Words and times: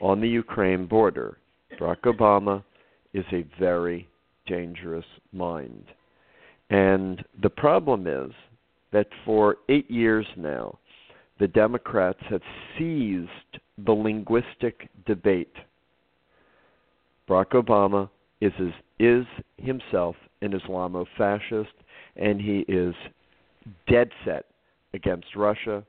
on 0.00 0.20
the 0.20 0.28
Ukraine 0.28 0.86
border, 0.86 1.38
Barack 1.78 2.02
Obama 2.02 2.62
is 3.12 3.24
a 3.32 3.44
very 3.58 4.08
dangerous 4.46 5.04
mind. 5.32 5.84
And 6.70 7.24
the 7.42 7.50
problem 7.50 8.06
is 8.06 8.32
that 8.92 9.08
for 9.24 9.56
eight 9.68 9.90
years 9.90 10.26
now, 10.36 10.78
the 11.38 11.48
Democrats 11.48 12.20
have 12.30 12.42
seized 12.78 13.30
the 13.84 13.92
linguistic 13.92 14.88
debate. 15.06 15.52
Barack 17.28 17.52
Obama 17.52 18.08
is, 18.40 18.52
is 18.98 19.26
himself 19.58 20.16
an 20.42 20.52
Islamo 20.52 21.06
fascist, 21.16 21.72
and 22.16 22.40
he 22.40 22.64
is 22.68 22.94
dead 23.88 24.10
set 24.24 24.46
against 24.94 25.34
Russia 25.36 25.84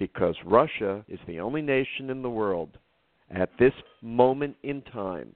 because 0.00 0.34
Russia 0.46 1.04
is 1.08 1.20
the 1.28 1.38
only 1.38 1.62
nation 1.62 2.10
in 2.10 2.22
the 2.22 2.30
world 2.30 2.70
at 3.30 3.50
this 3.58 3.74
moment 4.02 4.56
in 4.64 4.82
time 4.82 5.32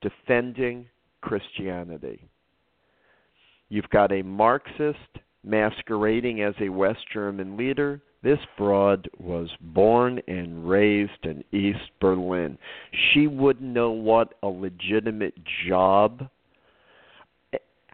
defending 0.00 0.86
Christianity. 1.20 2.22
You've 3.68 3.90
got 3.90 4.12
a 4.12 4.22
Marxist 4.22 4.96
masquerading 5.44 6.40
as 6.40 6.54
a 6.60 6.68
West 6.68 7.00
German 7.12 7.56
leader. 7.56 8.00
This 8.22 8.38
broad 8.56 9.08
was 9.18 9.48
born 9.60 10.20
and 10.28 10.68
raised 10.68 11.24
in 11.24 11.42
East 11.52 11.90
Berlin. 12.00 12.56
She 13.12 13.26
wouldn't 13.26 13.68
know 13.70 13.90
what 13.90 14.34
a 14.42 14.48
legitimate 14.48 15.34
job, 15.68 16.28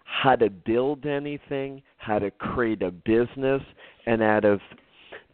how 0.04 0.36
to 0.36 0.50
build 0.50 1.06
anything, 1.06 1.82
how 1.96 2.18
to 2.18 2.30
create 2.30 2.82
a 2.82 2.90
business, 2.90 3.62
and 4.06 4.22
out 4.22 4.44
of 4.44 4.60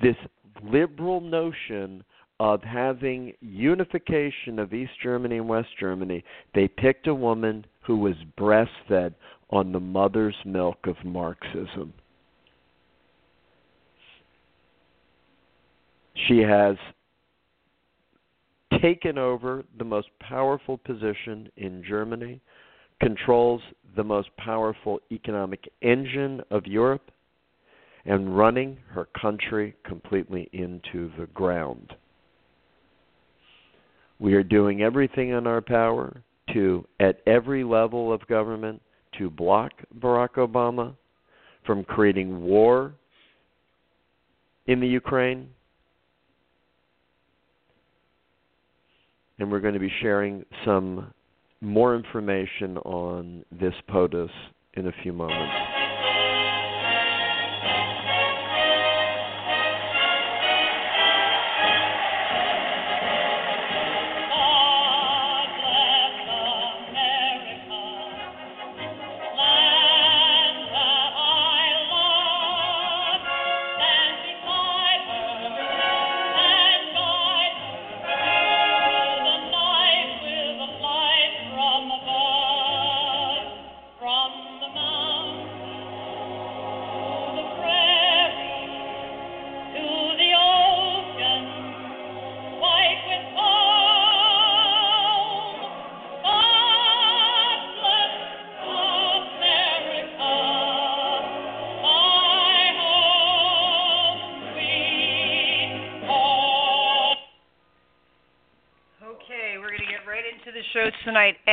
this 0.00 0.16
liberal 0.62 1.20
notion 1.20 2.04
of 2.40 2.62
having 2.62 3.32
unification 3.40 4.58
of 4.58 4.72
East 4.72 4.92
Germany 5.02 5.36
and 5.36 5.48
West 5.48 5.68
Germany, 5.78 6.24
they 6.54 6.66
picked 6.66 7.06
a 7.06 7.14
woman 7.14 7.64
who 7.82 7.96
was 7.96 8.14
breastfed 8.38 9.14
on 9.50 9.70
the 9.70 9.80
mother's 9.80 10.34
milk 10.44 10.78
of 10.86 10.96
Marxism. 11.04 11.92
She 16.28 16.38
has 16.38 16.76
taken 18.80 19.18
over 19.18 19.64
the 19.78 19.84
most 19.84 20.08
powerful 20.20 20.78
position 20.78 21.48
in 21.56 21.84
Germany, 21.86 22.40
controls 23.00 23.60
the 23.96 24.04
most 24.04 24.28
powerful 24.36 25.00
economic 25.10 25.68
engine 25.82 26.40
of 26.50 26.66
Europe, 26.66 27.10
and 28.04 28.36
running 28.36 28.78
her 28.88 29.06
country 29.20 29.74
completely 29.84 30.48
into 30.52 31.10
the 31.18 31.26
ground. 31.34 31.94
We 34.18 34.34
are 34.34 34.42
doing 34.42 34.82
everything 34.82 35.30
in 35.30 35.46
our 35.46 35.60
power 35.60 36.22
to, 36.52 36.86
at 37.00 37.20
every 37.26 37.64
level 37.64 38.12
of 38.12 38.26
government, 38.26 38.80
to 39.18 39.30
block 39.30 39.72
Barack 39.98 40.34
Obama 40.34 40.94
from 41.66 41.84
creating 41.84 42.42
war 42.42 42.94
in 44.66 44.80
the 44.80 44.86
Ukraine. 44.86 45.48
And 49.38 49.50
we're 49.50 49.60
going 49.60 49.74
to 49.74 49.80
be 49.80 49.92
sharing 50.00 50.44
some 50.64 51.12
more 51.60 51.96
information 51.96 52.78
on 52.78 53.44
this 53.50 53.74
POTUS 53.88 54.30
in 54.74 54.88
a 54.88 54.92
few 55.02 55.12
moments. 55.12 55.81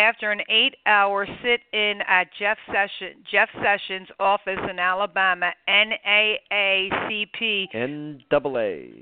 After 0.10 0.32
an 0.32 0.42
eight-hour 0.50 1.28
sit-in 1.44 2.02
at 2.08 2.28
Jeff 2.40 2.58
Sessions 2.68 3.24
Jeff 3.32 3.50
Sessions' 3.62 4.08
office 4.20 4.58
in 4.68 4.80
Alabama, 4.80 5.52
NAACP. 5.70 7.68
NAACP. 7.76 8.96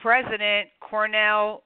President 0.00 0.68
Cornell 0.78 1.64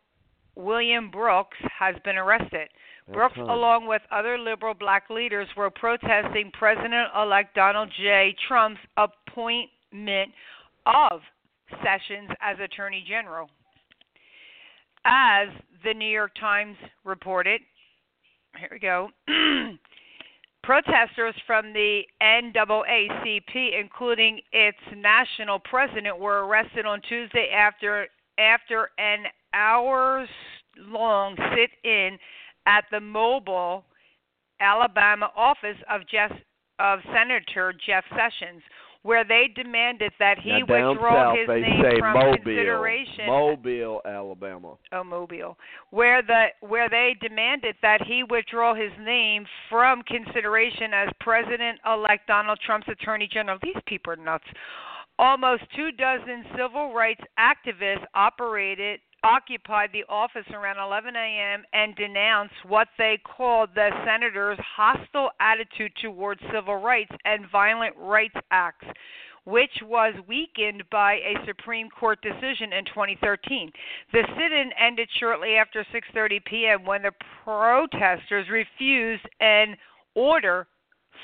William 0.57 1.11
Brooks 1.11 1.59
has 1.79 1.95
been 2.05 2.17
arrested. 2.17 2.69
Brooks, 3.13 3.37
along 3.37 3.87
with 3.87 4.01
other 4.11 4.39
liberal 4.39 4.73
black 4.73 5.11
leaders, 5.11 5.49
were 5.57 5.69
protesting 5.69 6.51
President 6.59 7.09
elect 7.15 7.55
Donald 7.55 7.91
J. 8.01 8.35
Trump's 8.49 8.81
appointment 8.97 10.33
of 10.87 11.21
Sessions 11.83 12.31
as 12.41 12.57
Attorney 12.65 13.05
General. 13.07 13.51
As 15.05 15.49
the 15.85 15.95
New 15.95 16.09
York 16.09 16.33
Times 16.39 16.77
reported, 17.05 17.61
here 18.59 18.69
we 18.71 18.79
go. 18.79 19.09
Protesters 20.63 21.35
from 21.47 21.73
the 21.73 22.03
NAACP, 22.23 23.81
including 23.81 24.41
its 24.53 24.79
national 24.95 25.59
president, 25.59 26.19
were 26.19 26.47
arrested 26.47 26.85
on 26.85 27.01
Tuesday 27.09 27.51
after 27.51 28.07
after 28.39 28.91
an 28.99 29.25
hours-long 29.53 31.37
sit-in 31.55 32.19
at 32.67 32.85
the 32.91 33.01
Mobile, 33.01 33.85
Alabama 34.61 35.31
office 35.37 35.77
of 35.91 36.03
Jeff, 36.11 36.33
of 36.79 37.01
Senator 37.13 37.75
Jeff 37.87 38.05
Sessions, 38.11 38.63
where 39.03 39.25
they 39.25 39.49
demanded 39.55 40.13
that 40.19 40.39
he 40.39 40.63
now, 40.69 40.91
withdraw 40.91 41.33
south, 41.33 41.39
his 41.39 41.49
name 41.49 41.99
from 41.99 42.13
Mobile, 42.15 42.33
consideration 42.37 43.27
Mobile, 43.27 44.01
Alabama. 44.05 44.75
oh, 44.93 45.05
Mobile, 45.05 45.57
where 45.91 46.23
the 46.23 46.47
where 46.61 46.89
they 46.89 47.17
demanded 47.21 47.77
that 47.83 48.03
he 48.07 48.23
withdraw 48.29 48.75
his 48.75 48.93
name 49.01 49.47
from 49.69 50.03
consideration 50.03 50.93
as 50.95 51.09
President-elect 51.21 52.27
Donald 52.27 52.59
Trump's 52.65 52.89
Attorney 52.89 53.29
General. 53.33 53.59
These 53.63 53.81
people 53.87 54.13
are 54.13 54.17
nuts. 54.17 54.45
Almost 55.19 55.63
two 55.77 55.93
dozen 55.93 56.45
civil 56.57 56.95
rights 56.95 57.21
activists 57.39 58.05
operated 58.15 59.01
occupied 59.23 59.91
the 59.93 60.05
office 60.09 60.47
around 60.53 60.79
11 60.79 61.15
a.m. 61.17 61.65
and 61.73 61.95
denounced 61.97 62.55
what 62.67 62.89
they 62.99 63.19
called 63.25 63.71
the 63.75 63.91
senator's 64.05 64.59
hostile 64.77 65.31
attitude 65.41 65.93
towards 66.01 66.41
civil 66.53 66.77
rights 66.77 67.13
and 67.25 67.51
violent 67.51 67.95
rights 67.97 68.37
acts, 68.51 68.87
which 69.45 69.83
was 69.83 70.15
weakened 70.27 70.83
by 70.91 71.15
a 71.15 71.35
Supreme 71.47 71.89
Court 71.91 72.21
decision 72.23 72.73
in 72.73 72.85
2013. 72.87 73.71
The 74.13 74.23
sit-in 74.37 74.71
ended 74.79 75.09
shortly 75.19 75.57
after 75.57 75.85
6:30 75.93 76.45
p.m. 76.45 76.85
when 76.85 77.03
the 77.03 77.13
protesters 77.45 78.49
refused 78.49 79.29
an 79.41 79.77
order 80.15 80.67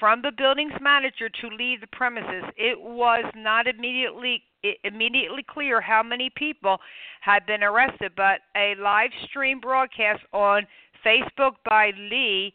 from 0.00 0.20
the 0.22 0.32
building's 0.36 0.78
manager 0.80 1.28
to 1.28 1.48
leave 1.48 1.80
the 1.80 1.86
premises. 1.88 2.44
It 2.56 2.78
was 2.78 3.24
not 3.34 3.66
immediately 3.66 4.42
immediately 4.84 5.44
clear 5.48 5.80
how 5.80 6.02
many 6.02 6.30
people 6.34 6.78
had 7.20 7.46
been 7.46 7.62
arrested, 7.62 8.12
but 8.16 8.40
a 8.56 8.74
live 8.80 9.10
stream 9.28 9.60
broadcast 9.60 10.22
on 10.32 10.66
Facebook 11.04 11.52
by 11.64 11.92
Lee 11.96 12.54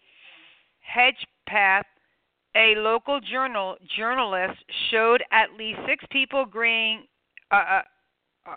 Hedgepeth, 0.96 1.84
a 2.56 2.75
local 2.78 3.19
journal 3.22 3.78
journalist, 3.98 4.60
showed 4.90 5.24
at 5.31 5.54
least 5.58 5.80
six 5.88 6.04
people 6.12 6.44
agreeing 6.44 7.04
uh, 7.52 7.56
uh, 7.56 7.81
uh, 8.46 8.56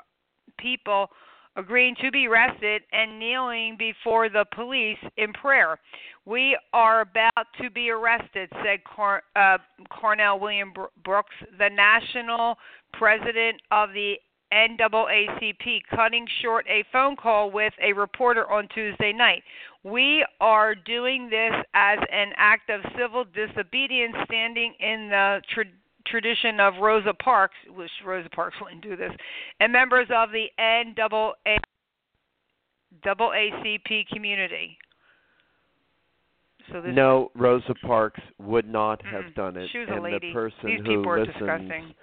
people 0.58 1.08
agreeing 1.56 1.94
to 2.02 2.10
be 2.10 2.26
arrested 2.26 2.82
and 2.92 3.18
kneeling 3.18 3.76
before 3.78 4.28
the 4.28 4.44
police 4.54 4.98
in 5.16 5.32
prayer. 5.32 5.78
We 6.24 6.58
are 6.72 7.02
about 7.02 7.46
to 7.62 7.70
be 7.70 7.90
arrested, 7.90 8.50
said 8.64 8.82
Car- 8.84 9.22
uh, 9.36 9.58
Cornell 9.90 10.40
William 10.40 10.72
Brooks, 11.04 11.34
the 11.58 11.68
national 11.68 12.56
president 12.98 13.60
of 13.70 13.90
the 13.90 14.14
NAACP, 14.52 15.80
cutting 15.94 16.26
short 16.40 16.64
a 16.68 16.84
phone 16.92 17.16
call 17.16 17.50
with 17.50 17.72
a 17.82 17.92
reporter 17.92 18.48
on 18.50 18.68
Tuesday 18.74 19.12
night. 19.12 19.42
We 19.82 20.24
are 20.40 20.74
doing 20.74 21.28
this 21.28 21.52
as 21.74 21.98
an 22.12 22.32
act 22.36 22.70
of 22.70 22.80
civil 22.98 23.24
disobedience, 23.24 24.14
standing 24.26 24.74
in 24.78 25.08
the 25.10 25.42
tra- 25.52 25.64
tradition 26.06 26.60
of 26.60 26.74
Rosa 26.80 27.14
Parks, 27.14 27.56
which 27.74 27.90
Rosa 28.04 28.28
Parks 28.30 28.56
wouldn't 28.62 28.82
do 28.82 28.96
this, 28.96 29.12
and 29.60 29.72
members 29.72 30.06
of 30.14 30.30
the 30.30 30.46
NAACP 33.02 34.06
community. 34.12 34.78
So 36.72 36.80
this 36.80 36.92
no, 36.94 37.30
Rosa 37.34 37.74
Parks 37.86 38.20
would 38.38 38.66
not 38.66 39.04
have 39.04 39.24
Mm-mm. 39.24 39.34
done 39.34 39.56
it, 39.56 39.68
She 39.70 39.78
was 39.78 39.88
a 39.90 39.94
and 39.94 40.02
lady. 40.02 40.28
the 40.28 40.32
person 40.32 40.58
These 40.64 40.78
who 40.78 40.84
people 40.84 41.08
are 41.10 41.18
listens 41.20 41.36
disgusting. 41.38 41.94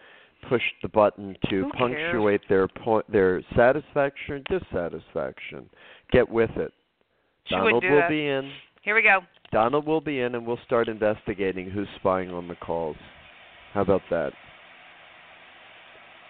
Pushed 0.47 0.73
the 0.81 0.89
button 0.89 1.35
to 1.49 1.63
Who 1.63 1.71
cares? 1.71 2.11
punctuate 2.11 2.41
their 2.49 2.67
point, 2.67 3.09
their 3.11 3.41
satisfaction 3.55 4.35
or 4.35 4.59
dissatisfaction. 4.59 5.69
Get 6.11 6.29
with 6.29 6.51
it. 6.57 6.73
She 7.45 7.55
Donald 7.55 7.81
do 7.81 7.89
will 7.89 7.99
that. 7.99 8.09
be 8.09 8.27
in. 8.27 8.51
Here 8.81 8.95
we 8.95 9.01
go. 9.03 9.19
Donald 9.51 9.85
will 9.85 10.01
be 10.01 10.21
in, 10.21 10.35
and 10.35 10.45
we'll 10.45 10.59
start 10.65 10.88
investigating 10.88 11.69
who's 11.69 11.88
spying 11.97 12.31
on 12.31 12.47
the 12.47 12.55
calls. 12.55 12.95
How 13.73 13.81
about 13.81 14.01
that? 14.09 14.33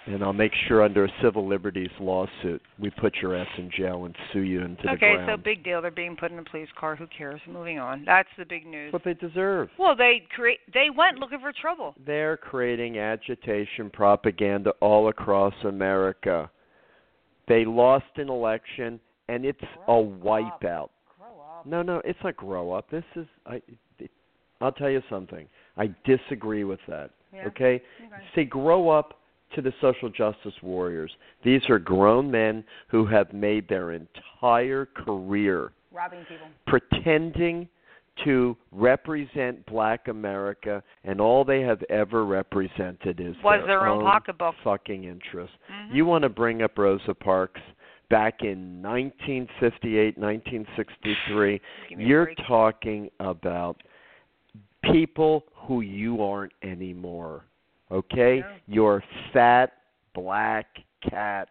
And 0.08 0.24
I'll 0.24 0.34
make 0.34 0.52
sure 0.68 0.84
under 0.84 1.06
a 1.06 1.10
civil 1.22 1.48
liberties 1.48 1.92
lawsuit, 2.00 2.62
we 2.80 2.90
put 2.90 3.16
your 3.22 3.36
ass 3.36 3.48
in 3.60 3.70
jail 3.70 4.06
and 4.06 4.16
sue 4.34 4.40
you 4.40 4.62
into 4.62 4.82
the 4.82 4.98
ground. 4.98 5.04
okay, 5.04 5.32
so 5.32 5.38
big 5.38 5.64
deal. 5.64 5.80
They're 5.80 5.92
being 5.92 6.16
put 6.16 6.32
in 6.32 6.40
a 6.40 6.44
police 6.44 6.70
car. 6.80 6.96
Who 6.96 7.06
cares? 7.16 7.40
Moving 7.48 7.78
on. 7.78 8.04
That's 8.06 8.30
the 8.38 8.46
big 8.46 8.66
news. 8.66 8.92
what 8.92 9.04
they 9.04 9.14
deserve. 9.14 9.70
Well, 9.78 9.96
they 9.96 10.24
create. 10.36 10.60
They 10.74 10.88
went 10.96 11.20
looking 11.20 11.40
for 11.40 11.54
trouble. 11.54 11.94
They're 12.04 12.36
creating 12.36 12.98
agitation 12.98 13.92
propaganda 13.92 14.72
all 14.82 15.10
across 15.10 15.54
America. 15.64 16.50
They 17.48 17.64
lost 17.64 18.06
an 18.16 18.30
election, 18.30 19.00
and 19.28 19.46
it's 19.46 19.62
a 19.88 19.92
wipeout. 19.92 20.86
Up. 20.86 20.92
Grow 21.20 21.60
up. 21.60 21.66
No, 21.68 21.84
no, 21.84 22.02
it's 22.04 22.20
not 22.24 22.36
grow 22.38 22.72
up. 22.72 22.90
This 22.90 23.04
is 23.16 23.28
I. 23.46 23.62
I'll 24.62 24.72
tell 24.72 24.90
you 24.90 25.02
something. 25.10 25.48
I 25.78 25.94
disagree 26.06 26.64
with 26.64 26.80
that. 26.88 27.12
Yeah. 27.34 27.48
Okay? 27.48 27.76
Okay. 27.76 28.24
Say 28.36 28.44
grow 28.46 28.90
up 28.90 29.21
to 29.56 29.62
the 29.62 29.74
social 29.82 30.10
justice 30.10 30.54
warriors. 30.62 31.12
These 31.44 31.62
are 31.70 31.80
grown 31.80 32.30
men 32.32 32.64
who 32.88 33.06
have 33.06 33.34
made 33.34 33.68
their 33.68 33.92
entire 33.92 34.86
career 34.86 35.72
Robbing 35.92 36.26
people. 36.28 36.48
pretending 36.68 37.68
to 38.24 38.56
represent 38.72 39.66
black 39.66 40.08
America 40.08 40.84
and 41.06 41.20
all 41.22 41.44
they 41.46 41.62
have 41.62 41.82
ever 41.90 42.26
represented 42.26 43.20
is 43.20 43.36
Was 43.44 43.60
their, 43.60 43.80
their 43.80 43.88
own 43.88 44.04
pocketbook. 44.04 44.56
fucking 44.64 45.06
interest. 45.06 45.54
Mhm. 45.72 45.94
You 45.96 46.06
want 46.06 46.24
to 46.24 46.30
bring 46.30 46.62
up 46.62 46.78
Rosa 46.78 47.14
Parks 47.16 47.62
back 48.10 48.42
in 48.44 48.82
1958, 48.82 50.18
1963. 50.18 51.62
Give 51.90 51.98
me 51.98 52.04
a 52.04 52.08
You're 52.08 52.34
talking 52.48 53.10
about 53.22 53.82
people 54.84 55.46
who 55.56 55.82
you 55.82 56.22
aren't 56.24 56.54
anymore. 56.64 57.46
Okay? 57.92 58.38
Yeah. 58.38 58.58
You're 58.68 59.04
fat 59.34 59.74
black 60.14 60.68
cats 61.10 61.50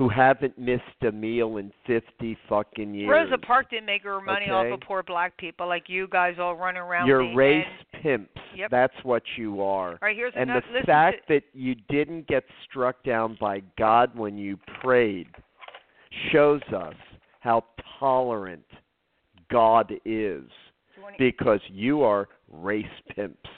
who 0.00 0.08
haven't 0.08 0.56
missed 0.58 0.82
a 1.06 1.12
meal 1.12 1.58
in 1.58 1.70
50 1.86 2.38
fucking 2.48 2.94
years. 2.94 3.10
Rosa 3.10 3.36
Parks 3.36 3.68
didn't 3.70 3.84
make 3.84 4.02
her 4.02 4.18
money 4.20 4.46
off 4.48 4.72
of 4.72 4.80
poor 4.80 5.02
black 5.02 5.36
people 5.36 5.68
like 5.68 5.90
you 5.90 6.08
guys 6.08 6.36
all 6.38 6.56
run 6.56 6.78
around. 6.78 7.06
You're 7.06 7.34
race 7.34 7.66
end. 7.92 8.02
pimps. 8.02 8.40
Yep. 8.56 8.70
That's 8.70 8.94
what 9.02 9.22
you 9.36 9.60
are. 9.62 9.90
All 9.90 9.98
right, 10.00 10.16
here's 10.16 10.32
And 10.34 10.50
another. 10.50 10.64
the 10.80 10.86
fact 10.86 11.28
to, 11.28 11.34
that 11.34 11.42
you 11.52 11.74
didn't 11.90 12.26
get 12.28 12.44
struck 12.68 13.02
down 13.04 13.36
by 13.38 13.62
God 13.78 14.16
when 14.16 14.38
you 14.38 14.58
prayed 14.80 15.28
shows 16.32 16.62
us 16.74 16.94
how 17.40 17.64
tolerant 17.98 18.64
God 19.50 19.92
is 20.06 20.44
because 21.18 21.60
you 21.68 22.02
are 22.02 22.28
race 22.50 22.86
pimps. 23.14 23.50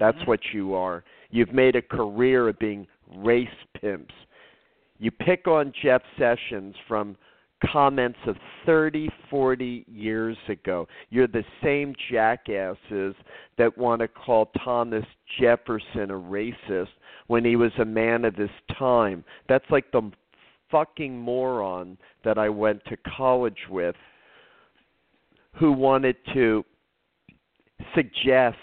That's 0.00 0.18
Mhm. 0.22 0.26
what 0.26 0.52
you 0.52 0.74
are. 0.74 1.04
You've 1.30 1.52
made 1.52 1.76
a 1.76 1.82
career 1.82 2.48
of 2.48 2.58
being 2.58 2.88
race 3.06 3.48
pimps. 3.74 4.14
You 4.98 5.10
pick 5.10 5.46
on 5.46 5.72
Jeff 5.72 6.02
Sessions 6.16 6.76
from 6.88 7.16
comments 7.62 8.18
of 8.26 8.38
30, 8.64 9.08
40 9.28 9.84
years 9.86 10.38
ago. 10.48 10.88
You're 11.10 11.26
the 11.26 11.44
same 11.62 11.94
jackasses 12.08 13.14
that 13.56 13.76
want 13.76 14.00
to 14.00 14.08
call 14.08 14.46
Thomas 14.46 15.04
Jefferson 15.38 16.10
a 16.10 16.18
racist 16.18 16.88
when 17.26 17.44
he 17.44 17.56
was 17.56 17.78
a 17.78 17.84
man 17.84 18.24
of 18.24 18.34
his 18.34 18.50
time. 18.72 19.22
That's 19.46 19.70
like 19.70 19.90
the 19.90 20.10
fucking 20.70 21.18
moron 21.18 21.98
that 22.22 22.38
I 22.38 22.48
went 22.48 22.82
to 22.86 22.96
college 22.96 23.68
with 23.68 23.96
who 25.52 25.72
wanted 25.72 26.16
to 26.32 26.64
suggest 27.94 28.56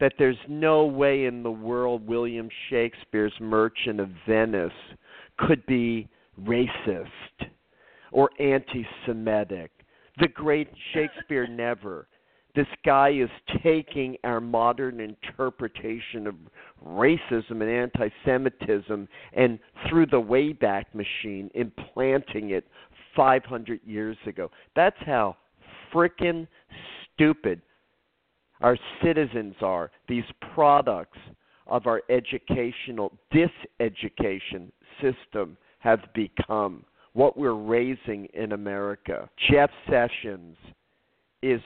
that 0.00 0.12
there's 0.18 0.36
no 0.48 0.84
way 0.84 1.26
in 1.26 1.42
the 1.42 1.50
world 1.50 2.06
William 2.06 2.48
Shakespeare's 2.68 3.34
Merchant 3.40 4.00
of 4.00 4.10
Venice 4.26 4.72
could 5.38 5.64
be 5.66 6.08
racist 6.42 7.08
or 8.12 8.30
anti 8.40 8.86
Semitic. 9.06 9.70
The 10.18 10.28
great 10.28 10.68
Shakespeare 10.92 11.46
never. 11.50 12.06
This 12.54 12.66
guy 12.84 13.10
is 13.10 13.30
taking 13.64 14.16
our 14.22 14.40
modern 14.40 15.00
interpretation 15.00 16.28
of 16.28 16.36
racism 16.86 17.62
and 17.62 17.70
anti 17.70 18.08
Semitism 18.24 19.08
and 19.32 19.58
through 19.88 20.06
the 20.06 20.20
Wayback 20.20 20.84
Machine 20.94 21.50
implanting 21.54 22.50
it 22.50 22.64
500 23.16 23.80
years 23.84 24.16
ago. 24.26 24.50
That's 24.76 24.96
how 25.04 25.36
freaking 25.92 26.46
stupid 27.14 27.60
our 28.64 28.78
citizens 29.02 29.54
are, 29.60 29.90
these 30.08 30.24
products 30.54 31.18
of 31.66 31.86
our 31.86 32.00
educational 32.08 33.12
diseducation 33.30 34.72
system 35.02 35.58
have 35.80 36.00
become, 36.14 36.82
what 37.12 37.36
we're 37.36 37.52
raising 37.52 38.26
in 38.32 38.52
America. 38.52 39.28
Jeff 39.50 39.70
Sessions 39.90 40.56
is 41.42 41.60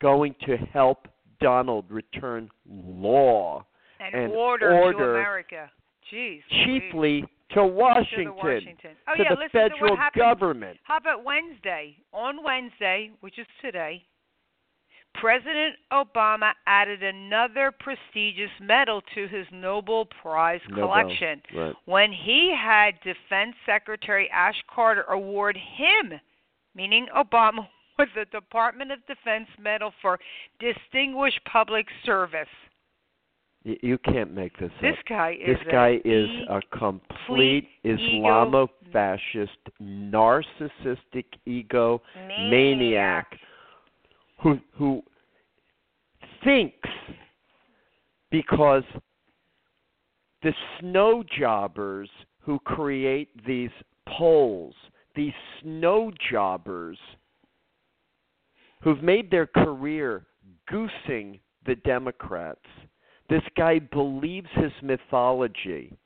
going 0.00 0.34
to 0.46 0.56
help 0.72 1.08
Donald 1.42 1.84
return 1.90 2.48
law 2.66 3.62
and, 4.00 4.14
and 4.14 4.32
order, 4.32 4.72
order 4.72 4.98
to 4.98 5.04
America. 5.04 5.70
Jeez. 6.10 6.40
chiefly 6.64 7.20
Louise. 7.20 7.24
to 7.50 7.54
To 7.56 7.66
Washington, 7.66 8.24
the 8.24 8.32
Washington. 8.32 8.90
Oh 9.08 9.14
to 9.14 9.22
yeah, 9.22 9.34
the 9.34 9.48
federal 9.52 9.94
to 9.94 10.18
government. 10.18 10.78
How 10.84 10.96
about 10.96 11.22
Wednesday? 11.22 11.96
On 12.14 12.42
Wednesday, 12.42 13.10
which 13.20 13.38
is 13.38 13.46
today, 13.60 14.02
President 15.14 15.76
Obama 15.92 16.52
added 16.66 17.02
another 17.02 17.72
prestigious 17.78 18.50
medal 18.60 19.00
to 19.14 19.28
his 19.28 19.46
Nobel 19.52 20.06
Prize 20.22 20.60
Nobel, 20.68 20.88
collection 20.88 21.40
right. 21.56 21.74
when 21.86 22.12
he 22.12 22.54
had 22.56 22.94
Defense 23.02 23.54
Secretary 23.64 24.28
Ash 24.30 24.60
Carter 24.74 25.02
award 25.04 25.56
him, 25.56 26.20
meaning 26.74 27.06
Obama, 27.16 27.66
with 27.98 28.08
the 28.16 28.24
Department 28.26 28.90
of 28.90 28.98
Defense 29.06 29.46
Medal 29.60 29.92
for 30.02 30.18
Distinguished 30.58 31.40
Public 31.50 31.86
Service. 32.04 32.48
You 33.62 33.96
can't 33.98 34.34
make 34.34 34.58
this 34.58 34.70
This 34.82 34.92
up. 34.98 35.06
guy 35.08 35.38
is 35.40 35.56
This 35.56 35.66
guy 35.72 36.00
is 36.04 36.28
e- 36.28 36.46
a 36.50 36.60
complete 36.76 37.66
Islamofascist, 37.84 39.48
narcissistic 39.80 41.24
ego 41.46 42.02
maniac 42.50 43.38
who 44.44 44.60
who 44.76 45.02
thinks 46.44 46.88
because 48.30 48.84
the 50.42 50.52
snow 50.78 51.24
jobbers 51.36 52.10
who 52.40 52.58
create 52.60 53.30
these 53.46 53.70
polls, 54.06 54.74
these 55.16 55.32
snow 55.62 56.12
jobbers 56.30 56.98
who've 58.82 59.02
made 59.02 59.30
their 59.30 59.46
career 59.46 60.26
goosing 60.68 61.40
the 61.64 61.76
Democrats. 61.76 62.60
This 63.30 63.42
guy 63.56 63.78
believes 63.78 64.48
his 64.56 64.72
mythology. 64.82 65.96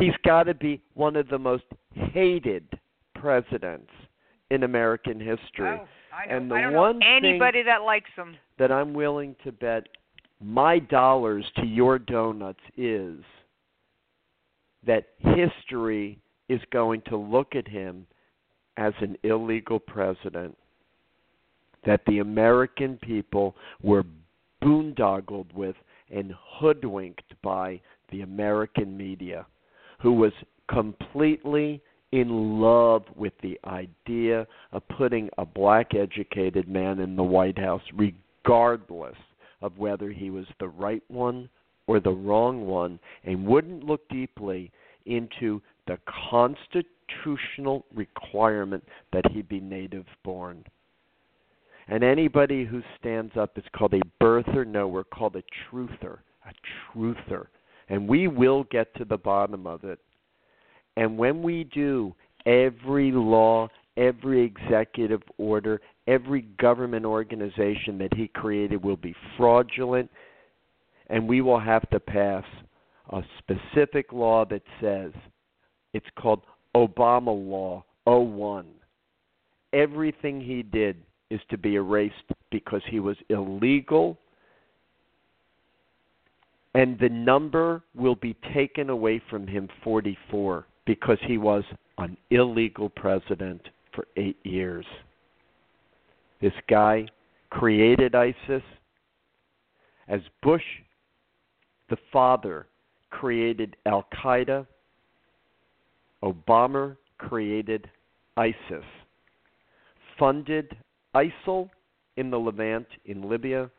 He's 0.00 0.14
got 0.24 0.44
to 0.44 0.54
be 0.54 0.80
one 0.94 1.16
of 1.16 1.28
the 1.28 1.38
most 1.38 1.64
hated 1.92 2.66
presidents 3.14 3.90
in 4.50 4.62
American 4.62 5.20
history. 5.20 5.78
Oh, 5.78 5.86
I 6.18 6.24
And 6.24 6.50
the 6.50 6.56
I 6.56 6.62
don't 6.62 6.72
one 6.74 6.98
know 6.98 7.04
thing- 7.04 7.24
anybody 7.24 7.62
that 7.62 7.82
likes 7.82 8.10
him. 8.16 8.36
that 8.58 8.72
I'm 8.72 8.92
willing 8.92 9.36
to 9.44 9.52
bet 9.52 9.86
my 10.40 10.78
dollars 10.78 11.44
to 11.56 11.66
your 11.66 11.98
donuts 11.98 12.60
is 12.76 13.18
that 14.84 15.08
history 15.18 16.18
is 16.48 16.60
going 16.72 17.02
to 17.02 17.16
look 17.16 17.54
at 17.54 17.68
him 17.68 18.06
as 18.76 18.94
an 19.00 19.16
illegal 19.22 19.78
president. 19.78 20.56
That 21.84 22.04
the 22.06 22.18
American 22.20 22.96
people 22.98 23.54
were 23.82 24.04
boondoggled 24.62 25.52
with 25.54 25.76
and 26.10 26.32
hoodwinked 26.58 27.34
by 27.42 27.80
the 28.10 28.22
American 28.22 28.96
media, 28.96 29.46
who 30.00 30.12
was 30.12 30.32
completely 30.68 31.80
in 32.12 32.60
love 32.60 33.04
with 33.16 33.34
the 33.42 33.58
idea 33.64 34.46
of 34.72 34.88
putting 34.96 35.28
a 35.38 35.44
black 35.44 35.94
educated 35.94 36.68
man 36.68 37.00
in 37.00 37.16
the 37.16 37.22
White 37.22 37.58
House, 37.58 37.82
regardless 37.94 39.16
of 39.60 39.76
whether 39.76 40.10
he 40.10 40.30
was 40.30 40.46
the 40.58 40.68
right 40.68 41.02
one 41.08 41.48
or 41.86 42.00
the 42.00 42.10
wrong 42.10 42.66
one, 42.66 42.98
and 43.24 43.46
wouldn't 43.46 43.84
look 43.84 44.08
deeply 44.08 44.70
into 45.06 45.60
the 45.86 45.98
constitutional 46.30 47.84
requirement 47.94 48.84
that 49.12 49.24
he 49.32 49.42
be 49.42 49.60
native 49.60 50.06
born. 50.24 50.64
And 51.88 52.04
anybody 52.04 52.64
who 52.64 52.82
stands 53.00 53.32
up 53.36 53.56
is 53.56 53.64
called 53.74 53.94
a 53.94 54.00
birther. 54.22 54.66
No, 54.66 54.86
we're 54.88 55.04
called 55.04 55.36
a 55.36 55.42
truther. 55.42 56.18
A 56.44 56.52
truther. 56.94 57.46
And 57.88 58.06
we 58.06 58.28
will 58.28 58.64
get 58.64 58.94
to 58.96 59.06
the 59.06 59.16
bottom 59.16 59.66
of 59.66 59.84
it. 59.84 59.98
And 60.98 61.16
when 61.16 61.44
we 61.44 61.62
do, 61.62 62.12
every 62.44 63.12
law, 63.12 63.68
every 63.96 64.42
executive 64.42 65.22
order, 65.38 65.80
every 66.08 66.42
government 66.58 67.04
organization 67.04 67.98
that 67.98 68.12
he 68.14 68.26
created 68.26 68.82
will 68.82 68.96
be 68.96 69.14
fraudulent. 69.36 70.10
And 71.08 71.28
we 71.28 71.40
will 71.40 71.60
have 71.60 71.88
to 71.90 72.00
pass 72.00 72.42
a 73.10 73.22
specific 73.38 74.12
law 74.12 74.44
that 74.46 74.62
says 74.80 75.12
it's 75.94 76.06
called 76.18 76.42
Obama 76.74 77.26
Law 77.26 77.84
01. 78.04 78.66
Everything 79.72 80.40
he 80.40 80.64
did 80.64 80.96
is 81.30 81.40
to 81.50 81.56
be 81.56 81.76
erased 81.76 82.14
because 82.50 82.82
he 82.90 82.98
was 82.98 83.16
illegal 83.28 84.18
and 86.74 86.98
the 86.98 87.08
number 87.08 87.82
will 87.94 88.14
be 88.16 88.36
taken 88.52 88.90
away 88.90 89.22
from 89.30 89.46
him 89.46 89.68
44 89.82 90.66
because 90.88 91.18
he 91.26 91.36
was 91.36 91.64
an 91.98 92.16
illegal 92.30 92.88
president 92.88 93.60
for 93.94 94.08
8 94.16 94.34
years. 94.42 94.86
This 96.40 96.54
guy 96.66 97.06
created 97.50 98.14
ISIS 98.14 98.62
as 100.08 100.22
Bush 100.42 100.62
the 101.90 101.98
father 102.10 102.68
created 103.10 103.76
Al 103.84 104.06
Qaeda, 104.14 104.66
Obama 106.22 106.96
created 107.18 107.90
ISIS, 108.38 108.84
funded 110.18 110.74
ISIL 111.14 111.68
in 112.16 112.30
the 112.30 112.38
Levant 112.38 112.86
in 113.04 113.28
Libya, 113.28 113.70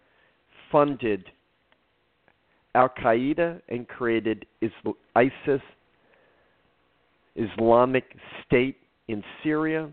funded 0.72 1.26
Al 2.76 2.90
Qaeda 2.90 3.62
and 3.70 3.88
created 3.88 4.46
ISIS, 5.16 5.62
Islamic 7.36 8.16
State 8.46 8.78
in 9.08 9.24
Syria. 9.44 9.90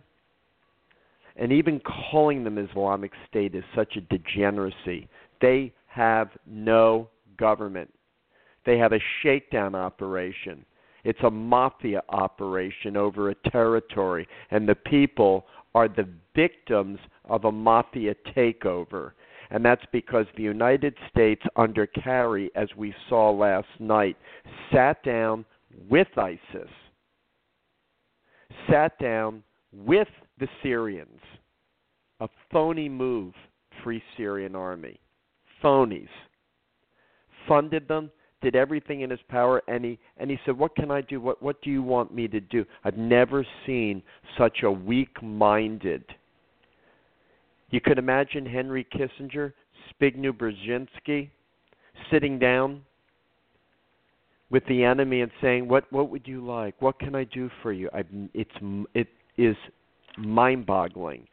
And 1.37 1.53
even 1.53 1.81
calling 2.11 2.45
them 2.45 2.59
Islamic 2.59 3.13
State 3.29 3.55
is 3.55 3.65
such 3.75 3.97
a 3.97 4.01
degeneracy. 4.01 5.09
They 5.41 5.73
have 5.87 6.31
no 6.47 7.09
government. 7.37 7.93
They 8.65 8.79
have 8.79 8.93
a 8.93 9.01
shakedown 9.23 9.75
operation. 9.75 10.65
It's 11.05 11.23
a 11.23 11.31
mafia 11.31 12.03
operation 12.09 12.97
over 12.97 13.31
a 13.31 13.51
territory, 13.51 14.27
and 14.51 14.69
the 14.69 14.75
people 14.75 15.47
are 15.75 15.89
the 15.89 16.09
victims 16.35 16.99
of 17.27 17.45
a 17.45 17.53
mafia 17.53 18.15
takeover. 18.37 19.13
And 19.51 19.65
that's 19.65 19.85
because 19.93 20.27
the 20.37 20.43
United 20.43 20.97
States, 21.09 21.43
under 21.55 21.87
Kerry, 21.87 22.51
as 22.57 22.69
we 22.77 22.93
saw 23.09 23.31
last 23.31 23.69
night, 23.79 24.17
sat 24.73 25.01
down 25.05 25.45
with 25.89 26.09
ISIS, 26.17 26.71
sat 28.71 28.99
down 28.99 29.43
with 29.73 30.09
the 30.39 30.49
Syrians, 30.63 31.21
a 32.21 32.29
phony 32.51 32.89
move, 32.89 33.35
Free 33.83 34.03
Syrian 34.17 34.55
Army. 34.55 34.99
Phonies. 35.63 36.09
Funded 37.49 37.87
them, 37.89 38.11
did 38.43 38.55
everything 38.55 39.01
in 39.01 39.11
his 39.11 39.21
power 39.29 39.63
and 39.67 39.85
he 39.85 39.99
and 40.19 40.31
he 40.31 40.39
said 40.45 40.57
what 40.57 40.75
can 40.77 40.91
i 40.91 41.01
do 41.01 41.21
what 41.21 41.43
what 41.43 41.61
do 41.63 41.71
you 41.71 41.83
want 41.83 42.15
me 42.15 42.29
to 42.29 42.41
do 42.41 42.65
i've 42.85 42.97
never 42.97 43.47
seen 43.65 44.03
such 44.37 44.63
a 44.63 44.71
weak 44.71 45.23
minded 45.23 46.05
you 47.71 47.81
could 47.81 47.99
imagine 47.99 48.45
henry 48.45 48.87
kissinger 48.95 49.53
Zbigniew 50.01 50.33
brzezinski 50.33 51.31
sitting 52.11 52.39
down 52.39 52.83
with 54.51 54.65
the 54.67 54.85
enemy 54.85 55.21
and 55.23 55.31
saying 55.41 55.69
what 55.69 55.91
what 55.93 56.11
would 56.11 56.27
you 56.27 56.45
like? 56.45 56.81
What 56.81 56.99
can 56.99 57.15
i 57.15 57.25
do 57.25 57.51
for 57.63 57.73
you? 57.73 57.89
I 57.93 58.05
it's 58.35 58.51
it 58.95 59.09
is 59.37 59.57
mind 60.19 60.67
boggling 60.67 61.27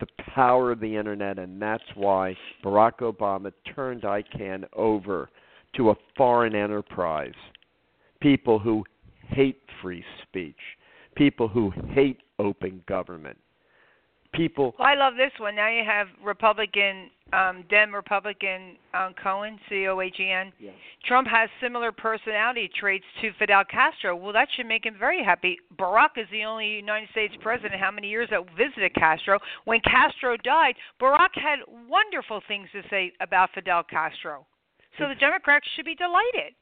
the 0.00 0.06
power 0.34 0.72
of 0.72 0.80
the 0.80 0.96
internet 0.96 1.38
and 1.38 1.60
that's 1.60 1.84
why 1.94 2.34
barack 2.64 3.00
obama 3.00 3.52
turned 3.74 4.02
icann 4.02 4.64
over 4.74 5.28
to 5.76 5.90
a 5.90 5.94
foreign 6.16 6.54
enterprise. 6.54 7.34
People 8.20 8.58
who 8.58 8.84
hate 9.28 9.60
free 9.80 10.04
speech, 10.22 10.56
people 11.14 11.48
who 11.48 11.72
hate 11.90 12.18
open 12.38 12.82
government, 12.88 13.38
people 14.32 14.74
Well, 14.78 14.88
I 14.88 14.94
love 14.94 15.14
this 15.16 15.32
one. 15.38 15.56
Now 15.56 15.68
you 15.68 15.84
have 15.84 16.06
Republican, 16.24 17.10
um, 17.32 17.64
Dem 17.70 17.94
Republican 17.94 18.76
um, 18.94 19.14
Cohen, 19.22 19.58
C 19.68 19.86
O 19.88 20.00
H 20.00 20.16
E 20.20 20.30
N. 20.30 20.52
Yes. 20.58 20.74
Trump 21.06 21.26
has 21.28 21.48
similar 21.60 21.92
personality 21.92 22.70
traits 22.78 23.04
to 23.22 23.30
Fidel 23.38 23.64
Castro. 23.70 24.14
Well, 24.14 24.32
that 24.32 24.48
should 24.56 24.66
make 24.66 24.84
him 24.84 24.96
very 24.98 25.22
happy. 25.24 25.58
Barack 25.78 26.10
is 26.16 26.26
the 26.30 26.44
only 26.44 26.66
United 26.68 27.08
States 27.10 27.34
president 27.40 27.80
how 27.80 27.90
many 27.90 28.08
years 28.08 28.28
that 28.30 28.40
visited 28.56 28.94
Castro. 28.94 29.38
When 29.64 29.80
Castro 29.80 30.36
died, 30.36 30.74
Barack 31.00 31.30
had 31.34 31.60
wonderful 31.88 32.40
things 32.48 32.68
to 32.72 32.82
say 32.90 33.12
about 33.20 33.50
Fidel 33.54 33.82
Castro. 33.82 34.46
So 34.98 35.08
the 35.08 35.14
Democrats 35.14 35.66
should 35.76 35.86
be 35.86 35.94
delighted. 35.94 36.52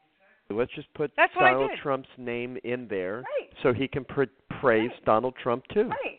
let's 0.50 0.72
just 0.74 0.92
put 0.94 1.10
That's 1.16 1.32
Donald. 1.34 1.70
Trump's 1.82 2.08
name 2.16 2.56
in 2.64 2.86
there 2.88 3.16
Right. 3.18 3.50
so 3.62 3.72
he 3.72 3.88
can 3.88 4.04
pr- 4.04 4.24
praise 4.60 4.90
Right. 4.90 5.04
Donald 5.04 5.34
Trump 5.42 5.66
too. 5.68 5.88
Right. 5.88 6.17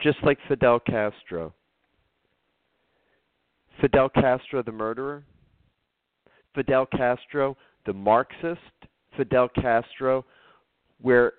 Just 0.00 0.18
like 0.22 0.38
Fidel 0.48 0.80
Castro. 0.80 1.52
Fidel 3.80 4.08
Castro 4.08 4.62
the 4.62 4.72
murderer? 4.72 5.24
Fidel 6.54 6.86
Castro 6.86 7.56
the 7.86 7.92
Marxist? 7.92 8.60
Fidel 9.16 9.48
Castro 9.48 10.24
where 11.00 11.32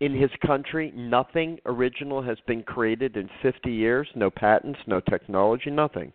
in 0.00 0.14
his 0.14 0.30
country 0.46 0.92
nothing 0.94 1.58
original 1.66 2.22
has 2.22 2.36
been 2.46 2.62
created 2.62 3.16
in 3.16 3.28
50 3.42 3.70
years, 3.70 4.08
no 4.14 4.30
patents, 4.30 4.78
no 4.86 5.00
technology, 5.00 5.70
nothing. 5.70 6.12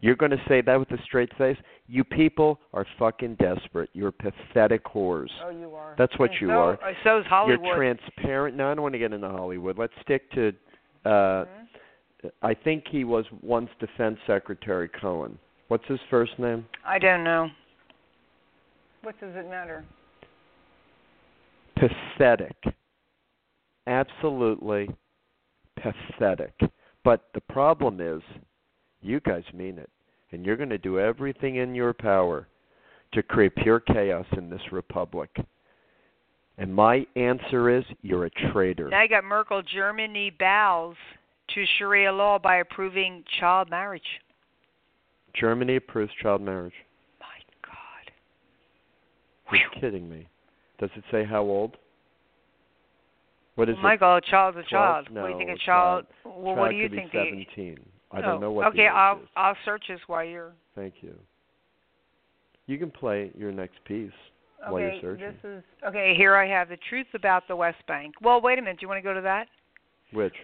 You're 0.00 0.16
going 0.16 0.32
to 0.32 0.42
say 0.48 0.60
that 0.62 0.78
with 0.78 0.90
a 0.90 1.00
straight 1.04 1.30
face? 1.38 1.56
You 1.86 2.02
people 2.02 2.58
are 2.74 2.84
fucking 2.98 3.36
desperate. 3.36 3.88
You're 3.92 4.10
pathetic 4.10 4.84
whores. 4.84 5.28
Oh, 5.44 5.50
you 5.50 5.74
are. 5.74 5.94
That's 5.96 6.18
what 6.18 6.32
you 6.40 6.48
so, 6.48 6.52
are. 6.54 6.78
So's 7.04 7.24
Hollywood. 7.26 7.64
You're 7.64 7.76
transparent. 7.76 8.56
No, 8.56 8.70
I 8.70 8.74
don't 8.74 8.82
want 8.82 8.94
to 8.94 8.98
get 8.98 9.12
into 9.12 9.28
Hollywood. 9.28 9.78
Let's 9.78 9.92
stick 10.02 10.28
to. 10.32 10.52
Uh, 11.04 11.44
Mhm. 11.44 12.30
I 12.42 12.54
think 12.54 12.86
he 12.88 13.04
was 13.04 13.24
once 13.42 13.70
Defense 13.80 14.18
Secretary 14.26 14.88
Cohen. 14.88 15.38
What's 15.68 15.86
his 15.86 16.00
first 16.10 16.38
name? 16.38 16.68
I 16.84 16.98
don't 16.98 17.24
know. 17.24 17.50
What 19.02 19.18
does 19.18 19.34
it 19.34 19.48
matter? 19.48 19.84
Pathetic. 21.74 22.56
Absolutely 23.86 24.94
pathetic. 25.76 26.54
But 27.02 27.32
the 27.34 27.40
problem 27.40 28.00
is, 28.00 28.22
you 29.00 29.18
guys 29.20 29.42
mean 29.52 29.78
it, 29.78 29.90
and 30.30 30.46
you're 30.46 30.56
going 30.56 30.70
to 30.70 30.78
do 30.78 31.00
everything 31.00 31.56
in 31.56 31.74
your 31.74 31.92
power 31.92 32.46
to 33.12 33.22
create 33.22 33.56
pure 33.56 33.80
chaos 33.80 34.26
in 34.36 34.48
this 34.48 34.70
republic. 34.70 35.30
And 36.58 36.74
my 36.74 37.06
answer 37.16 37.76
is, 37.76 37.84
you're 38.02 38.26
a 38.26 38.30
traitor. 38.52 38.88
Now 38.88 39.02
you 39.02 39.08
got 39.08 39.24
Merkel. 39.24 39.62
Germany 39.62 40.30
bows 40.38 40.96
to 41.54 41.64
Sharia 41.78 42.12
law 42.12 42.38
by 42.38 42.56
approving 42.56 43.24
child 43.40 43.70
marriage. 43.70 44.02
Germany 45.34 45.76
approves 45.76 46.12
child 46.22 46.42
marriage. 46.42 46.74
My 47.20 47.26
God. 47.64 49.58
You're 49.58 49.80
kidding 49.80 50.08
me. 50.08 50.28
Does 50.78 50.90
it 50.96 51.04
say 51.10 51.24
how 51.24 51.42
old? 51.42 51.76
What 53.54 53.68
is 53.68 53.74
oh 53.78 53.82
well, 53.82 53.92
Michael, 53.92 54.16
a 54.16 54.20
child's 54.20 54.56
a 54.56 54.60
it? 54.60 54.66
child. 54.68 55.08
No, 55.10 55.22
what 55.22 55.28
do 55.28 55.32
you 55.32 55.38
think 55.38 55.50
a 55.50 55.52
it's 55.54 55.62
child? 55.62 56.06
Well, 56.24 56.34
Child 56.34 56.58
what 56.58 56.70
do 56.70 56.76
you 56.76 56.88
think? 56.88 57.12
Be 57.12 57.18
the- 57.18 57.46
17. 57.54 57.78
I 58.14 58.20
don't 58.20 58.36
oh, 58.36 58.38
know 58.38 58.52
what. 58.52 58.66
Okay, 58.68 58.88
I'll 58.88 59.16
is. 59.16 59.28
I'll 59.36 59.56
search 59.64 59.84
this 59.88 60.00
while 60.06 60.24
you're. 60.24 60.52
Thank 60.74 60.94
you. 61.00 61.14
You 62.66 62.78
can 62.78 62.90
play 62.90 63.30
your 63.36 63.52
next 63.52 63.82
piece 63.84 64.10
while 64.68 64.80
you're 64.80 64.90
Okay, 64.92 65.00
searching. 65.00 65.26
this 65.26 65.44
is 65.44 65.64
okay. 65.88 66.14
Here 66.16 66.34
I 66.36 66.46
have 66.48 66.68
the 66.68 66.78
truth 66.88 67.06
about 67.14 67.48
the 67.48 67.56
West 67.56 67.84
Bank. 67.86 68.14
Well, 68.22 68.40
wait 68.40 68.58
a 68.58 68.62
minute. 68.62 68.78
Do 68.80 68.84
you 68.84 68.88
want 68.88 68.98
to 68.98 69.02
go 69.02 69.14
to 69.14 69.20
that? 69.22 69.48
Which? 70.12 70.34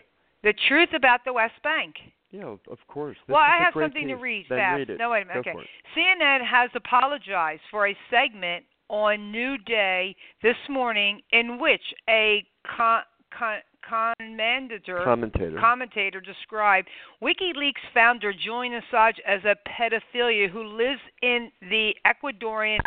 The 0.42 0.54
truth 0.68 0.90
about 0.94 1.20
the 1.24 1.32
West 1.32 1.54
Bank. 1.62 1.94
Yeah, 2.30 2.44
of- 2.70 2.78
course. 2.88 3.16
This 3.26 3.32
well, 3.34 3.42
I 3.42 3.58
have 3.62 3.72
something 3.74 4.08
to 4.08 4.14
read 4.16 4.46
Then 4.48 4.58
fast. 4.58 4.88
read. 4.90 4.98
No, 4.98 5.10
wait 5.10 5.22
a 5.22 5.24
minute. 5.26 5.44
Go 5.44 5.50
okay. 5.52 5.68
CNN 5.96 6.44
has 6.44 6.70
apologized 6.74 7.62
for 7.70 7.88
a 7.88 7.96
segment 8.10 8.64
on 8.88 9.30
New 9.32 9.56
Day 9.58 10.14
this 10.42 10.56
morning 10.68 11.20
in 11.32 11.58
which 11.58 11.82
a 12.08 12.44
con, 12.76 13.02
con, 13.36 13.58
commentator 13.88 15.00
Commentator. 15.04 15.58
commentator 15.58 16.20
described 16.20 16.88
WikiLeaks 17.22 17.80
founder 17.94 18.32
Julian 18.32 18.80
Assange 18.92 19.14
as 19.26 19.40
a 19.44 19.56
pedophilia 19.68 20.50
who 20.50 20.64
lives 20.64 21.00
in 21.22 21.50
the 21.62 21.94
Ecuadorian 22.06 22.78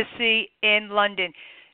embassy 0.00 0.48
in 0.62 0.88
London. 0.90 1.32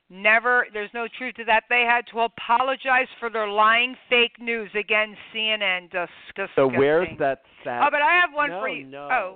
Never, 0.09 0.67
there's 0.71 0.89
no 0.93 1.07
truth 1.17 1.35
to 1.35 1.43
that. 1.45 1.63
They 1.69 1.85
had 1.87 2.05
to 2.13 2.21
apologize 2.21 3.07
for 3.19 3.29
their 3.29 3.47
lying 3.47 3.95
fake 4.09 4.39
news. 4.39 4.69
Again, 4.77 5.15
CNN. 5.35 5.83
Disgusting. 5.91 6.47
so 6.55 6.67
where's 6.67 7.09
that 7.19 7.41
fat? 7.63 7.81
Oh, 7.85 7.89
but 7.91 8.01
I 8.01 8.19
have 8.21 8.33
one 8.33 8.49
no, 8.51 8.59
for 8.59 8.69
you. 8.69 8.85
No. 8.85 9.09
Oh, 9.11 9.35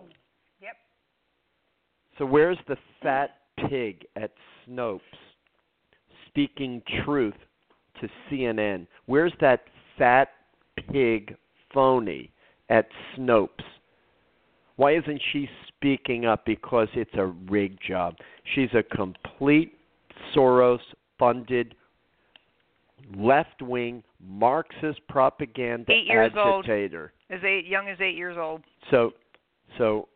yep. 0.62 0.77
So 2.17 2.25
where's 2.25 2.58
the 2.69 2.77
fat 3.04 3.32
pig 3.69 4.06
at 4.15 4.32
Snopes 4.67 5.01
speaking 6.27 6.82
truth 7.04 7.36
to 7.99 8.08
CNN? 8.30 8.88
Where's 9.08 9.34
that 9.41 9.63
fat 9.97 10.30
pig 10.89 11.36
phony 11.73 12.32
at 12.69 12.88
Snopes? 13.17 13.49
Why 14.77 14.95
isn't 14.95 15.21
she 15.34 15.49
speaking 15.82 16.26
up? 16.26 16.46
Because 16.46 16.88
it's 16.94 17.13
a 17.15 17.26
rig 17.26 17.78
job. 17.86 18.15
She's 18.54 18.70
a 18.74 18.84
complete 18.84 19.74
Soros 20.36 20.80
funded 21.17 21.76
left 23.17 23.62
wing 23.62 24.04
Marxist 24.24 25.00
propaganda 25.10 25.91
Eight 25.91 26.06
years 26.06 26.32
old. 26.38 26.65
agitator. 26.65 27.12
As 27.32 27.39
eight, 27.44 27.65
young 27.65 27.89
as 27.89 27.98
eight 28.00 28.15
years 28.15 28.38
old. 28.39 28.62
So 28.91 29.13
so 29.78 30.08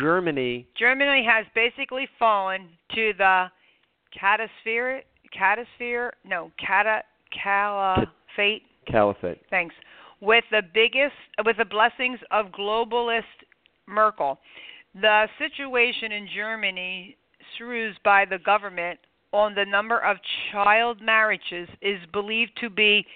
Germany 0.00 0.66
Germany 0.78 1.24
has 1.24 1.46
basically 1.54 2.08
fallen 2.18 2.68
to 2.94 3.12
the 3.16 3.46
catasphere. 4.20 5.02
Catasphere? 5.38 6.10
No, 6.24 6.50
cata 6.64 7.02
caliphate. 7.42 8.62
caliphate. 8.90 9.38
Thanks. 9.50 9.74
With 10.20 10.44
the 10.50 10.62
biggest, 10.74 11.14
with 11.44 11.58
the 11.58 11.64
blessings 11.64 12.18
of 12.30 12.46
globalist 12.46 13.22
Merkel, 13.86 14.38
the 15.00 15.28
situation 15.38 16.12
in 16.12 16.28
Germany, 16.34 17.16
screws 17.54 17.96
by 18.04 18.24
the 18.24 18.38
government 18.38 18.98
on 19.32 19.54
the 19.54 19.64
number 19.64 19.98
of 19.98 20.16
child 20.52 21.00
marriages 21.02 21.68
is 21.82 21.98
believed 22.12 22.52
to 22.60 22.70
be 22.70 23.06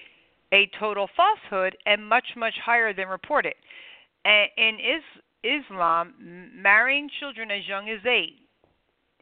a 0.53 0.69
total 0.79 1.07
falsehood 1.15 1.75
and 1.85 2.07
much, 2.07 2.25
much 2.35 2.53
higher 2.63 2.93
than 2.93 3.07
reported. 3.07 3.53
In 4.25 4.77
is- 4.79 5.21
Islam, 5.43 6.13
marrying 6.53 7.09
children 7.19 7.49
as 7.49 7.67
young 7.67 7.89
as 7.89 8.05
eight 8.05 8.37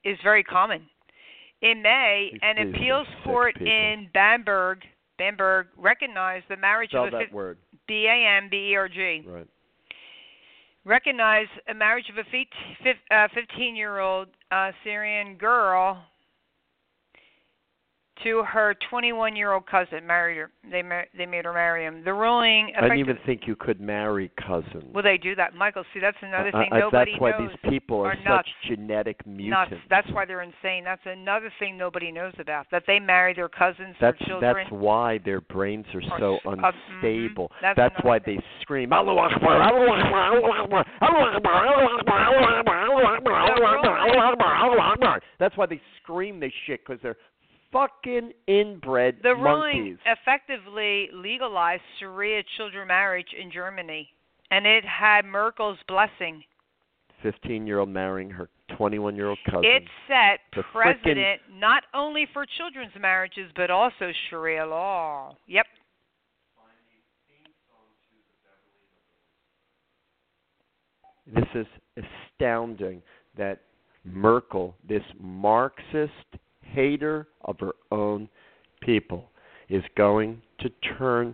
is 0.04 0.18
very 0.22 0.44
common. 0.44 0.90
In 1.62 1.82
May, 1.82 2.38
an 2.42 2.58
appeals 2.58 3.08
court 3.24 3.56
people. 3.56 3.68
in 3.72 4.10
Bamberg, 4.14 4.86
Bamberg 5.18 5.68
recognized 5.78 6.46
the 6.50 6.58
marriage 6.58 6.90
Spell 6.90 7.06
of 7.06 7.14
a 7.14 7.18
that 7.20 7.32
word. 7.32 7.58
B 7.88 8.08
A 8.08 8.28
M 8.38 8.50
B 8.50 8.72
E 8.72 8.76
R 8.76 8.90
G 8.90 9.24
Right. 9.26 9.48
Recognized 10.86 11.52
a 11.68 11.74
marriage 11.74 12.10
of 12.10 12.18
a 12.18 12.30
uh, 13.12 13.28
15 13.34 13.76
year 13.76 14.00
old 14.00 14.28
uh, 14.52 14.72
Syrian 14.84 15.36
girl 15.36 16.04
to 18.24 18.44
her 18.44 18.76
21 18.90 19.36
year 19.36 19.54
old 19.54 19.66
cousin. 19.66 20.06
Married 20.06 20.38
her. 20.38 20.52
They 20.72 20.82
mar- 20.82 21.08
they 21.18 21.26
made 21.26 21.46
her 21.46 21.54
marry 21.54 21.86
him. 21.86 22.04
The 22.04 22.14
ruling. 22.14 22.74
I 22.78 22.82
didn't 22.82 23.00
even 23.00 23.18
think 23.26 23.42
you 23.48 23.56
could 23.56 23.80
marry 23.80 24.32
cousins. 24.38 24.86
Well, 24.94 25.04
they 25.04 25.18
do 25.18 25.36
that, 25.36 25.54
Michael. 25.56 25.84
See, 25.94 26.00
that's 26.00 26.18
another 26.22 26.52
thing 26.52 26.70
I- 26.72 26.80
nobody 26.80 27.12
that's 27.14 27.22
why 27.22 27.32
knows. 27.32 27.50
these 27.64 27.72
people 27.72 28.02
are, 28.02 28.12
are 28.12 28.16
nuts. 28.24 28.50
such 28.64 28.70
genetic 28.78 29.26
Nuts. 29.26 29.38
mutants. 29.38 29.86
That's 29.90 30.08
why 30.12 30.26
they're 30.26 30.42
insane. 30.42 30.84
That's 30.84 31.02
another 31.06 31.52
thing 31.60 31.78
nobody 31.78 32.12
knows 32.12 32.34
about. 32.40 32.68
That 32.72 32.84
they 32.88 33.00
marry 33.00 33.34
their 33.34 33.50
cousins, 33.50 33.96
That's 34.00 34.18
their 34.20 34.28
children. 34.28 34.56
that's 34.56 34.72
why 34.72 35.20
their 35.26 35.42
brains 35.42 35.86
are 35.94 36.02
so 36.20 36.38
uh, 36.46 36.56
mhm. 36.56 36.74
unstable. 36.92 37.52
That's 37.62 37.76
That's 37.78 37.96
why 38.04 38.20
thing. 38.20 38.38
they 38.38 38.44
scream. 38.62 38.94
"Allahu 38.94 39.18
Akbar, 39.20 39.62
Allahu 39.62 39.92
Akbar, 39.92 40.34
Allahu 40.34 40.52
Akbar, 40.52 40.86
Allahu 41.02 41.36
Akbar, 41.38 41.66
Allahu 41.66 41.98
Akbar, 41.98 42.18
Allahu 42.20 42.56
Akbar, 42.56 42.78
Allahu 42.78 43.06
Akbar, 43.06 43.36
Allahu 43.40 43.66
Akbar, 43.66 43.98
Allahu 43.98 44.32
Akbar, 44.34 44.56
Allahu 44.56 44.80
Akbar." 44.94 45.22
That's 45.40 45.56
why 45.58 45.66
they 45.66 45.82
scream 46.02 46.40
this 46.40 46.52
shit 46.66 46.82
because 46.86 47.02
they're 47.02 47.18
fucking 47.72 48.32
inbred 48.48 49.18
The 49.24 49.36
monkeys. 49.36 49.44
ruling 49.44 49.98
effectively 50.06 51.10
legalized 51.14 51.84
Sharia 52.00 52.44
children 52.58 52.88
marriage 52.88 53.28
in 53.40 53.52
Germany, 53.52 54.10
and 54.52 54.66
it 54.66 54.84
had 54.86 55.26
Merkel's 55.26 55.78
blessing. 55.88 56.44
Fifteen-year-old 57.22 57.90
marrying 57.90 58.30
her 58.30 58.50
twenty-one-year-old 58.78 59.40
cousin. 59.46 59.66
It 59.66 59.84
set 60.08 60.40
The 60.56 60.64
frickin- 60.74 61.02
precedent 61.02 61.42
not 61.52 61.84
only 61.94 62.26
for 62.34 62.46
children's 62.58 62.94
marriages 63.00 63.52
but 63.56 63.70
also 63.70 64.12
Sharia 64.30 64.66
law. 64.66 65.36
Yep. 65.48 65.66
This 71.32 71.46
is 71.54 71.68
astounding 72.38 73.02
that 73.38 73.60
Merkel, 74.04 74.76
this 74.88 75.04
Marxist 75.20 76.12
hater 76.74 77.28
of 77.46 77.60
her 77.60 77.74
own 77.92 78.30
people, 78.82 79.30
is 79.70 79.84
going 79.98 80.42
to 80.60 80.70
turn 80.98 81.34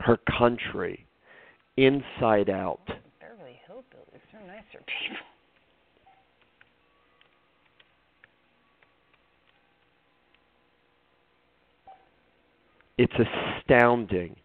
her 0.00 0.18
country 0.38 1.06
inside 1.76 2.50
out. 2.50 2.80
Beverly 3.20 3.60
Hillbillies, 3.68 4.20
they're 4.32 4.46
nicer 4.46 4.82
people. 4.86 5.18
It's 12.96 13.12
astounding 13.58 14.36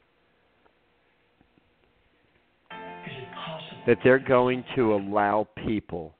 that 3.86 3.98
they're 4.04 4.20
going 4.20 4.64
to 4.76 4.94
allow 4.94 5.48
people 5.66 6.16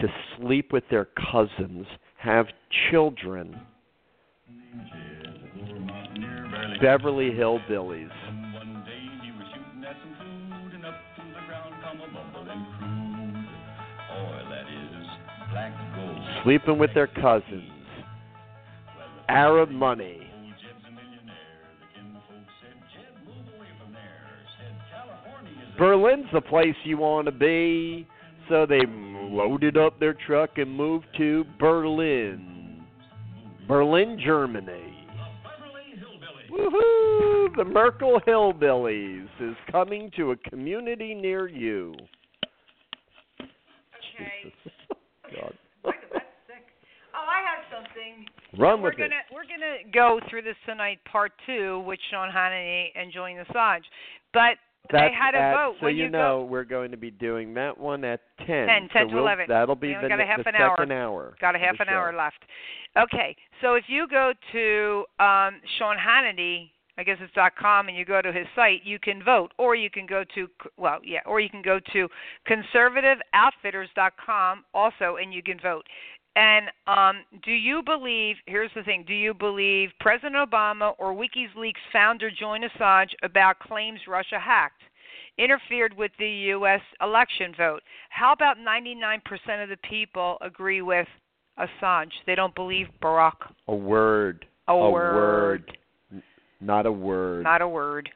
to 0.00 0.08
sleep 0.36 0.72
with 0.72 0.84
their 0.90 1.08
cousins, 1.32 1.86
have 2.18 2.46
children. 2.90 3.58
Beverly 6.80 7.30
Hillbillies. 7.30 8.10
Sleeping 16.44 16.78
with 16.78 16.90
their 16.94 17.06
cousins. 17.06 17.70
Arab 19.28 19.70
money. 19.70 20.28
Berlin's 25.78 26.26
the 26.32 26.40
place 26.40 26.74
you 26.84 26.98
want 26.98 27.26
to 27.26 27.32
be. 27.32 28.06
So 28.48 28.64
they 28.66 28.80
loaded 28.86 29.76
up 29.76 30.00
their 30.00 30.14
truck 30.14 30.56
and 30.56 30.74
moved 30.74 31.06
to 31.18 31.44
Berlin. 31.58 32.82
Berlin, 33.66 34.18
Germany. 34.24 34.94
Woohoo! 36.50 37.54
The 37.56 37.64
Merkel 37.64 38.20
Hillbillies 38.26 39.28
is 39.40 39.54
coming 39.70 40.10
to 40.16 40.30
a 40.30 40.36
community 40.36 41.14
near 41.14 41.46
you. 41.46 41.94
Okay. 43.40 44.54
God. 45.36 45.54
That's 45.84 45.96
sick. 46.46 46.64
Oh, 47.14 47.26
I 47.28 47.42
have 47.44 47.64
something. 47.70 48.26
Run 48.58 48.80
we're 48.80 48.90
with 48.90 48.98
gonna 48.98 49.08
it. 49.08 49.34
we're 49.34 49.42
gonna 49.44 49.90
go 49.92 50.20
through 50.30 50.42
this 50.42 50.56
tonight, 50.64 50.98
part 51.10 51.32
two, 51.44 51.80
with 51.86 51.98
Sean 52.10 52.30
Hannity 52.30 52.86
and 52.94 53.12
Julian 53.12 53.44
Assange. 53.44 53.82
But 54.32 54.56
That's 54.90 55.10
they 55.10 55.14
had 55.14 55.34
a 55.34 55.38
at, 55.38 55.54
vote 55.54 55.76
So 55.80 55.88
you, 55.88 56.04
you 56.04 56.10
know 56.10 56.46
we're 56.48 56.64
going 56.64 56.90
to 56.90 56.96
be 56.96 57.10
doing 57.10 57.54
that 57.54 57.76
one 57.76 58.04
at 58.04 58.20
10. 58.46 58.46
10, 58.46 58.66
10 58.66 58.88
so 58.92 58.98
to 59.00 59.14
we'll, 59.14 59.24
11. 59.24 59.46
That'll 59.48 59.74
be 59.74 59.94
the, 60.00 60.08
got 60.08 60.20
a 60.20 60.26
half 60.26 60.42
the 60.42 60.48
an 60.48 60.54
hour. 60.56 60.76
second 60.78 60.92
hour. 60.92 61.36
Got 61.40 61.56
a 61.56 61.58
half 61.58 61.76
an 61.80 61.88
hour 61.88 62.14
left. 62.16 62.44
Okay, 62.96 63.36
so 63.60 63.74
if 63.74 63.84
you 63.88 64.06
go 64.08 64.32
to 64.52 65.04
um, 65.22 65.60
Sean 65.78 65.96
Hannity, 65.96 66.70
I 66.98 67.04
guess 67.04 67.16
it's 67.20 67.32
dot 67.32 67.52
.com, 67.56 67.88
and 67.88 67.96
you 67.96 68.04
go 68.04 68.20
to 68.20 68.32
his 68.32 68.48
site, 68.56 68.84
you 68.84 68.98
can 68.98 69.22
vote, 69.22 69.52
or 69.56 69.76
you 69.76 69.88
can 69.88 70.04
go 70.04 70.24
to 70.34 70.48
well, 70.76 70.98
yeah, 71.04 71.20
or 71.26 71.38
you 71.38 71.48
can 71.48 71.62
go 71.62 71.78
to 71.92 72.08
conservativeoutfitters.com 72.48 74.64
also, 74.74 75.16
and 75.22 75.32
you 75.32 75.42
can 75.42 75.60
vote. 75.60 75.86
And 76.38 76.66
um, 76.86 77.24
do 77.44 77.50
you 77.50 77.82
believe? 77.82 78.36
Here's 78.46 78.70
the 78.76 78.84
thing: 78.84 79.04
Do 79.06 79.12
you 79.12 79.34
believe 79.34 79.88
President 79.98 80.36
Obama 80.36 80.92
or 80.98 81.12
WikiLeaks 81.12 81.72
founder 81.92 82.30
Julian 82.30 82.68
Assange 82.70 83.10
about 83.24 83.58
claims 83.58 83.98
Russia 84.06 84.38
hacked? 84.38 84.82
interfered 85.38 85.96
with 85.96 86.10
the 86.18 86.28
U.S. 86.28 86.80
election 87.00 87.54
vote. 87.56 87.80
How 88.10 88.32
about 88.32 88.56
99% 88.58 89.20
of 89.62 89.68
the 89.68 89.76
people 89.88 90.36
agree 90.40 90.82
with 90.82 91.06
Assange? 91.58 92.10
They 92.26 92.34
don't 92.34 92.54
believe 92.54 92.88
Barack. 93.02 93.36
A 93.68 93.74
word. 93.74 94.46
A, 94.66 94.72
a 94.72 94.90
word. 94.90 95.14
word. 96.12 96.22
Not 96.60 96.86
a 96.86 96.92
word. 96.92 97.44
Not 97.44 97.62
a 97.62 97.68
word. 97.68 98.10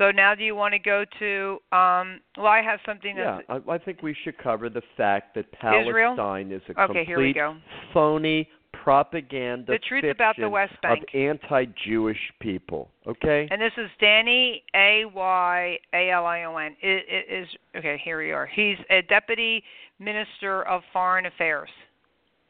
So 0.00 0.10
now, 0.10 0.34
do 0.34 0.42
you 0.42 0.54
want 0.54 0.72
to 0.72 0.78
go 0.78 1.04
to? 1.18 1.58
Um, 1.76 2.20
well, 2.38 2.46
I 2.46 2.62
have 2.62 2.80
something 2.86 3.18
yeah, 3.18 3.40
that's 3.46 3.62
I, 3.68 3.72
I 3.74 3.76
think 3.76 4.02
we 4.02 4.16
should 4.24 4.38
cover 4.38 4.70
the 4.70 4.80
fact 4.96 5.34
that 5.34 5.44
Israel? 5.52 6.16
Palestine 6.16 6.52
is 6.52 6.62
a 6.74 6.80
okay. 6.84 7.04
Here 7.04 7.18
we 7.18 7.34
complete 7.34 7.34
go. 7.34 7.56
phony 7.92 8.48
propaganda 8.72 9.72
The 9.72 9.78
truth 9.86 10.04
about 10.04 10.36
the 10.38 10.48
West 10.48 10.72
of 10.72 10.80
Bank. 10.80 11.14
anti-Jewish 11.14 12.16
people. 12.40 12.88
Okay. 13.06 13.46
And 13.50 13.60
this 13.60 13.72
is 13.76 13.90
Danny 14.00 14.64
A 14.74 15.04
Y 15.04 15.78
A 15.92 16.10
L 16.10 16.24
I 16.24 16.44
O 16.44 16.56
N. 16.56 16.74
It, 16.80 17.04
it 17.06 17.42
is 17.42 17.48
okay. 17.76 18.00
Here 18.02 18.22
we 18.24 18.32
are. 18.32 18.46
He's 18.46 18.78
a 18.88 19.02
deputy 19.02 19.62
minister 19.98 20.62
of 20.62 20.80
foreign 20.94 21.26
affairs 21.26 21.68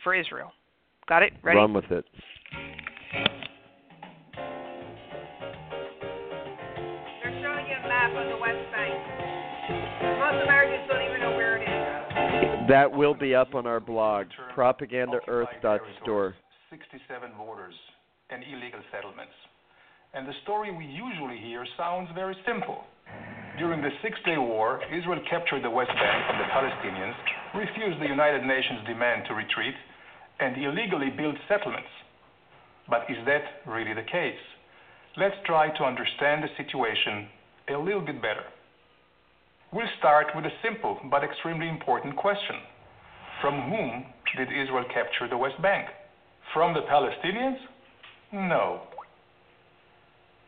for 0.05 0.15
Israel. 0.15 0.53
Got 1.09 1.25
it? 1.25 1.33
Ready? 1.43 1.59
Run 1.59 1.75
with 1.75 1.91
it. 1.91 2.05
Showing 8.13 8.29
you 8.29 8.35
a 8.35 8.39
map 8.39 8.39
of 8.39 8.39
the 8.39 8.41
West 8.41 8.65
Bank. 8.73 8.95
Most 10.19 10.45
Americans 10.45 10.85
don't 10.89 11.03
even 11.03 11.21
know 11.21 11.37
where 11.37 11.57
it 11.59 11.65
is. 11.65 12.69
That 12.69 12.91
will 12.91 13.15
be 13.15 13.35
up 13.35 13.55
on 13.55 13.67
our 13.67 13.81
blog, 13.81 14.27
propagandaearth.store. 14.57 16.35
67 16.71 17.31
borders 17.37 17.75
and 18.31 18.45
illegal 18.45 18.81
settlements. 18.93 19.35
And 20.15 20.27
the 20.27 20.35
story 20.43 20.75
we 20.75 20.87
usually 20.87 21.39
hear 21.39 21.67
sounds 21.77 22.09
very 22.15 22.37
simple. 22.47 22.85
During 23.59 23.83
the 23.83 23.91
Six 24.03 24.19
Day 24.25 24.39
War, 24.39 24.81
Israel 24.91 25.21
captured 25.29 25.63
the 25.63 25.71
West 25.71 25.91
Bank 25.91 26.27
from 26.27 26.39
the 26.39 26.51
Palestinians, 26.51 27.15
refused 27.55 28.01
the 28.01 28.07
United 28.07 28.47
Nations 28.47 28.87
demand 28.87 29.25
to 29.29 29.35
retreat, 29.35 29.75
and 30.39 30.57
illegally 30.57 31.11
built 31.11 31.37
settlements. 31.49 31.91
But 32.89 33.03
is 33.11 33.19
that 33.27 33.67
really 33.67 33.95
the 33.95 34.07
case? 34.07 34.39
Let's 35.17 35.37
try 35.45 35.77
to 35.77 35.85
understand 35.85 36.43
the 36.43 36.51
situation 36.57 37.29
a 37.71 37.79
little 37.79 38.01
bit 38.01 38.21
better. 38.21 38.45
We'll 39.73 39.87
start 39.99 40.27
with 40.35 40.45
a 40.45 40.51
simple 40.63 40.99
but 41.11 41.23
extremely 41.23 41.69
important 41.69 42.17
question. 42.17 42.57
From 43.41 43.71
whom 43.71 44.05
did 44.37 44.49
Israel 44.49 44.85
capture 44.93 45.29
the 45.29 45.37
West 45.37 45.61
Bank? 45.63 45.87
From 46.53 46.75
the 46.75 46.81
Palestinians? 46.83 47.59
No. 48.33 48.83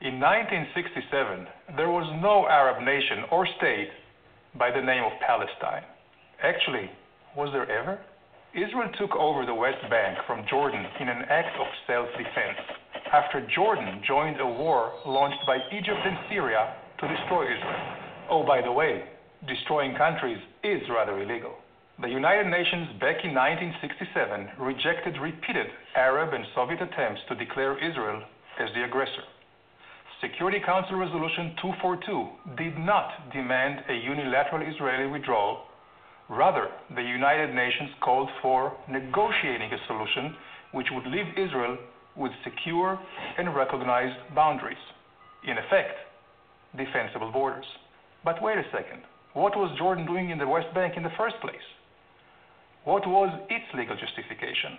In 0.01 0.19
1967, 0.19 1.77
there 1.77 1.91
was 1.91 2.11
no 2.21 2.47
Arab 2.51 2.83
nation 2.83 3.25
or 3.31 3.47
state 3.59 3.91
by 4.59 4.71
the 4.71 4.83
name 4.83 5.05
of 5.05 5.13
Palestine. 5.25 5.87
Actually, 6.43 6.91
was 7.37 7.51
there 7.53 7.71
ever? 7.71 8.01
Israel 8.53 8.91
took 8.99 9.15
over 9.15 9.47
the 9.47 9.55
West 9.55 9.81
Bank 9.89 10.19
from 10.27 10.45
Jordan 10.51 10.85
in 11.01 11.09
an 11.09 11.23
act 11.31 11.57
of 11.59 11.67
self 11.87 12.09
defense 12.19 12.59
after 13.13 13.47
Jordan 13.55 14.03
joined 14.07 14.41
a 14.41 14.47
war 14.47 14.93
launched 15.07 15.41
by 15.47 15.59
Egypt 15.71 16.03
and 16.05 16.19
Syria 16.29 16.75
to 17.03 17.09
destroy 17.09 17.51
Israel. 17.51 17.83
Oh, 18.31 18.47
by 18.47 18.63
the 18.63 18.71
way, 18.71 19.03
destroying 19.47 19.97
countries 19.99 20.39
is 20.63 20.81
rather 20.89 21.19
illegal. 21.21 21.51
The 22.01 22.09
United 22.09 22.47
Nations 22.47 22.95
back 23.03 23.27
in 23.27 23.35
1967 23.35 24.63
rejected 24.63 25.19
repeated 25.19 25.67
Arab 25.99 26.33
and 26.33 26.47
Soviet 26.55 26.81
attempts 26.81 27.21
to 27.29 27.35
declare 27.35 27.75
Israel 27.77 28.23
as 28.63 28.71
the 28.75 28.85
aggressor. 28.85 29.27
Security 30.23 30.63
Council 30.65 30.95
Resolution 30.95 31.59
242 31.59 32.55
did 32.57 32.79
not 32.79 33.11
demand 33.35 33.83
a 33.91 33.95
unilateral 33.99 34.63
Israeli 34.63 35.11
withdrawal. 35.11 35.67
Rather, 36.31 36.71
the 36.95 37.03
United 37.03 37.53
Nations 37.53 37.91
called 38.01 38.31
for 38.41 38.73
negotiating 38.89 39.75
a 39.75 39.87
solution 39.91 40.37
which 40.71 40.87
would 40.93 41.07
leave 41.11 41.27
Israel 41.35 41.77
with 42.17 42.31
secure 42.45 42.99
and 43.39 43.55
recognized 43.55 44.15
boundaries. 44.35 44.79
In 45.43 45.59
effect, 45.59 45.99
defensible 46.77 47.31
borders. 47.33 47.67
But 48.25 48.43
wait 48.43 48.59
a 48.59 48.65
second. 48.73 49.03
What 49.35 49.57
was 49.57 49.77
Jordan 49.79 50.07
doing 50.07 50.31
in 50.31 50.39
the 50.39 50.47
West 50.47 50.73
Bank 50.75 50.95
in 50.97 51.03
the 51.03 51.17
first 51.17 51.37
place? 51.41 51.67
What 52.85 53.07
was 53.07 53.31
its 53.49 53.65
legal 53.75 53.97
justification? 53.97 54.79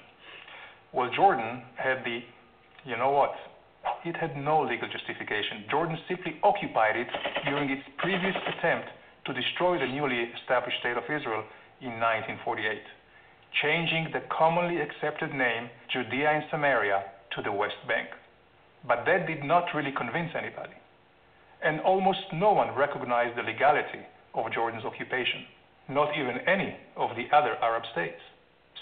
Well, 0.94 1.10
Jordan 1.16 1.64
had 1.76 2.04
the, 2.06 2.20
you 2.86 2.98
know 2.98 3.12
what? 3.12 3.34
It 4.06 4.16
had 4.16 4.38
no 4.38 4.62
legal 4.62 4.88
justification. 4.88 5.66
Jordan 5.72 5.98
simply 6.08 6.38
occupied 6.44 6.96
it 6.96 7.08
during 7.46 7.70
its 7.70 7.82
previous 7.98 8.36
attempt 8.58 8.88
to 9.26 9.34
destroy 9.34 9.80
the 9.80 9.88
newly 9.88 10.30
established 10.40 10.80
state 10.80 10.98
of 10.98 11.04
Israel 11.04 11.44
in 11.82 12.00
1948, 12.00 12.80
changing 13.62 14.12
the 14.14 14.22
commonly 14.30 14.80
accepted 14.80 15.34
name 15.34 15.70
Judea 15.92 16.30
and 16.30 16.44
Samaria 16.52 17.04
to 17.36 17.42
the 17.42 17.52
West 17.52 17.80
Bank. 17.88 18.08
But 18.88 19.04
that 19.06 19.28
did 19.28 19.44
not 19.44 19.66
really 19.74 19.92
convince 19.92 20.32
anybody. 20.36 20.76
And 21.64 21.80
almost 21.82 22.20
no 22.34 22.52
one 22.52 22.76
recognized 22.76 23.38
the 23.38 23.44
legality 23.44 24.04
of 24.36 24.52
Jordan's 24.52 24.86
occupation, 24.86 25.46
not 25.90 26.10
even 26.18 26.40
any 26.48 26.76
of 26.98 27.16
the 27.16 27.34
other 27.36 27.56
Arab 27.62 27.84
states. 27.94 28.20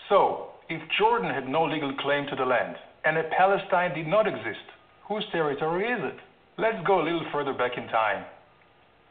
So, 0.10 0.50
if 0.70 0.82
Jordan 0.98 1.30
had 1.34 1.48
no 1.48 1.65
legal 1.65 1.94
claim 2.00 2.26
to 2.28 2.36
the 2.36 2.46
land 2.46 2.76
and 3.06 3.17
a 3.17 3.24
Palestine 3.38 3.94
did 3.94 4.08
not 4.08 4.28
exist, 4.28 4.65
whose 5.08 5.26
territory 5.32 5.86
is 5.86 6.00
it? 6.04 6.20
Let's 6.58 6.86
go 6.86 7.02
a 7.02 7.04
little 7.04 7.26
further 7.32 7.54
back 7.54 7.78
in 7.78 7.88
time. 7.88 8.26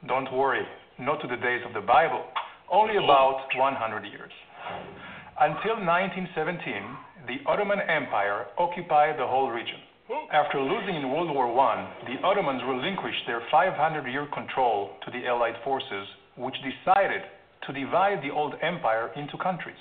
Don't 0.06 0.32
worry, 0.32 0.62
not 0.98 1.20
to 1.22 1.28
the 1.28 1.36
days 1.36 1.62
of 1.66 1.74
the 1.74 1.80
Bible, 1.80 2.24
only 2.70 2.96
about 2.96 3.48
100 3.56 4.04
years. 4.04 4.32
Until 5.40 5.76
1917, 5.80 7.26
the 7.26 7.38
Ottoman 7.50 7.80
Empire 7.80 8.46
occupied 8.58 9.18
the 9.18 9.26
whole 9.26 9.50
region. 9.50 9.80
After 10.32 10.60
losing 10.60 10.96
in 10.96 11.08
World 11.12 11.30
War 11.30 11.46
I, 11.60 11.86
the 12.06 12.26
Ottomans 12.26 12.62
relinquished 12.66 13.22
their 13.28 13.42
500 13.48 14.10
year 14.10 14.26
control 14.34 14.90
to 15.04 15.10
the 15.12 15.24
Allied 15.28 15.54
forces, 15.62 16.08
which 16.36 16.56
decided 16.66 17.22
to 17.66 17.72
divide 17.72 18.18
the 18.20 18.34
old 18.34 18.54
empire 18.60 19.12
into 19.14 19.38
countries. 19.38 19.78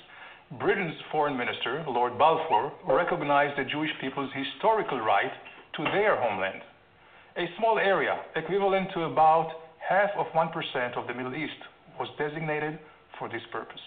Britain's 0.60 0.94
foreign 1.10 1.36
minister, 1.36 1.84
Lord 1.88 2.16
Balfour, 2.16 2.72
recognized 2.86 3.58
the 3.58 3.68
Jewish 3.68 3.90
people's 4.00 4.30
historical 4.32 5.00
right 5.00 5.32
to 5.76 5.84
their 5.84 6.14
homeland. 6.14 6.62
A 7.36 7.46
small 7.58 7.78
area, 7.78 8.20
equivalent 8.36 8.90
to 8.94 9.10
about 9.10 9.50
half 9.78 10.10
of 10.16 10.26
1% 10.26 10.96
of 10.96 11.08
the 11.08 11.14
Middle 11.14 11.34
East, 11.34 11.58
was 11.98 12.08
designated 12.18 12.78
for 13.18 13.28
this 13.28 13.42
purpose. 13.50 13.82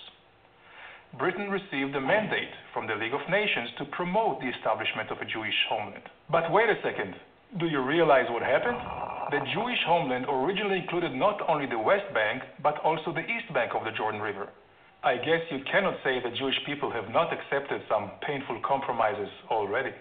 Britain 1.17 1.47
received 1.47 1.95
a 1.95 2.01
mandate 2.01 2.49
from 2.73 2.87
the 2.87 2.95
League 2.95 3.13
of 3.13 3.21
Nations 3.29 3.69
to 3.77 3.85
promote 3.85 4.41
the 4.41 4.49
establishment 4.49 5.11
of 5.11 5.21
a 5.21 5.25
Jewish 5.25 5.53
homeland. 5.69 6.09
But 6.31 6.51
wait 6.51 6.69
a 6.69 6.81
second, 6.81 7.13
do 7.59 7.67
you 7.67 7.85
realize 7.85 8.25
what 8.31 8.41
happened? 8.41 8.81
The 9.29 9.45
Jewish 9.53 9.77
homeland 9.85 10.25
originally 10.27 10.79
included 10.79 11.13
not 11.13 11.37
only 11.47 11.67
the 11.67 11.77
West 11.77 12.11
Bank, 12.15 12.41
but 12.63 12.79
also 12.79 13.13
the 13.13 13.21
East 13.29 13.53
Bank 13.53 13.75
of 13.75 13.85
the 13.85 13.91
Jordan 13.91 14.21
River. 14.21 14.49
I 15.03 15.17
guess 15.17 15.45
you 15.51 15.61
cannot 15.69 16.01
say 16.03 16.17
the 16.17 16.33
Jewish 16.35 16.57
people 16.65 16.89
have 16.89 17.09
not 17.13 17.29
accepted 17.29 17.83
some 17.87 18.09
painful 18.25 18.59
compromises 18.65 19.29
already. 19.51 19.93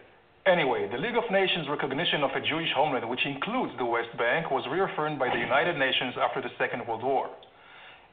Anyway, 0.46 0.88
the 0.90 0.96
League 0.96 1.20
of 1.20 1.28
Nations 1.30 1.68
recognition 1.68 2.24
of 2.24 2.30
a 2.32 2.40
Jewish 2.40 2.72
homeland, 2.74 3.04
which 3.08 3.26
includes 3.26 3.76
the 3.76 3.84
West 3.84 4.16
Bank, 4.16 4.50
was 4.50 4.64
reaffirmed 4.72 5.18
by 5.18 5.28
the 5.28 5.38
United 5.38 5.76
Nations 5.76 6.14
after 6.16 6.40
the 6.40 6.56
Second 6.56 6.88
World 6.88 7.04
War. 7.04 7.28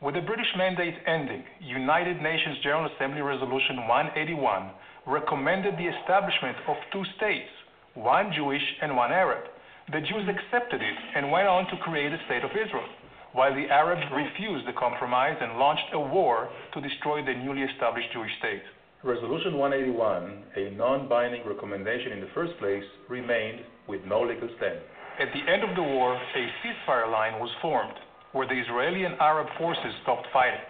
With 0.01 0.15
the 0.15 0.21
British 0.21 0.47
mandate 0.55 0.95
ending, 1.07 1.43
United 1.59 2.21
Nations 2.23 2.63
General 2.63 2.87
Assembly 2.95 3.19
Resolution 3.19 3.83
181 3.83 4.71
recommended 5.05 5.75
the 5.75 5.91
establishment 5.91 6.55
of 6.69 6.77
two 6.93 7.03
states, 7.17 7.51
one 7.95 8.31
Jewish 8.31 8.63
and 8.81 8.95
one 8.95 9.11
Arab. 9.11 9.43
The 9.91 9.99
Jews 9.99 10.23
accepted 10.23 10.79
it 10.79 10.97
and 11.17 11.29
went 11.29 11.49
on 11.49 11.67
to 11.67 11.83
create 11.83 12.15
the 12.15 12.23
State 12.31 12.45
of 12.47 12.51
Israel, 12.55 12.87
while 13.33 13.53
the 13.53 13.67
Arabs 13.67 14.07
refused 14.15 14.65
the 14.65 14.79
compromise 14.79 15.35
and 15.41 15.59
launched 15.59 15.91
a 15.91 15.99
war 15.99 16.47
to 16.75 16.79
destroy 16.79 17.19
the 17.19 17.35
newly 17.35 17.63
established 17.63 18.07
Jewish 18.13 18.31
state. 18.39 18.63
Resolution 19.03 19.57
181, 19.57 20.43
a 20.55 20.71
non-binding 20.79 21.43
recommendation 21.45 22.13
in 22.13 22.21
the 22.21 22.31
first 22.33 22.57
place, 22.59 22.87
remained 23.09 23.67
with 23.89 23.99
no 24.07 24.21
legal 24.21 24.47
stand. 24.55 24.79
At 25.19 25.27
the 25.35 25.43
end 25.51 25.67
of 25.67 25.75
the 25.75 25.83
war, 25.83 26.15
a 26.15 26.43
ceasefire 26.63 27.11
line 27.11 27.41
was 27.41 27.51
formed 27.61 27.99
where 28.31 28.47
the 28.47 28.59
Israeli 28.59 29.03
and 29.03 29.15
Arab 29.19 29.47
forces 29.57 29.93
stopped 30.03 30.27
fighting. 30.31 30.61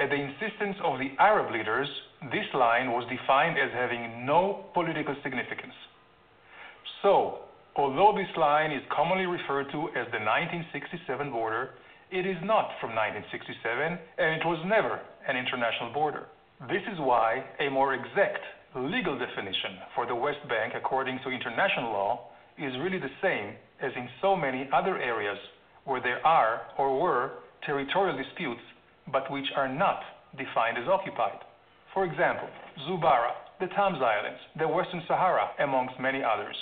At 0.00 0.08
the 0.08 0.16
insistence 0.16 0.76
of 0.82 0.98
the 0.98 1.12
Arab 1.18 1.52
leaders, 1.52 1.88
this 2.32 2.48
line 2.54 2.90
was 2.90 3.04
defined 3.12 3.58
as 3.58 3.70
having 3.72 4.24
no 4.24 4.64
political 4.72 5.14
significance. 5.22 5.74
So, 7.02 7.44
although 7.76 8.16
this 8.16 8.30
line 8.36 8.72
is 8.72 8.82
commonly 8.94 9.26
referred 9.26 9.70
to 9.72 9.92
as 9.92 10.08
the 10.10 10.22
1967 10.22 11.30
border, 11.30 11.76
it 12.10 12.24
is 12.26 12.36
not 12.44 12.72
from 12.80 12.96
1967 12.96 13.98
and 14.18 14.30
it 14.40 14.44
was 14.44 14.60
never 14.66 15.00
an 15.28 15.36
international 15.36 15.92
border. 15.92 16.26
This 16.68 16.82
is 16.92 16.98
why 16.98 17.44
a 17.60 17.68
more 17.68 17.94
exact 17.94 18.40
legal 18.76 19.18
definition 19.18 19.80
for 19.94 20.06
the 20.06 20.14
West 20.14 20.40
Bank, 20.48 20.72
according 20.76 21.20
to 21.24 21.30
international 21.30 21.92
law, 21.92 22.30
is 22.56 22.72
really 22.80 22.98
the 22.98 23.12
same 23.20 23.56
as 23.82 23.92
in 23.96 24.08
so 24.20 24.36
many 24.36 24.68
other 24.72 24.96
areas 24.98 25.38
where 25.84 26.00
there 26.00 26.24
are 26.26 26.62
or 26.78 27.00
were 27.00 27.32
territorial 27.66 28.16
disputes, 28.16 28.60
but 29.12 29.30
which 29.30 29.46
are 29.56 29.68
not 29.68 30.00
defined 30.36 30.78
as 30.78 30.88
occupied. 30.88 31.38
For 31.94 32.04
example, 32.04 32.48
Zubarah, 32.86 33.34
the 33.60 33.66
Thames 33.68 34.00
Islands, 34.00 34.40
the 34.58 34.68
Western 34.68 35.02
Sahara, 35.06 35.50
amongst 35.60 36.00
many 36.00 36.22
others. 36.22 36.56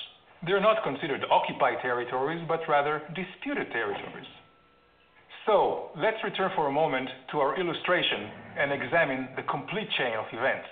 They're 0.44 0.60
not 0.60 0.82
considered 0.82 1.24
occupied 1.30 1.78
territories, 1.82 2.42
but 2.48 2.60
rather 2.68 3.02
disputed 3.14 3.70
territories. 3.72 4.28
So, 5.46 5.90
let's 5.96 6.22
return 6.24 6.50
for 6.54 6.68
a 6.68 6.72
moment 6.72 7.08
to 7.32 7.38
our 7.38 7.58
illustration 7.58 8.28
and 8.58 8.72
examine 8.72 9.28
the 9.36 9.42
complete 9.48 9.88
chain 9.98 10.14
of 10.16 10.26
events. 10.32 10.68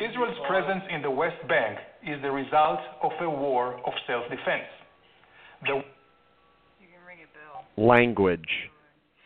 Israel's 0.00 0.38
presence 0.46 0.84
in 0.94 1.02
the 1.02 1.10
West 1.10 1.40
Bank 1.48 1.78
is 2.06 2.22
the 2.22 2.30
result 2.30 2.80
of 3.02 3.12
a 3.20 3.28
war 3.28 3.74
of 3.84 3.92
self 4.06 4.24
defense. 4.30 4.70
The 5.62 5.82
language 7.78 8.48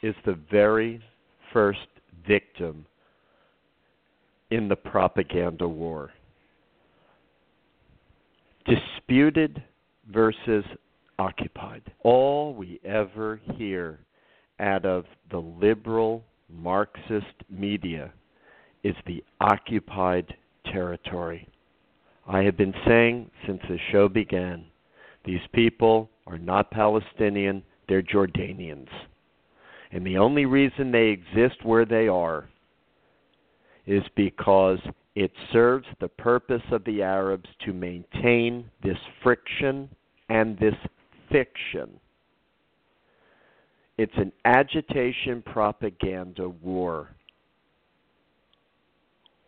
is 0.02 0.14
the 0.26 0.38
very 0.50 1.00
first 1.52 1.80
victim 2.26 2.84
in 4.50 4.68
the 4.68 4.76
propaganda 4.76 5.66
war. 5.66 6.10
Disputed 8.66 9.62
versus 10.12 10.64
occupied. 11.18 11.82
All 12.04 12.54
we 12.54 12.78
ever 12.84 13.40
hear 13.56 13.98
out 14.60 14.84
of 14.84 15.04
the 15.30 15.38
liberal 15.38 16.22
Marxist 16.48 17.34
media 17.48 18.12
is 18.84 18.94
the 19.06 19.24
occupied 19.40 20.34
territory. 20.66 21.48
I 22.26 22.42
have 22.42 22.56
been 22.56 22.74
saying 22.86 23.30
since 23.46 23.60
the 23.68 23.78
show 23.90 24.08
began 24.08 24.66
these 25.24 25.40
people 25.52 26.10
are 26.26 26.38
not 26.38 26.70
Palestinian, 26.70 27.62
they're 27.88 28.02
Jordanians. 28.02 28.88
And 29.92 30.06
the 30.06 30.18
only 30.18 30.46
reason 30.46 30.90
they 30.90 31.08
exist 31.08 31.64
where 31.64 31.84
they 31.84 32.08
are 32.08 32.48
is 33.86 34.02
because 34.16 34.78
it 35.14 35.32
serves 35.52 35.86
the 36.00 36.08
purpose 36.08 36.62
of 36.70 36.84
the 36.84 37.02
Arabs 37.02 37.48
to 37.66 37.72
maintain 37.72 38.64
this 38.82 38.96
friction 39.22 39.88
and 40.30 40.58
this 40.58 40.74
fiction. 41.30 42.00
It's 43.98 44.16
an 44.16 44.32
agitation 44.46 45.42
propaganda 45.42 46.48
war. 46.48 47.10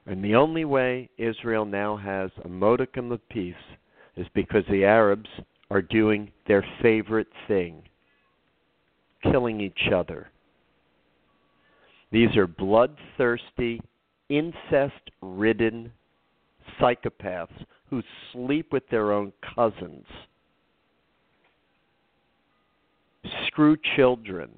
And 0.07 0.23
the 0.23 0.35
only 0.35 0.67
way 0.67 1.09
Israel 1.17 1.65
now 1.65 1.97
has 1.97 2.31
a 2.45 2.49
modicum 2.49 3.11
of 3.11 3.27
peace 3.31 3.55
is 4.17 4.27
because 4.35 4.65
the 4.69 4.85
Arabs 4.85 5.31
are 5.71 5.81
doing 5.81 6.31
their 6.47 6.65
favorite 6.83 7.29
thing 7.49 7.83
killing 9.31 9.61
each 9.61 9.91
other. 9.95 10.31
These 12.11 12.37
are 12.37 12.47
bloodthirsty, 12.47 13.81
incest 14.29 15.11
ridden 15.21 15.91
psychopaths 16.81 17.65
who 17.91 18.03
sleep 18.33 18.73
with 18.73 18.89
their 18.89 19.13
own 19.13 19.33
cousins. 19.55 20.07
Screw 23.47 23.77
children, 23.97 24.51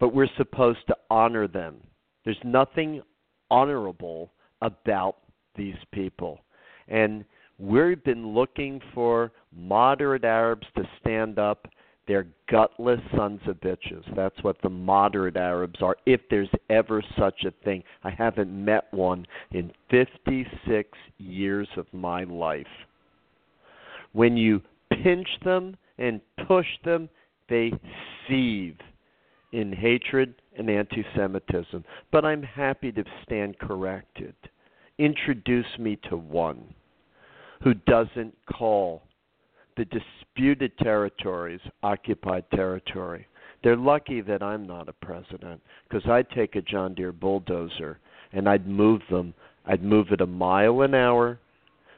but 0.00 0.14
we're 0.14 0.28
supposed 0.36 0.86
to 0.88 0.96
honor 1.10 1.46
them. 1.46 1.76
There's 2.24 2.36
nothing 2.44 3.02
honorable 3.50 4.32
about 4.62 5.16
these 5.56 5.76
people. 5.92 6.40
And 6.88 7.24
we've 7.58 8.02
been 8.02 8.34
looking 8.34 8.80
for 8.94 9.30
moderate 9.54 10.24
Arabs 10.24 10.66
to 10.76 10.88
stand 11.00 11.38
up 11.38 11.68
they're 12.06 12.26
gutless 12.50 13.00
sons 13.16 13.40
of 13.46 13.60
bitches. 13.60 14.04
That's 14.14 14.42
what 14.42 14.60
the 14.62 14.68
moderate 14.68 15.36
Arabs 15.36 15.80
are, 15.80 15.96
if 16.06 16.20
there's 16.28 16.50
ever 16.68 17.02
such 17.18 17.44
a 17.44 17.64
thing. 17.64 17.82
I 18.02 18.10
haven't 18.10 18.50
met 18.52 18.92
one 18.92 19.26
in 19.52 19.72
56 19.90 20.90
years 21.18 21.68
of 21.76 21.86
my 21.92 22.24
life. 22.24 22.66
When 24.12 24.36
you 24.36 24.62
pinch 25.02 25.28
them 25.44 25.76
and 25.98 26.20
push 26.46 26.66
them, 26.84 27.08
they 27.48 27.72
seethe 28.28 28.78
in 29.52 29.72
hatred 29.72 30.34
and 30.58 30.68
anti 30.68 31.04
Semitism. 31.16 31.84
But 32.12 32.24
I'm 32.24 32.42
happy 32.42 32.92
to 32.92 33.04
stand 33.24 33.58
corrected. 33.58 34.34
Introduce 34.98 35.78
me 35.78 35.98
to 36.10 36.16
one 36.16 36.74
who 37.62 37.74
doesn't 37.74 38.34
call 38.52 39.02
the 39.76 39.86
disputed 39.86 40.76
territories 40.78 41.60
occupied 41.82 42.44
territory. 42.52 43.26
They're 43.62 43.76
lucky 43.76 44.20
that 44.20 44.42
I'm 44.42 44.66
not 44.66 44.88
a 44.88 44.92
president 44.92 45.60
because 45.88 46.08
I'd 46.08 46.30
take 46.30 46.54
a 46.54 46.62
John 46.62 46.94
Deere 46.94 47.12
bulldozer 47.12 47.98
and 48.32 48.48
I'd 48.48 48.68
move 48.68 49.00
them. 49.10 49.34
I'd 49.66 49.82
move 49.82 50.08
it 50.10 50.20
a 50.20 50.26
mile 50.26 50.82
an 50.82 50.94
hour, 50.94 51.38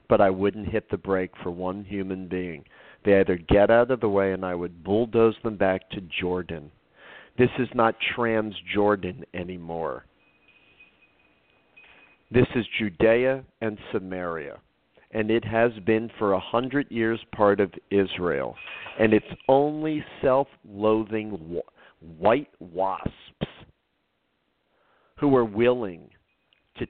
but 0.08 0.20
I 0.20 0.30
wouldn't 0.30 0.68
hit 0.68 0.88
the 0.90 0.96
brake 0.96 1.32
for 1.42 1.50
one 1.50 1.84
human 1.84 2.28
being. 2.28 2.64
They 3.04 3.18
either 3.18 3.36
get 3.36 3.70
out 3.70 3.90
of 3.90 4.00
the 4.00 4.08
way 4.08 4.32
and 4.32 4.44
I 4.44 4.54
would 4.54 4.84
bulldoze 4.84 5.36
them 5.42 5.56
back 5.56 5.90
to 5.90 6.00
Jordan. 6.20 6.70
This 7.36 7.50
is 7.58 7.68
not 7.74 7.96
Transjordan 8.16 9.24
anymore. 9.34 10.06
This 12.30 12.46
is 12.54 12.64
Judea 12.78 13.44
and 13.60 13.78
Samaria 13.92 14.58
and 15.12 15.30
it 15.30 15.44
has 15.44 15.72
been 15.84 16.10
for 16.18 16.32
a 16.32 16.40
hundred 16.40 16.90
years 16.90 17.20
part 17.34 17.60
of 17.60 17.72
Israel. 17.90 18.54
And 18.98 19.12
it's 19.12 19.26
only 19.48 20.04
self 20.22 20.48
loathing 20.68 21.60
white 22.18 22.50
wasps 22.58 23.12
who 25.18 25.34
are 25.36 25.44
willing 25.44 26.08
to 26.78 26.86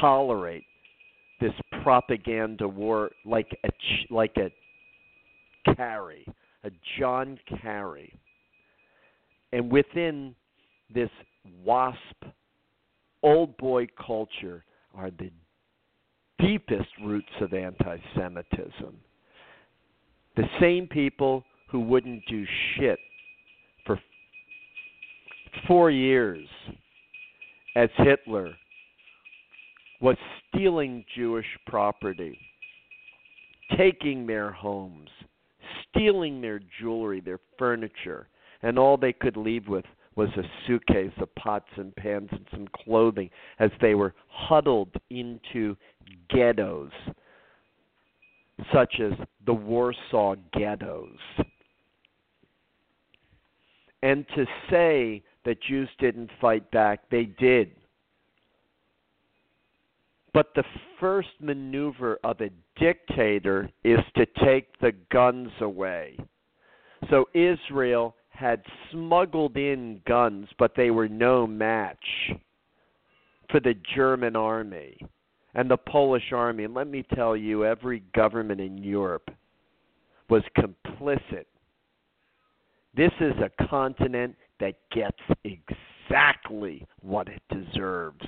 tolerate 0.00 0.64
this 1.40 1.52
propaganda 1.82 2.68
war 2.68 3.10
like 3.24 3.48
a 3.64 3.68
like 4.10 4.36
a 4.36 4.50
Kerry, 5.74 6.26
a 6.64 6.70
John 6.98 7.38
Kerry. 7.60 8.12
And 9.52 9.70
within 9.70 10.34
this 10.92 11.10
WASP 11.64 12.24
old 13.22 13.56
boy 13.56 13.86
culture 14.06 14.64
are 14.94 15.10
the 15.10 15.30
deepest 16.40 16.88
roots 17.04 17.32
of 17.40 17.52
anti 17.52 17.96
Semitism. 18.16 18.96
The 20.36 20.44
same 20.60 20.86
people 20.86 21.44
who 21.70 21.80
wouldn't 21.80 22.24
do 22.26 22.44
shit 22.76 22.98
for 23.86 23.98
four 25.66 25.90
years 25.90 26.46
as 27.76 27.88
Hitler 27.98 28.52
was 30.00 30.16
stealing 30.48 31.04
Jewish 31.14 31.46
property, 31.66 32.38
taking 33.76 34.26
their 34.26 34.50
homes, 34.50 35.10
stealing 35.88 36.40
their 36.40 36.60
jewelry, 36.80 37.20
their 37.20 37.40
furniture, 37.58 38.28
and 38.62 38.78
all 38.78 38.96
they 38.96 39.12
could 39.12 39.36
leave 39.36 39.68
with 39.68 39.84
was 40.16 40.28
a 40.36 40.42
suitcase 40.66 41.12
of 41.18 41.34
pots 41.36 41.68
and 41.76 41.94
pans 41.96 42.28
and 42.32 42.46
some 42.50 42.68
clothing 42.84 43.30
as 43.58 43.70
they 43.80 43.94
were 43.94 44.14
huddled 44.28 44.90
into 45.10 45.76
ghettos 46.28 46.90
such 48.72 49.00
as 49.00 49.12
the 49.46 49.54
Warsaw 49.54 50.36
ghettos. 50.52 51.18
And 54.02 54.26
to 54.34 54.46
say 54.70 55.22
that 55.44 55.62
Jews 55.62 55.88
didn't 55.98 56.30
fight 56.40 56.70
back, 56.70 57.00
they 57.10 57.24
did. 57.24 57.70
But 60.32 60.52
the 60.54 60.64
first 61.00 61.28
maneuver 61.40 62.18
of 62.22 62.40
a 62.40 62.50
dictator 62.78 63.70
is 63.84 63.98
to 64.16 64.26
take 64.44 64.78
the 64.80 64.92
guns 65.12 65.50
away. 65.60 66.16
So 67.10 67.26
Israel 67.34 68.14
had 68.40 68.62
smuggled 68.90 69.56
in 69.58 70.00
guns, 70.08 70.48
but 70.58 70.72
they 70.74 70.90
were 70.90 71.08
no 71.08 71.46
match 71.46 72.32
for 73.50 73.60
the 73.60 73.74
German 73.94 74.34
army 74.34 74.96
and 75.54 75.70
the 75.70 75.76
Polish 75.76 76.32
army. 76.32 76.64
And 76.64 76.72
let 76.72 76.86
me 76.86 77.04
tell 77.14 77.36
you, 77.36 77.66
every 77.66 78.02
government 78.14 78.60
in 78.60 78.78
Europe 78.78 79.30
was 80.30 80.42
complicit. 80.56 81.44
This 82.96 83.12
is 83.20 83.34
a 83.38 83.66
continent 83.66 84.34
that 84.58 84.76
gets 84.90 85.18
exactly 85.44 86.86
what 87.02 87.28
it 87.28 87.42
deserves. 87.50 88.26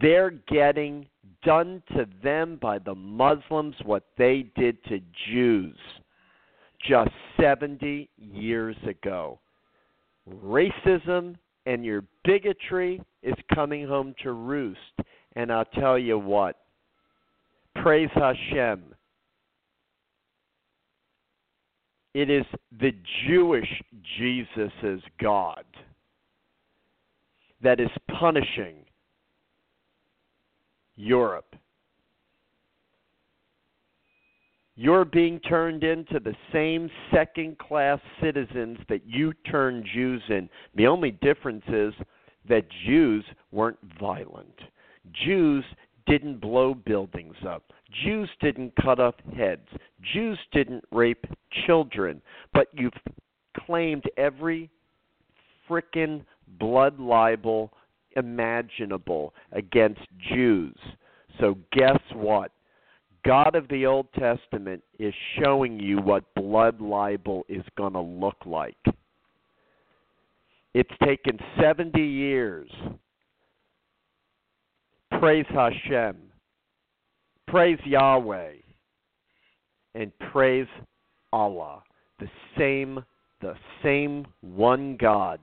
They're 0.00 0.30
getting 0.48 1.06
done 1.44 1.84
to 1.94 2.06
them 2.22 2.58
by 2.60 2.80
the 2.80 2.96
Muslims 2.96 3.76
what 3.84 4.06
they 4.18 4.50
did 4.56 4.82
to 4.86 4.98
Jews 5.30 5.78
just 6.88 7.10
70 7.40 8.08
years 8.16 8.76
ago. 8.88 9.40
Racism 10.28 11.36
and 11.66 11.84
your 11.84 12.04
bigotry 12.24 13.00
is 13.22 13.34
coming 13.54 13.86
home 13.86 14.14
to 14.22 14.32
roost. 14.32 14.80
And 15.36 15.52
I'll 15.52 15.64
tell 15.64 15.98
you 15.98 16.18
what, 16.18 16.56
praise 17.76 18.10
Hashem. 18.14 18.94
It 22.14 22.30
is 22.30 22.44
the 22.78 22.92
Jewish 23.26 23.68
Jesus 24.16 25.00
God 25.20 25.64
that 27.60 27.80
is 27.80 27.90
punishing 28.20 28.84
Europe. 30.96 31.56
You're 34.76 35.04
being 35.04 35.38
turned 35.40 35.84
into 35.84 36.18
the 36.18 36.34
same 36.52 36.90
second 37.12 37.58
class 37.58 38.00
citizens 38.20 38.78
that 38.88 39.02
you 39.06 39.32
turned 39.48 39.86
Jews 39.94 40.22
in. 40.28 40.48
The 40.74 40.88
only 40.88 41.12
difference 41.12 41.64
is 41.68 41.94
that 42.48 42.66
Jews 42.84 43.24
weren't 43.52 43.78
violent. 44.00 44.58
Jews 45.24 45.64
didn't 46.06 46.40
blow 46.40 46.74
buildings 46.74 47.36
up. 47.46 47.72
Jews 48.04 48.28
didn't 48.40 48.72
cut 48.82 48.98
off 48.98 49.14
heads. 49.36 49.68
Jews 50.12 50.38
didn't 50.52 50.84
rape 50.90 51.24
children. 51.66 52.20
But 52.52 52.66
you've 52.72 52.92
claimed 53.64 54.04
every 54.16 54.70
frickin' 55.68 56.24
blood 56.58 56.98
libel 56.98 57.72
imaginable 58.16 59.34
against 59.52 60.00
Jews. 60.32 60.76
So 61.40 61.56
guess 61.72 62.00
what? 62.12 62.50
God 63.24 63.54
of 63.54 63.68
the 63.68 63.86
Old 63.86 64.06
Testament 64.18 64.82
is 64.98 65.14
showing 65.38 65.80
you 65.80 65.98
what 65.98 66.24
blood 66.34 66.80
libel 66.80 67.44
is 67.48 67.64
going 67.76 67.94
to 67.94 68.00
look 68.00 68.36
like. 68.44 68.76
It's 70.74 70.90
taken 71.02 71.38
70 71.60 72.00
years 72.00 72.70
praise 75.20 75.46
Hashem, 75.48 76.16
praise 77.48 77.78
Yahweh, 77.84 78.54
and 79.94 80.12
praise 80.32 80.66
Allah, 81.32 81.82
the 82.18 82.28
same, 82.58 83.02
the 83.40 83.54
same 83.82 84.26
one 84.40 84.96
God. 85.00 85.40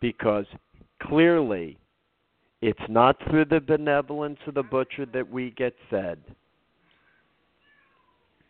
Because 0.00 0.46
clearly, 1.02 1.78
it's 2.62 2.88
not 2.88 3.16
through 3.28 3.46
the 3.46 3.60
benevolence 3.60 4.38
of 4.46 4.54
the 4.54 4.62
butcher 4.62 5.04
that 5.12 5.28
we 5.28 5.50
get 5.50 5.74
fed. 5.90 6.18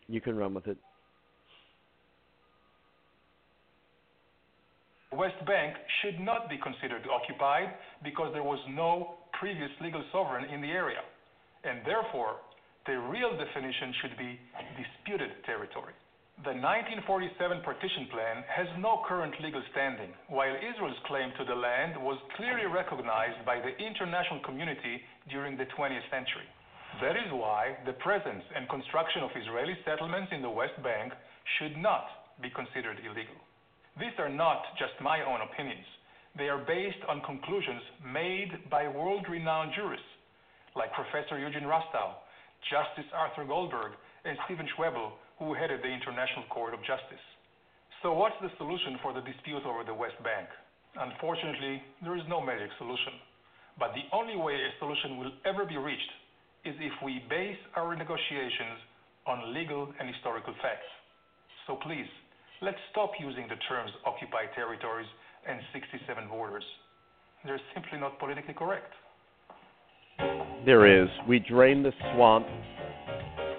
You 0.07 0.21
can 0.21 0.37
run 0.37 0.53
with 0.53 0.67
it. 0.67 0.77
West 5.11 5.43
Bank 5.45 5.75
should 6.01 6.19
not 6.19 6.49
be 6.49 6.57
considered 6.57 7.01
occupied 7.09 7.73
because 8.03 8.31
there 8.33 8.43
was 8.43 8.59
no 8.69 9.15
previous 9.39 9.69
legal 9.81 10.03
sovereign 10.11 10.45
in 10.45 10.61
the 10.61 10.67
area, 10.67 11.01
and 11.63 11.79
therefore 11.85 12.37
the 12.85 12.93
real 12.93 13.31
definition 13.31 13.93
should 14.01 14.17
be 14.17 14.39
disputed 14.77 15.29
territory. 15.45 15.93
The 16.43 16.51
1947 16.51 17.63
partition 17.63 18.11
plan 18.11 18.43
has 18.51 18.67
no 18.75 18.99
current 19.07 19.31
legal 19.39 19.63
standing, 19.71 20.11
while 20.27 20.51
Israel's 20.51 20.99
claim 21.07 21.31
to 21.39 21.47
the 21.47 21.55
land 21.55 21.95
was 21.95 22.19
clearly 22.35 22.67
recognized 22.67 23.47
by 23.47 23.63
the 23.63 23.71
international 23.79 24.43
community 24.43 24.99
during 25.31 25.55
the 25.55 25.71
20th 25.71 26.03
century. 26.11 26.43
That 26.99 27.15
is 27.15 27.31
why 27.31 27.79
the 27.87 27.95
presence 28.03 28.43
and 28.59 28.67
construction 28.67 29.23
of 29.23 29.31
Israeli 29.39 29.71
settlements 29.87 30.35
in 30.35 30.43
the 30.43 30.51
West 30.51 30.75
Bank 30.83 31.15
should 31.55 31.79
not 31.79 32.11
be 32.43 32.51
considered 32.51 32.99
illegal. 32.99 33.39
These 33.95 34.19
are 34.19 34.27
not 34.27 34.67
just 34.75 34.99
my 34.99 35.23
own 35.23 35.47
opinions. 35.47 35.87
They 36.35 36.51
are 36.51 36.59
based 36.59 37.07
on 37.07 37.23
conclusions 37.23 37.87
made 38.03 38.67
by 38.67 38.91
world-renowned 38.91 39.71
jurists 39.79 40.11
like 40.75 40.91
Professor 40.91 41.39
Eugene 41.39 41.71
Rostow, 41.71 42.19
Justice 42.67 43.07
Arthur 43.15 43.47
Goldberg, 43.47 43.95
and 44.27 44.35
Stephen 44.43 44.67
Schwebel, 44.75 45.15
who 45.45 45.53
headed 45.53 45.81
the 45.83 45.91
International 45.91 46.47
Court 46.49 46.73
of 46.73 46.79
Justice. 46.81 47.21
So 48.01 48.13
what's 48.13 48.35
the 48.41 48.51
solution 48.57 48.99
for 49.01 49.13
the 49.13 49.21
dispute 49.21 49.63
over 49.63 49.83
the 49.83 49.93
West 49.93 50.19
Bank? 50.23 50.47
Unfortunately, 50.95 51.81
there 52.03 52.15
is 52.15 52.23
no 52.27 52.39
magic 52.39 52.69
solution. 52.77 53.19
But 53.79 53.95
the 53.95 54.05
only 54.15 54.35
way 54.35 54.53
a 54.55 54.71
solution 54.79 55.17
will 55.17 55.33
ever 55.45 55.65
be 55.65 55.77
reached 55.77 56.13
is 56.65 56.75
if 56.79 56.93
we 57.03 57.23
base 57.29 57.59
our 57.75 57.95
negotiations 57.95 58.79
on 59.25 59.53
legal 59.53 59.89
and 59.99 60.07
historical 60.07 60.53
facts. 60.61 60.87
So 61.65 61.79
please, 61.79 62.07
Let's 62.63 62.77
stop 62.91 63.11
using 63.19 63.43
the 63.49 63.57
terms 63.67 63.91
occupied 64.05 64.55
territories 64.55 65.07
and 65.45 65.59
67 65.73 66.29
borders. 66.29 66.63
They're 67.43 67.59
simply 67.73 67.99
not 67.99 68.17
politically 68.19 68.53
correct. 68.53 68.93
There 70.65 71.03
is. 71.03 71.09
We 71.27 71.39
drain 71.39 71.83
the 71.83 71.91
swamp, 72.13 72.47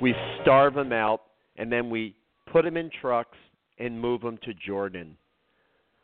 we 0.01 0.15
starve 0.41 0.73
them 0.73 0.91
out, 0.91 1.21
and 1.57 1.71
then 1.71 1.91
we 1.91 2.15
put 2.51 2.65
them 2.65 2.77
in 2.77 2.91
trucks 3.01 3.37
and 3.79 4.01
move 4.01 4.21
them 4.21 4.39
to 4.45 4.53
Jordan. 4.55 5.17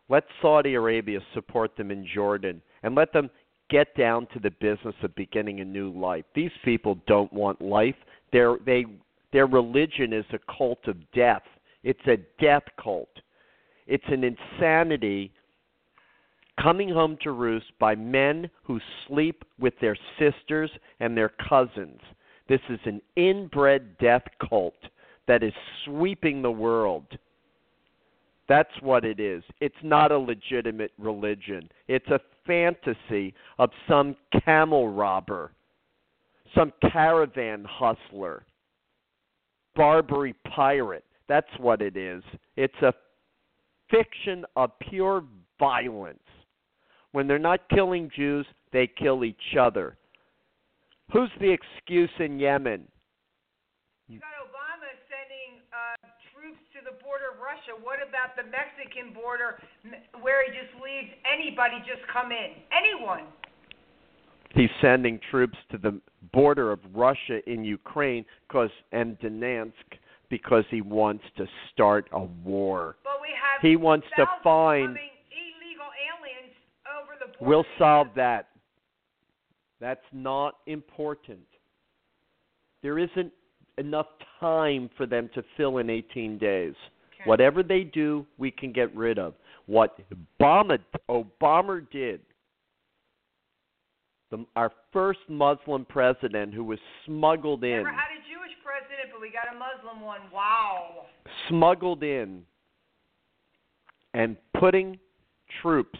Let 0.08 0.24
Saudi 0.42 0.74
Arabia 0.74 1.20
support 1.34 1.76
them 1.76 1.90
in 1.90 2.06
Jordan 2.12 2.60
and 2.82 2.94
let 2.94 3.12
them 3.12 3.30
get 3.70 3.94
down 3.96 4.26
to 4.34 4.40
the 4.40 4.50
business 4.50 4.94
of 5.02 5.14
beginning 5.14 5.60
a 5.60 5.64
new 5.64 5.90
life. 5.90 6.24
These 6.34 6.50
people 6.64 6.98
don't 7.06 7.32
want 7.32 7.62
life. 7.62 7.94
Their 8.32 8.56
they 8.66 8.84
their 9.32 9.46
religion 9.46 10.12
is 10.12 10.24
a 10.32 10.52
cult 10.56 10.80
of 10.88 10.96
death. 11.12 11.42
It's 11.84 12.06
a 12.06 12.16
death 12.42 12.64
cult. 12.82 13.08
It's 13.86 14.04
an 14.08 14.24
insanity 14.24 15.32
coming 16.60 16.88
home 16.88 17.16
to 17.22 17.30
roost 17.30 17.66
by 17.78 17.94
men 17.94 18.50
who 18.64 18.80
sleep 19.06 19.44
with 19.58 19.74
their 19.80 19.96
sisters 20.18 20.70
and 20.98 21.16
their 21.16 21.30
cousins. 21.48 22.00
This 22.48 22.60
is 22.68 22.80
an 22.84 23.00
inbred 23.16 23.96
death 23.98 24.24
cult 24.48 24.74
that 25.30 25.44
is 25.44 25.52
sweeping 25.84 26.42
the 26.42 26.50
world. 26.50 27.06
That's 28.48 28.72
what 28.80 29.04
it 29.04 29.20
is. 29.20 29.44
It's 29.60 29.76
not 29.84 30.10
a 30.10 30.18
legitimate 30.18 30.90
religion. 30.98 31.70
It's 31.86 32.08
a 32.08 32.18
fantasy 32.44 33.32
of 33.60 33.70
some 33.88 34.16
camel 34.44 34.88
robber, 34.88 35.52
some 36.52 36.72
caravan 36.90 37.64
hustler, 37.64 38.44
Barbary 39.76 40.34
pirate. 40.52 41.04
That's 41.28 41.46
what 41.60 41.80
it 41.80 41.96
is. 41.96 42.24
It's 42.56 42.82
a 42.82 42.92
fiction 43.88 44.44
of 44.56 44.72
pure 44.80 45.22
violence. 45.60 46.18
When 47.12 47.28
they're 47.28 47.38
not 47.38 47.68
killing 47.72 48.10
Jews, 48.16 48.46
they 48.72 48.88
kill 48.88 49.24
each 49.24 49.56
other. 49.56 49.96
Who's 51.12 51.30
the 51.38 51.52
excuse 51.52 52.10
in 52.18 52.40
Yemen? 52.40 52.88
You 54.10 54.18
got 54.18 54.42
Obama 54.42 54.90
sending 55.06 55.62
uh, 55.70 55.94
troops 56.34 56.58
to 56.74 56.79
the 56.90 57.02
border 57.04 57.30
of 57.34 57.38
Russia. 57.38 57.78
What 57.78 57.98
about 58.02 58.34
the 58.34 58.42
Mexican 58.50 59.14
border 59.14 59.62
where 60.20 60.44
he 60.44 60.50
just 60.50 60.74
leaves 60.82 61.10
anybody 61.22 61.78
just 61.86 62.02
come 62.12 62.32
in? 62.32 62.58
Anyone. 62.74 63.30
He's 64.54 64.70
sending 64.82 65.20
troops 65.30 65.56
to 65.70 65.78
the 65.78 66.00
border 66.32 66.72
of 66.72 66.80
Russia 66.92 67.38
in 67.46 67.64
Ukraine 67.64 68.24
cause, 68.50 68.70
and 68.90 69.18
Donetsk 69.20 69.72
because 70.28 70.64
he 70.70 70.80
wants 70.80 71.24
to 71.36 71.46
start 71.72 72.08
a 72.12 72.20
war. 72.20 72.96
But 73.04 73.20
we 73.22 73.28
have 73.28 73.60
he 73.62 73.76
wants 73.76 74.06
to 74.16 74.26
find 74.42 74.90
illegal 74.90 75.90
aliens 76.08 76.54
over 76.98 77.12
the 77.20 77.38
border. 77.38 77.48
We'll 77.48 77.66
solve 77.78 78.08
that. 78.16 78.48
That's 79.80 80.00
not 80.12 80.56
important. 80.66 81.40
There 82.82 82.98
isn't 82.98 83.32
enough 83.80 84.06
time 84.38 84.88
for 84.96 85.06
them 85.06 85.28
to 85.34 85.42
fill 85.56 85.78
in 85.78 85.90
18 85.90 86.38
days. 86.38 86.74
Okay. 87.14 87.24
Whatever 87.28 87.62
they 87.62 87.82
do, 87.82 88.24
we 88.38 88.50
can 88.50 88.72
get 88.72 88.94
rid 88.94 89.18
of. 89.18 89.34
What 89.66 89.98
Obama, 90.40 90.78
Obama 91.08 91.86
did, 91.90 92.20
the, 94.30 94.44
our 94.54 94.70
first 94.92 95.20
Muslim 95.28 95.84
president 95.84 96.54
who 96.54 96.62
was 96.62 96.78
smuggled 97.04 97.64
in. 97.64 97.70
Never 97.78 97.90
had 97.90 98.12
a 98.12 98.22
Jewish 98.28 98.56
president, 98.64 99.10
but 99.12 99.20
we 99.20 99.30
got 99.30 99.54
a 99.54 99.58
Muslim 99.58 100.04
one. 100.04 100.20
Wow. 100.32 101.06
Smuggled 101.48 102.02
in 102.02 102.42
and 104.14 104.36
putting 104.58 104.98
troops 105.62 105.98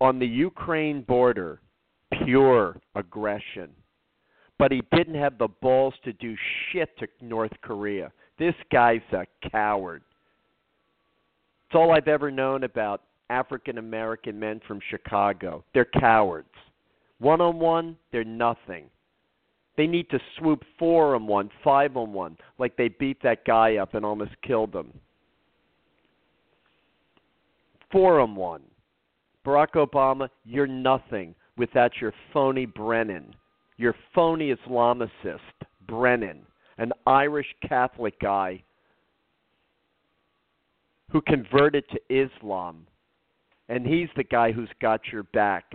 on 0.00 0.18
the 0.18 0.26
Ukraine 0.26 1.02
border 1.02 1.60
pure 2.24 2.80
aggression. 2.94 3.70
But 4.60 4.72
he 4.72 4.82
didn't 4.94 5.14
have 5.14 5.38
the 5.38 5.48
balls 5.48 5.94
to 6.04 6.12
do 6.12 6.36
shit 6.70 6.90
to 6.98 7.08
North 7.22 7.50
Korea. 7.62 8.12
This 8.38 8.54
guy's 8.70 9.00
a 9.10 9.24
coward. 9.50 10.02
It's 11.66 11.74
all 11.74 11.92
I've 11.92 12.08
ever 12.08 12.30
known 12.30 12.64
about 12.64 13.04
African 13.30 13.78
American 13.78 14.38
men 14.38 14.60
from 14.68 14.78
Chicago. 14.90 15.64
They're 15.72 15.86
cowards. 15.86 16.50
One 17.20 17.40
on 17.40 17.58
one, 17.58 17.96
they're 18.12 18.22
nothing. 18.22 18.84
They 19.78 19.86
need 19.86 20.10
to 20.10 20.20
swoop 20.36 20.62
four 20.78 21.14
on 21.14 21.26
one, 21.26 21.48
five 21.64 21.96
on 21.96 22.12
one, 22.12 22.36
like 22.58 22.76
they 22.76 22.88
beat 22.88 23.22
that 23.22 23.46
guy 23.46 23.76
up 23.76 23.94
and 23.94 24.04
almost 24.04 24.32
killed 24.46 24.74
him. 24.74 24.92
Four 27.90 28.20
on 28.20 28.36
one. 28.36 28.60
Barack 29.46 29.72
Obama, 29.74 30.28
you're 30.44 30.66
nothing 30.66 31.34
without 31.56 31.92
your 31.98 32.12
phony 32.34 32.66
Brennan, 32.66 33.34
your 33.80 33.94
phony 34.14 34.54
Islamicist 34.54 35.40
Brennan, 35.86 36.42
an 36.78 36.92
Irish 37.06 37.46
Catholic 37.66 38.18
guy 38.20 38.62
who 41.10 41.20
converted 41.22 41.84
to 41.90 41.98
Islam, 42.08 42.86
and 43.68 43.86
he's 43.86 44.08
the 44.16 44.24
guy 44.24 44.52
who's 44.52 44.68
got 44.80 45.00
your 45.12 45.24
back. 45.24 45.72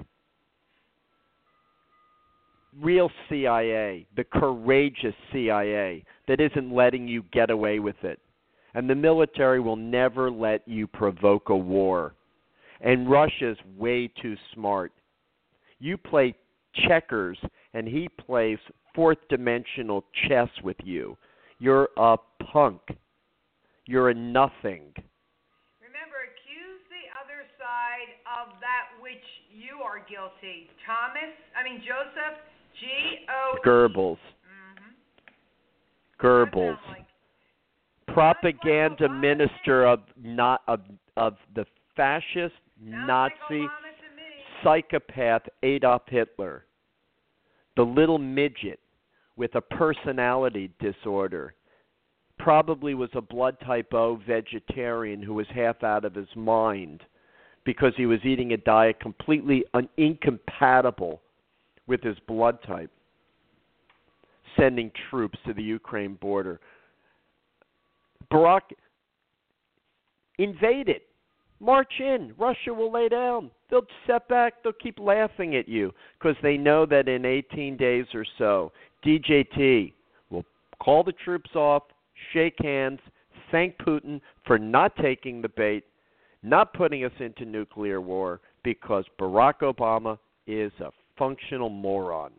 Real 2.80 3.10
CIA, 3.30 4.06
the 4.16 4.24
courageous 4.24 5.16
CIA 5.32 6.03
that 6.28 6.39
isn't 6.39 6.74
letting 6.74 7.08
you 7.08 7.24
get 7.32 7.49
away 7.49 7.80
with 7.80 8.01
it. 8.03 8.20
And 8.74 8.89
the 8.89 8.95
military 8.95 9.62
will 9.62 9.78
never 9.78 10.30
let 10.30 10.68
you 10.68 10.86
provoke 10.86 11.49
a 11.49 11.56
war. 11.56 12.14
And 12.82 13.10
Russia's 13.10 13.58
way 13.78 14.12
too 14.22 14.36
smart 14.53 14.91
you 15.80 15.97
play 15.97 16.36
checkers 16.88 17.38
and 17.76 17.88
he 17.88 18.07
plays 18.26 18.57
fourth 18.95 19.17
dimensional 19.30 20.05
chess 20.28 20.49
with 20.63 20.78
you. 20.84 21.17
You're 21.59 21.89
a 21.97 22.17
punk. 22.51 22.82
You're 23.86 24.09
a 24.09 24.13
nothing. 24.13 24.93
Remember, 25.84 26.17
accuse 26.26 26.82
the 26.89 27.05
other 27.21 27.43
side 27.59 28.15
of 28.39 28.53
that 28.61 29.01
which 29.01 29.21
you 29.51 29.84
are 29.84 29.99
guilty. 29.99 30.69
Thomas, 30.88 31.36
I 31.55 31.63
mean 31.63 31.82
Joseph 31.82 32.39
G 32.80 33.26
O 33.30 33.57
Goebbels. 33.63 34.17
Mm-hmm. 34.47 36.26
Goebbels. 36.26 36.78
Like, 36.88 37.05
propaganda 38.07 39.09
minister 39.09 39.86
of 39.86 39.99
not 40.23 40.61
of 40.67 40.80
of 41.17 41.36
the 41.55 41.65
fascist 41.95 42.55
Nazi 42.82 43.34
like 43.51 43.69
psychopath 44.63 45.43
Adolf 45.63 46.03
Hitler, 46.07 46.65
the 47.76 47.84
little 47.84 48.17
midget 48.17 48.80
with 49.36 49.55
a 49.55 49.61
personality 49.61 50.71
disorder, 50.80 51.53
probably 52.38 52.93
was 52.93 53.09
a 53.13 53.21
blood 53.21 53.57
type 53.65 53.93
O 53.93 54.19
vegetarian 54.28 55.21
who 55.21 55.34
was 55.34 55.47
half 55.53 55.84
out 55.84 56.05
of 56.05 56.13
his 56.13 56.28
mind 56.36 57.01
because 57.65 57.93
he 57.97 58.05
was 58.05 58.19
eating 58.23 58.53
a 58.53 58.57
diet 58.57 58.99
completely 58.99 59.63
un- 59.73 59.89
incompatible 59.97 61.21
with 61.88 62.01
his 62.01 62.17
blood 62.28 62.57
type, 62.65 62.91
sending 64.57 64.91
troops 65.09 65.38
to 65.45 65.53
the 65.53 65.63
Ukraine 65.63 66.15
border. 66.15 66.59
Barack 68.32 68.61
invaded 70.38 71.01
March 71.60 71.91
in. 71.99 72.34
Russia 72.38 72.74
will 72.74 72.91
lay 72.91 73.10
down. 73.10 73.49
They'll 73.70 73.88
step 74.03 74.28
back. 74.28 74.56
They'll 74.64 74.74
keep 74.74 74.99
laughing 74.99 75.56
at 75.56 75.68
you 75.68 75.93
because 76.20 76.36
they 76.43 76.58
know 76.58 76.86
that 76.86 77.08
in 77.08 77.26
18 77.26 77.78
days 77.78 78.06
or 78.14 78.26
so, 78.38 78.72
DJT 79.06 79.93
will 80.30 80.45
call 80.82 81.03
the 81.03 81.14
troops 81.14 81.51
off, 81.56 81.84
shake 82.34 82.56
hands, 82.62 82.99
thank 83.51 83.78
Putin 83.78 84.20
for 84.45 84.60
not 84.60 84.95
taking 84.97 85.41
the 85.41 85.49
bait, 85.49 85.86
not 86.43 86.74
putting 86.74 87.06
us 87.06 87.12
into 87.20 87.45
nuclear 87.45 88.01
war 88.01 88.41
because 88.64 89.06
Barack 89.20 89.60
Obama 89.62 90.18
is 90.47 90.72
a 90.80 90.91
functional 91.18 91.70
moron. 91.70 92.32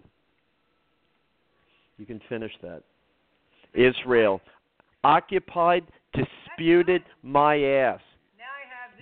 You 1.98 2.06
can 2.06 2.20
finish 2.28 2.52
that. 2.62 2.82
Israel 3.74 4.40
occupied, 5.02 5.84
disputed 6.12 7.02
my 7.22 7.58
ass. 7.58 8.00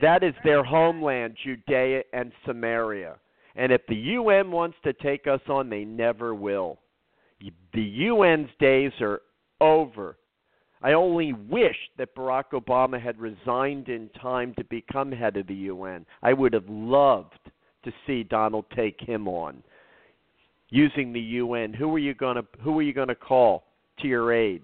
That 0.01 0.23
is 0.23 0.35
their 0.45 0.65
homeland, 0.65 1.37
Judea 1.43 2.03
and 2.13 2.33
Samaria. 2.47 3.17
And 3.57 3.73
if 3.73 3.83
the 3.89 3.95
UN 3.95 4.51
wants 4.51 4.77
to 4.85 4.93
take 4.93 5.27
us 5.27 5.41
on, 5.49 5.71
they 5.71 5.85
never 5.85 6.35
will. 6.35 6.79
The 7.73 8.09
UN's 8.09 8.49
days 8.59 8.93
are 9.01 9.21
over. 9.61 10.17
I 10.83 10.93
only 10.93 11.33
wish 11.33 11.77
that 11.97 12.15
Barack 12.15 12.51
Obama 12.53 13.01
had 13.01 13.19
resigned 13.19 13.89
in 13.89 14.11
time 14.21 14.55
to 14.59 14.65
become 14.65 15.13
head 15.13 15.37
of 15.37 15.47
the 15.47 15.55
UN. 15.55 16.05
I 16.23 16.33
would 16.33 16.53
have 16.53 16.69
loved 16.69 17.39
to 17.85 17.93
see 18.07 18.23
Donald 18.23 18.65
take 18.75 19.01
him 19.01 19.29
on. 19.29 19.63
Using 20.71 21.13
the 21.13 21.21
UN, 21.21 21.73
who 21.73 21.95
are 21.95 21.99
you 21.99 22.15
going 22.15 22.37
to 22.37 22.45
who 22.61 22.79
are 22.79 22.83
you 22.83 22.93
going 22.93 23.09
to 23.09 23.15
call 23.15 23.65
to 24.01 24.09
your 24.09 24.33
aid? 24.33 24.63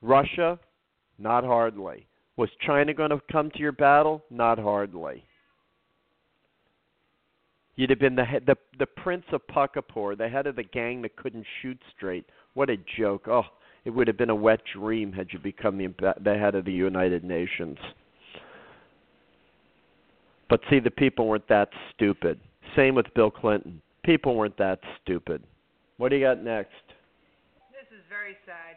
Russia? 0.00 0.58
Not 1.18 1.44
hardly. 1.44 2.06
Was 2.36 2.48
China 2.66 2.94
going 2.94 3.10
to 3.10 3.20
come 3.30 3.50
to 3.50 3.58
your 3.58 3.72
battle? 3.72 4.24
Not 4.30 4.58
hardly. 4.58 5.24
You'd 7.76 7.90
have 7.90 7.98
been 7.98 8.16
the 8.16 8.26
the 8.46 8.56
the 8.78 8.86
prince 8.86 9.24
of 9.32 9.40
Pakapur, 9.48 10.16
the 10.16 10.28
head 10.28 10.46
of 10.46 10.56
the 10.56 10.62
gang 10.62 11.02
that 11.02 11.16
couldn't 11.16 11.46
shoot 11.60 11.78
straight. 11.96 12.26
What 12.54 12.68
a 12.68 12.76
joke! 12.98 13.28
Oh, 13.28 13.44
it 13.84 13.90
would 13.90 14.06
have 14.08 14.18
been 14.18 14.30
a 14.30 14.34
wet 14.34 14.60
dream 14.74 15.12
had 15.12 15.28
you 15.32 15.38
become 15.38 15.78
the 15.78 16.14
the 16.22 16.34
head 16.34 16.54
of 16.54 16.64
the 16.64 16.72
United 16.72 17.24
Nations. 17.24 17.78
But 20.50 20.60
see, 20.68 20.80
the 20.80 20.90
people 20.90 21.26
weren't 21.26 21.48
that 21.48 21.70
stupid. 21.94 22.38
Same 22.76 22.94
with 22.94 23.06
Bill 23.14 23.30
Clinton. 23.30 23.80
People 24.04 24.36
weren't 24.36 24.58
that 24.58 24.80
stupid. 25.02 25.42
What 25.96 26.10
do 26.10 26.16
you 26.16 26.26
got 26.26 26.42
next? 26.42 26.82
This 27.72 27.88
is 27.98 28.04
very 28.10 28.36
sad. 28.44 28.71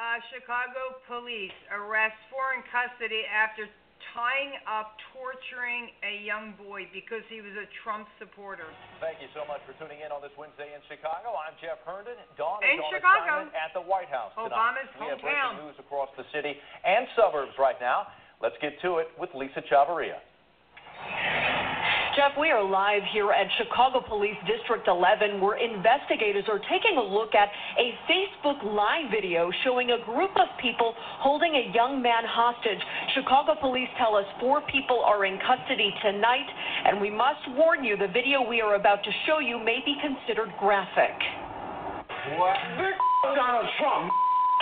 Uh, 0.00 0.16
Chicago 0.32 0.96
police 1.04 1.52
arrest 1.68 2.16
four 2.32 2.56
in 2.56 2.64
custody 2.72 3.20
after 3.28 3.68
tying 4.16 4.56
up, 4.64 4.96
torturing 5.12 5.92
a 6.00 6.24
young 6.24 6.56
boy 6.56 6.88
because 6.88 7.20
he 7.28 7.44
was 7.44 7.52
a 7.52 7.68
Trump 7.84 8.08
supporter. 8.16 8.64
Thank 8.96 9.20
you 9.20 9.28
so 9.36 9.44
much 9.44 9.60
for 9.68 9.76
tuning 9.76 10.00
in 10.00 10.08
on 10.08 10.24
this 10.24 10.32
Wednesday 10.40 10.72
in 10.72 10.80
Chicago. 10.88 11.36
I'm 11.36 11.52
Jeff 11.60 11.84
Herndon. 11.84 12.16
Dawn 12.40 12.64
In 12.64 12.80
is 12.80 12.88
on 12.88 12.96
Chicago. 12.96 13.44
assignment 13.44 13.52
at 13.52 13.76
the 13.76 13.84
White 13.84 14.08
House 14.08 14.32
tonight. 14.32 14.56
Obama's 14.56 14.88
we 14.96 15.04
have 15.12 15.20
breaking 15.20 15.68
news 15.68 15.76
across 15.76 16.08
the 16.16 16.24
city 16.32 16.56
and 16.56 17.04
suburbs 17.12 17.52
right 17.60 17.76
now. 17.76 18.08
Let's 18.40 18.56
get 18.64 18.80
to 18.80 19.04
it 19.04 19.12
with 19.20 19.28
Lisa 19.36 19.60
Chavarria. 19.68 20.16
Jeff, 22.16 22.32
we 22.40 22.50
are 22.50 22.64
live 22.64 23.02
here 23.12 23.30
at 23.30 23.46
Chicago 23.56 24.00
Police 24.02 24.34
District 24.42 24.88
11 24.88 25.40
where 25.40 25.54
investigators 25.54 26.42
are 26.50 26.58
taking 26.66 26.98
a 26.98 27.02
look 27.02 27.36
at 27.36 27.48
a 27.78 27.94
Facebook 28.10 28.58
Live 28.66 29.12
video 29.12 29.52
showing 29.62 29.92
a 29.92 29.98
group 30.04 30.32
of 30.34 30.48
people 30.60 30.92
holding 31.22 31.54
a 31.54 31.70
young 31.72 32.02
man 32.02 32.24
hostage. 32.26 32.82
Chicago 33.14 33.54
police 33.60 33.86
tell 33.96 34.16
us 34.16 34.24
four 34.40 34.60
people 34.72 35.04
are 35.06 35.24
in 35.24 35.38
custody 35.38 35.94
tonight, 36.02 36.50
and 36.86 37.00
we 37.00 37.10
must 37.10 37.46
warn 37.54 37.84
you 37.84 37.96
the 37.96 38.08
video 38.08 38.42
we 38.42 38.60
are 38.60 38.74
about 38.74 39.04
to 39.04 39.10
show 39.26 39.38
you 39.38 39.62
may 39.62 39.78
be 39.86 39.94
considered 40.02 40.50
graphic. 40.58 41.14
What? 42.34 42.58
Big 42.74 42.98
Donald 43.38 43.70
Trump. 43.78 44.10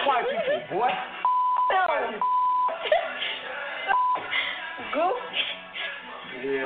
White 0.05 0.29
people, 0.37 0.85
boy. 0.85 0.93
Goof. 4.93 5.17
Yeah, 6.39 6.63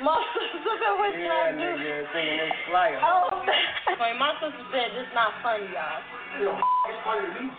My 0.00 0.16
sister 0.32 0.56
said, 0.64 0.94
what 0.96 1.12
yeah, 1.12 1.20
did 1.20 1.28
I 1.28 1.52
do? 1.52 1.68
nigga, 1.76 2.08
thinking 2.16 2.40
it's 2.48 2.60
flyer. 2.72 2.96
Oh, 3.04 3.44
man. 3.44 4.16
My 4.20 4.32
sister 4.40 4.64
said, 4.72 4.88
this 4.96 5.08
not 5.12 5.36
funny, 5.44 5.68
y'all. 5.68 6.00
You 6.40 6.44
know, 6.48 6.56
it's 6.56 7.00
funny 7.04 7.28
to 7.28 7.32
me. 7.44 7.52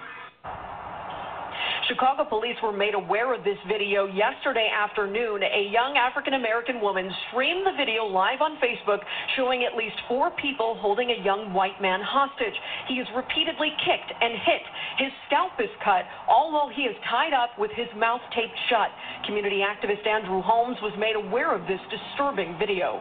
Chicago 1.88 2.26
police 2.28 2.58
were 2.62 2.76
made 2.76 2.94
aware 2.94 3.34
of 3.34 3.46
this 3.46 3.58
video 3.66 4.08
yesterday 4.08 4.68
afternoon. 4.68 5.40
A 5.42 5.72
young 5.72 5.96
African 5.96 6.34
American 6.34 6.82
woman 6.82 7.10
streamed 7.30 7.66
the 7.66 7.72
video 7.78 8.04
live 8.04 8.42
on 8.42 8.60
Facebook 8.60 9.00
showing 9.38 9.64
at 9.64 9.78
least 9.78 9.96
four 10.08 10.32
people 10.32 10.76
holding 10.82 11.12
a 11.12 11.24
young 11.24 11.54
white 11.54 11.80
man 11.82 12.02
hostage. 12.04 12.54
He 12.90 12.96
is 12.96 13.08
repeatedly 13.16 13.72
kicked 13.88 14.12
and 14.20 14.34
hit. 14.36 14.64
His 15.00 15.12
scalp 15.28 15.54
is 15.64 15.72
cut, 15.82 16.04
all 16.28 16.52
while 16.52 16.68
he 16.68 16.84
is 16.84 16.96
tied 17.10 17.32
up 17.32 17.58
with 17.58 17.72
his 17.72 17.88
mouth 17.96 18.22
taped 18.36 18.58
shut. 18.70 18.92
Community 19.26 19.64
activist 19.64 20.06
Andrew 20.06 20.42
Holmes 20.42 20.78
was 20.82 20.92
made 21.00 21.16
aware 21.16 21.56
of 21.56 21.62
this 21.72 21.80
disturbing 21.88 22.60
video. 22.60 23.00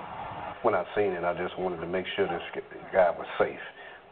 When 0.63 0.75
I 0.75 0.85
seen 0.95 1.11
it, 1.11 1.25
I 1.25 1.35
just 1.35 1.59
wanted 1.59 1.81
to 1.81 1.87
make 1.87 2.07
sure 2.15 2.29
this 2.29 2.63
guy 2.93 3.11
was 3.11 3.27
safe. 3.37 3.59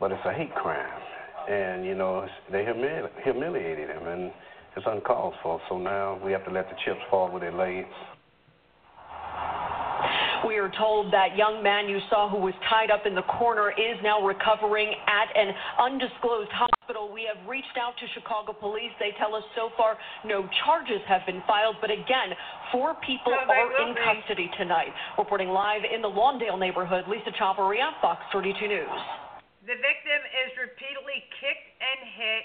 But 0.01 0.11
it's 0.11 0.27
a 0.27 0.33
hate 0.33 0.55
crime, 0.57 1.01
and 1.49 1.87
you 1.87 1.95
know 1.95 2.27
they 2.51 2.65
humili- 2.65 3.09
humiliated 3.23 3.89
him, 3.89 4.09
and 4.09 4.33
it's 4.77 4.87
uncalled 4.87 5.35
for. 5.43 5.61
So 5.69 5.79
now 5.79 6.19
we 6.25 6.33
have 6.33 6.45
to 6.45 6.51
let 6.51 6.69
the 6.69 6.77
chips 6.85 7.01
fall 7.11 7.31
where 7.31 7.41
they 7.41 7.57
lay. 7.57 7.87
We 10.45 10.61
are 10.61 10.69
told 10.77 11.09
that 11.17 11.41
young 11.41 11.65
man 11.65 11.89
you 11.89 11.99
saw 12.13 12.29
who 12.29 12.37
was 12.37 12.53
tied 12.69 12.93
up 12.93 13.09
in 13.09 13.15
the 13.17 13.25
corner 13.41 13.73
is 13.73 13.97
now 14.05 14.21
recovering 14.21 14.93
at 15.09 15.33
an 15.33 15.57
undisclosed 15.81 16.53
hospital. 16.53 17.09
We 17.09 17.25
have 17.25 17.41
reached 17.49 17.81
out 17.81 17.97
to 17.97 18.05
Chicago 18.13 18.53
police. 18.53 18.93
They 19.01 19.17
tell 19.17 19.33
us 19.33 19.43
so 19.57 19.73
far 19.73 19.97
no 20.21 20.45
charges 20.67 21.01
have 21.09 21.25
been 21.25 21.41
filed, 21.49 21.81
but 21.81 21.89
again, 21.89 22.37
four 22.69 22.93
people 23.09 23.33
No, 23.33 23.41
are 23.41 23.73
will 23.73 23.89
in 23.89 23.97
be. 23.97 24.05
custody 24.05 24.53
tonight. 24.61 24.93
Reporting 25.17 25.49
live 25.49 25.81
in 25.89 26.05
the 26.05 26.13
Lawndale 26.13 26.61
neighborhood, 26.61 27.09
Lisa 27.09 27.33
Chavarria, 27.41 27.97
Fox 28.05 28.21
32 28.29 28.53
News. 28.69 29.01
The 29.65 29.81
victim 29.81 30.21
is 30.45 30.53
repeatedly 30.61 31.25
kicked 31.41 31.69
and 31.81 32.01
hit. 32.21 32.45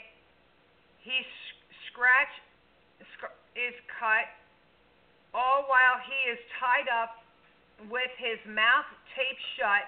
He 1.03 1.19
scratch 1.91 2.33
is 3.57 3.75
cut, 3.99 4.29
all 5.33 5.67
while 5.67 5.99
he 6.05 6.31
is 6.31 6.39
tied 6.59 6.87
up 6.87 7.19
with 7.91 8.11
his 8.17 8.39
mouth 8.47 8.87
taped 9.15 9.43
shut. 9.57 9.85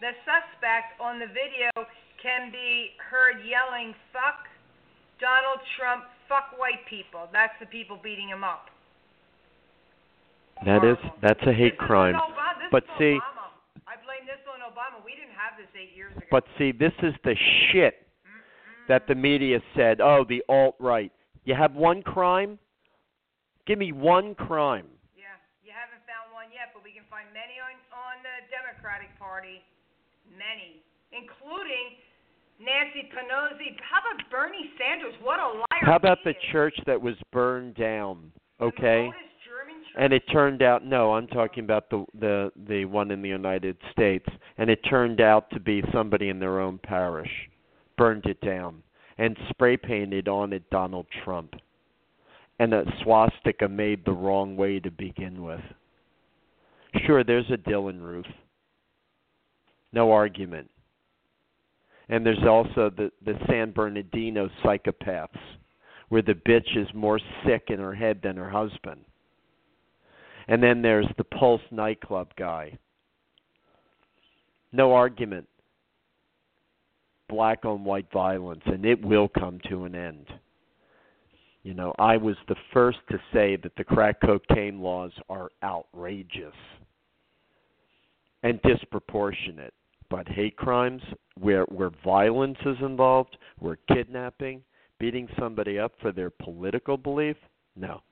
The 0.00 0.12
suspect 0.26 1.00
on 1.00 1.18
the 1.18 1.30
video 1.30 1.70
can 2.20 2.50
be 2.50 2.92
heard 2.98 3.40
yelling, 3.44 3.94
"Fuck 4.12 4.48
Donald 5.20 5.60
Trump, 5.76 6.04
fuck 6.28 6.52
white 6.58 6.84
people." 6.86 7.28
That's 7.32 7.56
the 7.60 7.66
people 7.66 7.96
beating 7.96 8.28
him 8.28 8.44
up. 8.44 8.70
That 10.64 10.84
is 10.84 10.98
that's 11.20 11.42
a 11.46 11.52
hate 11.52 11.78
This 11.78 11.86
crime. 11.86 12.14
Obama. 12.14 12.70
But 12.70 12.84
see, 12.98 13.18
Obama. 13.18 13.50
I 13.86 13.96
blame 14.04 14.26
this 14.26 14.40
on 14.48 14.60
Obama. 14.60 15.04
We 15.04 15.14
didn't 15.14 15.34
have 15.34 15.56
this 15.58 15.68
eight 15.74 15.94
years 15.96 16.16
ago. 16.16 16.26
but 16.30 16.44
see, 16.58 16.72
this 16.72 16.92
is 17.02 17.14
the 17.24 17.34
shit 17.70 18.06
that 18.88 19.06
the 19.06 19.14
media 19.14 19.60
said. 19.74 20.00
Oh, 20.00 20.24
the 20.28 20.42
alt 20.48 20.76
right. 20.78 21.12
You 21.44 21.54
have 21.54 21.74
one 21.74 22.02
crime. 22.02 22.58
Give 23.66 23.78
me 23.78 23.92
one 23.92 24.34
crime. 24.34 24.88
Yeah, 25.16 25.36
you 25.64 25.72
haven't 25.72 26.04
found 26.08 26.32
one 26.32 26.48
yet, 26.52 26.72
but 26.72 26.84
we 26.84 26.92
can 26.92 27.04
find 27.08 27.28
many 27.32 27.60
on 27.60 27.76
on 27.92 28.20
the 28.24 28.48
Democratic 28.48 29.12
Party, 29.20 29.60
many, 30.32 30.80
including 31.12 32.00
Nancy 32.60 33.08
Pelosi. 33.12 33.76
How 33.80 34.00
about 34.00 34.24
Bernie 34.30 34.72
Sanders? 34.76 35.14
What 35.22 35.38
a 35.40 35.48
liar! 35.48 35.84
How 35.84 35.96
about 35.96 36.18
he 36.24 36.32
the 36.32 36.36
is. 36.36 36.44
church 36.52 36.76
that 36.86 37.00
was 37.00 37.14
burned 37.32 37.74
down? 37.76 38.32
Okay. 38.60 39.08
Methodist 39.12 39.36
German 39.44 39.76
church? 39.84 40.00
And 40.00 40.12
it 40.12 40.24
turned 40.32 40.62
out 40.62 40.84
no, 40.84 41.12
I'm 41.12 41.28
talking 41.28 41.64
about 41.64 41.90
the 41.90 42.04
the 42.18 42.52
the 42.68 42.84
one 42.86 43.10
in 43.10 43.20
the 43.20 43.28
United 43.28 43.76
States, 43.92 44.26
and 44.56 44.70
it 44.70 44.80
turned 44.88 45.20
out 45.20 45.50
to 45.50 45.60
be 45.60 45.82
somebody 45.92 46.28
in 46.28 46.38
their 46.38 46.60
own 46.60 46.78
parish 46.82 47.30
burned 47.96 48.24
it 48.26 48.40
down 48.40 48.82
and 49.18 49.36
spray 49.50 49.76
painted 49.76 50.28
on 50.28 50.52
it 50.52 50.68
Donald 50.70 51.06
Trump. 51.24 51.54
And 52.58 52.72
a 52.72 52.84
swastika 53.02 53.68
made 53.68 54.04
the 54.04 54.12
wrong 54.12 54.56
way 54.56 54.80
to 54.80 54.90
begin 54.90 55.42
with. 55.42 55.60
Sure, 57.06 57.24
there's 57.24 57.50
a 57.50 57.56
Dylann 57.56 58.00
Roof. 58.00 58.26
No 59.92 60.12
argument. 60.12 60.70
And 62.08 62.24
there's 62.24 62.44
also 62.46 62.90
the 62.90 63.10
the 63.24 63.38
San 63.48 63.72
Bernardino 63.72 64.48
psychopaths 64.62 65.28
where 66.10 66.22
the 66.22 66.34
bitch 66.34 66.76
is 66.76 66.86
more 66.94 67.18
sick 67.46 67.64
in 67.68 67.78
her 67.78 67.94
head 67.94 68.20
than 68.22 68.36
her 68.36 68.50
husband. 68.50 69.04
And 70.46 70.62
then 70.62 70.82
there's 70.82 71.08
the 71.16 71.24
Pulse 71.24 71.62
nightclub 71.70 72.28
guy. 72.36 72.78
No 74.72 74.92
argument. 74.92 75.48
Black 77.28 77.64
on 77.64 77.84
white 77.84 78.10
violence, 78.12 78.62
and 78.66 78.84
it 78.84 79.02
will 79.02 79.28
come 79.28 79.60
to 79.68 79.84
an 79.84 79.94
end. 79.94 80.26
You 81.62 81.72
know, 81.72 81.94
I 81.98 82.18
was 82.18 82.36
the 82.46 82.56
first 82.72 82.98
to 83.10 83.18
say 83.32 83.56
that 83.56 83.72
the 83.76 83.84
crack 83.84 84.20
cocaine 84.20 84.80
laws 84.80 85.12
are 85.30 85.48
outrageous 85.62 86.54
and 88.42 88.60
disproportionate. 88.62 89.72
But 90.10 90.28
hate 90.28 90.56
crimes, 90.56 91.02
where 91.40 91.64
where 91.64 91.90
violence 92.04 92.58
is 92.66 92.76
involved, 92.82 93.38
where 93.58 93.78
kidnapping, 93.88 94.62
beating 95.00 95.26
somebody 95.38 95.78
up 95.78 95.92
for 96.00 96.12
their 96.12 96.30
political 96.30 96.98
belief, 96.98 97.36
no. 97.74 98.02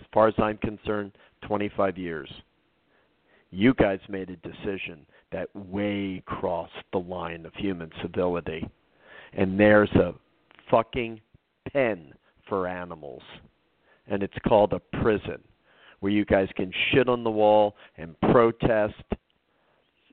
As 0.00 0.06
far 0.12 0.28
as 0.28 0.34
I'm 0.38 0.56
concerned, 0.58 1.12
25 1.42 1.98
years. 1.98 2.30
You 3.50 3.74
guys 3.74 4.00
made 4.08 4.30
a 4.30 4.36
decision 4.36 5.06
that 5.32 5.54
way 5.54 6.22
crossed 6.26 6.72
the 6.92 6.98
line 6.98 7.44
of 7.46 7.54
human 7.54 7.90
civility. 8.02 8.66
And 9.32 9.58
there's 9.58 9.90
a 9.92 10.14
fucking 10.70 11.20
pen 11.72 12.12
for 12.48 12.66
animals. 12.66 13.22
And 14.06 14.22
it's 14.22 14.38
called 14.46 14.72
a 14.72 14.80
prison 15.00 15.38
where 16.00 16.12
you 16.12 16.24
guys 16.24 16.48
can 16.56 16.72
shit 16.90 17.08
on 17.08 17.24
the 17.24 17.30
wall 17.30 17.76
and 17.96 18.18
protest 18.20 18.94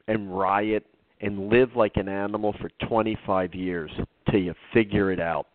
and 0.08 0.38
riot 0.38 0.86
and 1.22 1.50
live 1.50 1.76
like 1.76 1.96
an 1.96 2.10
animal 2.10 2.54
for 2.60 2.70
25 2.88 3.54
years 3.54 3.92
till 4.30 4.42
you 4.42 4.54
figure 4.74 5.12
it 5.12 5.20
out 5.20 5.48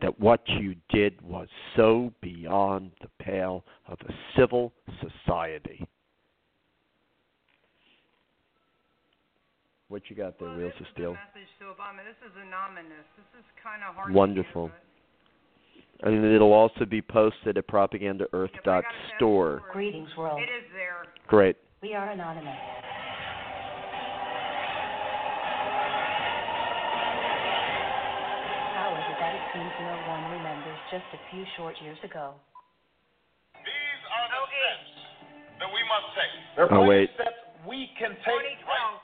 that 0.00 0.18
what 0.20 0.40
you 0.46 0.74
did 0.90 1.20
was 1.22 1.48
so 1.76 2.12
beyond 2.20 2.90
the 3.00 3.08
pale 3.22 3.64
of 3.88 3.98
a 4.08 4.12
civil 4.36 4.72
society. 5.00 5.86
What 9.88 10.02
you 10.10 10.16
got 10.16 10.38
there, 10.38 10.48
well, 10.48 10.58
Wheels 10.58 10.72
of 10.80 10.86
Steel? 10.92 11.12
message 11.12 11.48
to 11.60 11.64
Obama. 11.72 12.04
This 12.04 12.20
is 12.28 12.36
anonymous. 12.46 13.06
This 13.16 13.40
is 13.40 13.44
kind 13.64 13.82
of 13.88 13.94
hard. 13.94 14.12
Wonderful. 14.12 14.68
To 14.68 14.74
hear, 16.10 16.14
And 16.16 16.24
it'll 16.34 16.52
also 16.52 16.84
be 16.84 17.00
posted 17.00 17.56
at 17.56 17.64
Yeah, 17.66 17.72
but 17.72 17.90
propagandaearth.store. 17.90 19.62
Greetings, 19.72 20.10
world. 20.16 20.40
It 20.40 20.50
is 20.52 20.68
there. 20.74 21.06
Great. 21.26 21.56
We 21.80 21.94
are 21.94 22.10
anonymous. 22.10 22.54
Powers 28.78 29.04
that 29.18 29.32
it 29.34 29.44
seems 29.52 29.72
no 29.82 29.94
one 30.06 30.22
remembers 30.32 30.78
just 30.90 31.06
a 31.12 31.20
few 31.32 31.44
short 31.56 31.74
years 31.82 31.98
ago. 32.04 32.34
These 33.58 34.02
are 34.12 34.26
the 34.30 34.38
eight. 34.38 34.86
steps 34.86 35.58
that 35.60 35.70
we 35.72 35.82
must 35.90 36.08
take. 36.14 36.32
There 36.56 36.66
are 36.70 36.78
Oh, 36.78 36.86
wait. 36.86 37.10
steps 37.14 37.40
we 37.66 37.88
can 37.98 38.14
take 38.22 38.38
2012. 38.62 38.68
Now, 38.68 39.02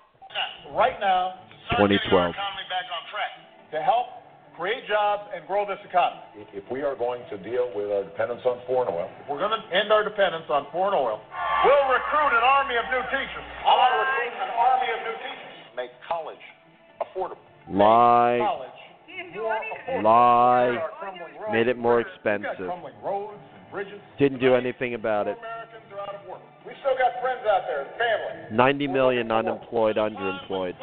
right 0.75 0.99
now 1.01 1.39
start 1.71 1.89
getting 1.91 1.99
our 2.13 2.31
2012. 2.31 2.35
economy 2.35 2.67
back 2.69 2.87
on 2.91 3.03
track. 3.11 3.33
to 3.73 3.79
help 3.83 4.07
create 4.55 4.87
jobs, 4.87 5.27
and 5.35 5.43
grow 5.51 5.67
this 5.67 5.83
economy. 5.83 6.23
If 6.55 6.63
we 6.71 6.83
are 6.87 6.95
going 6.95 7.27
to 7.27 7.37
deal 7.43 7.75
with 7.75 7.91
our 7.91 8.05
dependence 8.07 8.39
on 8.47 8.63
foreign 8.71 8.87
oil, 8.87 9.11
If 9.19 9.27
we're 9.27 9.43
going 9.43 9.51
to 9.51 9.63
end 9.75 9.91
our 9.91 10.05
dependence 10.07 10.47
on 10.47 10.71
foreign 10.71 10.95
oil, 10.95 11.19
we'll 11.67 11.87
recruit 11.91 12.31
an 12.39 12.45
army 12.47 12.79
of 12.79 12.87
new 12.87 13.03
teachers. 13.11 13.43
I 13.67 13.75
want 13.75 13.91
to 13.91 13.99
recruit 13.99 14.35
an 14.39 14.53
army 14.55 14.89
of 14.95 14.99
new 15.11 15.17
teachers. 15.27 15.55
Make 15.75 15.91
college 16.07 16.39
affordable. 17.03 17.43
Lie, 17.67 18.39
College. 18.47 18.71
More 19.35 20.03
lie, 20.03 20.71
There 20.71 20.83
are 20.83 20.91
crumbling 21.03 21.35
roads. 21.35 21.51
made 21.53 21.67
it 21.67 21.77
more 21.79 22.01
expensive. 22.01 22.71
roads 23.03 23.35
and 23.59 23.71
bridges. 23.73 24.01
Didn't 24.19 24.39
do 24.39 24.55
anything 24.55 24.95
about 24.95 25.27
it. 25.27 25.37
Americans 25.95 26.03
are 26.03 26.03
out 26.03 26.15
of 26.19 26.27
work. 26.29 26.43
We 26.67 26.73
still 26.83 26.97
got 26.99 27.21
friends 27.23 27.47
out 27.47 27.63
there, 27.67 27.87
family. 27.99 28.57
90 28.57 28.89
million 28.89 29.31
unemployed, 29.31 29.97
underemployed. 29.97 30.75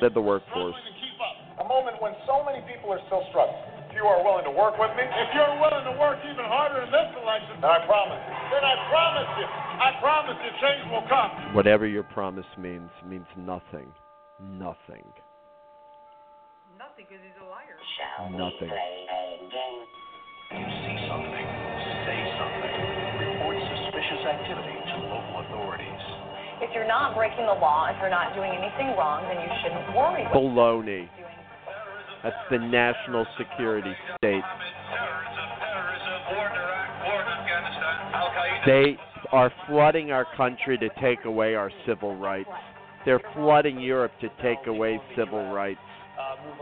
Said 0.00 0.14
the 0.14 0.22
workforce. 0.22 0.74
Struggling 0.74 0.86
to 0.86 0.94
keep 0.98 1.18
up. 1.20 1.66
A 1.66 1.68
moment 1.68 2.00
when 2.02 2.14
so 2.26 2.42
many 2.46 2.62
people 2.66 2.92
are 2.92 3.02
still 3.06 3.22
struggling. 3.30 3.58
If 3.90 4.00
you 4.00 4.08
are 4.08 4.24
willing 4.24 4.48
to 4.48 4.54
work 4.54 4.80
with 4.80 4.88
me, 4.96 5.04
if 5.04 5.28
you're 5.36 5.56
willing 5.60 5.84
to 5.84 5.94
work 6.00 6.16
even 6.24 6.48
harder 6.48 6.80
in 6.80 6.88
this 6.88 7.12
election, 7.12 7.60
then 7.60 7.68
I 7.68 7.84
promise 7.84 8.24
you, 8.24 8.34
then 8.56 8.64
I 8.64 8.74
promise 8.88 9.30
you, 9.36 9.46
I 9.46 9.90
promise 10.00 10.36
you 10.40 10.50
change 10.64 10.82
will 10.88 11.04
come. 11.12 11.52
Whatever 11.52 11.86
your 11.86 12.02
promise 12.02 12.48
means, 12.56 12.88
means 13.04 13.28
nothing. 13.36 13.92
Nothing. 14.40 15.04
Nothing 16.80 17.04
because 17.04 17.20
he's 17.20 17.36
a 17.36 17.46
liar. 17.52 17.76
Nothing. 18.32 18.72
You 20.56 20.66
see 20.88 20.96
something, 21.04 21.46
say 22.08 22.18
something. 22.40 22.91
Report 24.12 24.24
suspicious 24.24 24.26
activity 24.26 24.78
to 24.92 24.96
local 25.08 25.40
authorities. 25.40 26.00
If 26.60 26.70
you're 26.74 26.86
not 26.86 27.14
breaking 27.16 27.46
the 27.46 27.58
law, 27.58 27.88
if 27.90 27.96
you're 28.00 28.10
not 28.10 28.34
doing 28.34 28.52
anything 28.52 28.96
wrong, 28.96 29.24
then 29.28 29.40
you 29.40 29.50
shouldn't 29.62 29.96
worry. 29.96 30.24
what 30.24 30.34
Baloney. 30.34 31.08
That's 32.22 32.36
the 32.50 32.58
national 32.58 33.26
security 33.36 33.92
state. 34.16 34.42
They 38.64 38.96
are 39.32 39.50
flooding 39.66 40.12
our 40.12 40.26
country 40.36 40.78
to 40.78 40.88
take 41.00 41.24
away 41.24 41.56
our 41.56 41.70
civil 41.86 42.14
rights. 42.14 42.50
They're 43.04 43.20
flooding 43.34 43.80
Europe 43.80 44.12
to 44.20 44.28
take 44.40 44.66
away 44.68 45.00
civil 45.16 45.50
rights. 45.52 45.80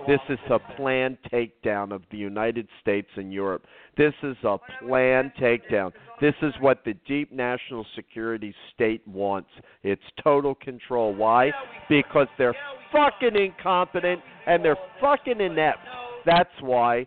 This 0.06 0.20
is 0.28 0.38
a 0.50 0.58
planned 0.76 1.18
takedown 1.32 1.92
of 1.92 2.02
the 2.10 2.16
United 2.16 2.66
States 2.80 3.08
and 3.16 3.32
Europe. 3.32 3.66
This 3.96 4.14
is 4.22 4.36
a 4.44 4.56
planned 4.82 5.32
takedown. 5.40 5.92
This 6.20 6.34
is 6.42 6.52
what 6.60 6.84
the 6.84 6.94
deep 7.06 7.32
national 7.32 7.86
security 7.94 8.54
state 8.74 9.06
wants. 9.06 9.50
It's 9.82 10.02
total 10.22 10.54
control. 10.54 11.14
Why? 11.14 11.50
Because 11.88 12.28
they're 12.38 12.56
fucking 12.92 13.36
incompetent 13.36 14.20
and 14.46 14.64
they're 14.64 14.78
fucking 15.00 15.40
inept. 15.40 15.86
That's 16.24 16.50
why 16.60 17.06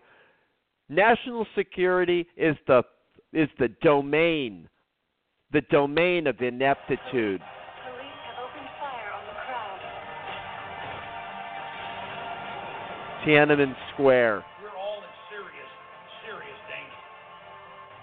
national 0.89 1.45
security 1.55 2.27
is 2.37 2.55
the 2.67 2.83
is 3.33 3.49
the 3.57 3.69
domain 3.81 4.69
the 5.53 5.61
domain 5.69 6.27
of 6.27 6.41
ineptitude. 6.41 7.41
Tiananmen 13.23 13.71
Square. 13.93 14.43
We're 14.59 14.75
all 14.75 14.99
in 14.99 15.13
serious, 15.31 15.71
serious 16.27 16.59
danger. 16.67 16.99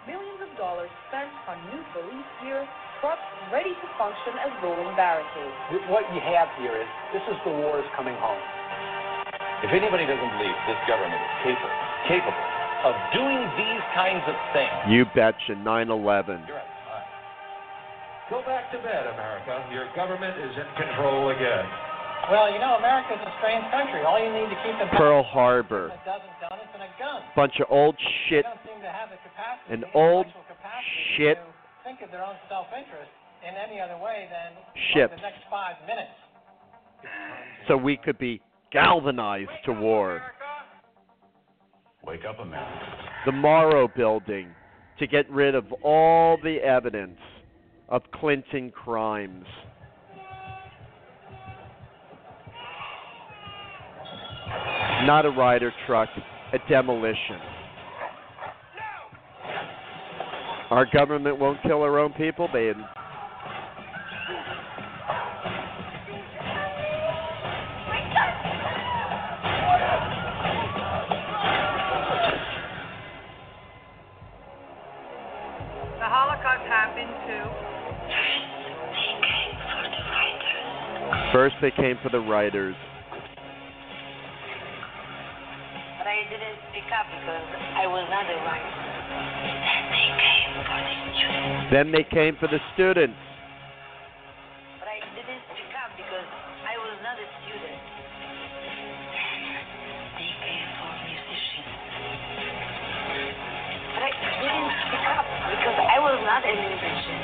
Millions 0.08 0.40
of 0.40 0.52
dollars 0.56 0.88
spent 1.12 1.28
on 1.44 1.60
new 1.68 1.82
police 1.92 2.30
gear, 2.40 2.64
trucks 3.04 3.20
ready 3.52 3.76
to 3.76 3.86
function 4.00 4.32
as 4.40 4.52
rolling 4.64 4.96
barricades. 4.96 5.52
What 5.92 6.08
you 6.16 6.20
have 6.24 6.48
here 6.56 6.72
is 6.72 6.88
this 7.12 7.24
is 7.28 7.36
the 7.44 7.52
wars 7.52 7.84
coming 7.96 8.16
home. 8.16 8.40
If 9.60 9.76
anybody 9.76 10.08
doesn't 10.08 10.32
believe 10.40 10.56
this 10.64 10.80
government 10.88 11.20
is 11.20 11.32
capable, 11.44 11.76
capable 12.08 12.46
of 12.88 12.94
doing 13.12 13.44
these 13.60 13.84
kinds 13.92 14.24
of 14.24 14.36
things, 14.56 14.72
You 14.88 15.04
betcha 15.12 15.52
9/11. 15.52 16.48
you're 16.48 16.56
right. 16.56 16.64
Go 18.32 18.40
back 18.46 18.70
to 18.72 18.78
bed, 18.78 19.04
America. 19.10 19.68
Your 19.74 19.90
government 19.92 20.38
is 20.38 20.56
in 20.56 20.68
control 20.80 21.28
again. 21.28 21.66
Well, 22.28 22.52
you 22.52 22.58
know, 22.60 22.76
America's 22.78 23.18
a 23.22 23.32
strange 23.40 23.64
country. 23.70 24.02
All 24.04 24.18
you 24.20 24.30
need 24.30 24.50
to 24.52 24.58
keep 24.62 24.76
in 24.80 24.88
Pearl 24.96 25.22
Harbor. 25.22 25.88
a 25.88 25.98
dozen 26.04 26.30
guns 26.42 26.68
and 26.74 26.82
a 26.82 26.90
gun. 26.98 27.22
Bunch 27.34 27.54
of 27.60 27.66
old 27.70 27.96
shit. 28.28 28.44
They 28.44 28.50
don't 28.50 28.60
seem 28.76 28.82
to 28.82 28.92
have 28.92 29.08
the 29.10 29.18
capacity, 29.24 29.74
An 29.74 29.84
old 29.94 30.26
capacity 30.26 31.16
shit 31.16 31.38
to 31.38 31.44
think 31.84 32.02
of 32.02 32.10
their 32.10 32.24
own 32.24 32.36
self-interest 32.48 33.10
in 33.46 33.54
any 33.56 33.80
other 33.80 33.96
way 33.96 34.28
than 34.30 34.52
Ships. 34.92 35.10
like, 35.12 35.16
the 35.16 35.22
next 35.22 35.42
five 35.50 35.76
minutes. 35.86 36.12
so 37.66 37.76
we 37.76 37.96
could 37.96 38.18
be 38.18 38.40
galvanized 38.70 39.50
to 39.64 39.72
war. 39.72 40.22
wake 42.04 42.24
up, 42.28 42.38
America. 42.38 42.86
The 43.26 43.32
Murrah 43.32 43.92
building 43.94 44.48
to 44.98 45.06
get 45.06 45.28
rid 45.30 45.54
of 45.54 45.72
all 45.82 46.36
the 46.42 46.58
evidence 46.58 47.18
of 47.88 48.02
Clinton 48.12 48.70
crimes. 48.70 49.46
Not 55.06 55.24
a 55.24 55.30
Ryder 55.30 55.72
truck, 55.86 56.08
a 56.52 56.58
demolition. 56.68 57.38
Our 60.70 60.86
government 60.92 61.38
won't 61.38 61.62
kill 61.62 61.82
our 61.82 61.98
own 61.98 62.12
people. 62.12 62.48
They 62.52 62.72
The 75.98 76.06
Holocaust 76.06 76.66
happened 76.68 77.10
too. 77.26 77.70
first 81.32 81.54
they 81.62 81.70
came 81.70 81.96
for 82.02 82.10
the 82.10 82.20
writers. 82.20 82.74
Up 86.90 87.06
because 87.06 87.46
I 87.78 87.86
was 87.86 88.02
not 88.10 88.26
a 88.26 88.36
writer. 88.42 88.90
Then 89.70 89.94
they 89.94 90.02
came 90.18 90.50
for 90.50 90.74
the 90.90 90.98
students. 91.14 91.70
Then 91.70 91.86
they 91.94 92.04
came 92.10 92.34
for 92.36 92.48
the 92.50 92.58
students. 92.74 93.18
But 94.82 94.88
I 94.90 94.98
didn't 95.14 95.42
speak 95.54 95.70
up 95.78 95.94
because 95.94 96.26
I 96.66 96.74
was 96.82 96.98
not 97.06 97.14
a 97.14 97.26
student. 97.46 97.78
Then 99.14 99.38
they 100.18 100.34
came 100.34 100.66
for 100.82 100.90
musicians. 101.06 101.70
But 103.94 104.02
I 104.02 104.10
didn't 104.10 104.70
speak 104.82 105.06
up 105.14 105.26
because 105.46 105.78
I 105.78 105.98
was 106.02 106.18
not 106.26 106.42
a 106.42 106.54
musician. 106.58 107.18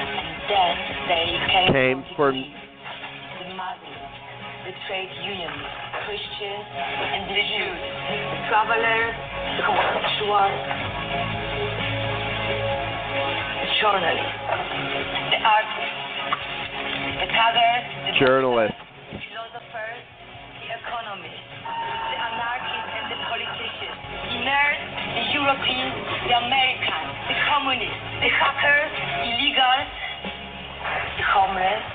And 0.00 0.08
then 0.48 0.74
they 1.12 1.26
came, 1.44 1.72
Came 1.76 2.00
for 2.16 2.32
the 2.32 2.40
Muslims, 3.52 4.16
the 4.64 4.72
trade 4.88 5.12
unions, 5.28 5.89
Christians, 6.10 6.66
and 6.74 7.22
the 7.30 7.38
Jews, 7.38 7.78
the 7.78 8.38
travelers, 8.50 9.14
the 9.14 9.62
homosexuals, 9.62 10.58
the 13.62 13.68
journalists, 13.78 14.34
the 15.30 15.38
artists, 15.38 16.02
the 17.14 17.28
taggers, 17.30 17.84
the 18.10 18.14
Journalists. 18.26 18.74
philosophers, 19.22 20.02
the 20.58 20.82
economists, 20.82 21.46
the 21.62 22.16
anarchists 22.18 22.90
and 22.90 23.06
the 23.06 23.18
politicians, 23.30 23.98
the 24.02 24.38
nerds, 24.50 24.82
the 25.14 25.24
Europeans, 25.30 25.94
the 26.26 26.34
Americans, 26.42 27.10
the 27.30 27.38
communists, 27.46 28.02
the 28.18 28.30
hackers, 28.34 28.90
illegals, 29.30 29.86
the 30.90 31.24
homeless. 31.38 31.86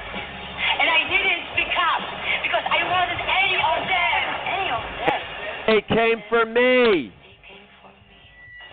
And 0.75 0.87
I 0.87 1.03
didn't 1.07 1.43
speak 1.51 1.54
up 1.75 2.01
because 2.43 2.65
I 2.65 2.79
any 3.25 3.55
of 3.59 3.79
them. 3.87 4.21
Any 4.47 4.69
of 4.71 4.83
them. 5.03 5.19
They 5.67 5.81
came 5.95 6.19
for 6.29 6.45
me. 6.45 7.11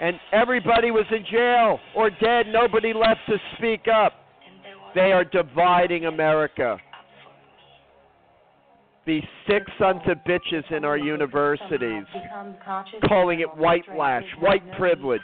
And 0.00 0.18
everybody 0.32 0.90
was 0.90 1.06
in 1.10 1.24
jail 1.30 1.78
or 1.94 2.10
dead. 2.10 2.46
Nobody 2.48 2.92
left 2.92 3.20
to 3.28 3.36
speak 3.56 3.86
up. 3.86 4.14
They 4.94 5.12
are 5.12 5.24
dividing 5.24 6.06
America. 6.06 6.78
These 9.04 9.24
sick 9.48 9.64
sons 9.80 10.00
of 10.06 10.18
bitches 10.18 10.70
in 10.70 10.84
our 10.84 10.96
universities, 10.96 12.04
calling 13.08 13.40
it 13.40 13.56
white 13.56 13.84
lash, 13.96 14.24
white 14.40 14.62
privilege. 14.78 15.20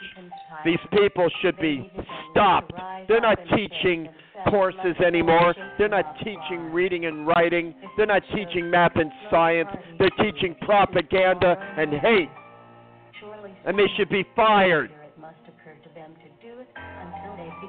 These 0.65 0.79
people 0.91 1.29
should 1.41 1.57
be 1.59 1.89
stopped. 2.31 2.73
They're 3.07 3.21
not 3.21 3.39
teaching 3.55 4.09
courses 4.49 4.95
anymore. 5.05 5.55
They're 5.77 5.87
not 5.87 6.17
teaching 6.17 6.71
reading 6.73 7.05
and 7.05 7.25
writing. 7.25 7.73
They're 7.95 8.05
not 8.05 8.23
teaching 8.35 8.69
math 8.69 8.95
and 8.95 9.11
science. 9.31 9.69
They're 9.97 10.09
teaching 10.11 10.55
propaganda 10.61 11.55
and 11.77 11.93
hate. 11.93 12.29
And 13.65 13.79
they 13.79 13.87
should 13.97 14.09
be 14.09 14.25
fired. 14.35 14.91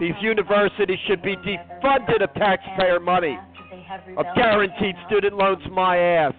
These 0.00 0.14
universities 0.22 0.98
should 1.06 1.22
be 1.22 1.36
defunded 1.36 2.22
of 2.22 2.32
taxpayer 2.34 2.98
money, 2.98 3.38
of 3.90 4.26
guaranteed 4.38 4.94
student 5.10 5.34
loans, 5.34 5.62
my 5.74 5.98
ass. 5.98 6.34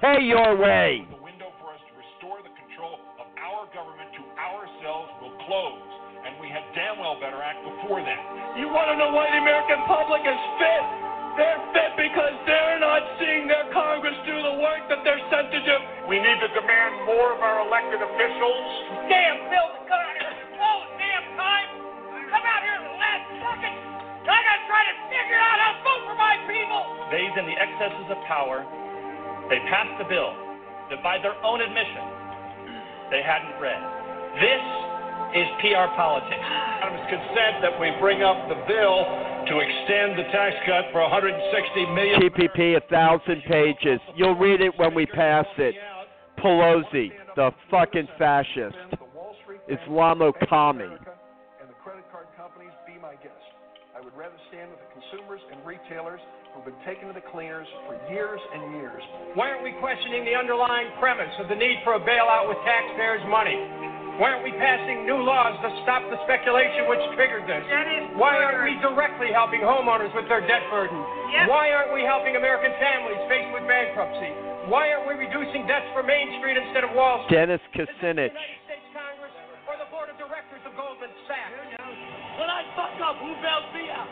Pay 0.00 0.24
your 0.24 0.56
way. 0.56 1.04
The 1.12 1.20
window 1.20 1.52
for 1.60 1.68
us 1.76 1.82
to 1.84 1.92
restore 1.92 2.40
the 2.40 2.52
control 2.56 2.96
of 3.20 3.28
our 3.36 3.68
government 3.76 4.08
to 4.16 4.24
ourselves 4.40 5.12
will 5.20 5.36
close. 5.44 5.84
And 6.24 6.40
we 6.40 6.48
had 6.48 6.64
damn 6.72 6.96
well 6.96 7.20
better 7.20 7.36
act 7.44 7.60
before 7.68 8.00
that. 8.00 8.20
You 8.56 8.72
want 8.72 8.88
to 8.92 8.96
know 8.96 9.12
why 9.12 9.28
the 9.28 9.44
American 9.44 9.84
public 9.84 10.24
is 10.24 10.40
fit? 10.56 10.84
They're 11.36 11.60
fit 11.76 11.92
because 12.00 12.32
they're 12.48 12.80
not 12.80 13.04
seeing 13.20 13.44
their 13.44 13.68
Congress 13.76 14.16
do 14.24 14.32
the 14.32 14.56
work 14.56 14.88
that 14.88 15.04
they're 15.04 15.20
sent 15.28 15.52
to 15.52 15.60
do. 15.60 15.76
We 16.08 16.16
need 16.16 16.38
to 16.40 16.48
demand 16.48 17.04
more 17.04 17.36
of 17.36 17.44
our 17.44 17.60
elected 17.68 18.00
officials. 18.00 18.64
Damn 19.04 19.52
Bill 19.52 19.72
Carter! 19.84 20.32
All 20.56 20.80
oh, 20.80 20.88
the 20.88 20.96
damn 20.96 21.26
time! 21.36 21.68
Come 22.32 22.40
out 22.40 22.62
here 22.64 22.95
I 24.26 24.38
gotta 24.42 24.64
try 24.66 24.82
to 24.90 24.94
figure 25.06 25.38
out 25.38 25.56
how 25.62 25.70
to 25.70 25.78
vote 25.86 26.02
for 26.10 26.16
my 26.18 26.34
people! 26.50 26.82
They, 27.14 27.24
in 27.30 27.46
the 27.46 27.56
excesses 27.56 28.10
of 28.10 28.18
power, 28.26 28.66
they 29.48 29.62
passed 29.70 29.94
a 30.02 30.06
bill 30.10 30.34
that 30.90 31.02
by 31.02 31.18
their 31.22 31.38
own 31.46 31.62
admission, 31.62 32.02
they 33.10 33.22
hadn't 33.22 33.54
read. 33.62 33.78
This 34.42 34.64
is 35.34 35.46
PR 35.62 35.90
politics. 35.94 36.42
Unanimous 36.42 37.06
consent 37.10 37.62
that 37.62 37.74
we 37.78 37.90
bring 38.00 38.22
up 38.22 38.48
the 38.48 38.58
bill 38.66 38.98
to 39.46 39.54
extend 39.62 40.18
the 40.18 40.26
tax 40.34 40.54
cut 40.66 40.90
for 40.92 41.02
160 41.02 41.86
million. 41.94 42.20
TPP, 42.20 42.76
a 42.76 42.82
thousand 42.90 43.42
pages. 43.46 44.00
You'll 44.14 44.36
read 44.36 44.60
it 44.60 44.72
when 44.76 44.94
we 44.94 45.06
pass 45.06 45.46
it. 45.58 45.74
Pelosi, 46.38 47.10
the 47.34 47.50
fucking 47.70 48.08
fascist. 48.18 48.76
Islamo 49.70 50.32
commie. 50.48 50.96
I 54.16 54.24
would 54.24 54.32
rather 54.32 54.48
stand 54.48 54.72
with 54.72 54.80
the 54.80 54.88
consumers 54.96 55.44
and 55.52 55.60
retailers 55.60 56.24
who've 56.56 56.64
been 56.64 56.80
taken 56.88 57.04
to 57.04 57.12
the 57.12 57.20
cleaners 57.28 57.68
for 57.84 58.00
years 58.08 58.40
and 58.40 58.72
years. 58.72 59.04
Why 59.36 59.52
aren't 59.52 59.60
we 59.60 59.76
questioning 59.76 60.24
the 60.24 60.32
underlying 60.32 60.88
premise 60.96 61.28
of 61.36 61.52
the 61.52 61.58
need 61.58 61.84
for 61.84 62.00
a 62.00 62.00
bailout 62.00 62.48
with 62.48 62.56
taxpayers' 62.64 63.20
money? 63.28 63.60
Why 64.16 64.32
aren't 64.32 64.48
we 64.48 64.56
passing 64.56 65.04
new 65.04 65.20
laws 65.20 65.60
to 65.60 65.68
stop 65.84 66.00
the 66.08 66.16
speculation 66.24 66.88
which 66.88 67.04
triggered 67.12 67.44
this? 67.44 67.60
Why 68.16 68.40
aren't 68.40 68.64
we 68.64 68.80
directly 68.80 69.36
helping 69.36 69.60
homeowners 69.60 70.08
with 70.16 70.24
their 70.32 70.40
debt 70.48 70.64
burden? 70.72 70.96
Why 71.52 71.76
aren't 71.76 71.92
we 71.92 72.00
helping 72.00 72.40
American 72.40 72.72
families 72.80 73.20
faced 73.28 73.52
with 73.52 73.68
bankruptcy? 73.68 74.32
Why 74.72 74.96
aren't 74.96 75.12
we 75.12 75.28
reducing 75.28 75.68
debts 75.68 75.92
for 75.92 76.00
Main 76.00 76.40
Street 76.40 76.56
instead 76.56 76.88
of 76.88 76.96
Wall 76.96 77.20
Street? 77.28 77.36
Dennis 77.52 77.60
Kucinich. 77.76 78.32
When 82.46 82.54
I 82.54 82.62
fuck 82.78 82.94
up, 83.02 83.18
who 83.18 83.34
bails 83.42 83.66
me 83.74 83.90
out? 83.90 84.06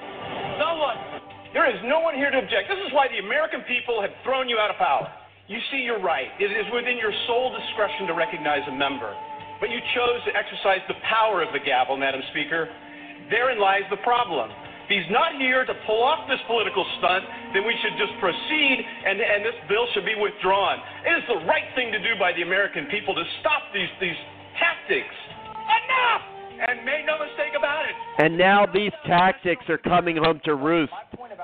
No 0.59 0.75
one. 0.83 0.99
There 1.55 1.71
is 1.71 1.79
no 1.87 2.03
one 2.03 2.19
here 2.19 2.35
to 2.35 2.43
object. 2.43 2.67
This 2.67 2.83
is 2.83 2.91
why 2.91 3.07
the 3.07 3.23
American 3.23 3.63
people 3.71 4.03
have 4.03 4.11
thrown 4.27 4.51
you 4.51 4.59
out 4.59 4.75
of 4.75 4.79
power. 4.83 5.07
You 5.47 5.63
see, 5.71 5.87
you're 5.87 6.03
right. 6.03 6.35
It 6.43 6.51
is 6.51 6.67
within 6.75 6.99
your 6.99 7.15
sole 7.31 7.55
discretion 7.55 8.11
to 8.11 8.15
recognize 8.19 8.67
a 8.67 8.75
member. 8.75 9.15
But 9.63 9.71
you 9.71 9.79
chose 9.95 10.19
to 10.27 10.35
exercise 10.35 10.83
the 10.91 10.99
power 11.07 11.47
of 11.47 11.55
the 11.55 11.63
gavel, 11.63 11.95
Madam 11.95 12.27
Speaker. 12.35 12.67
Therein 13.31 13.63
lies 13.63 13.87
the 13.87 14.03
problem. 14.03 14.51
If 14.51 14.91
he's 14.91 15.11
not 15.15 15.39
here 15.39 15.63
to 15.63 15.75
pull 15.87 16.03
off 16.03 16.27
this 16.27 16.43
political 16.51 16.83
stunt, 16.99 17.23
then 17.55 17.63
we 17.63 17.79
should 17.87 17.95
just 18.03 18.19
proceed 18.19 18.83
and, 18.83 19.23
and 19.23 19.47
this 19.47 19.55
bill 19.71 19.87
should 19.95 20.11
be 20.11 20.19
withdrawn. 20.19 20.83
It 21.07 21.23
is 21.23 21.25
the 21.31 21.39
right 21.47 21.71
thing 21.79 21.95
to 21.95 22.03
do 22.03 22.19
by 22.19 22.35
the 22.35 22.43
American 22.43 22.91
people 22.91 23.15
to 23.15 23.23
stop 23.47 23.71
these, 23.71 23.95
these 24.03 24.19
tactics. 24.59 25.15
Enough! 25.55 26.34
And 26.61 26.85
make 26.85 27.07
no 27.07 27.19
mistake 27.19 27.53
about 27.57 27.85
it. 27.85 27.95
And 28.19 28.39
now 28.39 28.67
these 28.67 28.93
tactics 29.07 29.65
are 29.69 29.79
coming 29.79 30.17
home 30.17 30.41
to 30.45 30.55
roost 30.55 30.93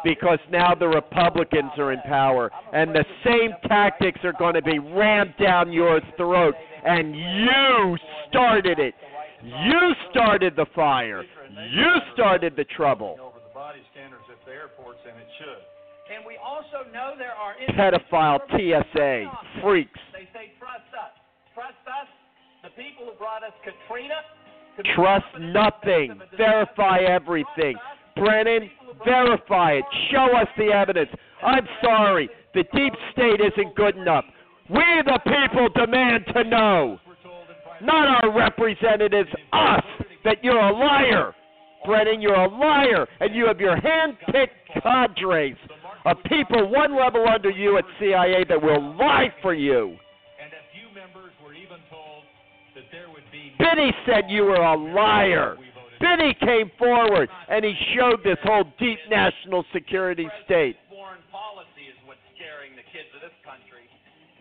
because 0.05 0.39
now 0.51 0.75
the 0.75 0.87
Republicans 0.89 1.73
are 1.79 1.93
in 1.93 2.01
power. 2.03 2.51
And 2.73 2.95
the 2.95 3.05
same 3.25 3.51
tactics 3.67 4.21
are 4.25 4.33
going 4.33 4.55
to 4.55 4.63
be 4.63 4.79
rammed 4.79 5.35
down 5.43 5.73
your 5.73 6.01
throat. 6.17 6.55
And 6.85 7.15
you 7.17 7.97
started 8.29 8.79
it. 8.79 8.95
You 9.43 9.95
started 10.11 10.55
the 10.57 10.67
fire. 10.75 11.25
You 11.73 11.91
started 12.15 12.55
the 12.57 12.65
trouble. 12.65 13.17
Over 13.21 13.39
the 13.47 13.55
body 13.55 13.81
scanners 13.93 14.23
at 14.31 14.45
the 14.47 14.53
airports, 14.53 15.01
and 15.09 15.19
it 15.19 15.29
should. 15.39 15.63
And 16.11 16.27
we 16.27 16.37
also 16.43 16.91
know 16.91 17.15
there 17.15 17.39
are 17.39 17.55
Pedophile 17.79 18.43
TSA. 18.51 19.31
Freaks. 19.63 20.01
They 20.13 20.27
say 20.35 20.53
trust 20.59 20.91
us. 20.91 21.15
Trust 21.55 21.83
us, 21.87 22.09
the 22.63 22.71
people 22.75 23.07
who 23.07 23.15
brought 23.19 23.43
us 23.43 23.55
Katrina. 23.63 24.19
Trust 24.95 25.27
nothing. 25.39 26.21
Verify 26.37 26.99
everything. 26.99 27.77
Brennan, 28.17 28.71
verify 29.05 29.73
it. 29.73 29.85
Show 30.11 30.37
us 30.37 30.49
the 30.57 30.67
evidence. 30.67 31.11
I'm 31.43 31.67
sorry. 31.83 32.29
The 32.55 32.65
deep 32.75 32.93
state 33.13 33.41
isn't 33.41 33.75
good 33.75 33.97
enough. 33.97 34.25
We, 34.69 34.83
the 35.05 35.19
people, 35.25 35.69
demand 35.75 36.25
to 36.35 36.45
know. 36.45 36.99
Not 37.83 38.23
our 38.23 38.37
representatives, 38.37 39.31
us, 39.53 39.85
that 40.25 40.45
you're 40.45 40.59
a 40.59 40.73
liar. 40.73 41.35
Brennan, 41.87 42.21
you're 42.21 42.35
a 42.35 42.49
liar. 42.49 43.07
And 43.21 43.35
you 43.35 43.47
have 43.47 43.59
your 43.59 43.81
hand 43.81 44.17
picked 44.27 44.83
cadres 44.83 45.57
of 46.05 46.17
people 46.25 46.71
one 46.71 46.97
level 46.97 47.27
under 47.29 47.51
you 47.51 47.79
at 47.79 47.85
CIA 47.99 48.45
that 48.49 48.63
will 48.63 48.97
lie 48.97 49.33
for 49.43 49.55
you. 49.55 49.97
Would 53.61 53.77
be. 53.77 53.77
Binney 53.77 53.93
said 54.07 54.31
you 54.31 54.45
were 54.45 54.57
a 54.57 54.77
liar. 54.77 55.57
Binney 56.01 56.33
came 56.41 56.73
forward 56.81 57.29
and 57.49 57.65
he 57.65 57.77
showed 57.93 58.25
this 58.25 58.41
whole 58.43 58.65
deep 58.81 58.99
national 59.11 59.65
security 59.73 60.29
state. 60.49 60.81
Foreign 60.89 61.21
policy 61.29 61.93
is 61.93 61.97
what's 62.09 62.25
scaring 62.33 62.73
the 62.73 62.87
kids 62.89 63.13
of 63.13 63.21
this 63.21 63.37
country. 63.45 63.85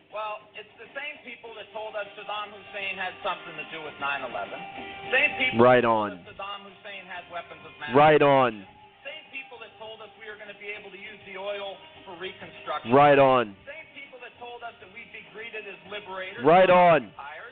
Well, 0.09 0.39
it's 0.55 0.71
the 0.79 0.87
same 0.95 1.19
people 1.27 1.51
that 1.59 1.67
told 1.75 1.99
us 1.99 2.07
Saddam 2.15 2.49
Hussein 2.49 2.95
had 2.95 3.13
something 3.21 3.53
to 3.59 3.65
do 3.69 3.83
with 3.83 3.93
9/11. 3.99 4.57
Same 5.11 5.31
people 5.37 5.59
Right 5.59 5.83
that 5.83 5.99
on. 5.99 6.23
Saddam 6.23 6.63
Hussein 6.65 7.03
had 7.05 7.27
weapons 7.29 7.61
of 7.67 7.75
mass. 7.77 7.93
Right 7.93 8.23
on. 8.23 8.65
Same 9.03 9.25
people 9.35 9.59
that 9.59 9.69
told 9.77 10.01
us 10.01 10.09
we 10.17 10.25
were 10.31 10.39
going 10.39 10.49
to 10.49 10.57
be 10.57 10.71
able 10.73 10.89
to 10.89 10.97
use 10.97 11.19
the 11.27 11.37
oil 11.37 11.77
for 12.07 12.15
reconstruction. 12.17 12.89
Right 12.95 13.19
on. 13.19 13.53
Same 13.67 13.85
people 13.93 14.17
that 14.23 14.33
told 14.39 14.63
us 14.63 14.73
that 14.81 14.89
we'd 14.95 15.11
be 15.13 15.21
greeted 15.35 15.67
as 15.67 15.77
liberators. 15.91 16.41
Right 16.41 16.71
on. 16.71 17.11
empires. 17.13 17.48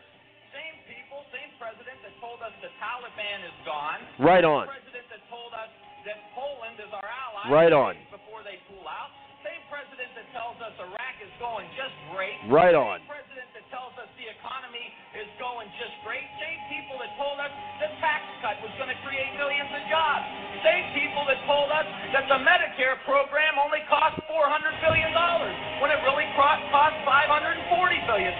Told 2.38 2.54
us 2.54 2.62
the 2.62 2.70
Taliban 2.78 3.40
is 3.50 3.58
gone. 3.66 3.98
Right 4.22 4.46
on. 4.46 4.70
President 4.70 5.10
that 5.10 5.26
told 5.26 5.58
us 5.58 5.74
that 6.06 6.22
Poland 6.38 6.78
is 6.78 6.92
our 6.94 7.02
ally. 7.02 7.50
Right 7.50 7.74
on. 7.74 7.98
Before 8.14 8.46
they 8.46 8.62
pull 8.70 8.86
out. 8.86 9.10
Same 9.42 9.58
president 9.74 10.14
that 10.14 10.28
tells 10.38 10.54
us 10.62 10.70
Iraq 10.78 11.16
is 11.18 11.34
going 11.42 11.66
just 11.74 11.98
great. 12.14 12.38
Right 12.46 12.78
on. 12.78 13.02
Same 13.02 13.10
president 13.10 13.50
that 13.58 13.66
tells 13.74 13.90
us 13.98 14.06
the 14.22 14.30
economy 14.30 14.86
is 15.18 15.26
going 15.42 15.66
just 15.82 15.98
great. 16.06 16.26
Same 16.38 16.62
people 16.70 17.02
that 17.02 17.10
told 17.18 17.42
us 17.42 17.50
the 17.82 17.90
tax 18.06 18.22
cut 18.46 18.62
was 18.62 18.74
going 18.78 18.94
to 18.94 19.00
create 19.02 19.34
millions 19.42 19.74
of 19.74 19.82
jobs. 19.90 20.26
Same 20.62 20.86
people 20.94 21.26
that 21.26 21.42
told 21.50 21.74
us 21.74 21.90
that 22.14 22.30
the 22.30 22.38
Medicare 22.46 23.02
program 23.02 23.58
only 23.58 23.82
cost 23.90 24.22
$400 24.30 24.86
billion 24.86 25.10
when 25.82 25.90
it 25.90 26.00
really 26.06 26.30
cost 26.38 26.62
cost 26.70 26.98
$540 27.02 27.66
billion. 28.06 28.38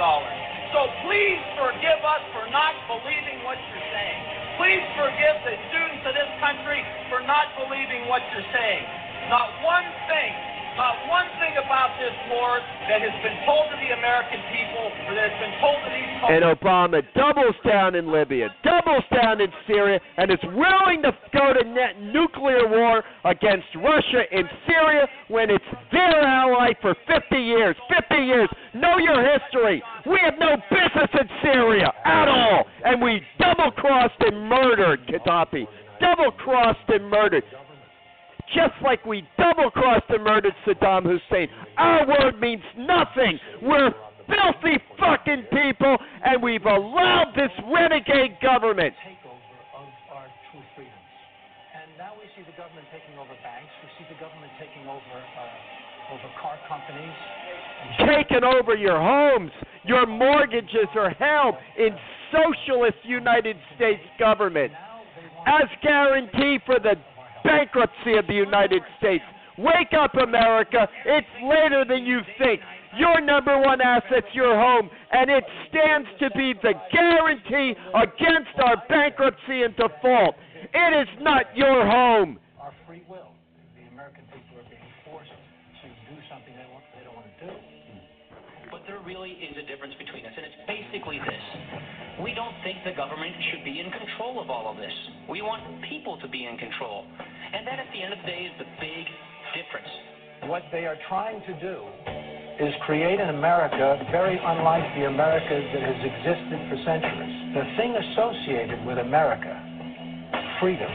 So 0.74 0.88
please 1.08 1.40
forgive 1.56 2.02
us 2.04 2.24
for 2.36 2.48
not 2.52 2.76
believing 2.92 3.44
what 3.48 3.60
you're 3.72 3.88
saying. 3.94 4.20
Please 4.60 4.84
forgive 5.00 5.38
the 5.48 5.56
students 5.72 6.04
of 6.08 6.14
this 6.18 6.32
country 6.44 6.84
for 7.12 7.24
not 7.24 7.52
believing 7.56 8.08
what 8.12 8.24
you're 8.34 8.48
saying. 8.52 8.84
Not 9.32 9.52
one 9.64 9.88
thing, 10.12 10.34
not 10.78 10.94
one 11.10 11.26
thing 11.42 11.58
about 11.58 11.98
this 11.98 12.14
war 12.30 12.62
that 12.86 13.02
has 13.02 13.16
been 13.26 13.38
told 13.50 13.66
to 13.74 13.78
the 13.82 13.98
American 13.98 14.38
people 14.54 14.86
or 15.10 15.12
that 15.18 15.34
has 15.34 15.40
been 15.42 15.58
told 15.58 15.78
to 15.82 15.90
these 15.90 16.08
And 16.30 16.46
Obama 16.46 17.02
doubles 17.18 17.58
down 17.66 17.98
in 17.98 18.14
Libya, 18.14 18.54
doubles 18.64 19.04
down 19.10 19.42
in 19.42 19.50
Syria, 19.66 20.00
and 20.18 20.30
is 20.32 20.40
willing 20.54 21.02
to 21.02 21.12
go 21.34 21.52
to 21.52 21.66
net 21.66 21.98
nuclear 22.00 22.70
war 22.70 23.04
against 23.26 23.68
Russia 23.76 24.30
in 24.32 24.46
Syria 24.70 25.10
when 25.28 25.50
it's 25.50 25.66
their 25.92 26.22
ally 26.22 26.74
for 26.82 26.96
50 27.10 27.36
years. 27.36 27.76
50 27.90 28.24
years. 28.24 28.50
Know 28.78 29.02
your 29.02 29.26
history. 29.26 29.82
We 30.06 30.22
have 30.24 30.38
no 30.38 30.56
business 30.70 31.10
in 31.20 31.28
Syria 31.42 31.92
at 32.06 32.28
all. 32.30 32.66
And 32.86 33.02
we 33.02 33.22
double 33.40 33.72
crossed 33.72 34.22
and 34.22 34.48
murdered 34.48 35.02
Gaddafi. 35.10 35.66
Double 36.00 36.32
crossed 36.32 36.88
and 36.90 37.10
murdered. 37.10 37.44
Just 38.56 38.76
like 38.82 39.06
we 39.06 39.28
double 39.38 39.70
crossed 39.72 40.10
and 40.10 40.24
murdered 40.24 40.54
Saddam 40.66 41.04
Hussein. 41.04 41.50
Our 41.78 42.08
word 42.08 42.40
means 42.40 42.64
nothing. 42.78 43.40
We're 43.62 43.92
filthy 44.28 44.80
fucking 45.00 45.52
people, 45.52 45.98
and 46.24 46.42
we've 46.42 46.66
allowed 46.66 47.34
this 47.36 47.52
renegade 47.68 48.40
government. 48.42 48.96
Take 49.04 49.24
over 49.28 49.36
our 50.16 50.28
true 50.52 50.64
freedoms. 50.76 51.12
And 51.76 51.92
now 52.00 52.16
we 52.16 52.28
see 52.36 52.48
the 52.48 52.56
government 52.56 52.88
taking 52.92 53.20
over 53.20 53.36
banks. 53.44 53.72
We 53.84 53.90
see 54.00 54.08
the 54.12 54.20
government 54.20 54.52
taking 54.60 54.88
over 54.88 55.16
uh, 55.18 56.16
over 56.16 56.28
car 56.40 56.56
companies. 56.72 57.16
Taking 58.00 58.44
over 58.44 58.76
your 58.76 59.00
homes. 59.00 59.52
Your 59.84 60.06
mortgages 60.06 60.88
are 60.96 61.12
held 61.12 61.56
in 61.78 61.92
socialist 62.32 62.98
United 63.04 63.56
States 63.76 64.04
government 64.20 64.72
as 65.48 65.68
guarantee 65.82 66.60
for 66.66 66.80
the 66.80 66.96
bankruptcy 67.48 68.20
of 68.20 68.28
the 68.28 68.34
United 68.36 68.84
States. 69.00 69.24
Wake 69.58 69.96
up, 69.98 70.14
America. 70.16 70.88
It's 71.06 71.34
later 71.42 71.86
than 71.88 72.06
you 72.06 72.20
think. 72.38 72.62
Your 72.98 73.22
number 73.22 73.58
one 73.60 73.82
asset's 73.82 74.28
your 74.34 74.56
home, 74.56 74.90
and 75.12 75.30
it 75.30 75.44
stands 75.70 76.08
to 76.20 76.30
be 76.32 76.54
the 76.62 76.74
guarantee 76.92 77.74
against 77.94 78.54
our 78.64 78.84
bankruptcy 78.90 79.64
and 79.64 79.76
default. 79.76 80.36
It 80.74 80.92
is 81.02 81.10
not 81.22 81.46
your 81.56 81.86
home. 81.86 82.40
Our 82.60 82.74
free 82.86 83.04
will. 83.10 83.34
The 83.76 83.86
American 83.94 84.26
people 84.34 84.62
are 84.62 84.70
being 84.70 84.90
forced 85.06 85.30
to 85.30 85.88
do 86.10 86.18
something 86.30 86.54
they, 86.54 86.70
want, 86.74 86.86
they 86.98 87.04
don't 87.06 87.16
want 87.16 87.28
to 87.28 87.46
do. 87.46 87.54
But 88.72 88.82
there 88.88 89.00
really 89.06 89.32
is 89.32 89.58
a 89.58 89.66
difference 89.66 89.94
between 89.98 90.26
us, 90.26 90.34
and 90.36 90.46
it's 90.46 90.60
basically 90.66 91.20
this. 91.22 91.97
We 92.18 92.34
don't 92.34 92.58
think 92.66 92.82
the 92.82 92.98
government 92.98 93.38
should 93.54 93.62
be 93.62 93.78
in 93.78 93.94
control 93.94 94.42
of 94.42 94.50
all 94.50 94.74
of 94.74 94.78
this. 94.78 94.94
We 95.30 95.46
want 95.46 95.62
people 95.86 96.18
to 96.18 96.28
be 96.28 96.50
in 96.50 96.58
control. 96.58 97.06
And 97.54 97.62
that, 97.70 97.78
at 97.78 97.86
the 97.94 98.02
end 98.02 98.14
of 98.14 98.20
the 98.26 98.28
day, 98.28 98.50
is 98.50 98.56
the 98.58 98.70
big 98.82 99.06
difference. 99.54 99.92
What 100.50 100.66
they 100.74 100.90
are 100.90 100.98
trying 101.08 101.46
to 101.46 101.54
do 101.62 101.86
is 102.58 102.74
create 102.90 103.22
an 103.22 103.30
America 103.38 104.02
very 104.10 104.42
unlike 104.42 104.86
the 104.98 105.06
America 105.06 105.62
that 105.62 105.84
has 105.86 106.00
existed 106.02 106.58
for 106.74 106.78
centuries. 106.90 107.38
The 107.54 107.66
thing 107.78 107.94
associated 107.94 108.82
with 108.82 108.98
America, 108.98 109.54
freedom, 110.58 110.90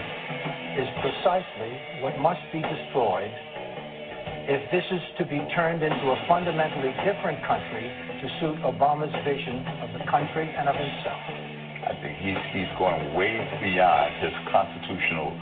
is 0.75 0.91
precisely 1.07 2.03
what 2.03 2.19
must 2.19 2.43
be 2.51 2.67
destroyed 2.67 3.31
if 4.51 4.59
this 4.75 4.83
is 4.91 5.03
to 5.19 5.25
be 5.31 5.39
turned 5.55 5.87
into 5.87 6.07
a 6.11 6.19
fundamentally 6.27 6.91
different 7.07 7.39
country 7.47 7.87
to 8.23 8.29
suit 8.39 8.57
Obama's 8.63 9.11
vision 9.27 9.67
of 9.83 9.91
the 9.99 10.07
country 10.07 10.47
and 10.47 10.71
of 10.71 10.79
himself. 10.79 11.23
I 11.83 11.99
think 11.99 12.15
he's, 12.23 12.39
he's 12.55 12.71
going 12.79 13.19
way 13.19 13.35
beyond 13.59 14.15
his 14.23 14.31
constitutional 14.47 15.35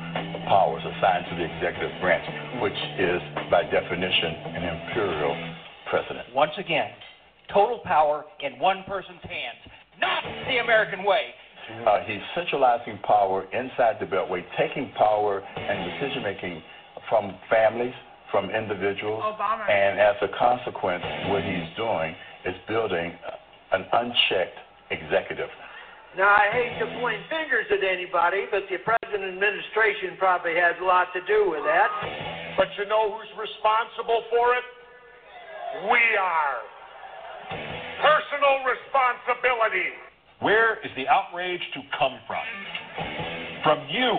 powers 0.49 0.81
assigned 0.81 1.29
to 1.29 1.37
the 1.37 1.45
executive 1.45 1.93
branch, 2.01 2.25
which 2.65 2.81
is, 2.97 3.21
by 3.53 3.69
definition, 3.69 4.57
an 4.57 4.65
imperial 4.65 5.37
president. 5.93 6.33
Once 6.33 6.57
again, 6.57 6.89
total 7.53 7.85
power 7.85 8.25
in 8.41 8.59
one 8.59 8.83
person's 8.89 9.21
hands, 9.29 9.61
not 10.01 10.25
the 10.49 10.65
American 10.65 11.05
way. 11.05 11.37
Uh, 11.85 12.01
he's 12.09 12.25
centralizing 12.35 12.99
power 13.05 13.45
inside 13.53 14.01
the 14.01 14.07
Beltway, 14.09 14.41
taking 14.57 14.91
power 14.97 15.45
and 15.45 15.77
decision 15.93 16.23
making 16.25 16.63
from 17.11 17.37
families, 17.51 17.93
from 18.33 18.49
individuals, 18.49 19.23
Obama. 19.23 19.69
and 19.69 20.01
as 20.01 20.17
a 20.23 20.29
consequence, 20.39 21.05
what 21.29 21.45
he's 21.45 21.69
doing 21.77 22.17
is 22.45 22.55
building 22.69 23.13
an 23.73 23.85
unchecked 23.93 24.59
executive. 24.91 25.49
Now, 26.19 26.27
I 26.27 26.51
hate 26.51 26.75
to 26.83 26.87
point 26.99 27.23
fingers 27.31 27.71
at 27.71 27.87
anybody, 27.87 28.51
but 28.51 28.67
the 28.67 28.83
present 28.83 29.23
administration 29.23 30.19
probably 30.19 30.59
has 30.59 30.75
a 30.83 30.85
lot 30.85 31.07
to 31.15 31.23
do 31.23 31.51
with 31.51 31.63
that. 31.63 31.87
But 32.59 32.67
you 32.79 32.89
know 32.91 33.15
who's 33.15 33.31
responsible 33.39 34.27
for 34.27 34.59
it? 34.59 34.67
We 35.87 36.03
are. 36.19 36.59
Personal 38.03 38.67
responsibility. 38.67 39.95
Where 40.41 40.83
is 40.83 40.91
the 40.97 41.07
outrage 41.07 41.63
to 41.75 41.81
come 41.97 42.19
from? 42.27 42.43
From 43.63 43.87
you. 43.89 44.19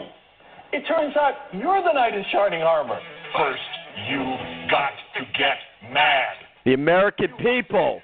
It 0.71 0.87
turns 0.87 1.17
out 1.17 1.51
you're 1.51 1.83
the 1.83 1.91
knight 1.91 2.13
in 2.13 2.23
shining 2.31 2.61
armor. 2.61 2.99
First, 3.35 3.59
you 4.07 4.23
got 4.71 4.95
to 5.19 5.25
get 5.37 5.59
mad. 5.91 6.39
The 6.63 6.73
American 6.73 7.33
people. 7.43 8.01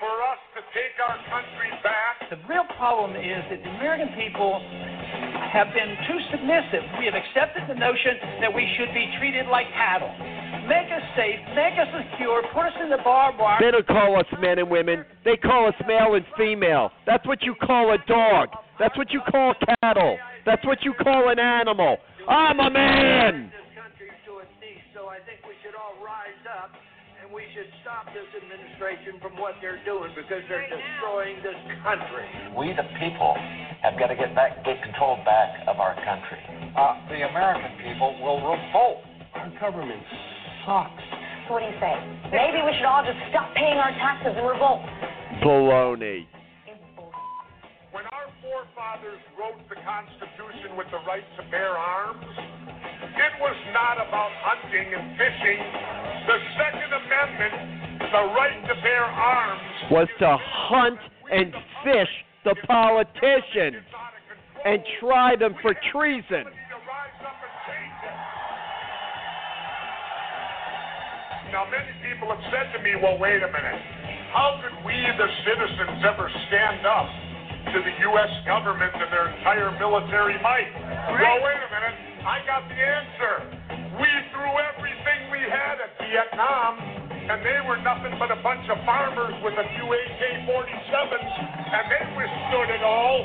For 0.00 0.16
us 0.24 0.40
to 0.56 0.60
take 0.72 0.96
our 0.96 1.20
country 1.28 1.70
back. 1.84 2.24
The 2.32 2.40
real 2.48 2.64
problem 2.80 3.12
is 3.14 3.44
that 3.52 3.60
the 3.60 3.70
American 3.76 4.08
people 4.16 4.56
have 5.52 5.68
been 5.76 5.92
too 6.08 6.20
submissive. 6.32 6.82
We 6.96 7.04
have 7.04 7.14
accepted 7.14 7.68
the 7.68 7.76
notion 7.76 8.40
that 8.40 8.48
we 8.48 8.64
should 8.80 8.90
be 8.96 9.04
treated 9.20 9.46
like 9.52 9.68
cattle. 9.76 10.08
Make 10.64 10.88
us 10.88 11.04
safe, 11.16 11.40
make 11.52 11.76
us 11.76 11.88
secure, 11.92 12.40
put 12.56 12.72
us 12.72 12.76
in 12.80 12.88
the 12.88 13.00
barbed 13.04 13.38
wire. 13.38 13.60
They 13.60 13.70
don't 13.70 13.86
call 13.86 14.16
us 14.16 14.26
men 14.40 14.58
and 14.58 14.70
women. 14.70 15.04
They 15.24 15.36
call 15.36 15.68
us 15.68 15.76
male 15.86 16.16
and 16.16 16.24
female. 16.36 16.90
That's 17.04 17.26
what 17.26 17.42
you 17.42 17.54
call 17.54 17.92
a 17.92 17.98
dog. 18.08 18.48
That's 18.78 18.96
what 18.96 19.12
you 19.12 19.20
call 19.28 19.54
cattle. 19.82 20.16
That's 20.46 20.64
what 20.64 20.80
you 20.82 20.94
call 20.94 21.28
an 21.28 21.38
animal. 21.38 21.98
I'm 22.28 22.60
a 22.60 22.70
man. 22.70 23.49
Should 27.54 27.70
stop 27.82 28.06
this 28.14 28.26
administration 28.38 29.18
from 29.18 29.34
what 29.34 29.58
they're 29.58 29.82
doing 29.82 30.14
because 30.14 30.42
they're 30.46 30.70
destroying 30.70 31.42
this 31.42 31.58
country. 31.82 32.26
We, 32.54 32.70
the 32.78 32.86
people, 33.02 33.34
have 33.82 33.98
got 33.98 34.14
to 34.14 34.18
get 34.18 34.34
back, 34.38 34.62
get 34.62 34.78
control 34.86 35.18
back 35.26 35.66
of 35.66 35.82
our 35.82 35.98
country. 36.06 36.38
Uh, 36.78 37.02
the 37.10 37.26
American 37.26 37.74
people 37.82 38.14
will 38.22 38.38
revolt. 38.38 39.02
Our 39.34 39.50
government 39.58 40.02
sucks. 40.62 41.02
So 41.46 41.58
what 41.58 41.66
do 41.66 41.70
you 41.70 41.78
say? 41.82 41.94
Maybe 42.30 42.62
we 42.62 42.70
should 42.78 42.86
all 42.86 43.02
just 43.02 43.18
stop 43.34 43.50
paying 43.58 43.78
our 43.82 43.90
taxes 43.98 44.34
and 44.38 44.46
revolt. 44.46 44.86
Baloney. 45.42 46.30
When 47.90 48.06
our 48.06 48.30
forefathers 48.38 49.18
wrote 49.34 49.58
the 49.66 49.78
Constitution 49.82 50.78
with 50.78 50.86
the 50.94 51.02
right 51.02 51.26
to 51.38 51.42
bear 51.50 51.74
arms, 51.74 52.22
it 53.20 53.36
was 53.36 53.56
not 53.76 54.00
about 54.00 54.32
hunting 54.40 54.96
and 54.96 55.12
fishing. 55.20 55.60
The 56.24 56.38
Second 56.56 56.88
Amendment, 56.88 57.54
the 58.00 58.24
right 58.32 58.60
to 58.64 58.74
bear 58.80 59.04
arms, 59.04 59.60
Was 59.92 60.08
to 60.24 60.36
hunt 60.40 61.00
and 61.28 61.52
fish 61.84 62.12
the 62.44 62.56
politicians 62.64 63.84
and 64.64 64.80
try 65.00 65.36
them 65.36 65.54
for 65.60 65.76
treason. 65.92 66.48
Now, 71.52 71.66
many 71.66 71.90
people 72.06 72.30
have 72.30 72.40
said 72.54 72.72
to 72.72 72.78
me, 72.80 72.94
well, 73.02 73.18
wait 73.18 73.42
a 73.42 73.50
minute. 73.50 73.80
How 74.32 74.62
could 74.62 74.86
we, 74.86 74.94
the 74.94 75.28
citizens, 75.42 75.98
ever 76.06 76.30
stand 76.46 76.86
up 76.86 77.10
to 77.74 77.78
the 77.82 77.94
U.S. 78.06 78.32
government 78.46 78.94
and 78.94 79.10
their 79.12 79.34
entire 79.34 79.74
military 79.76 80.40
might? 80.40 80.70
Well, 81.10 81.42
wait 81.42 81.58
a 81.58 81.70
minute. 81.74 82.09
I 82.20 82.44
got 82.44 82.68
the 82.68 82.76
answer. 82.76 83.34
We 83.96 84.10
threw 84.28 84.52
everything 84.76 85.32
we 85.32 85.40
had 85.48 85.80
at 85.80 85.96
Vietnam, 85.96 86.76
and 87.16 87.40
they 87.40 87.64
were 87.64 87.80
nothing 87.80 88.12
but 88.20 88.28
a 88.28 88.36
bunch 88.44 88.68
of 88.68 88.76
farmers 88.84 89.32
with 89.40 89.56
a 89.56 89.64
few 89.72 89.88
AK 89.88 90.20
47s, 90.44 91.32
and 91.72 91.84
they 91.88 92.04
withstood 92.12 92.68
it 92.76 92.84
all. 92.84 93.24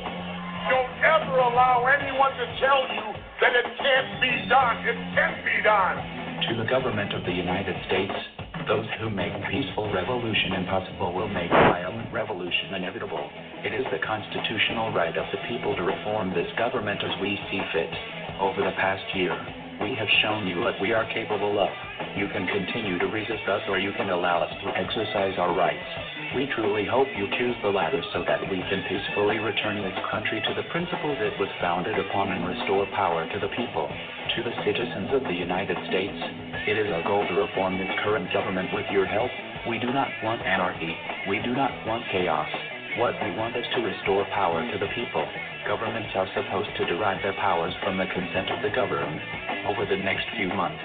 Don't 0.72 0.96
ever 1.04 1.44
allow 1.44 1.84
anyone 1.92 2.40
to 2.40 2.48
tell 2.64 2.88
you 2.88 3.06
that 3.44 3.52
it 3.52 3.68
can't 3.76 4.12
be 4.24 4.32
done. 4.48 4.80
It 4.88 5.00
can 5.12 5.34
be 5.44 5.58
done. 5.60 6.00
To 6.48 6.64
the 6.64 6.68
government 6.72 7.12
of 7.12 7.28
the 7.28 7.36
United 7.36 7.76
States, 7.92 8.16
those 8.64 8.88
who 9.04 9.12
make 9.12 9.36
peaceful 9.52 9.92
revolution 9.92 10.56
impossible 10.56 11.12
will 11.12 11.28
make 11.28 11.52
violent 11.52 12.16
revolution 12.16 12.80
inevitable. 12.80 13.28
It 13.60 13.76
is 13.76 13.84
the 13.92 14.00
constitutional 14.00 14.96
right 14.96 15.16
of 15.20 15.28
the 15.36 15.42
people 15.52 15.76
to 15.76 15.84
reform 15.84 16.32
this 16.32 16.48
government 16.58 17.04
as 17.04 17.12
we 17.20 17.36
see 17.52 17.60
fit. 17.76 17.92
Over 18.40 18.68
the 18.68 18.76
past 18.76 19.04
year, 19.16 19.32
we 19.80 19.96
have 19.96 20.12
shown 20.22 20.46
you 20.46 20.60
what 20.60 20.76
we 20.82 20.92
are 20.92 21.08
capable 21.14 21.56
of. 21.56 21.72
You 22.20 22.28
can 22.28 22.44
continue 22.48 23.00
to 23.00 23.08
resist 23.08 23.48
us 23.48 23.64
or 23.70 23.80
you 23.80 23.94
can 23.96 24.10
allow 24.10 24.44
us 24.44 24.52
to 24.60 24.76
exercise 24.76 25.40
our 25.40 25.56
rights. 25.56 25.88
We 26.36 26.52
truly 26.52 26.84
hope 26.84 27.08
you 27.16 27.32
choose 27.40 27.56
the 27.64 27.72
latter 27.72 28.04
so 28.12 28.28
that 28.28 28.44
we 28.52 28.60
can 28.68 28.84
peacefully 28.92 29.40
return 29.40 29.80
this 29.80 29.96
country 30.12 30.44
to 30.44 30.54
the 30.54 30.68
principles 30.68 31.16
it 31.24 31.40
was 31.40 31.48
founded 31.62 31.96
upon 31.98 32.32
and 32.36 32.44
restore 32.44 32.86
power 32.92 33.24
to 33.24 33.40
the 33.40 33.52
people. 33.56 33.88
To 33.88 34.44
the 34.44 34.56
citizens 34.68 35.16
of 35.16 35.24
the 35.24 35.40
United 35.40 35.80
States, 35.88 36.20
it 36.68 36.76
is 36.76 36.92
our 36.92 37.04
goal 37.08 37.24
to 37.24 37.40
reform 37.40 37.80
this 37.80 37.92
current 38.04 38.28
government 38.34 38.68
with 38.76 38.86
your 38.92 39.06
help. 39.06 39.32
We 39.64 39.80
do 39.80 39.88
not 39.96 40.12
want 40.24 40.44
anarchy. 40.44 40.92
We 41.30 41.40
do 41.40 41.56
not 41.56 41.72
want 41.88 42.04
chaos. 42.12 42.52
What 42.96 43.12
we 43.20 43.36
want 43.36 43.60
is 43.60 43.68
to 43.76 43.84
restore 43.84 44.24
power 44.32 44.64
to 44.64 44.78
the 44.80 44.88
people. 44.96 45.28
Governments 45.68 46.16
are 46.16 46.32
supposed 46.32 46.72
to 46.80 46.88
derive 46.88 47.20
their 47.20 47.36
powers 47.44 47.76
from 47.84 48.00
the 48.00 48.08
consent 48.08 48.48
of 48.56 48.64
the 48.64 48.72
governed. 48.72 49.20
Over 49.68 49.84
the 49.84 50.00
next 50.00 50.24
few 50.40 50.48
months, 50.48 50.80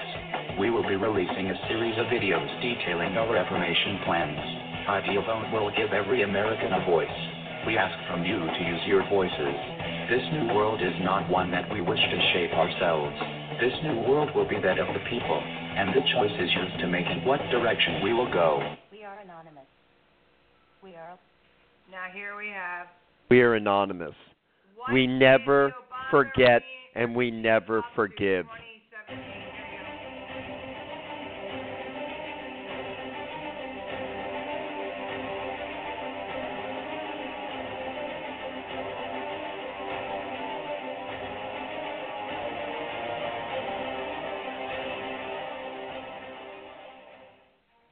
we 0.59 0.67
will 0.67 0.83
be 0.83 0.99
releasing 0.99 1.47
a 1.47 1.61
series 1.71 1.95
of 1.95 2.11
videos 2.11 2.51
detailing 2.59 3.15
our 3.15 3.31
reformation 3.31 4.03
plans. 4.03 4.43
Ideal 4.91 5.23
Vote 5.23 5.55
will 5.55 5.71
give 5.71 5.95
every 5.95 6.27
American 6.27 6.75
a 6.75 6.83
voice. 6.83 7.15
We 7.63 7.79
ask 7.79 7.95
from 8.11 8.27
you 8.27 8.43
to 8.43 8.59
use 8.59 8.83
your 8.91 9.07
voices. 9.07 9.55
This 10.11 10.27
new 10.35 10.51
world 10.51 10.83
is 10.83 10.99
not 11.07 11.31
one 11.31 11.47
that 11.55 11.71
we 11.71 11.79
wish 11.79 12.03
to 12.03 12.19
shape 12.35 12.51
ourselves. 12.51 13.15
This 13.63 13.71
new 13.87 14.03
world 14.03 14.35
will 14.35 14.49
be 14.51 14.59
that 14.59 14.83
of 14.83 14.91
the 14.91 15.05
people, 15.07 15.39
and 15.39 15.95
the 15.95 16.03
choice 16.11 16.35
is 16.43 16.51
yours 16.59 16.75
to 16.83 16.91
make 16.91 17.07
in 17.07 17.23
what 17.23 17.39
direction 17.55 18.03
we 18.03 18.11
will 18.11 18.27
go. 18.35 18.59
We 18.91 19.07
are 19.07 19.15
anonymous. 19.23 19.71
We 20.83 20.99
are. 20.99 21.15
Now 21.91 22.05
here 22.13 22.37
we 22.37 22.47
have. 22.47 22.87
We 23.29 23.41
are 23.41 23.55
anonymous. 23.55 24.15
What 24.77 24.93
we 24.93 25.05
never 25.05 25.73
forget 26.09 26.61
and 26.95 27.13
we 27.13 27.29
never 27.31 27.83
forgive. 27.95 28.45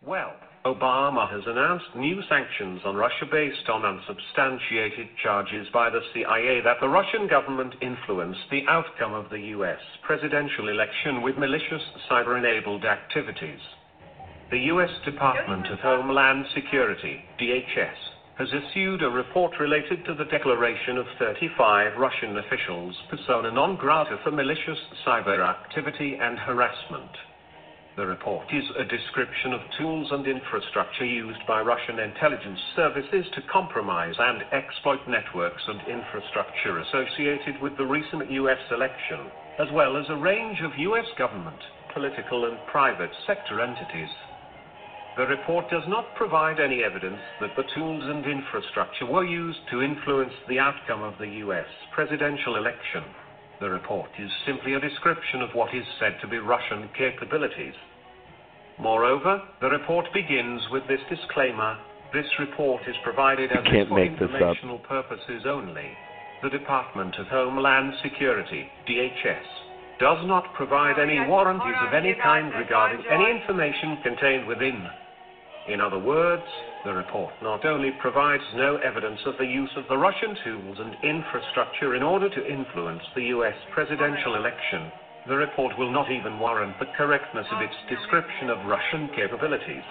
Well, 0.06 0.34
Obama 0.66 1.30
has 1.32 1.44
announced 1.48 1.96
new 1.96 2.22
sanctions 2.28 2.82
on 2.84 2.98
Russia 2.98 3.26
based 3.32 3.70
on 3.70 3.86
unsubstantiated 3.86 5.08
charges 5.24 5.68
by 5.72 5.90
the 5.90 6.02
CIA 6.14 6.60
that 6.62 6.82
the 6.82 6.90
Russian 6.90 7.28
government 7.28 7.76
influenced 7.82 8.42
the 8.52 8.66
outcome 8.68 9.14
of 9.14 9.30
the 9.30 9.40
U.S. 9.56 9.80
presidential 10.06 10.68
election 10.68 11.22
with 11.22 11.38
malicious 11.38 11.82
cyber 12.12 12.38
enabled 12.38 12.84
activities. 12.84 13.60
The 14.52 14.60
U.S. 14.74 14.90
Department 15.06 15.68
of 15.68 15.80
Homeland 15.80 16.46
Security, 16.54 17.24
DHS, 17.40 17.96
has 18.38 18.50
issued 18.52 19.02
a 19.02 19.10
report 19.10 19.54
related 19.62 20.04
to 20.06 20.14
the 20.14 20.26
declaration 20.26 20.98
of 20.98 21.06
35 21.20 21.96
Russian 21.98 22.38
officials 22.38 22.96
persona 23.10 23.50
non 23.50 23.78
grata 23.78 24.18
for 24.24 24.32
malicious 24.32 24.80
cyber 25.06 25.40
activity 25.40 26.18
and 26.20 26.38
harassment. 26.38 27.12
The 28.00 28.08
report 28.08 28.48
is 28.54 28.64
a 28.80 28.86
description 28.86 29.52
of 29.52 29.60
tools 29.78 30.08
and 30.12 30.26
infrastructure 30.26 31.04
used 31.04 31.46
by 31.46 31.60
Russian 31.60 32.00
intelligence 32.00 32.58
services 32.74 33.26
to 33.36 33.42
compromise 33.52 34.16
and 34.18 34.42
exploit 34.54 35.06
networks 35.06 35.62
and 35.68 35.82
infrastructure 35.82 36.80
associated 36.80 37.62
with 37.62 37.76
the 37.76 37.86
recent 37.86 38.32
U.S. 38.32 38.64
election, 38.72 39.20
as 39.60 39.68
well 39.74 39.98
as 39.98 40.06
a 40.08 40.16
range 40.16 40.62
of 40.62 40.72
U.S. 40.78 41.08
government, 41.18 41.60
political, 41.94 42.46
and 42.46 42.58
private 42.68 43.12
sector 43.28 43.60
entities. 43.60 44.16
The 45.18 45.28
report 45.28 45.70
does 45.70 45.84
not 45.90 46.16
provide 46.16 46.62
any 46.62 46.86
evidence 46.86 47.20
that 47.42 47.54
the 47.58 47.68
tools 47.76 48.06
and 48.06 48.26
infrastructure 48.26 49.08
were 49.08 49.26
used 49.26 49.60
to 49.72 49.82
influence 49.82 50.34
the 50.48 50.60
outcome 50.60 51.04
of 51.04 51.18
the 51.20 51.44
U.S. 51.44 51.68
presidential 51.92 52.56
election. 52.56 53.04
The 53.60 53.70
report 53.70 54.08
is 54.18 54.32
simply 54.46 54.76
a 54.76 54.80
description 54.80 55.42
of 55.42 55.54
what 55.54 55.74
is 55.74 55.84
said 56.00 56.16
to 56.22 56.28
be 56.28 56.38
Russian 56.38 56.88
capabilities. 56.98 57.76
Moreover, 58.80 59.42
the 59.62 59.70
report 59.70 60.06
begins 60.14 60.62
with 60.72 60.88
this 60.88 61.02
disclaimer 61.10 61.78
this 62.12 62.26
report 62.40 62.82
is 62.88 62.96
provided 63.04 63.52
as 63.52 63.64
can't 63.66 63.88
for 63.88 63.94
make 63.94 64.18
this 64.18 64.30
informational 64.32 64.80
purposes 64.80 65.46
only. 65.46 65.92
The 66.42 66.50
Department 66.50 67.16
of 67.20 67.28
Homeland 67.28 67.94
Security, 68.02 68.66
DHS, 68.88 69.46
does 70.00 70.26
not 70.26 70.54
provide 70.56 70.98
any 70.98 71.20
warranties 71.28 71.76
of 71.86 71.94
any 71.94 72.16
kind 72.16 72.52
regarding 72.56 73.06
any 73.12 73.30
information 73.30 73.98
contained 74.02 74.48
within. 74.48 74.88
In 75.68 75.82
other 75.82 76.00
words, 76.00 76.44
the 76.84 76.94
report 76.94 77.34
not 77.44 77.64
only 77.64 77.92
provides 78.02 78.44
no 78.56 78.78
evidence 78.78 79.20
of 79.28 79.38
the 79.38 79.46
use 79.46 79.70
of 79.78 79.84
the 79.88 79.98
Russian 79.98 80.36
tools 80.44 80.78
and 80.80 80.96
infrastructure 81.04 81.94
in 81.94 82.02
order 82.02 82.30
to 82.30 82.52
influence 82.52 83.04
the 83.14 83.26
U.S. 83.38 83.56
presidential 83.72 84.34
election, 84.34 84.92
the 85.28 85.36
report 85.36 85.78
will 85.78 85.92
not 85.92 86.12
even 86.12 86.40
warrant 86.40 86.78
the 86.80 86.92
correctness 86.98 87.46
of 87.52 87.62
its 87.62 87.76
description 87.90 88.50
of 88.50 88.66
Russian 88.66 89.10
capabilities. 89.16 89.84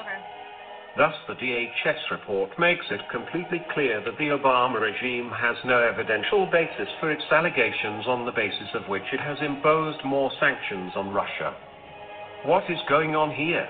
Thus, 0.97 1.15
the 1.29 1.35
DHS 1.35 2.11
report 2.11 2.59
makes 2.59 2.85
it 2.91 3.01
completely 3.11 3.65
clear 3.73 4.03
that 4.05 4.19
the 4.19 4.35
Obama 4.35 4.81
regime 4.81 5.31
has 5.31 5.57
no 5.65 5.79
evidential 5.79 6.47
basis 6.47 6.89
for 6.99 7.13
its 7.13 7.23
allegations 7.31 8.07
on 8.09 8.25
the 8.25 8.33
basis 8.33 8.69
of 8.75 8.89
which 8.89 9.07
it 9.13 9.21
has 9.21 9.39
imposed 9.41 10.05
more 10.05 10.33
sanctions 10.41 10.93
on 10.97 11.15
Russia. 11.15 11.55
What 12.45 12.65
is 12.69 12.79
going 12.89 13.15
on 13.15 13.33
here? 13.33 13.69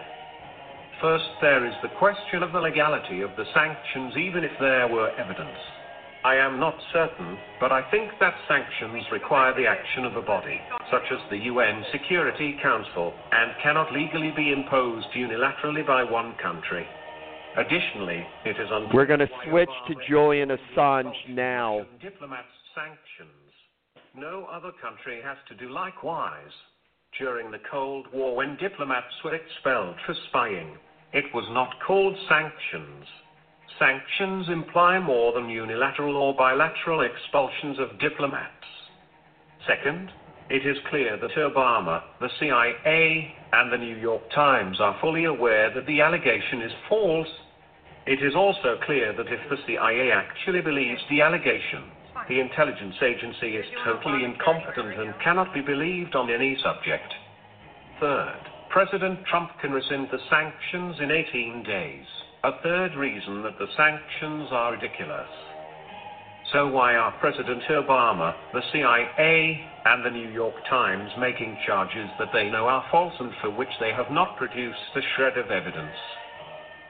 First, 1.03 1.29
there 1.41 1.67
is 1.67 1.75
the 1.83 1.93
question 1.99 2.43
of 2.43 2.53
the 2.53 2.61
legality 2.61 3.21
of 3.21 3.31
the 3.37 3.45
sanctions, 3.53 4.17
even 4.17 4.43
if 4.43 4.53
there 4.59 4.89
were 4.89 5.11
evidence. 5.19 5.59
I 6.25 6.35
am 6.35 6.59
not 6.59 6.75
certain, 6.93 7.39
but 7.61 7.71
I 7.71 7.89
think 7.91 8.11
that 8.19 8.35
sanctions 8.49 9.05
require 9.13 9.55
the 9.55 9.67
action 9.67 10.05
of 10.05 10.17
a 10.17 10.23
body, 10.23 10.61
such 10.91 11.05
as 11.13 11.19
the 11.31 11.39
UN 11.39 11.85
Security 11.93 12.59
Council, 12.61 13.15
and 13.31 13.53
cannot 13.63 13.93
legally 13.93 14.33
be 14.37 14.53
imposed 14.53 15.07
unilaterally 15.17 15.87
by 15.87 16.03
one 16.03 16.35
country. 16.43 16.87
Additionally, 17.57 18.27
it 18.45 18.57
is 18.61 18.69
un- 18.73 18.89
We're 18.93 19.07
going 19.07 19.21
to 19.21 19.29
switch 19.49 19.71
to 19.87 19.95
Julian 20.09 20.51
Assange 20.51 21.29
now. 21.29 21.87
diplomats 22.03 22.49
sanctions. 22.75 23.53
No 24.15 24.47
other 24.51 24.73
country 24.83 25.21
has 25.23 25.37
to 25.49 25.55
do 25.55 25.71
likewise. 25.71 26.53
During 27.19 27.51
the 27.51 27.61
Cold 27.71 28.07
War, 28.13 28.35
when 28.37 28.57
diplomats 28.57 29.15
were 29.25 29.35
expelled 29.35 29.97
for 30.05 30.15
spying, 30.29 30.77
it 31.13 31.25
was 31.33 31.49
not 31.51 31.71
called 31.87 32.17
sanctions. 32.29 33.07
Sanctions 33.79 34.49
imply 34.49 34.99
more 34.99 35.33
than 35.33 35.49
unilateral 35.49 36.17
or 36.17 36.35
bilateral 36.35 37.03
expulsions 37.03 37.79
of 37.79 37.99
diplomats. 38.01 38.53
Second, 39.67 40.11
it 40.51 40.67
is 40.67 40.77
clear 40.89 41.17
that 41.17 41.31
Obama, 41.37 42.03
the 42.21 42.31
CIA, 42.41 43.35
and 43.53 43.71
the 43.71 43.77
New 43.77 43.97
York 43.97 44.23
Times 44.35 44.81
are 44.81 44.97
fully 45.01 45.25
aware 45.25 45.73
that 45.75 45.87
the 45.87 46.01
allegation 46.01 46.63
is 46.63 46.73
false. 46.89 47.29
It 48.07 48.23
is 48.23 48.35
also 48.35 48.77
clear 48.85 49.13
that 49.13 49.29
if 49.29 49.41
the 49.51 49.59
CIA 49.67 50.11
actually 50.11 50.63
believes 50.63 51.03
the 51.11 51.21
allegation, 51.21 51.85
the 52.29 52.41
intelligence 52.41 52.97
agency 53.03 53.57
is 53.57 53.67
totally 53.85 54.25
incompetent 54.25 54.99
and 54.99 55.15
cannot 55.23 55.55
be 55.55 55.61
believed 55.61 56.17
on 56.17 56.31
any 56.31 56.57
subject. 56.63 57.13
Third, 58.01 58.41
President 58.71 59.25
Trump 59.27 59.51
can 59.61 59.73
rescind 59.73 60.09
the 60.11 60.19
sanctions 60.31 60.97
in 61.01 61.11
18 61.11 61.63
days. 61.63 62.07
A 62.45 62.53
third 62.63 62.95
reason 62.95 63.43
that 63.43 63.59
the 63.59 63.67
sanctions 63.77 64.49
are 64.53 64.71
ridiculous. 64.71 65.27
So 66.53 66.69
why 66.69 66.95
are 66.95 67.11
President 67.19 67.65
Obama, 67.69 68.33
the 68.53 68.63
CIA, 68.73 69.61
and 69.85 70.07
the 70.07 70.11
New 70.11 70.31
York 70.31 70.55
Times 70.71 71.11
making 71.19 71.59
charges 71.67 72.09
that 72.21 72.29
they 72.33 72.49
know 72.49 72.69
are 72.69 72.85
false 72.93 73.15
and 73.19 73.33
for 73.43 73.51
which 73.51 73.69
they 73.81 73.93
have 73.93 74.13
not 74.13 74.37
produced 74.37 74.79
a 74.95 75.01
shred 75.17 75.37
of 75.37 75.51
evidence? 75.51 75.97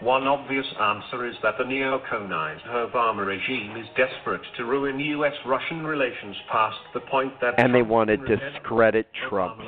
One 0.00 0.28
obvious 0.28 0.66
answer 0.78 1.26
is 1.26 1.34
that 1.42 1.56
the 1.56 1.64
neoconized 1.64 2.66
Obama 2.68 3.26
regime 3.26 3.74
is 3.78 3.86
desperate 3.96 4.42
to 4.58 4.66
ruin 4.66 5.00
U.S.-Russian 5.00 5.82
relations 5.84 6.36
past 6.52 6.76
the 6.92 7.00
point 7.00 7.32
that 7.40 7.58
And 7.58 7.74
they 7.74 7.82
want 7.82 8.08
to 8.10 8.18
discredit 8.18 9.08
Trump 9.30 9.60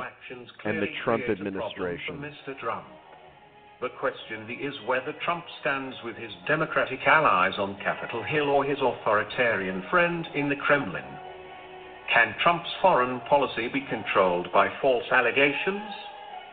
and 0.64 0.82
the 0.82 0.86
Trump 1.02 1.24
create 1.24 1.40
a 1.40 1.42
problem 1.42 1.46
administration. 1.48 2.18
Mr. 2.18 2.58
Trump. 2.60 2.84
The 3.80 3.88
question 3.98 4.46
is 4.60 4.74
whether 4.84 5.14
Trump 5.24 5.42
stands 5.62 5.96
with 6.04 6.14
his 6.16 6.30
Democratic 6.46 7.00
allies 7.06 7.54
on 7.56 7.80
Capitol 7.82 8.22
Hill 8.22 8.50
or 8.50 8.62
his 8.62 8.76
authoritarian 8.78 9.82
friend 9.90 10.26
in 10.34 10.50
the 10.50 10.56
Kremlin. 10.56 11.04
Can 12.12 12.34
Trump's 12.42 12.68
foreign 12.82 13.20
policy 13.20 13.68
be 13.68 13.80
controlled 13.88 14.52
by 14.52 14.68
false 14.82 15.06
allegations? 15.10 15.80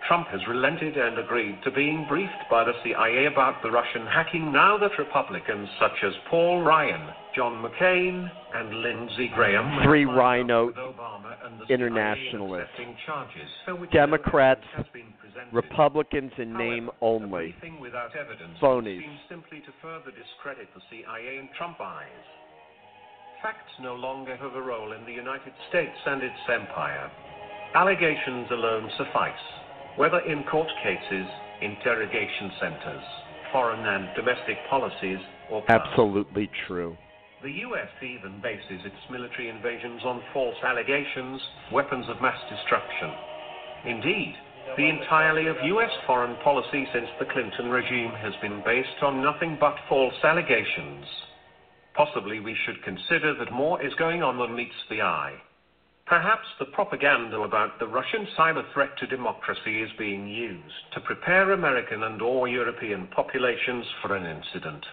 Trump 0.08 0.28
has 0.28 0.40
relented 0.48 0.96
and 0.96 1.18
agreed 1.18 1.62
to 1.66 1.72
being 1.72 2.06
briefed 2.08 2.48
by 2.50 2.64
the 2.64 2.72
CIA 2.82 3.26
about 3.26 3.62
the 3.62 3.72
Russian 3.72 4.08
hacking 4.08 4.54
now 4.54 4.78
that 4.78 4.98
Republicans 4.98 5.68
such 5.82 6.04
as 6.04 6.14
Paul 6.30 6.62
Ryan, 6.62 7.10
John 7.36 7.62
McCain, 7.62 8.32
and 8.54 8.82
Lindsey 8.82 9.30
Graham 9.36 9.84
Three 9.84 10.06
rhino 10.06 10.72
Obama 11.48 11.52
and 11.52 11.62
the 11.62 11.66
CIA 11.68 11.76
internationalists. 11.76 12.70
Democrats, 13.92 14.62
evidence 14.74 14.76
has 14.76 14.86
been 14.94 15.14
presented. 15.20 15.54
Republicans 15.54 16.32
in 16.38 16.54
name 16.54 16.90
only. 17.02 17.56
Without 17.80 18.16
evidence 18.16 18.58
Phonies. 18.62 19.02
simply 19.30 19.60
to 19.60 19.72
further 19.82 20.12
discredit 20.12 20.68
the 20.76 20.82
CIA 20.90 21.40
in 21.40 21.50
Trump 21.58 21.78
eyes. 21.82 22.08
Facts 23.42 23.72
no 23.82 23.96
longer 23.96 24.36
have 24.36 24.56
a 24.56 24.62
role 24.62 24.94
in 24.94 25.06
the 25.06 25.12
United 25.12 25.54
States 25.70 25.98
and 26.06 26.24
its 26.24 26.36
empire. 26.52 27.12
Allegations 27.76 28.48
alone 28.52 28.90
suffice, 28.98 29.34
whether 29.96 30.20
in 30.22 30.44
court 30.44 30.70
cases, 30.84 31.28
interrogation 31.62 32.52
centers, 32.60 33.04
foreign 33.52 33.86
and 33.86 34.16
domestic 34.16 34.58
policies, 34.70 35.20
or. 35.52 35.64
Absolutely 35.70 36.50
true. 36.66 36.98
The 37.48 37.64
U.S. 37.64 37.88
even 38.04 38.42
bases 38.42 38.84
its 38.84 39.10
military 39.10 39.48
invasions 39.48 40.02
on 40.04 40.22
false 40.34 40.58
allegations, 40.66 41.40
weapons 41.72 42.06
of 42.10 42.22
mass 42.22 42.38
destruction. 42.50 43.10
Indeed, 43.86 44.36
the 44.76 44.90
entirety 44.90 45.48
of 45.48 45.56
U.S. 45.64 45.92
foreign 46.06 46.36
policy 46.44 46.86
since 46.92 47.08
the 47.18 47.26
Clinton 47.32 47.70
regime 47.70 48.12
has 48.20 48.34
been 48.42 48.62
based 48.66 49.02
on 49.02 49.24
nothing 49.24 49.56
but 49.62 49.78
false 49.88 50.14
allegations. 50.26 51.06
Possibly 51.96 52.42
we 52.42 52.54
should 52.66 52.84
consider 52.84 53.34
that 53.36 53.54
more 53.54 53.82
is 53.82 53.94
going 53.94 54.22
on 54.22 54.38
than 54.38 54.54
meets 54.54 54.84
the 54.90 55.02
eye. 55.02 55.36
Perhaps 56.06 56.48
the 56.60 56.66
propaganda 56.66 57.40
about 57.40 57.80
the 57.80 57.88
Russian 57.88 58.28
cyber 58.38 58.66
threat 58.74 58.98
to 58.98 59.08
democracy 59.08 59.82
is 59.82 59.90
being 59.98 60.28
used 60.28 60.92
to 60.96 61.00
prepare 61.00 61.54
American 61.54 62.04
and 62.04 62.22
or 62.22 62.50
European 62.50 63.08
populations 63.08 63.86
for 64.02 64.18
an 64.18 64.26
incident. 64.26 64.86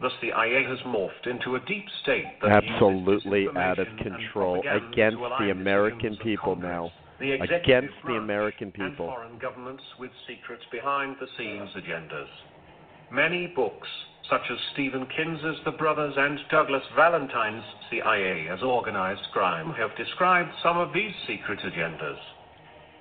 Thus, 0.00 0.12
the 0.22 0.28
IA 0.28 0.66
has 0.66 0.78
morphed 0.86 1.26
into 1.26 1.56
a 1.56 1.60
deep 1.60 1.84
state 2.02 2.24
that 2.40 2.62
uses 2.64 2.70
Absolutely 2.72 3.48
out 3.54 3.78
of 3.78 3.86
control 3.98 4.60
against 4.60 5.18
the 5.38 5.50
American 5.50 6.16
people 6.16 6.54
Congress, 6.54 6.70
now. 6.70 6.92
the 7.20 7.32
Against 7.32 7.94
the 8.06 8.16
American 8.16 8.72
and 8.74 8.74
people. 8.74 9.06
foreign 9.08 9.38
governments 9.38 9.82
with 9.98 10.10
secret 10.26 10.60
behind 10.72 11.16
the 11.20 11.26
scenes 11.36 11.68
agendas. 11.76 12.28
Many 13.12 13.48
books, 13.48 13.88
such 14.30 14.50
as 14.50 14.58
Stephen 14.72 15.04
Kinzer's 15.06 15.60
The 15.64 15.72
Brothers 15.72 16.14
and 16.16 16.40
Douglas 16.48 16.84
Valentine's 16.96 17.64
CIA 17.90 18.48
as 18.48 18.62
Organized 18.62 19.26
Crime, 19.32 19.74
have 19.74 19.94
described 19.96 20.50
some 20.62 20.78
of 20.78 20.94
these 20.94 21.12
secret 21.26 21.58
agendas. 21.60 22.18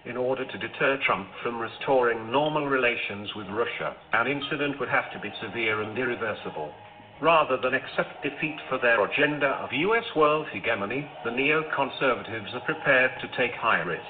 in 0.05 0.17
order 0.17 0.45
to 0.45 0.57
deter 0.57 0.97
Trump 1.05 1.27
from 1.43 1.59
restoring 1.59 2.31
normal 2.31 2.65
relations 2.67 3.35
with 3.35 3.47
Russia, 3.49 3.95
an 4.13 4.27
incident 4.27 4.79
would 4.79 4.89
have 4.89 5.11
to 5.11 5.19
be 5.19 5.31
severe 5.41 5.81
and 5.81 5.97
irreversible. 5.97 6.73
Rather 7.21 7.57
than 7.57 7.73
accept 7.73 8.23
defeat 8.23 8.55
for 8.69 8.77
their 8.77 9.03
agenda 9.03 9.47
of 9.47 9.73
U.S. 9.73 10.05
world 10.15 10.47
hegemony, 10.53 11.05
the 11.25 11.31
neoconservatives 11.31 12.53
are 12.55 12.65
prepared 12.65 13.11
to 13.19 13.27
take 13.37 13.53
high 13.55 13.81
risks. 13.81 14.05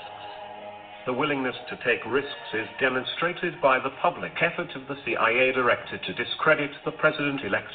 The 1.07 1.13
willingness 1.13 1.55
to 1.69 1.77
take 1.77 2.05
risks 2.05 2.53
is 2.53 2.67
demonstrated 2.79 3.59
by 3.61 3.79
the 3.79 3.89
public 3.99 4.33
effort 4.41 4.69
of 4.75 4.87
the 4.87 4.95
CIA 5.05 5.51
director 5.53 5.97
to 5.97 6.13
discredit 6.13 6.69
the 6.85 6.91
president 6.91 7.41
elect. 7.43 7.71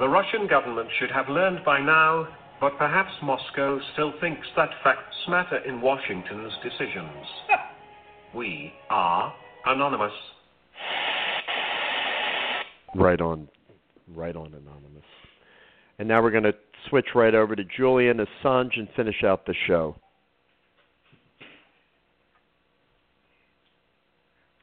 The 0.00 0.08
Russian 0.08 0.48
government 0.48 0.88
should 0.98 1.12
have 1.12 1.28
learned 1.28 1.64
by 1.64 1.78
now, 1.78 2.26
but 2.60 2.76
perhaps 2.76 3.12
Moscow 3.22 3.78
still 3.92 4.14
thinks 4.20 4.48
that 4.56 4.70
facts 4.82 5.14
matter 5.28 5.58
in 5.58 5.80
Washington's 5.80 6.52
decisions. 6.60 7.26
we 8.34 8.72
are 8.90 9.32
anonymous. 9.66 10.12
Right 12.96 13.20
on, 13.20 13.48
right 14.14 14.36
on, 14.36 14.46
anonymous. 14.46 15.04
And 15.98 16.08
now 16.08 16.22
we're 16.22 16.30
going 16.30 16.44
to 16.44 16.54
switch 16.88 17.06
right 17.14 17.34
over 17.34 17.54
to 17.54 17.64
Julian 17.76 18.18
Assange 18.18 18.78
and 18.78 18.88
finish 18.96 19.22
out 19.24 19.46
the 19.46 19.54
show. 19.66 19.96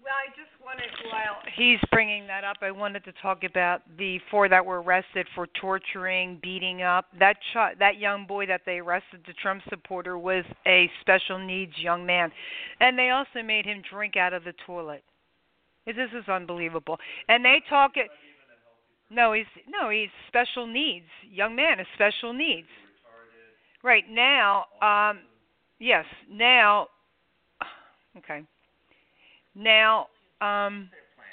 Well, 0.04 0.14
I 0.14 0.30
just 0.36 0.52
wanted, 0.64 0.90
while 1.10 1.38
he's 1.56 1.80
bringing 1.92 2.28
that 2.28 2.44
up, 2.44 2.58
I 2.62 2.72
wanted 2.72 3.06
to 3.06 3.14
talk 3.22 3.44
about 3.44 3.82
the 3.98 4.20
four 4.30 4.50
that 4.50 4.66
were 4.66 4.82
arrested 4.82 5.26
for 5.36 5.48
torturing, 5.60 6.40
beating 6.44 6.82
up. 6.82 7.06
That 7.18 7.38
ch- 7.54 7.78
that 7.80 7.98
young 7.98 8.26
boy 8.28 8.46
that 8.48 8.62
they 8.66 8.80
arrested, 8.80 9.22
the 9.26 9.34
Trump 9.42 9.62
supporter, 9.70 10.18
was 10.18 10.44
a 10.68 10.90
special 11.00 11.40
needs 11.40 11.74
young 11.78 12.06
man, 12.06 12.32
and 12.82 13.00
they 13.00 13.12
also 13.12 13.42
made 13.46 13.66
him 13.66 13.82
drink 13.90 14.18
out 14.18 14.34
of 14.34 14.44
the 14.44 14.54
toilet. 14.66 15.04
This 15.86 15.96
is 15.96 16.28
unbelievable. 16.28 16.98
And 17.28 17.44
they 17.44 17.62
talk 17.70 17.92
it. 17.96 18.10
No, 19.12 19.34
he's 19.34 19.46
no, 19.68 19.90
he's 19.90 20.10
special 20.30 20.66
needs 20.66 21.06
young 21.30 21.56
man, 21.56 21.80
is 21.80 21.88
special 21.96 22.34
needs. 22.34 22.68
Right 23.84 24.04
now, 24.10 24.66
um, 24.82 25.20
yes, 25.80 26.06
now, 26.30 26.88
okay. 28.18 28.42
Now, 29.54 30.08
um, 30.40 30.90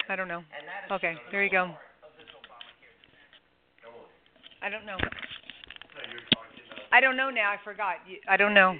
I 0.09 0.15
don't 0.15 0.27
know. 0.27 0.41
Okay, 0.91 1.13
there 1.31 1.43
you 1.43 1.49
go. 1.49 1.71
I 4.61 4.69
don't 4.69 4.85
know. 4.85 4.97
I 6.91 6.99
don't 6.99 7.15
know 7.15 7.29
now. 7.29 7.51
I 7.51 7.57
forgot. 7.63 7.95
I 8.27 8.35
don't 8.35 8.53
know. 8.53 8.75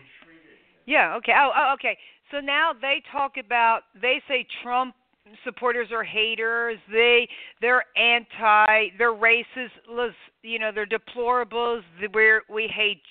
Yeah. 0.85 1.15
Okay. 1.17 1.31
Oh, 1.37 1.51
oh. 1.55 1.73
Okay. 1.75 1.97
So 2.31 2.39
now 2.39 2.71
they 2.73 3.01
talk 3.11 3.33
about. 3.37 3.81
They 4.01 4.21
say 4.27 4.45
Trump 4.63 4.95
supporters 5.43 5.89
are 5.91 6.03
haters. 6.03 6.77
They 6.91 7.27
they're 7.61 7.83
anti. 7.97 8.89
They're 8.97 9.13
racist. 9.13 10.13
You 10.41 10.59
know, 10.59 10.71
they're 10.73 10.87
deplorables. 10.87 11.81
We're 12.13 12.43
we 12.49 12.67
hate. 12.73 13.01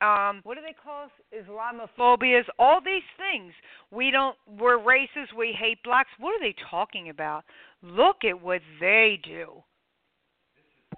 Um, 0.00 0.40
what 0.44 0.54
do 0.54 0.60
they 0.62 0.74
call 0.84 1.04
us? 1.04 1.10
Islamophobias. 1.34 2.44
All 2.58 2.80
these 2.84 3.02
things. 3.16 3.52
We 3.90 4.10
don't. 4.10 4.36
We're 4.58 4.78
racist. 4.78 5.36
We 5.36 5.54
hate 5.58 5.82
blacks. 5.82 6.10
What 6.18 6.30
are 6.30 6.40
they 6.40 6.54
talking 6.70 7.10
about? 7.10 7.44
Look 7.82 8.18
at 8.28 8.40
what 8.40 8.60
they 8.80 9.20
do. 9.24 9.62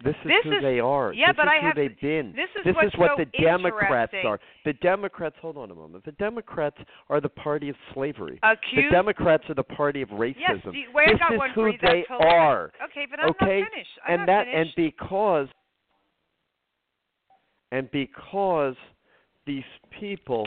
This 0.03 0.17
is 0.17 0.25
This 0.25 0.45
who 0.45 0.53
is- 0.57 0.63
they 0.63 0.81
are. 0.81 1.13
yeah, 1.13 1.27
this 1.29 1.37
but 1.37 1.43
is 1.43 1.49
I 1.51 1.61
who 1.61 1.67
have 1.67 1.75
to- 1.75 1.81
they've 1.83 2.01
been. 2.01 2.33
this 2.33 2.49
is 2.57 2.65
this 2.65 2.77
is 2.85 2.97
what 2.97 3.11
so 3.11 3.17
the 3.19 3.27
Democrats 3.27 4.15
are. 4.25 4.41
The 4.65 4.73
Democrats. 4.75 5.37
Hold 5.43 5.59
on 5.59 5.71
a 5.71 5.75
moment. 5.75 6.05
The 6.05 6.13
Democrats 6.13 6.79
are 7.11 7.21
the 7.21 7.29
party 7.29 7.69
of 7.69 7.77
slavery. 7.93 8.39
Accused- 8.43 8.87
The 8.89 8.91
Democrats 8.91 9.45
are 9.51 9.55
the 9.55 9.63
party 9.63 10.01
of 10.01 10.09
racism. 10.11 10.37
Yes. 10.39 10.65
you- 10.73 10.91
Wait, 10.93 11.09
this 11.09 11.21
is 11.31 11.39
one 11.39 11.51
who 11.51 11.77
they 11.79 12.07
are. 12.09 12.73
Okay, 12.85 13.05
but 13.11 13.21
I'm 13.21 13.29
okay? 13.31 13.61
not 13.61 13.71
finished. 13.71 13.99
I'm 14.05 14.11
and 14.15 14.21
not 14.21 14.27
that 14.27 14.47
finished. 14.47 14.79
and 14.79 14.87
because 14.91 15.49
and 17.73 17.91
because 17.91 18.77
these 19.45 19.65
people 19.91 20.47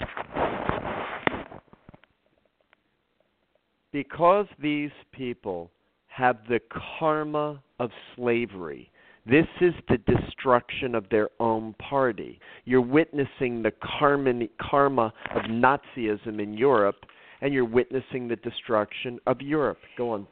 because 3.92 4.48
these 4.60 4.92
people 5.12 5.72
have 6.08 6.38
the 6.48 6.60
karma 7.00 7.62
of 7.80 7.92
slavery. 8.16 8.90
This 9.26 9.48
is 9.62 9.74
the 9.88 9.98
destruction 10.00 10.96
of 10.96 11.08
their 11.10 11.30
own 11.40 11.74
party. 11.76 12.40
You're 12.66 12.82
witnessing 12.82 13.64
the 13.64 13.72
karma, 14.00 14.34
karma 14.60 15.14
of 15.34 15.44
Nazism 15.44 16.42
in 16.42 16.58
Europe, 16.58 17.06
and 17.42 17.54
you're 17.54 17.66
witnessing 17.66 18.28
the 18.28 18.36
destruction 18.38 19.20
of 19.26 19.42
Europe. 19.42 19.80
Go 19.98 20.12
on. 20.12 20.28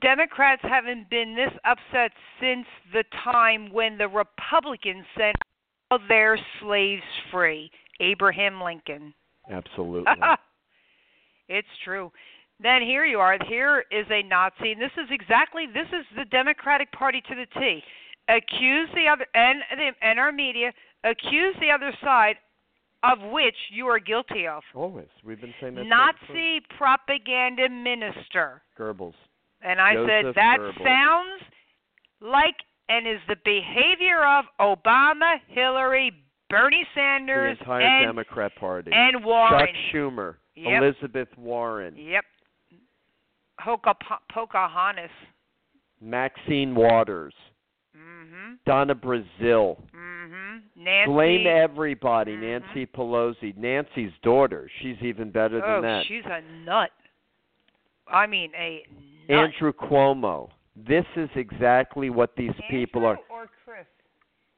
Democrats 0.00 0.62
haven't 0.62 1.10
been 1.10 1.34
this 1.34 1.52
upset 1.64 2.12
since 2.40 2.66
the 2.92 3.04
time 3.24 3.72
when 3.72 3.98
the 3.98 4.08
Republicans 4.08 5.04
set 5.16 5.34
all 5.90 5.98
their 6.08 6.38
slaves 6.60 7.02
free. 7.30 7.70
Abraham 8.00 8.60
Lincoln. 8.60 9.12
Absolutely. 9.50 10.12
it's 11.48 11.68
true. 11.84 12.10
Then 12.62 12.82
here 12.82 13.04
you 13.04 13.18
are. 13.18 13.36
Here 13.48 13.84
is 13.90 14.06
a 14.10 14.22
Nazi. 14.22 14.72
And 14.72 14.80
this 14.80 14.92
is 14.96 15.08
exactly 15.10 15.66
this 15.66 15.88
is 15.88 16.06
the 16.16 16.24
Democratic 16.26 16.90
Party 16.92 17.20
to 17.28 17.34
the 17.34 17.60
T. 17.60 17.82
Accuse 18.28 18.88
the 18.94 19.08
other 19.08 19.26
and 19.34 19.60
the 19.76 19.90
and 20.00 20.18
our 20.18 20.32
media 20.32 20.72
accuse 21.04 21.54
the 21.60 21.70
other 21.70 21.92
side 22.02 22.36
of 23.02 23.18
which 23.32 23.56
you 23.70 23.86
are 23.88 23.98
guilty 23.98 24.46
of. 24.46 24.62
Always. 24.74 25.08
We've 25.24 25.40
been 25.40 25.54
saying 25.60 25.74
that. 25.74 25.84
Nazi 25.84 26.60
propaganda 26.78 27.68
minister. 27.68 28.62
Goebbels. 28.78 29.14
And 29.60 29.80
I 29.80 29.94
said 29.94 30.34
that 30.36 30.58
Goebbels. 30.60 30.84
sounds 30.84 31.42
like 32.20 32.54
and 32.88 33.06
is 33.06 33.18
the 33.28 33.36
behavior 33.44 34.24
of 34.24 34.44
Obama, 34.60 35.36
Hillary, 35.48 36.12
Bernie 36.48 36.86
Sanders, 36.94 37.56
The 37.58 37.64
entire 37.64 37.80
and 37.82 38.06
Democrat 38.06 38.52
Party. 38.56 38.90
and 38.94 39.24
Warren. 39.24 39.66
Chuck 39.66 39.68
Schumer. 39.92 40.34
Yep. 40.54 40.82
Elizabeth 40.82 41.28
Warren. 41.38 41.96
Yep. 41.96 42.24
Hoka 43.60 43.94
Pocahontas. 44.32 45.10
Maxine 46.00 46.74
Waters. 46.74 47.34
Mhm. 47.96 48.58
Donna 48.64 48.94
Brazile. 48.94 49.76
Mhm. 49.92 50.62
Nancy. 50.76 51.12
Blame 51.12 51.46
everybody. 51.46 52.36
Nancy 52.36 52.86
Pelosi. 52.86 53.56
Nancy's 53.56 54.12
daughter. 54.22 54.68
She's 54.80 54.96
even 55.02 55.30
better 55.30 55.60
than 55.60 55.70
oh, 55.70 55.80
that. 55.82 56.04
she's 56.06 56.24
a 56.24 56.40
nut. 56.64 56.90
I 58.08 58.26
mean 58.26 58.50
a 58.56 58.84
nut. 59.28 59.38
Andrew 59.38 59.72
Cuomo. 59.72 60.50
This 60.76 61.04
is 61.16 61.28
exactly 61.36 62.10
what 62.10 62.34
these 62.36 62.54
people 62.70 63.04
are. 63.04 63.18
or 63.28 63.48
Chris. 63.64 63.86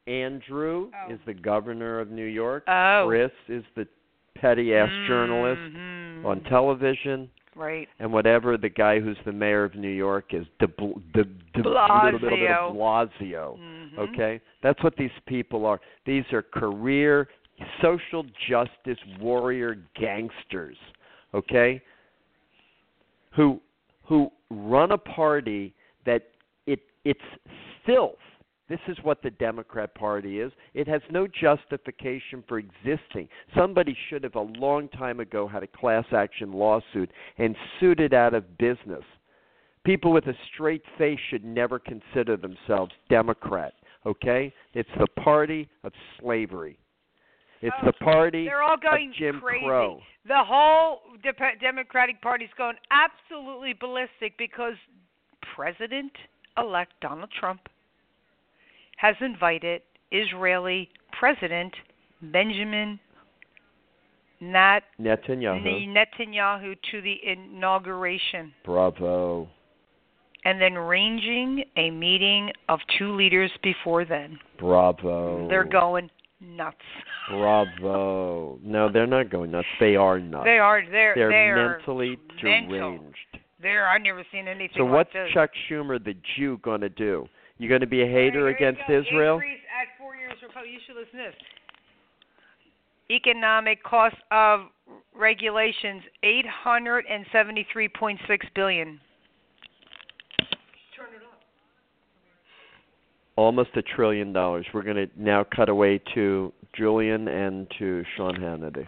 Andrew 0.06 0.90
is 1.10 1.18
the 1.26 1.34
governor 1.34 1.98
of 1.98 2.10
New 2.10 2.26
York. 2.26 2.64
Oh. 2.68 3.04
Chris 3.08 3.32
is 3.48 3.64
the 3.74 3.86
petty 4.34 4.74
ass 4.74 4.90
journalist 5.08 5.60
Mhm. 5.60 6.24
on 6.24 6.40
television. 6.42 7.30
Right. 7.56 7.88
And 7.98 8.12
whatever 8.12 8.56
the 8.56 8.68
guy 8.68 9.00
who's 9.00 9.16
the 9.24 9.32
mayor 9.32 9.64
of 9.64 9.74
New 9.74 9.88
York 9.88 10.32
is, 10.32 10.44
de, 10.58 10.66
de, 10.66 11.24
de, 11.24 11.62
Blasio. 11.62 12.74
Blasio. 12.74 13.58
Mhm. 13.58 13.98
Okay, 13.98 14.40
that's 14.62 14.82
what 14.82 14.96
these 14.96 15.10
people 15.26 15.66
are. 15.66 15.80
These 16.04 16.24
are 16.32 16.42
career 16.42 17.28
social 17.80 18.24
justice 18.48 18.98
warrior 19.20 19.76
gangsters. 19.98 20.76
Okay, 21.32 21.80
who 23.30 23.60
who 24.04 24.30
run 24.50 24.92
a 24.92 24.98
party 24.98 25.74
that 26.06 26.22
it 26.66 26.80
it's 27.04 27.20
filth. 27.86 28.18
This 28.68 28.80
is 28.88 28.96
what 29.02 29.22
the 29.22 29.30
Democrat 29.30 29.94
Party 29.94 30.40
is. 30.40 30.50
It 30.72 30.88
has 30.88 31.02
no 31.10 31.26
justification 31.26 32.42
for 32.48 32.58
existing. 32.58 33.28
Somebody 33.54 33.96
should 34.08 34.24
have 34.24 34.36
a 34.36 34.40
long 34.58 34.88
time 34.88 35.20
ago 35.20 35.46
had 35.46 35.62
a 35.62 35.66
class 35.66 36.06
action 36.12 36.52
lawsuit 36.52 37.10
and 37.36 37.54
sued 37.78 38.00
it 38.00 38.14
out 38.14 38.32
of 38.32 38.56
business. 38.56 39.04
People 39.84 40.12
with 40.12 40.26
a 40.28 40.34
straight 40.54 40.82
face 40.96 41.18
should 41.28 41.44
never 41.44 41.78
consider 41.78 42.38
themselves 42.38 42.92
Democrat, 43.10 43.74
okay? 44.06 44.50
It's 44.72 44.88
the 44.98 45.08
party 45.22 45.68
of 45.82 45.92
slavery. 46.18 46.78
It's 47.60 47.76
the 47.82 47.92
oh, 48.00 48.04
party 48.04 48.44
They're 48.46 48.62
all 48.62 48.78
going 48.78 49.10
of 49.10 49.14
Jim 49.14 49.40
crazy. 49.40 49.64
Crow. 49.64 50.00
The 50.26 50.42
whole 50.42 51.00
Dep- 51.22 51.60
Democratic 51.60 52.20
Party's 52.22 52.48
going 52.56 52.76
absolutely 52.90 53.74
ballistic 53.74 54.38
because 54.38 54.74
President-elect 55.54 56.92
Donald 57.02 57.30
Trump 57.38 57.60
has 58.96 59.14
invited 59.20 59.82
Israeli 60.10 60.88
President 61.18 61.74
Benjamin 62.22 62.98
Nat 64.40 64.80
Netanyahu. 65.00 65.88
Netanyahu 65.88 66.76
to 66.90 67.00
the 67.00 67.16
inauguration, 67.26 68.52
Bravo. 68.64 69.48
and 70.44 70.60
then 70.60 70.74
arranging 70.76 71.64
a 71.76 71.90
meeting 71.90 72.50
of 72.68 72.80
two 72.98 73.14
leaders 73.14 73.50
before 73.62 74.04
then. 74.04 74.38
Bravo. 74.58 75.48
They're 75.48 75.64
going 75.64 76.10
nuts. 76.40 76.76
Bravo. 77.30 78.58
No, 78.62 78.90
they're 78.92 79.06
not 79.06 79.30
going 79.30 79.50
nuts. 79.50 79.66
They 79.80 79.96
are 79.96 80.18
nuts. 80.20 80.44
They 80.44 80.58
are. 80.58 80.82
They're. 80.90 81.14
They're 81.14 81.30
they're 81.30 81.78
mentally 81.78 82.18
mental. 82.42 82.68
deranged. 82.70 83.16
They're. 83.62 83.88
I've 83.88 84.02
never 84.02 84.24
seen 84.30 84.46
anything 84.46 84.70
So 84.76 84.84
like 84.84 84.92
what's 84.92 85.12
this. 85.14 85.30
Chuck 85.32 85.50
Schumer, 85.70 86.02
the 86.02 86.14
Jew, 86.36 86.58
going 86.62 86.82
to 86.82 86.90
do? 86.90 87.26
You 87.58 87.68
going 87.68 87.80
to 87.82 87.86
be 87.86 88.02
a 88.02 88.06
hater 88.06 88.48
Here 88.48 88.50
you 88.50 88.56
against. 88.56 88.80
Israel? 88.88 89.34
Increase 89.34 89.60
at 89.80 89.88
four 89.98 90.16
years 90.16 90.34
Republic. 90.42 90.70
You 90.72 90.80
should 90.86 90.96
listen 90.96 91.18
to 91.18 91.24
this. 91.26 91.34
Economic 93.10 93.82
cost 93.84 94.16
of 94.30 94.66
regulations 95.14 96.02
eight 96.22 96.46
hundred 96.46 97.04
and 97.08 97.24
seventy 97.32 97.66
three 97.72 97.88
point 97.88 98.18
six 98.26 98.46
billion. 98.54 98.98
Turn 100.96 101.08
it 101.14 101.22
up. 101.22 101.38
Almost 103.36 103.70
a 103.76 103.82
trillion 103.82 104.32
dollars. 104.32 104.66
We're 104.72 104.82
going 104.82 104.96
to 104.96 105.08
now 105.16 105.44
cut 105.54 105.68
away 105.68 106.00
to 106.14 106.52
Julian 106.74 107.28
and 107.28 107.70
to 107.78 108.04
Sean 108.16 108.34
Hannity. 108.34 108.86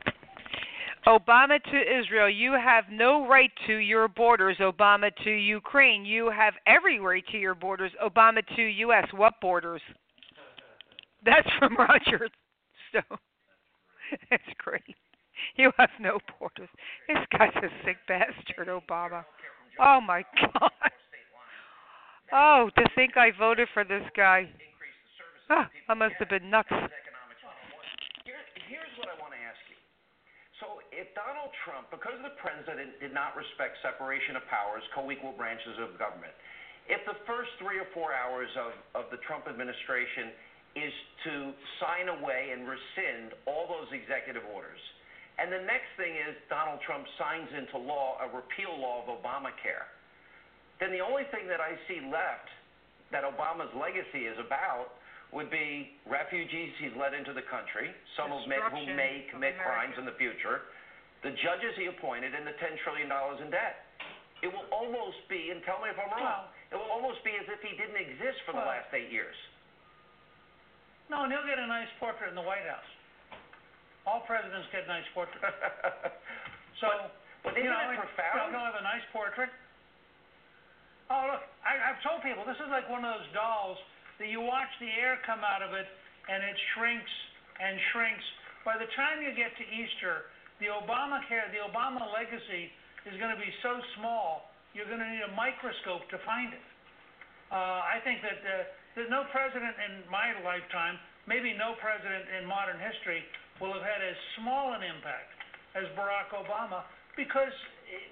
Obama 1.07 1.63
to 1.63 2.01
Israel, 2.01 2.29
you 2.29 2.53
have 2.53 2.85
no 2.91 3.29
right 3.29 3.51
to 3.69 3.77
your 3.77 4.09
borders. 4.09 4.57
Obama 4.61 5.11
to 5.23 5.31
Ukraine, 5.31 6.05
you 6.05 6.31
have 6.31 6.55
every 6.67 6.99
right 6.99 7.25
to 7.31 7.39
your 7.39 7.55
borders. 7.55 7.93
Obama 8.05 8.43
to 8.57 8.63
U.S., 8.63 9.07
what 9.13 9.35
borders? 9.41 9.81
That's 11.25 11.49
from 11.59 11.77
Roger 11.79 12.29
Stone. 12.91 13.19
That's 14.31 14.43
great. 14.59 14.97
You 15.57 15.71
have 15.79 15.91
no 16.01 16.19
borders. 16.39 16.69
This 17.09 17.19
guy's 17.37 17.55
a 17.57 17.69
sick 17.85 17.99
bastard, 18.09 18.69
Obama. 18.69 19.25
Oh 19.79 20.01
my 20.01 20.25
God. 20.53 20.71
Oh, 22.33 22.71
to 22.77 22.85
think 22.95 23.17
I 23.17 23.31
voted 23.39 23.69
for 23.73 23.85
this 23.85 24.03
guy. 24.17 24.49
Ah, 25.51 25.69
I 25.89 25.95
must 25.95 26.15
have 26.19 26.29
been 26.29 26.51
nuts. 26.51 26.69
Here, 26.71 28.35
here's 28.67 28.91
what 28.99 29.07
I 29.07 29.15
want 29.21 29.33
to 29.33 29.39
ask 29.39 29.63
you. 29.71 29.77
So, 30.61 30.81
if 30.89 31.05
Donald 31.13 31.53
Trump, 31.69 31.93
because 31.93 32.17
the 32.25 32.33
president 32.41 32.97
did 32.97 33.13
not 33.13 33.37
respect 33.37 33.77
separation 33.85 34.41
of 34.41 34.45
powers, 34.49 34.81
co-equal 34.97 35.37
branches 35.37 35.77
of 35.77 36.01
government, 36.01 36.33
if 36.89 37.05
the 37.05 37.19
first 37.29 37.53
three 37.61 37.77
or 37.77 37.89
four 37.93 38.17
hours 38.17 38.49
of, 38.57 38.73
of 38.97 39.05
the 39.13 39.21
Trump 39.29 39.51
administration 39.51 40.33
is 40.73 40.95
to 41.29 41.53
sign 41.77 42.09
away 42.09 42.57
and 42.57 42.65
rescind 42.65 43.37
all 43.45 43.69
those 43.69 43.91
executive 43.93 44.49
orders, 44.49 44.81
and 45.37 45.53
the 45.53 45.61
next 45.61 45.93
thing 46.01 46.17
is 46.17 46.33
Donald 46.49 46.81
Trump 46.81 47.05
signs 47.21 47.53
into 47.53 47.77
law 47.77 48.17
a 48.25 48.29
repeal 48.33 48.73
law 48.73 49.05
of 49.05 49.13
Obamacare, 49.13 49.85
then 50.81 50.89
the 50.89 51.05
only 51.05 51.29
thing 51.29 51.45
that 51.53 51.61
I 51.61 51.77
see 51.85 52.01
left 52.01 52.49
that 53.13 53.29
Obama's 53.29 53.73
legacy 53.77 54.25
is 54.25 54.37
about 54.41 54.97
would 55.37 55.53
be 55.53 55.93
refugees 56.09 56.73
he's 56.81 56.97
let 56.97 57.13
into 57.13 57.37
the 57.37 57.45
country, 57.45 57.93
some 58.17 58.33
of 58.33 58.41
who 58.49 58.83
may 58.97 59.29
commit 59.29 59.53
crimes 59.61 59.93
in 60.01 60.09
the 60.09 60.17
future, 60.17 60.73
the 61.21 61.37
judges 61.45 61.77
he 61.77 61.93
appointed, 61.93 62.33
and 62.33 62.49
the 62.49 62.57
$10 62.57 62.73
trillion 62.81 63.13
in 63.45 63.53
debt. 63.53 63.85
It 64.41 64.49
will 64.49 64.65
almost 64.73 65.21
be, 65.29 65.53
and 65.53 65.61
tell 65.69 65.85
me 65.85 65.93
if 65.93 65.99
I'm 66.01 66.09
wrong, 66.09 66.49
it 66.73 66.77
will 66.81 66.89
almost 66.89 67.21
be 67.21 67.37
as 67.37 67.45
if 67.53 67.61
he 67.61 67.77
didn't 67.77 68.01
exist 68.01 68.49
for 68.49 68.57
the 68.57 68.65
last 68.65 68.89
eight 68.97 69.13
years. 69.13 69.37
No, 71.13 71.29
and 71.29 71.31
he'll 71.31 71.45
get 71.45 71.61
a 71.61 71.69
nice 71.69 71.93
portrait 72.01 72.33
in 72.33 72.37
the 72.37 72.45
White 72.45 72.65
House. 72.65 72.91
All 74.09 74.25
presidents 74.25 74.73
get 74.73 74.89
nice 74.89 75.05
portraits. 75.13 75.45
so, 76.81 76.89
but 77.45 77.61
isn't 77.61 77.69
know, 77.69 77.93
it 77.93 78.01
profound? 78.01 78.57
He'll 78.57 78.65
have 78.65 78.81
a 78.81 78.87
nice 78.89 79.05
portrait. 79.13 79.53
Oh, 81.13 81.37
look, 81.37 81.45
I, 81.61 81.93
I've 81.93 82.01
told 82.01 82.25
people 82.25 82.43
this 82.49 82.59
is 82.59 82.73
like 82.73 82.89
one 82.89 83.05
of 83.05 83.21
those 83.21 83.29
dolls 83.37 83.79
that 84.19 84.29
you 84.29 84.41
watch 84.41 84.71
the 84.81 84.89
air 84.89 85.19
come 85.25 85.41
out 85.45 85.61
of 85.61 85.73
it, 85.77 85.87
and 86.29 86.43
it 86.43 86.57
shrinks 86.75 87.15
and 87.61 87.79
shrinks. 87.93 88.25
By 88.65 88.77
the 88.77 88.89
time 88.99 89.23
you 89.23 89.31
get 89.37 89.55
to 89.57 89.65
Easter, 89.65 90.29
the 90.59 90.73
Obamacare, 90.73 91.53
the 91.53 91.63
Obama 91.63 92.03
legacy 92.11 92.73
is 93.07 93.15
going 93.21 93.31
to 93.31 93.39
be 93.39 93.53
so 93.63 93.79
small, 94.01 94.51
you're 94.75 94.89
going 94.89 95.01
to 95.01 95.09
need 95.09 95.25
a 95.25 95.35
microscope 95.37 96.05
to 96.11 96.19
find 96.27 96.53
it. 96.53 96.65
Uh, 97.53 97.87
I 97.87 98.03
think 98.03 98.21
that 98.27 98.43
uh, 98.43 98.67
there's 98.99 99.13
no 99.13 99.29
president 99.31 99.77
in 99.79 100.03
my 100.11 100.35
lifetime, 100.43 100.99
maybe 101.31 101.55
no 101.55 101.79
president 101.79 102.27
in 102.35 102.49
modern 102.49 102.81
history, 102.81 103.23
will 103.63 103.73
have 103.73 103.87
had 103.87 104.03
as 104.03 104.19
small 104.41 104.75
an 104.75 104.83
impact 104.83 105.31
as 105.79 105.85
Barack 105.95 106.33
Obama 106.33 106.83
because 107.17 107.53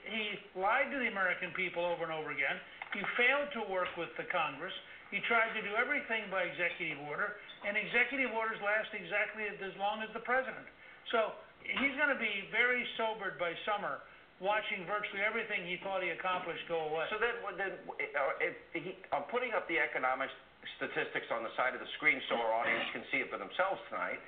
he 0.08 0.40
lied 0.56 0.90
to 0.90 0.98
the 0.98 1.08
American 1.12 1.52
people 1.52 1.84
over 1.84 2.08
and 2.08 2.12
over 2.12 2.32
again. 2.32 2.56
He 2.96 3.02
failed 3.20 3.52
to 3.60 3.62
work 3.70 3.90
with 4.00 4.10
the 4.16 4.26
Congress. 4.32 4.72
He 5.12 5.20
tried 5.28 5.52
to 5.54 5.62
do 5.62 5.76
everything 5.78 6.26
by 6.32 6.48
executive 6.48 6.98
order, 7.06 7.38
and 7.62 7.78
executive 7.78 8.34
orders 8.34 8.58
last 8.64 8.90
exactly 8.96 9.46
as 9.46 9.74
long 9.78 10.02
as 10.02 10.10
the 10.16 10.24
president. 10.24 10.66
So 11.12 11.36
he's 11.62 11.94
going 12.00 12.10
to 12.10 12.18
be 12.18 12.48
very 12.50 12.82
sobered 12.98 13.38
by 13.38 13.54
summer, 13.62 14.02
watching 14.42 14.82
virtually 14.88 15.22
everything 15.22 15.62
he 15.68 15.78
thought 15.84 16.02
he 16.02 16.10
accomplished 16.10 16.64
go 16.66 16.90
away. 16.90 17.06
So 17.12 17.20
then, 17.20 17.34
then 17.54 17.72
uh, 17.86 18.42
if 18.42 18.54
he, 18.74 18.98
I'm 19.14 19.26
putting 19.30 19.54
up 19.54 19.70
the 19.70 19.78
economic 19.78 20.32
statistics 20.80 21.28
on 21.30 21.44
the 21.44 21.52
side 21.54 21.76
of 21.76 21.80
the 21.82 21.90
screen 22.00 22.18
so 22.26 22.40
our 22.40 22.52
audience 22.56 22.88
can 22.90 23.04
see 23.12 23.20
it 23.20 23.28
for 23.28 23.38
themselves 23.38 23.78
tonight. 23.92 24.18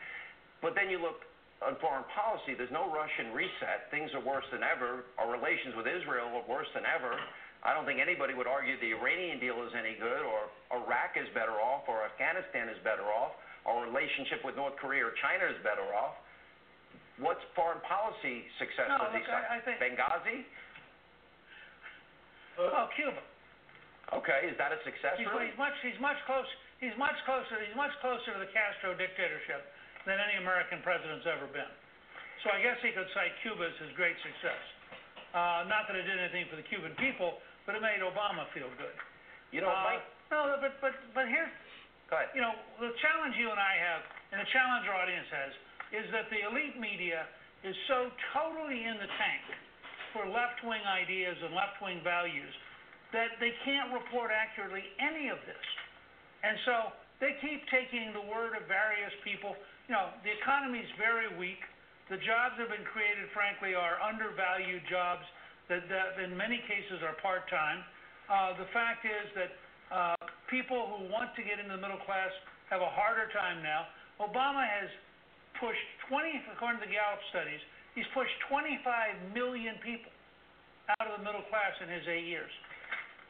But 0.61 0.77
then 0.77 0.93
you 0.93 1.01
look 1.01 1.25
on 1.65 1.77
foreign 1.81 2.05
policy, 2.13 2.53
there's 2.53 2.73
no 2.73 2.93
Russian 2.93 3.33
reset. 3.33 3.89
Things 3.89 4.13
are 4.13 4.21
worse 4.21 4.45
than 4.53 4.61
ever. 4.61 5.09
Our 5.17 5.33
relations 5.33 5.73
with 5.73 5.89
Israel 5.89 6.29
are 6.37 6.45
worse 6.45 6.69
than 6.77 6.85
ever. 6.85 7.17
I 7.65 7.73
don't 7.73 7.89
think 7.89 7.99
anybody 7.99 8.37
would 8.37 8.47
argue 8.47 8.77
the 8.79 8.93
Iranian 8.93 9.41
deal 9.41 9.57
is 9.65 9.73
any 9.73 9.97
good, 9.97 10.21
or 10.21 10.53
Iraq 10.71 11.17
is 11.17 11.27
better 11.33 11.57
off, 11.57 11.89
or 11.89 12.05
Afghanistan 12.05 12.69
is 12.69 12.77
better 12.85 13.09
off. 13.09 13.33
Our 13.65 13.89
relationship 13.89 14.45
with 14.45 14.55
North 14.55 14.77
Korea 14.77 15.09
or 15.09 15.17
China 15.25 15.49
is 15.49 15.59
better 15.65 15.89
off. 15.97 16.21
What's 17.19 17.41
foreign 17.57 17.81
policy 17.89 18.45
success 18.61 18.93
No, 18.93 19.01
look, 19.09 19.25
I- 19.27 19.57
I 19.57 19.61
think- 19.65 19.81
Benghazi? 19.81 20.45
Oh, 22.61 22.89
Cuba. 22.95 23.21
Okay, 24.13 24.47
is 24.49 24.57
that 24.59 24.71
a 24.71 24.79
success? 24.85 25.19
He's, 25.19 25.27
really? 25.29 25.49
he's 25.51 25.59
much 25.59 25.75
he's 25.83 25.99
much 25.99 26.17
close 26.27 26.47
he's 26.79 26.97
much 26.97 27.17
closer 27.25 27.59
he's 27.59 27.75
much 27.75 27.91
closer 28.01 28.33
to 28.33 28.39
the 28.39 28.47
Castro 28.55 28.95
dictatorship 28.95 29.67
than 30.07 30.17
any 30.23 30.39
American 30.39 30.81
president's 30.87 31.27
ever 31.27 31.51
been. 31.51 31.69
So 32.47 32.55
I 32.55 32.63
guess 32.63 32.79
he 32.81 32.95
could 32.95 33.11
cite 33.13 33.35
Cuba 33.43 33.67
as 33.67 33.77
his 33.83 33.91
great 33.99 34.15
success. 34.23 34.63
Uh, 35.35 35.67
not 35.67 35.91
that 35.91 35.99
it 35.99 36.07
did 36.07 36.17
anything 36.17 36.47
for 36.49 36.57
the 36.57 36.65
Cuban 36.71 36.95
people, 36.97 37.43
but 37.67 37.75
it 37.75 37.83
made 37.83 38.01
Obama 38.01 38.47
feel 38.55 38.71
good. 38.79 38.95
You 39.51 39.61
know, 39.67 39.71
uh, 39.71 39.99
Mike- 39.99 40.07
No, 40.31 40.57
but 40.63 40.79
but 40.81 40.95
but 41.15 41.27
here's 41.29 41.51
Go 42.11 42.17
ahead. 42.17 42.31
you 42.35 42.41
know 42.41 42.55
the 42.79 42.95
challenge 43.03 43.35
you 43.37 43.51
and 43.51 43.59
I 43.59 43.75
have, 43.79 44.03
and 44.33 44.39
the 44.43 44.51
challenge 44.55 44.87
our 44.87 44.95
audience 44.95 45.27
has, 45.31 45.53
is 46.03 46.07
that 46.15 46.31
the 46.31 46.41
elite 46.47 46.79
media 46.79 47.27
is 47.67 47.75
so 47.91 48.11
totally 48.35 48.87
in 48.87 48.95
the 48.99 49.11
tank 49.19 49.43
for 50.15 50.27
left-wing 50.27 50.83
ideas 50.87 51.35
and 51.43 51.51
left-wing 51.55 52.01
values 52.07 52.55
that 53.13 53.35
they 53.43 53.53
can't 53.67 53.93
report 53.95 54.31
accurately 54.31 54.83
any 54.99 55.29
of 55.31 55.39
this. 55.47 55.67
And 56.43 56.59
so 56.67 56.75
they 57.19 57.35
keep 57.43 57.63
taking 57.71 58.13
the 58.15 58.23
word 58.23 58.55
of 58.59 58.67
various 58.71 59.13
people. 59.23 59.57
You 59.87 59.95
know, 59.95 60.11
the 60.27 60.35
economy 60.35 60.83
is 60.83 60.91
very 60.99 61.31
weak. 61.39 61.63
The 62.11 62.19
jobs 62.19 62.59
that 62.59 62.67
have 62.67 62.75
been 62.75 62.87
created, 62.91 63.31
frankly, 63.31 63.79
are 63.79 64.03
undervalued 64.03 64.83
jobs 64.91 65.23
that, 65.71 65.87
that 65.87 66.19
in 66.23 66.35
many 66.35 66.59
cases 66.67 67.03
are 67.07 67.15
part-time. 67.23 67.87
Uh, 68.27 68.59
the 68.59 68.67
fact 68.75 69.07
is 69.07 69.27
that 69.39 69.51
uh, 69.95 70.19
people 70.51 70.91
who 70.91 71.07
want 71.07 71.31
to 71.39 71.43
get 71.47 71.63
into 71.63 71.79
the 71.79 71.83
middle 71.83 72.03
class 72.03 72.31
have 72.71 72.83
a 72.83 72.91
harder 72.99 73.31
time 73.31 73.63
now. 73.63 73.87
Obama 74.19 74.67
has 74.67 74.91
pushed 75.63 75.87
20, 76.11 76.59
according 76.59 76.83
to 76.83 76.87
the 76.87 76.95
Gallup 76.95 77.23
studies, 77.31 77.63
he's 77.95 78.07
pushed 78.11 78.35
25 78.51 78.83
million 79.35 79.79
people 79.87 80.11
out 80.99 81.07
of 81.07 81.19
the 81.19 81.23
middle 81.23 81.47
class 81.47 81.75
in 81.79 81.87
his 81.87 82.03
eight 82.11 82.27
years. 82.27 82.51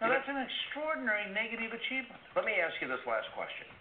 Now, 0.01 0.09
that's 0.13 0.29
an 0.29 0.41
extraordinary 0.41 1.29
negative 1.33 1.73
achievement. 1.73 2.21
Let 2.37 2.45
me 2.45 2.57
ask 2.61 2.77
you 2.81 2.89
this 2.89 3.01
last 3.09 3.29
question. 3.33 3.76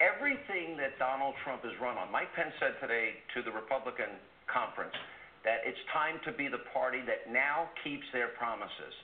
Everything 0.00 0.80
that 0.80 0.96
Donald 0.96 1.36
Trump 1.44 1.60
has 1.60 1.76
run 1.76 2.00
on, 2.00 2.08
Mike 2.08 2.32
Pence 2.32 2.56
said 2.56 2.80
today 2.80 3.20
to 3.36 3.44
the 3.44 3.52
Republican 3.52 4.16
conference 4.48 4.96
that 5.44 5.60
it's 5.68 5.80
time 5.92 6.16
to 6.24 6.32
be 6.32 6.48
the 6.48 6.64
party 6.72 7.04
that 7.04 7.28
now 7.28 7.68
keeps 7.84 8.08
their 8.16 8.32
promises. 8.32 8.96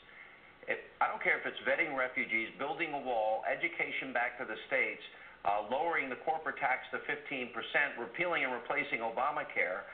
If, 0.65 0.81
I 1.05 1.13
don't 1.13 1.21
care 1.21 1.37
if 1.37 1.45
it's 1.45 1.61
vetting 1.69 1.93
refugees, 1.93 2.49
building 2.57 2.97
a 2.97 3.03
wall, 3.05 3.45
education 3.45 4.17
back 4.17 4.41
to 4.41 4.49
the 4.49 4.57
states, 4.73 5.05
uh, 5.45 5.69
lowering 5.69 6.09
the 6.09 6.17
corporate 6.25 6.57
tax 6.57 6.89
to 6.97 6.99
15%, 7.05 7.53
repealing 8.01 8.49
and 8.49 8.57
replacing 8.57 9.05
Obamacare. 9.05 9.85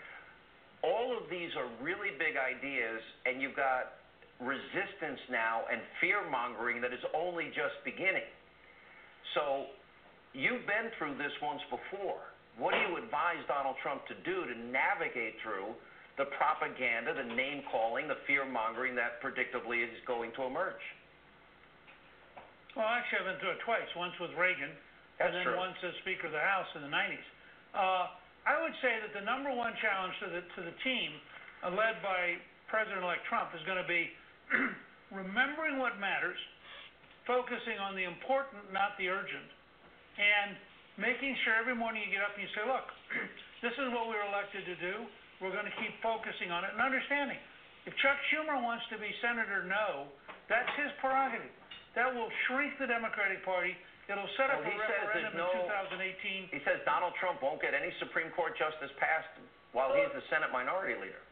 All 0.86 1.18
of 1.18 1.26
these 1.26 1.50
are 1.58 1.66
really 1.82 2.14
big 2.14 2.38
ideas, 2.38 3.02
and 3.26 3.42
you've 3.42 3.58
got 3.58 4.06
resistance 4.38 5.18
now 5.30 5.66
and 5.66 5.82
fear 5.98 6.22
mongering 6.30 6.80
that 6.80 6.94
is 6.94 7.02
only 7.10 7.50
just 7.50 7.74
beginning. 7.82 8.26
So 9.34 9.66
you've 10.32 10.64
been 10.68 10.92
through 10.98 11.16
this 11.16 11.32
once 11.40 11.60
before. 11.68 12.20
What 12.60 12.76
do 12.76 12.80
you 12.84 13.00
advise 13.00 13.40
Donald 13.48 13.76
Trump 13.80 14.04
to 14.12 14.16
do 14.28 14.44
to 14.44 14.54
navigate 14.68 15.40
through 15.40 15.72
the 16.20 16.28
propaganda, 16.36 17.16
the 17.16 17.32
name 17.32 17.64
calling, 17.72 18.08
the 18.08 18.20
fear 18.28 18.44
mongering 18.44 18.92
that 19.00 19.24
predictably 19.24 19.80
is 19.80 19.92
going 20.04 20.32
to 20.36 20.44
emerge? 20.44 20.84
Well, 22.76 22.88
actually, 22.88 23.24
I've 23.24 23.28
been 23.36 23.40
through 23.40 23.56
it 23.56 23.62
twice. 23.64 23.88
Once 23.96 24.16
with 24.20 24.32
Reagan, 24.36 24.72
and 25.20 25.32
then 25.32 25.44
true. 25.44 25.60
once 25.60 25.76
as 25.84 25.92
Speaker 26.04 26.28
of 26.28 26.34
the 26.36 26.40
House 26.40 26.68
in 26.76 26.84
the 26.84 26.92
90s. 26.92 27.26
Uh, 27.72 28.04
I 28.48 28.58
would 28.60 28.74
say 28.80 29.00
that 29.00 29.12
the 29.12 29.24
number 29.24 29.52
one 29.52 29.72
challenge 29.80 30.16
to 30.24 30.28
the 30.28 30.42
to 30.56 30.60
the 30.64 30.76
team, 30.82 31.10
uh, 31.62 31.70
led 31.72 32.00
by 32.00 32.40
President-elect 32.68 33.24
Trump, 33.28 33.52
is 33.52 33.62
going 33.68 33.80
to 33.80 33.88
be 33.88 34.08
remembering 35.12 35.78
what 35.78 36.00
matters, 36.00 36.40
focusing 37.28 37.76
on 37.76 37.94
the 37.94 38.08
important, 38.08 38.66
not 38.72 38.96
the 38.96 39.08
urgent, 39.08 39.46
and 40.18 40.56
making 41.00 41.32
sure 41.44 41.56
every 41.56 41.76
morning 41.76 42.04
you 42.04 42.10
get 42.12 42.24
up 42.24 42.34
and 42.36 42.44
you 42.44 42.50
say, 42.52 42.64
look, 42.68 42.86
this 43.64 43.72
is 43.76 43.88
what 43.92 44.08
we 44.10 44.14
were 44.16 44.28
elected 44.28 44.64
to 44.68 44.76
do. 44.80 45.06
We're 45.40 45.54
going 45.54 45.66
to 45.66 45.76
keep 45.82 45.94
focusing 46.04 46.52
on 46.54 46.62
it 46.62 46.70
and 46.76 46.80
understanding. 46.82 47.38
If 47.88 47.96
Chuck 47.98 48.14
Schumer 48.30 48.62
wants 48.62 48.86
to 48.94 48.96
be 49.00 49.10
Senator 49.18 49.66
No, 49.66 50.06
that's 50.46 50.70
his 50.78 50.92
prerogative. 51.02 51.50
That 51.98 52.14
will 52.14 52.30
shrink 52.46 52.78
the 52.78 52.86
Democratic 52.86 53.42
Party. 53.42 53.74
It'll 54.06 54.28
set 54.38 54.50
up 54.54 54.62
Well, 54.62 54.70
a 54.70 54.74
he 54.74 54.78
says 54.86 55.02
there's 55.12 55.34
referendum 55.34 55.34
no- 55.38 55.50
in 55.50 55.98
2018. 55.98 56.54
He 56.54 56.60
says 56.62 56.78
Donald 56.86 57.14
Trump 57.18 57.42
won't 57.42 57.58
get 57.58 57.74
any 57.74 57.90
Supreme 57.98 58.30
Court 58.38 58.54
justice 58.54 58.90
passed 59.02 59.34
while 59.74 59.90
he's 59.98 60.10
the 60.14 60.22
Senate 60.30 60.50
Minority 60.54 60.94
Leader. 61.00 61.22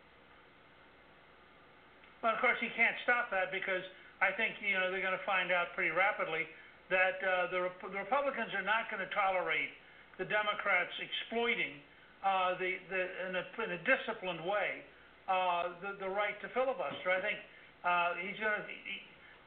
Well, 2.21 2.35
of 2.37 2.41
course, 2.45 2.59
he 2.61 2.69
can't 2.77 2.97
stop 3.07 3.31
that 3.33 3.49
because 3.55 3.81
I 4.21 4.33
think 4.37 4.53
you 4.61 4.77
know 4.77 4.93
they're 4.93 5.01
going 5.05 5.17
to 5.17 5.25
find 5.29 5.49
out 5.49 5.73
pretty 5.73 5.91
rapidly 5.95 6.45
that 6.91 7.17
uh, 7.23 7.51
the, 7.55 7.61
Rep- 7.71 7.91
the 7.95 8.03
Republicans 8.03 8.51
are 8.53 8.67
not 8.67 8.91
going 8.91 9.01
to 9.01 9.11
tolerate 9.15 9.71
the 10.19 10.27
Democrats 10.27 10.93
exploiting 11.01 11.79
uh, 12.21 12.59
the, 12.61 12.77
the 12.93 13.01
in, 13.31 13.35
a, 13.39 13.45
in 13.65 13.71
a 13.79 13.81
disciplined 13.89 14.43
way 14.45 14.85
uh, 15.31 15.73
the, 15.81 15.97
the 16.03 16.11
right 16.11 16.37
to 16.43 16.51
filibuster. 16.53 17.09
I 17.09 17.23
think 17.23 17.39
uh, 17.87 18.19
he's 18.21 18.37
going 18.43 18.59
to 18.59 18.65
he, 18.69 18.99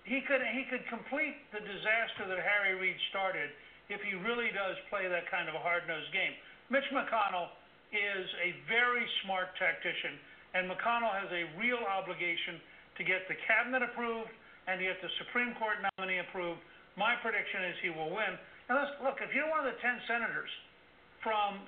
he 0.04 0.20
could 0.26 0.42
he 0.42 0.64
could 0.72 0.84
complete 0.90 1.38
the 1.54 1.62
disaster 1.62 2.28
that 2.28 2.40
Harry 2.42 2.76
Reid 2.80 2.98
started 3.14 3.52
if 3.92 4.00
he 4.02 4.16
really 4.24 4.50
does 4.56 4.80
play 4.90 5.06
that 5.12 5.28
kind 5.30 5.52
of 5.52 5.56
a 5.56 5.62
hard-nosed 5.62 6.12
game. 6.16 6.34
Mitch 6.72 6.88
McConnell 6.96 7.52
is 7.92 8.26
a 8.42 8.56
very 8.72 9.06
smart 9.22 9.54
tactician, 9.60 10.18
and 10.56 10.72
McConnell 10.72 11.14
has 11.14 11.30
a 11.30 11.46
real 11.60 11.84
obligation 11.84 12.58
to 12.98 13.04
get 13.04 13.28
the 13.28 13.38
cabinet 13.46 13.84
approved 13.84 14.32
and 14.66 14.80
to 14.80 14.84
get 14.88 14.98
the 15.04 15.12
Supreme 15.20 15.54
Court 15.60 15.78
nominee 16.00 16.24
approved. 16.24 16.64
My 16.96 17.18
prediction 17.26 17.66
is 17.70 17.76
he 17.82 17.90
will 17.90 18.14
win. 18.14 18.38
And 18.70 18.74
let's 18.78 18.94
look, 19.02 19.20
if 19.20 19.34
you're 19.34 19.50
one 19.50 19.66
of 19.66 19.68
the 19.68 19.78
10 19.82 20.08
senators 20.08 20.50
from 21.26 21.64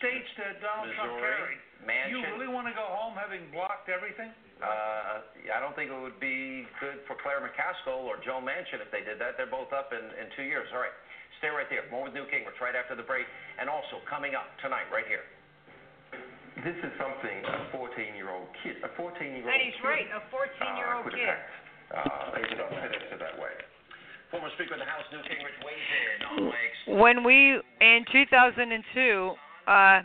states 0.00 0.28
that 0.40 0.58
Donald 0.64 0.90
Trump 0.96 1.16
Missouri, 1.16 1.56
carried, 1.56 2.10
you 2.10 2.20
really 2.34 2.50
want 2.50 2.66
to 2.66 2.74
go 2.74 2.84
home 2.84 3.14
having 3.14 3.44
blocked 3.52 3.92
everything? 3.92 4.32
Uh, 4.64 5.20
I 5.52 5.58
don't 5.60 5.76
think 5.76 5.92
it 5.92 5.98
would 5.98 6.18
be 6.22 6.64
good 6.80 7.04
for 7.04 7.18
Claire 7.20 7.44
McCaskill 7.44 8.06
or 8.08 8.16
Joe 8.24 8.40
Manchin 8.40 8.80
if 8.80 8.88
they 8.88 9.04
did 9.04 9.20
that. 9.20 9.36
They're 9.36 9.50
both 9.50 9.74
up 9.76 9.92
in, 9.92 10.04
in 10.16 10.30
two 10.38 10.46
years. 10.46 10.64
All 10.72 10.80
right, 10.80 10.94
stay 11.42 11.52
right 11.52 11.68
there. 11.68 11.84
More 11.92 12.08
with 12.08 12.16
Newt 12.16 12.32
Gingrich 12.32 12.56
right 12.62 12.72
after 12.72 12.96
the 12.96 13.04
break. 13.04 13.28
And 13.60 13.68
also 13.68 14.00
coming 14.08 14.32
up 14.32 14.48
tonight, 14.64 14.88
right 14.88 15.04
here. 15.04 15.26
This 16.64 16.78
is 16.80 16.92
something 16.96 17.44
a 17.44 17.68
14-year-old 17.76 18.48
kid, 18.62 18.78
a 18.86 18.90
14-year-old 18.96 19.52
And 19.52 19.60
he's 19.60 19.76
kid, 19.76 19.90
right, 19.90 20.08
a 20.16 20.22
14-year-old 20.32 21.04
uh, 21.04 21.12
kid. 21.12 21.28
have 21.28 21.44
hacked. 21.44 21.64
Uh, 21.92 22.40
you 22.40 22.56
know, 22.56 22.68
put 22.72 22.94
it 22.94 23.20
that 23.20 23.36
way. 23.36 23.52
Former 24.34 24.50
Speaker 24.56 24.74
of 24.74 24.80
the 24.80 24.84
House, 24.84 25.04
Newt 25.12 25.22
Gingrich, 25.26 25.64
weighs 25.64 26.48
in 26.88 26.90
on 26.90 26.98
When 26.98 27.22
we 27.22 27.60
in 27.80 28.04
2002, 28.10 29.32
uh, 29.68 30.02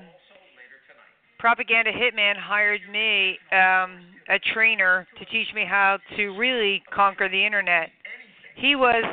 propaganda 1.40 1.92
hitman 1.92 2.38
hired 2.38 2.82
me, 2.92 3.40
um, 3.52 4.06
a 4.30 4.38
trainer, 4.54 5.08
to 5.18 5.26
teach 5.26 5.48
me 5.56 5.66
how 5.68 5.98
to 6.16 6.38
really 6.38 6.84
conquer 6.94 7.28
the 7.28 7.44
internet. 7.44 7.90
He 8.54 8.76
was 8.76 9.04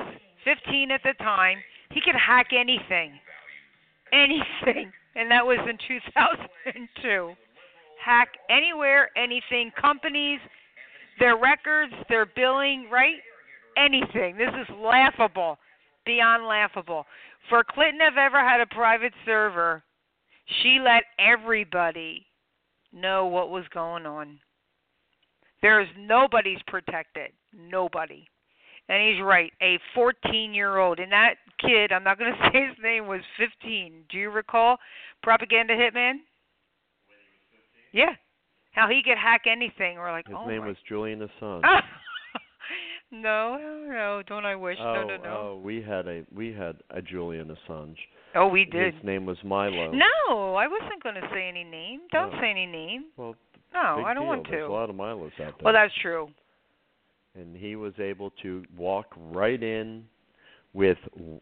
15 0.45 0.91
at 0.91 1.03
the 1.03 1.15
time. 1.15 1.61
He 1.93 2.03
could 2.03 2.15
hack 2.15 2.49
anything, 2.53 3.13
anything, 4.13 4.93
and 5.15 5.31
that 5.31 5.47
was 5.47 5.61
in 5.67 5.79
2002. 5.89 7.33
Hack 8.05 8.29
anywhere, 8.51 9.09
anything, 9.17 9.73
companies, 9.81 10.41
their 11.19 11.39
records, 11.39 11.95
their 12.11 12.27
billing, 12.27 12.91
right? 12.91 13.23
Anything. 13.77 14.37
This 14.37 14.53
is 14.61 14.75
laughable, 14.83 15.59
beyond 16.05 16.47
laughable. 16.47 17.05
For 17.49 17.63
Clinton 17.63 18.01
have 18.01 18.17
ever 18.17 18.41
had 18.41 18.61
a 18.61 18.67
private 18.67 19.13
server, 19.25 19.83
she 20.63 20.79
let 20.83 21.05
everybody 21.19 22.27
know 22.93 23.27
what 23.27 23.51
was 23.51 23.65
going 23.73 24.07
on. 24.07 24.39
There's 25.63 25.89
nobody's 25.99 26.61
protected. 26.67 27.33
Nobody. 27.53 28.27
And 28.89 29.03
he's 29.03 29.23
right. 29.23 29.53
A 29.63 29.79
14 29.95 30.55
year 30.55 30.79
old. 30.79 31.01
And 31.01 31.11
that 31.11 31.35
kid, 31.59 31.93
I'm 31.93 32.05
not 32.05 32.19
going 32.19 32.33
to 32.39 32.51
say 32.53 32.67
his 32.69 32.77
name, 32.83 33.07
was 33.07 33.21
15. 33.39 34.05
Do 34.09 34.19
you 34.19 34.31
recall? 34.31 34.77
Propaganda 35.23 35.75
Hitman? 35.75 36.15
Yeah. 37.93 38.15
How 38.73 38.89
he 38.89 39.03
could 39.03 39.19
hack 39.19 39.43
anything. 39.51 39.97
We're 39.97 40.13
like, 40.13 40.27
His 40.27 40.37
oh 40.39 40.47
name 40.47 40.61
my 40.61 40.69
was 40.69 40.77
Julian 40.89 41.21
Assange. 41.21 41.63
no, 43.23 43.59
no, 43.61 43.93
no, 43.93 44.23
don't 44.27 44.45
I 44.45 44.55
wish? 44.57 44.77
oh, 44.81 44.95
no, 44.95 45.03
no, 45.07 45.15
oh, 45.15 45.23
no. 45.25 45.31
oh, 45.31 45.61
we 45.63 45.83
had 45.83 46.07
a 46.07 46.23
we 46.35 46.53
had 46.53 46.77
a 46.91 47.01
Julian 47.03 47.55
Assange. 47.57 47.97
Oh, 48.35 48.49
we 48.49 48.65
did. 48.65 48.95
His 48.95 49.05
name 49.05 49.25
was 49.27 49.39
Milo. 49.45 49.93
No, 49.93 50.55
I 50.55 50.67
wasn't 50.67 51.03
going 51.03 51.15
to 51.15 51.29
say 51.33 51.49
any 51.49 51.65
name. 51.65 52.01
Don't 52.13 52.35
Oh. 52.35 52.41
say 52.41 52.51
any 52.51 52.67
name. 52.67 53.07
Well, 53.17 53.35
No, 53.73 54.05
I 54.05 54.13
don't 54.15 54.25
deal. 54.25 54.27
want 54.27 54.47
There's 54.51 54.67
to. 54.69 54.73
a 54.73 54.73
lot 54.73 54.91
of 54.91 54.97
Milos 54.97 55.33
out 55.33 55.37
there. 55.39 55.55
Well, 55.63 55.73
that's 55.75 55.93
true. 56.03 56.29
and 57.35 57.57
he 57.57 57.77
was 57.77 57.93
able 57.99 58.31
to 58.43 58.65
walk 58.77 59.07
right 59.17 59.63
in 59.63 60.05
with 60.77 60.99
w- 61.17 61.41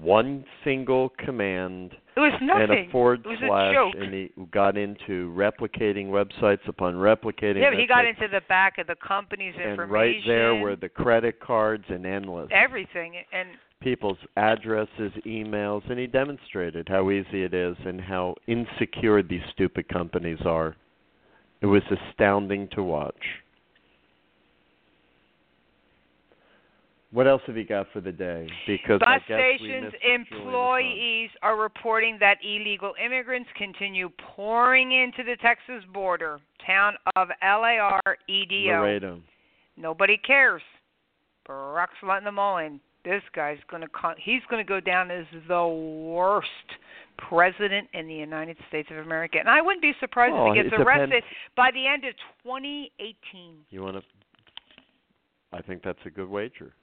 one 0.00 0.44
single 0.62 1.08
command 1.18 1.90
It 2.16 2.20
was 2.20 2.32
and 2.40 2.70
a 2.70 2.88
forward 2.92 3.20
It 3.24 3.28
was 3.28 3.38
a 3.42 3.46
slash, 3.48 3.74
joke. 3.74 3.94
and 3.98 4.14
he 4.14 4.30
got 4.52 4.76
into 4.78 5.34
replicating 5.36 6.06
websites 6.06 6.66
upon 6.68 6.94
replicating. 6.94 7.60
Yeah, 7.60 7.74
he 7.76 7.86
got 7.86 8.06
into 8.06 8.28
the 8.28 8.42
back 8.48 8.78
of 8.78 8.86
the 8.86 8.94
company's 9.06 9.54
and 9.60 9.70
information. 9.72 9.92
right 9.92 10.16
there 10.26 10.54
were 10.54 10.76
the 10.76 10.88
credit 10.88 11.40
cards 11.40 11.84
and 11.88 12.06
endless 12.06 12.48
everything 12.52 13.14
and 13.32 13.48
people's 13.82 14.18
addresses, 14.36 15.12
emails, 15.26 15.82
and 15.90 15.98
he 15.98 16.06
demonstrated 16.06 16.88
how 16.88 17.10
easy 17.10 17.42
it 17.42 17.52
is 17.52 17.76
and 17.84 18.00
how 18.00 18.34
insecure 18.46 19.22
these 19.22 19.42
stupid 19.52 19.86
companies 19.88 20.38
are. 20.46 20.76
It 21.60 21.66
was 21.66 21.82
astounding 21.90 22.68
to 22.68 22.82
watch. 22.82 23.14
What 27.12 27.26
else 27.26 27.42
have 27.46 27.56
you 27.56 27.64
got 27.64 27.86
for 27.92 28.00
the 28.00 28.12
day? 28.12 28.48
Because 28.66 28.98
bus 28.98 29.22
stations 29.24 29.84
missed 29.84 30.02
Julian 30.02 30.24
Assange. 30.24 30.36
employees 30.36 31.30
are 31.42 31.56
reporting 31.56 32.18
that 32.20 32.38
illegal 32.44 32.94
immigrants 33.04 33.48
continue 33.56 34.10
pouring 34.18 34.92
into 34.92 35.22
the 35.22 35.36
Texas 35.40 35.84
border 35.94 36.40
town 36.66 36.94
of 37.14 37.28
LAR 37.42 38.02
EDO. 38.28 38.72
Laredo. 38.72 39.20
Nobody 39.76 40.18
cares. 40.18 40.62
Barack's 41.48 42.02
letting 42.02 42.24
them 42.24 42.38
all 42.38 42.58
in. 42.58 42.80
This 43.04 43.22
guy's 43.36 43.58
gonna 43.70 43.86
con- 43.88 44.16
he's 44.18 44.42
gonna 44.50 44.64
go 44.64 44.80
down 44.80 45.12
as 45.12 45.26
the 45.46 45.64
worst 45.64 46.48
president 47.18 47.88
in 47.94 48.08
the 48.08 48.14
United 48.14 48.56
States 48.68 48.88
of 48.90 48.98
America, 48.98 49.38
and 49.38 49.48
I 49.48 49.62
wouldn't 49.62 49.80
be 49.80 49.92
surprised 50.00 50.34
if 50.34 50.42
he 50.42 50.50
oh, 50.50 50.54
gets 50.54 50.66
it 50.66 50.70
depends- 50.78 51.12
arrested 51.12 51.24
by 51.56 51.70
the 51.70 51.86
end 51.86 52.04
of 52.04 52.14
2018. 52.42 53.64
You 53.70 53.82
want 53.82 53.96
to? 53.96 54.02
I 55.52 55.62
think 55.62 55.84
that's 55.84 56.04
a 56.04 56.10
good 56.10 56.28
wager. 56.28 56.74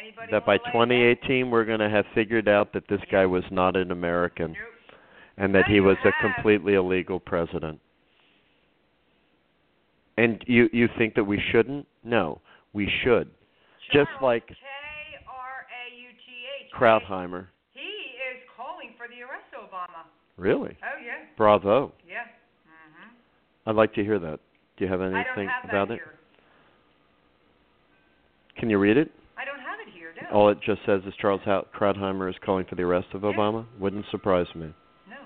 Anybody 0.00 0.32
That 0.32 0.44
by 0.46 0.58
wanna 0.74 0.94
lay 0.94 1.12
a 1.12 1.14
bet? 1.14 1.22
2018 1.22 1.50
we're 1.50 1.64
going 1.64 1.80
to 1.80 1.90
have 1.90 2.04
figured 2.14 2.48
out 2.48 2.72
that 2.74 2.84
this 2.88 3.00
guy 3.10 3.26
was 3.26 3.44
not 3.50 3.76
an 3.76 3.90
American, 3.90 4.54
and 5.36 5.54
that 5.54 5.66
he 5.66 5.80
was 5.80 5.96
a 6.04 6.12
completely 6.22 6.74
illegal 6.74 7.18
president. 7.20 7.80
And 10.16 10.42
you 10.46 10.68
you 10.72 10.88
think 10.96 11.14
that 11.16 11.24
we 11.24 11.40
shouldn't? 11.50 11.86
No, 12.04 12.40
we 12.72 12.88
should. 13.02 13.28
Just 13.92 14.10
like 14.22 14.46
K 14.46 14.54
R 15.26 15.66
A 15.66 16.00
U 16.00 16.08
T 16.08 16.66
H. 16.66 16.72
Krauthammer. 16.72 17.46
He 17.72 17.80
is 17.80 18.38
calling 18.56 18.90
for 18.96 19.08
the 19.08 19.22
arrest 19.22 19.50
of 19.58 19.68
Obama. 19.70 20.06
Really? 20.36 20.76
Oh 20.82 20.98
yeah. 21.04 21.26
Bravo. 21.36 21.92
Yeah. 22.08 22.22
Mhm. 22.68 23.10
I'd 23.66 23.74
like 23.74 23.92
to 23.94 24.04
hear 24.04 24.20
that. 24.20 24.38
Do 24.76 24.84
you 24.84 24.90
have 24.90 25.00
anything 25.00 25.18
I 25.18 25.34
don't 25.34 25.46
have 25.48 25.64
about 25.64 25.88
that 25.88 25.94
it? 25.94 25.96
here. 25.98 26.14
Can 28.56 28.70
you 28.70 28.78
read 28.78 28.96
it? 28.96 29.10
I 29.36 29.44
don't 29.44 29.58
have 29.58 29.80
it 29.80 29.92
here. 29.92 30.13
No. 30.30 30.36
All 30.36 30.48
it 30.48 30.58
just 30.64 30.80
says 30.86 31.00
is 31.06 31.14
Charles 31.20 31.40
Krauthammer 31.44 32.28
is 32.30 32.36
calling 32.44 32.64
for 32.64 32.74
the 32.74 32.82
arrest 32.82 33.08
of 33.14 33.22
Obama. 33.22 33.66
Wouldn't 33.78 34.06
surprise 34.10 34.46
me. 34.54 34.72
No. 35.08 35.20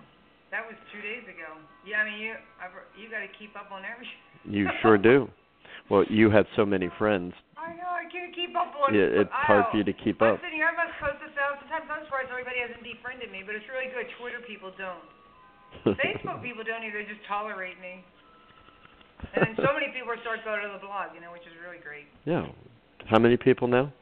That 0.50 0.66
was 0.66 0.74
two 0.92 1.00
days 1.00 1.22
ago. 1.24 1.58
Yeah, 1.86 2.02
I 2.02 2.04
mean 2.04 2.18
you 2.20 2.32
I've, 2.58 2.74
you 2.98 3.10
got 3.10 3.20
to 3.22 3.30
keep 3.38 3.54
up 3.56 3.70
on 3.72 3.82
everything. 3.84 4.18
You 4.48 4.70
sure 4.80 4.96
do. 4.96 5.28
Well, 5.90 6.06
you 6.08 6.30
have 6.30 6.46
so 6.54 6.64
many 6.64 6.88
friends. 6.96 7.34
I 7.58 7.74
know 7.74 7.90
I 7.90 8.06
can't 8.08 8.32
keep 8.32 8.54
up 8.54 8.70
on. 8.80 8.94
Yeah, 8.94 9.26
it's 9.26 9.34
hard 9.34 9.66
for 9.68 9.76
you 9.76 9.84
to 9.84 9.92
keep 9.92 10.22
I'm 10.22 10.38
up. 10.38 10.40
sitting 10.40 10.62
here. 10.62 10.70
I 10.70 10.76
must 10.78 10.94
post 11.02 11.18
this 11.20 11.34
out. 11.36 11.58
Sometimes 11.58 11.90
I'm 11.90 12.06
surprised 12.06 12.30
everybody 12.30 12.62
hasn't 12.62 12.80
defriended 12.80 13.28
me, 13.34 13.42
but 13.44 13.58
it's 13.58 13.66
really 13.66 13.90
good. 13.92 14.06
Twitter 14.16 14.40
people 14.46 14.70
don't. 14.78 15.04
Facebook 16.00 16.40
people 16.40 16.62
don't 16.64 16.86
either. 16.86 17.02
They 17.02 17.08
just 17.10 17.24
tolerate 17.26 17.76
me. 17.82 18.00
And 19.34 19.42
then 19.42 19.54
so 19.58 19.74
many 19.74 19.90
people 19.90 20.14
start 20.22 20.46
going 20.46 20.62
to 20.62 20.70
the 20.70 20.80
blog, 20.80 21.12
you 21.12 21.20
know, 21.20 21.34
which 21.34 21.44
is 21.44 21.52
really 21.60 21.82
great. 21.82 22.06
Yeah. 22.24 22.46
How 23.10 23.18
many 23.18 23.36
people 23.36 23.66
now? 23.66 23.92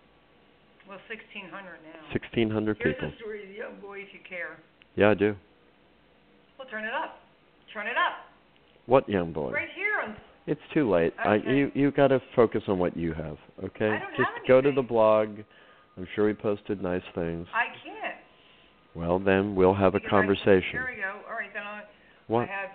Well, 0.89 0.99
1,600 1.11 1.51
now. 1.51 2.01
1,600 2.15 2.77
Here's 2.79 2.95
people. 2.95 3.11
the 3.11 3.17
story 3.17 3.43
of 3.43 3.49
the 3.49 3.55
young 3.55 3.81
boy, 3.81 3.99
if 4.01 4.09
you 4.15 4.21
care. 4.29 4.57
Yeah, 4.95 5.11
I 5.11 5.15
do. 5.15 5.35
Well, 6.59 6.69
turn 6.69 6.85
it 6.85 6.95
up. 6.95 7.19
Turn 7.75 7.87
it 7.87 7.97
up. 7.97 8.25
What 8.87 9.09
young 9.09 9.33
boy? 9.33 9.51
Right 9.51 9.69
here 9.75 9.99
on 10.03 10.17
It's 10.47 10.61
too 10.73 10.89
late. 10.89 11.13
I 11.19 11.37
you 11.43 11.73
you 11.75 11.91
got 11.91 12.09
to 12.09 12.23
focus 12.37 12.63
on 12.69 12.79
what 12.79 12.97
you 12.97 13.13
have, 13.13 13.37
okay? 13.65 13.91
I 13.91 13.99
don't 13.99 14.17
Just 14.17 14.31
have 14.39 14.47
go 14.47 14.61
to 14.61 14.71
the 14.71 14.83
blog. 14.83 15.41
I'm 15.99 16.07
sure 16.15 16.27
we 16.27 16.35
posted 16.35 16.81
nice 16.83 17.03
things. 17.15 17.49
I 17.53 17.67
can't. 17.83 18.15
Well, 18.95 19.19
then 19.19 19.57
we'll 19.57 19.75
have 19.75 19.95
a 19.97 19.99
Because 19.99 20.07
I- 20.07 20.11
conversation. 20.23 20.71
here 20.71 20.87
we 20.89 21.03
go. 21.03 21.19
All 21.29 21.35
right, 21.35 21.53
then 21.53 21.65
I, 21.67 21.83
What? 22.29 22.49
I 22.49 22.53
have 22.53 22.71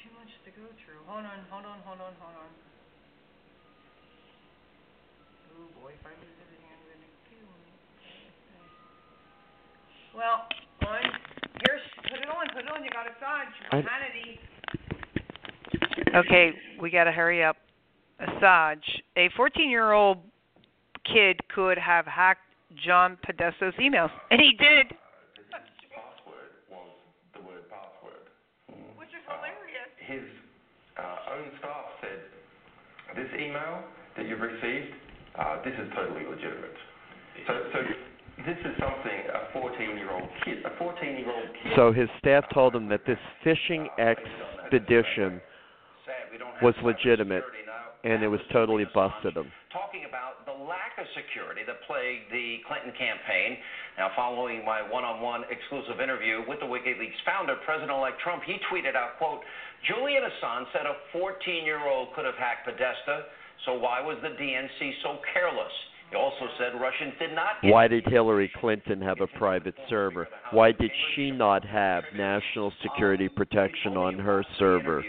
too 0.00 0.10
much 0.16 0.30
to 0.46 0.50
go 0.54 0.64
through. 0.86 1.02
Hold 1.10 1.26
on, 1.26 1.38
hold 1.50 1.66
on, 1.66 1.78
hold 1.84 2.00
on, 2.00 2.14
hold 2.22 2.36
on. 2.38 2.50
Oh 5.58 5.82
boy, 5.82 5.90
if 5.98 6.06
I 6.06 6.10
lose 6.14 6.38
Well, 10.16 10.46
on 10.86 11.02
here's 11.66 11.80
put 12.08 12.20
it 12.20 12.28
on, 12.28 12.46
put 12.54 12.64
it 12.64 12.70
on. 12.70 12.84
You 12.84 12.90
got 12.90 13.06
Assange, 13.06 13.54
I- 13.72 13.82
Hannity. 13.82 14.38
Okay, 16.14 16.52
we 16.80 16.90
got 16.90 17.04
to 17.04 17.12
hurry 17.12 17.42
up. 17.42 17.56
Assange, 18.20 18.84
a 19.16 19.28
14-year-old 19.30 20.18
kid 21.04 21.40
could 21.52 21.76
have 21.78 22.06
hacked 22.06 22.42
John 22.84 23.18
Podesta's 23.26 23.74
emails, 23.80 24.10
and 24.30 24.40
he 24.40 24.52
did. 24.52 24.94
Password 25.90 26.54
was 26.70 26.88
the 27.34 27.40
word 27.40 27.68
password. 27.68 28.30
Which 28.96 29.08
is 29.08 29.24
hilarious. 29.26 29.90
His 29.98 30.22
uh, 30.96 31.34
own 31.34 31.50
staff 31.58 31.86
said, 32.00 32.22
this 33.16 33.28
email 33.34 33.82
that 34.16 34.28
you've 34.28 34.40
received, 34.40 34.94
uh, 35.38 35.62
this 35.64 35.74
is 35.74 35.90
totally 35.94 36.24
legitimate. 36.24 36.78
So, 37.48 37.52
so 37.72 37.78
this 38.42 38.58
is 38.58 38.74
something 38.80 39.20
a 39.30 39.56
14-year-old 39.56 40.28
kid, 40.44 40.58
a 40.64 40.70
14-year-old 40.82 41.48
kid. 41.62 41.72
So 41.76 41.92
his 41.92 42.08
staff 42.18 42.44
told 42.52 42.74
him 42.74 42.88
that 42.88 43.06
this 43.06 43.18
fishing 43.42 43.88
expedition 43.98 45.40
Sad 46.04 46.28
we 46.32 46.38
don't 46.38 46.52
have 46.54 46.62
was 46.62 46.74
legitimate, 46.82 47.44
and 48.02 48.22
it 48.22 48.28
was 48.28 48.40
totally 48.52 48.84
busted 48.92 49.36
him. 49.36 49.50
talking 49.72 50.06
about 50.06 50.46
the 50.46 50.52
lack 50.52 50.94
of 50.98 51.06
security 51.14 51.62
that 51.66 51.82
plagued 51.86 52.30
the 52.30 52.58
Clinton 52.66 52.92
campaign. 52.98 53.58
Now, 53.98 54.10
following 54.14 54.64
my 54.66 54.82
one-on-one 54.82 55.46
exclusive 55.50 56.02
interview 56.02 56.42
with 56.46 56.58
the 56.60 56.66
WikiLeaks 56.66 57.22
founder, 57.24 57.56
President-elect 57.64 58.18
Trump, 58.20 58.42
he 58.46 58.58
tweeted 58.70 58.94
out, 58.94 59.18
quote, 59.18 59.40
Julian 59.86 60.22
Assange 60.26 60.66
said 60.74 60.86
a 60.86 60.98
14-year-old 61.14 62.14
could 62.14 62.24
have 62.26 62.38
hacked 62.38 62.66
Podesta, 62.66 63.30
so 63.64 63.78
why 63.78 64.02
was 64.02 64.18
the 64.22 64.34
DNC 64.34 64.78
so 65.02 65.18
careless? 65.32 65.72
He 66.10 66.16
also 66.16 66.46
said 66.58 66.80
Russians 66.80 67.14
did 67.18 67.34
not 67.34 67.62
Why 67.62 67.88
did 67.88 68.04
Hillary 68.06 68.50
Clinton 68.60 69.00
have 69.00 69.20
a 69.20 69.26
private 69.26 69.74
server? 69.88 70.28
Why 70.52 70.72
did 70.72 70.90
she 71.14 71.30
not 71.30 71.64
have 71.64 72.04
national 72.16 72.72
security 72.82 73.28
protection 73.28 73.96
on 73.96 74.18
her 74.18 74.44
server? 74.58 75.02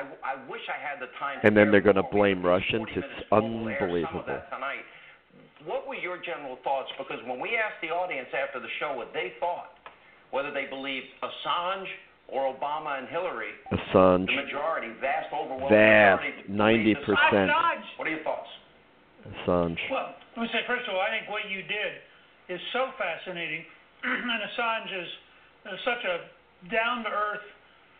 I, 0.00 0.02
I 0.24 0.48
wish 0.48 0.60
I 0.68 0.80
had 0.80 1.00
the 1.00 1.10
time. 1.18 1.38
And 1.42 1.56
then 1.56 1.70
they're 1.70 1.80
going 1.80 1.96
to 1.96 2.08
blame 2.10 2.44
Russians. 2.44 2.86
It's 2.88 2.96
minutes, 2.96 3.24
we'll 3.30 3.70
air 3.70 3.78
some 3.80 3.92
of 4.22 4.28
unbelievable. 4.28 4.40
What 5.66 5.86
were 5.86 5.94
your 5.94 6.16
general 6.24 6.56
thoughts? 6.64 6.88
Because 6.96 7.18
when 7.26 7.38
we 7.38 7.50
asked 7.56 7.82
the 7.82 7.92
audience 7.92 8.28
after 8.32 8.60
the 8.60 8.70
show 8.78 8.96
what 8.96 9.12
they 9.12 9.34
thought, 9.40 9.76
whether 10.30 10.50
they 10.50 10.64
believed 10.70 11.06
Assange 11.20 11.90
or 12.28 12.54
Obama 12.54 12.98
and 12.98 13.08
Hillary, 13.08 13.52
Assange, 13.68 14.26
the 14.26 14.40
majority, 14.40 14.88
vast 15.00 15.28
overwhelming 15.34 15.68
vast, 15.68 16.22
majority, 16.48 16.96
90%. 16.96 17.50
What 17.96 18.08
are 18.08 18.10
your 18.10 18.24
thoughts? 18.24 18.48
Assange. 19.26 19.78
Well, 19.90 20.14
let 20.36 20.42
me 20.42 20.48
say, 20.52 20.60
first 20.66 20.88
of 20.88 20.94
all, 20.94 21.00
I 21.00 21.10
think 21.10 21.28
what 21.28 21.48
you 21.50 21.62
did 21.62 22.00
is 22.48 22.60
so 22.72 22.90
fascinating, 22.96 23.64
and 24.04 24.40
Assange 24.48 24.90
is 24.90 25.08
uh, 25.66 25.76
such 25.84 26.02
a 26.04 26.14
down-to-earth, 26.70 27.46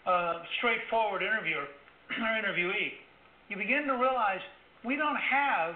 uh, 0.06 0.42
straightforward 0.58 1.22
interviewer 1.22 1.68
or 2.20 2.30
interviewee. 2.40 2.96
You 3.48 3.56
begin 3.56 3.84
to 3.86 3.94
realize 3.94 4.40
we 4.84 4.96
don't 4.96 5.18
have 5.18 5.74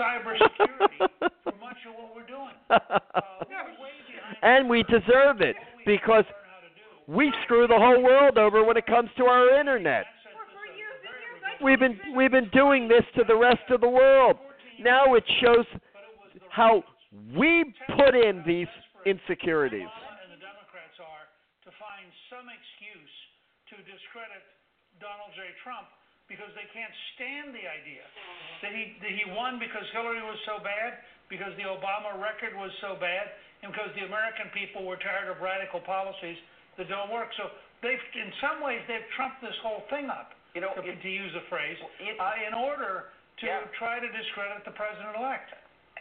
cybersecurity 0.00 1.08
for 1.44 1.54
much 1.60 1.80
of 1.86 1.94
what 1.94 2.14
we're 2.14 2.26
doing. 2.26 2.54
And 4.42 4.68
we 4.68 4.82
deserve 4.84 5.40
it 5.40 5.56
because 5.86 6.24
we 7.06 7.32
screw 7.44 7.66
the 7.66 7.78
whole 7.78 8.02
world 8.02 8.38
over 8.38 8.64
when 8.64 8.76
it 8.76 8.86
comes 8.86 9.08
to 9.18 9.24
our 9.24 9.58
internet. 9.58 10.06
We've 11.62 11.78
been 11.78 11.98
we've 12.14 12.30
been 12.30 12.50
doing 12.52 12.86
this 12.88 13.04
to 13.16 13.24
the 13.26 13.36
rest 13.36 13.70
of 13.70 13.80
the 13.80 13.88
world. 13.88 14.36
Now 14.80 15.14
it 15.14 15.24
shows 15.40 15.66
how 16.50 16.84
we 17.36 17.64
put 17.96 18.14
in 18.14 18.42
these 18.46 18.70
insecurities. 19.04 19.88
and 19.88 20.30
the 20.34 20.42
Democrats 20.42 20.96
are 21.00 21.26
to 21.64 21.70
find 21.80 22.06
some 22.28 22.46
excuse 22.50 23.14
to 23.72 23.76
discredit 23.86 24.44
Donald 24.98 25.32
J. 25.36 25.48
Trump 25.62 25.88
because 26.26 26.50
they 26.58 26.66
can't 26.74 26.92
stand 27.14 27.54
the 27.54 27.64
idea 27.64 28.02
that 28.62 28.74
he 28.74 28.98
that 28.98 29.14
he 29.14 29.24
won 29.30 29.62
because 29.62 29.86
Hillary 29.94 30.22
was 30.22 30.38
so 30.42 30.58
bad, 30.58 30.98
because 31.30 31.54
the 31.54 31.66
Obama 31.70 32.18
record 32.18 32.54
was 32.58 32.74
so 32.82 32.98
bad, 32.98 33.30
and 33.62 33.70
because 33.70 33.94
the 33.94 34.04
American 34.04 34.50
people 34.50 34.82
were 34.82 34.98
tired 34.98 35.30
of 35.30 35.38
radical 35.38 35.78
policies 35.86 36.36
that 36.76 36.90
don't 36.90 37.08
work. 37.14 37.30
So 37.38 37.54
they've, 37.80 38.02
in 38.18 38.30
some 38.42 38.58
ways, 38.60 38.82
they've 38.90 39.06
trumped 39.14 39.40
this 39.40 39.56
whole 39.62 39.86
thing 39.88 40.10
up. 40.10 40.34
You 40.56 40.64
know, 40.64 40.72
to, 40.72 40.80
to 40.80 41.10
use 41.10 41.36
a 41.36 41.44
phrase, 41.52 41.76
uh, 41.76 42.48
in 42.48 42.56
order 42.56 43.12
to 43.42 43.48
try 43.76 44.00
to 44.00 44.08
discredit 44.08 44.64
the 44.64 44.72
president-elect. 44.72 45.52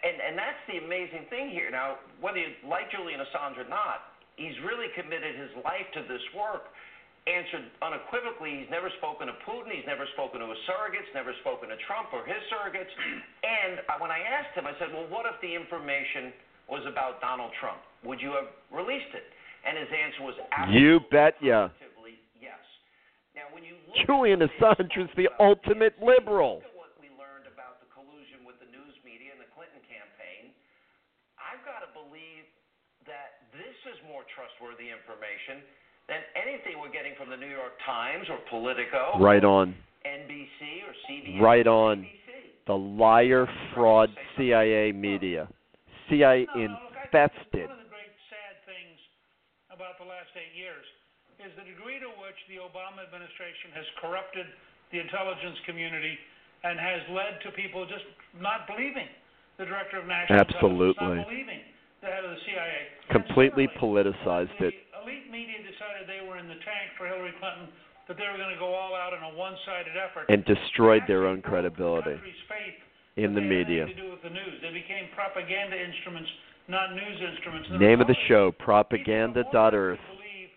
And 0.06 0.22
and 0.22 0.38
that's 0.38 0.60
the 0.70 0.78
amazing 0.86 1.26
thing 1.34 1.50
here. 1.50 1.72
Now, 1.74 1.98
whether 2.22 2.38
you 2.38 2.54
like 2.68 2.92
Julian 2.94 3.24
Assange 3.24 3.58
or 3.58 3.66
not, 3.66 4.14
he's 4.38 4.54
really 4.62 4.92
committed 4.94 5.34
his 5.34 5.50
life 5.64 5.88
to 5.98 6.06
this 6.06 6.22
work. 6.36 6.70
Answered 7.26 7.66
unequivocally, 7.82 8.62
he's 8.62 8.70
never 8.70 8.86
spoken 9.02 9.26
to 9.26 9.34
Putin, 9.50 9.74
he's 9.74 9.88
never 9.90 10.06
spoken 10.14 10.46
to 10.46 10.48
his 10.54 10.62
surrogates, 10.70 11.10
never 11.18 11.34
spoken 11.42 11.74
to 11.74 11.78
Trump 11.90 12.14
or 12.14 12.22
his 12.22 12.38
surrogates. 12.54 12.92
And 13.42 13.82
uh, 13.90 13.98
when 13.98 14.14
I 14.14 14.22
asked 14.22 14.54
him, 14.54 14.70
I 14.70 14.78
said, 14.78 14.94
"Well, 14.94 15.10
what 15.10 15.26
if 15.26 15.34
the 15.42 15.50
information 15.50 16.30
was 16.70 16.86
about 16.86 17.18
Donald 17.22 17.50
Trump? 17.58 17.82
Would 18.06 18.22
you 18.22 18.30
have 18.38 18.54
released 18.70 19.10
it?" 19.18 19.26
And 19.66 19.74
his 19.82 19.90
answer 19.90 20.22
was 20.22 20.38
absolutely 20.54 20.82
You 20.86 20.94
bet 21.10 21.34
ya. 21.42 21.74
yes. 22.38 22.62
Now, 23.34 23.50
when 23.50 23.66
you 23.66 23.74
Julian 24.06 24.46
Assange 24.46 24.94
is 24.94 25.10
the 25.18 25.30
ultimate 25.42 25.98
liberal. 25.98 26.62
what 26.78 26.94
we 27.02 27.10
learned 27.18 27.50
about 27.50 27.82
the 27.82 27.90
collusion 27.90 28.46
with 28.46 28.58
the 28.62 28.70
news 28.70 28.94
media 29.02 29.34
and 29.34 29.42
the 29.42 29.50
Clinton 29.58 29.82
campaign, 29.90 30.54
I've 31.42 31.62
got 31.66 31.82
to 31.82 31.90
believe 31.94 32.46
that 33.10 33.46
this 33.54 33.78
is 33.90 33.98
more 34.10 34.25
trustworthy 34.36 34.92
information 34.92 35.64
than 36.12 36.22
anything 36.38 36.78
we're 36.78 36.94
getting 36.94 37.18
from 37.18 37.34
the 37.34 37.40
New 37.40 37.50
York 37.50 37.74
Times 37.88 38.30
or 38.30 38.38
Politico, 38.52 39.18
Right 39.18 39.44
on. 39.44 39.74
NBC 40.06 40.86
or 40.86 40.94
CBS. 41.10 41.42
Right 41.42 41.66
on. 41.66 42.06
The 42.68 42.78
liar, 42.78 43.48
fraud, 43.74 44.10
CIA 44.38 44.92
media. 44.92 45.48
CIA 46.10 46.46
infested. 46.54 47.66
One 47.70 47.78
of 47.78 47.82
the 47.82 47.90
great 47.90 48.14
sad 48.30 48.56
things 48.70 48.98
about 49.74 49.98
the 49.98 50.06
last 50.06 50.30
eight 50.38 50.54
years 50.54 50.86
is 51.42 51.50
the 51.58 51.66
degree 51.66 51.98
to 52.02 52.10
which 52.22 52.38
the 52.50 52.62
Obama 52.62 53.02
administration 53.06 53.74
has 53.74 53.86
corrupted 54.02 54.46
the 54.94 55.02
intelligence 55.02 55.58
community 55.66 56.18
and 56.66 56.78
has 56.78 57.02
led 57.14 57.42
to 57.46 57.50
people 57.58 57.86
just 57.90 58.06
not 58.38 58.66
believing 58.70 59.10
the 59.58 59.66
director 59.66 59.98
of 60.02 60.06
national 60.06 60.42
intelligence, 60.42 60.58
Absolutely. 60.62 61.18
not 61.18 61.26
believing 61.30 61.62
the 62.06 62.14
head 62.14 62.24
of 62.24 62.32
the 62.32 62.42
CIA. 62.46 62.78
Completely 63.10 63.66
politicized 63.82 64.54
it. 64.62 64.74
Elite 65.02 65.30
media 65.34 65.58
decided 65.66 66.06
they 66.06 66.22
were 66.22 66.38
in 66.38 66.46
the 66.48 66.62
tank 66.62 66.94
for 66.98 67.10
Hillary 67.10 67.34
Clinton, 67.42 67.70
that 68.08 68.18
they 68.22 68.26
were 68.30 68.38
going 68.38 68.54
to 68.54 68.62
go 68.62 68.70
all 68.74 68.94
out 68.94 69.18
in 69.18 69.22
a 69.26 69.34
one-sided 69.34 69.98
effort. 69.98 70.30
And 70.30 70.46
destroyed 70.46 71.04
their 71.10 71.26
own 71.26 71.42
credibility 71.42 72.22
faith 72.46 72.78
in 73.18 73.34
the 73.34 73.42
that 73.42 73.50
media. 73.50 73.90
to 73.90 73.98
do 73.98 74.14
with 74.14 74.22
the 74.22 74.30
news. 74.30 74.62
They 74.62 74.74
became 74.74 75.10
propaganda 75.18 75.74
instruments, 75.74 76.30
not 76.70 76.94
news 76.94 77.18
instruments. 77.18 77.68
And 77.74 77.82
Name 77.82 78.02
of 78.02 78.08
the 78.08 78.18
show, 78.30 78.54
propaganda.earth. 78.62 80.02
believe 80.14 80.50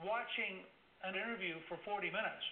watching 0.00 0.64
an 1.04 1.16
interview 1.16 1.60
for 1.68 1.76
40 1.84 2.08
minutes 2.08 2.44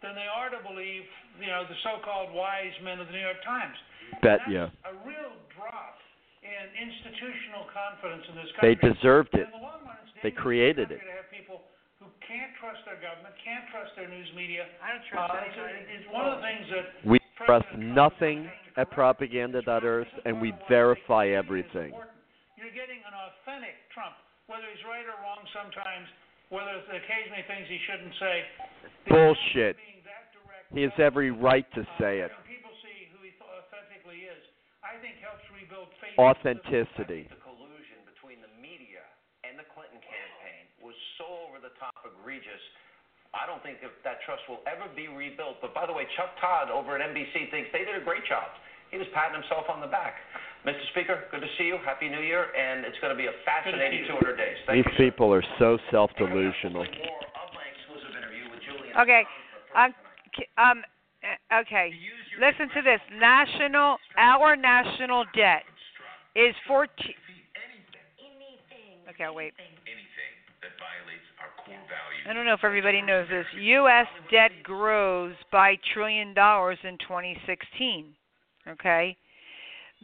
than 0.00 0.16
they 0.16 0.28
are 0.28 0.48
to 0.48 0.60
believe, 0.64 1.04
you 1.40 1.48
know, 1.48 1.64
the 1.68 1.76
so-called 1.84 2.32
wise 2.32 2.72
men 2.84 3.00
of 3.00 3.08
the 3.08 3.12
New 3.12 3.24
York 3.24 3.40
Times. 3.44 3.76
Bet 4.22 4.40
That's 4.44 4.48
ya. 4.48 4.64
a 4.86 4.94
real 5.04 5.34
drop 5.56 5.98
in 6.46 6.66
institutional 6.86 7.66
confidence 7.74 8.24
in 8.30 8.34
this 8.38 8.50
They 8.62 8.74
deserved 8.78 9.34
it. 9.34 9.46
in 9.50 9.54
the 9.54 9.62
long 9.62 9.82
run, 9.84 9.98
it's 10.06 10.22
They 10.22 10.30
created 10.30 10.90
it. 10.94 11.02
to 11.02 11.10
have 11.18 11.28
people 11.34 11.62
who 11.98 12.06
can't 12.22 12.52
trust 12.62 12.80
their 12.86 12.98
government, 13.02 13.34
can't 13.42 13.66
trust 13.74 13.92
their 13.98 14.08
news 14.08 14.28
media. 14.38 14.66
I 14.82 14.94
don't 14.94 15.06
trust 15.10 15.32
Uh, 15.34 15.42
it's, 15.44 16.04
it's 16.04 16.08
one 16.12 16.26
of 16.26 16.38
the 16.38 16.44
things 16.46 16.64
that 16.70 16.86
We 17.04 17.18
trust 17.46 17.66
nothing 17.76 18.50
at 18.76 18.90
propaganda.earth 18.90 20.12
and 20.24 20.40
we 20.40 20.52
verify 20.68 21.28
everything. 21.32 21.92
you're 22.56 22.72
getting 22.74 23.00
an 23.06 23.14
authentic 23.14 23.74
Trump, 23.92 24.14
whether 24.46 24.64
he's 24.68 24.84
right 24.84 25.04
or 25.06 25.16
wrong 25.24 25.40
sometimes, 25.52 26.06
whether 26.50 26.70
there's 26.86 27.02
occasionally 27.02 27.42
things 27.48 27.66
he 27.68 27.78
shouldn't 27.88 28.14
say. 28.20 28.36
Bullshit. 29.08 29.76
He 30.74 30.82
has 30.82 30.92
every 30.98 31.30
right 31.30 31.64
to 31.78 31.82
say 31.98 32.20
it. 32.20 32.30
When 32.34 32.44
people 32.58 32.74
see 32.82 33.06
who 33.14 33.22
he 33.22 33.30
th- 33.30 33.40
authentically 33.46 34.26
is, 34.26 34.42
I 34.82 34.98
think 35.00 35.16
helps 35.22 35.46
rebuild 35.54 35.88
faith. 35.88 36.04
Authenticity. 36.18 37.28
The 37.28 37.40
collusion 37.44 38.00
between 38.08 38.40
the 38.40 38.52
media 38.58 39.04
and 39.44 39.56
the 39.60 39.68
Clinton 39.72 40.00
campaign 40.00 40.64
was 40.80 40.96
so 41.20 41.48
over 41.48 41.60
the 41.60 41.72
top 41.76 41.92
egregious 42.04 42.26
egregious. 42.26 42.62
I 43.34 43.44
don't 43.44 43.62
think 43.62 43.78
if 43.84 43.92
that 44.02 44.18
trust 44.24 44.42
will 44.48 44.64
ever 44.66 44.88
be 44.96 45.08
rebuilt. 45.08 45.60
But 45.60 45.74
by 45.74 45.86
the 45.86 45.92
way, 45.92 46.08
Chuck 46.16 46.34
Todd 46.40 46.72
over 46.72 46.96
at 46.96 47.04
NBC 47.04 47.50
thinks 47.50 47.68
they 47.72 47.84
did 47.84 47.94
a 47.94 48.04
great 48.04 48.24
job. 48.26 48.48
He 48.90 48.98
was 48.98 49.06
patting 49.12 49.34
himself 49.34 49.68
on 49.68 49.80
the 49.80 49.90
back. 49.90 50.14
Mr. 50.64 50.80
Speaker, 50.90 51.24
good 51.30 51.40
to 51.40 51.50
see 51.58 51.64
you. 51.70 51.78
Happy 51.84 52.08
New 52.08 52.22
Year, 52.22 52.48
and 52.54 52.86
it's 52.86 52.96
going 52.98 53.14
to 53.14 53.18
be 53.18 53.26
a 53.26 53.36
fascinating 53.44 54.06
200 54.08 54.36
days. 54.36 54.56
Thank 54.66 54.86
These 54.86 54.94
you. 54.98 55.10
people 55.10 55.32
are 55.34 55.44
so 55.58 55.78
self-delusional. 55.90 56.86
Okay. 58.98 59.22
Um. 59.76 59.94
Um. 60.56 60.82
Okay. 61.52 61.92
Listen 62.40 62.72
to 62.74 62.80
this. 62.82 63.00
National. 63.18 63.98
Our 64.16 64.56
national 64.56 65.24
debt 65.34 65.62
is 66.36 66.54
fourteen. 66.68 67.16
Okay. 69.08 69.24
I'll 69.24 69.34
Wait. 69.34 69.54
Anything 69.56 70.34
that 70.60 70.76
violates 70.76 71.24
our 71.40 71.48
core 71.64 71.80
values. 71.88 72.26
I 72.28 72.32
don't 72.34 72.44
know 72.44 72.54
if 72.54 72.64
everybody 72.64 73.00
knows 73.00 73.26
this. 73.30 73.46
U.S. 73.56 74.06
debt 74.30 74.50
grows 74.62 75.34
by 75.50 75.76
trillion 75.94 76.34
dollars 76.34 76.78
in 76.84 76.98
2016. 76.98 78.12
Okay. 78.68 79.16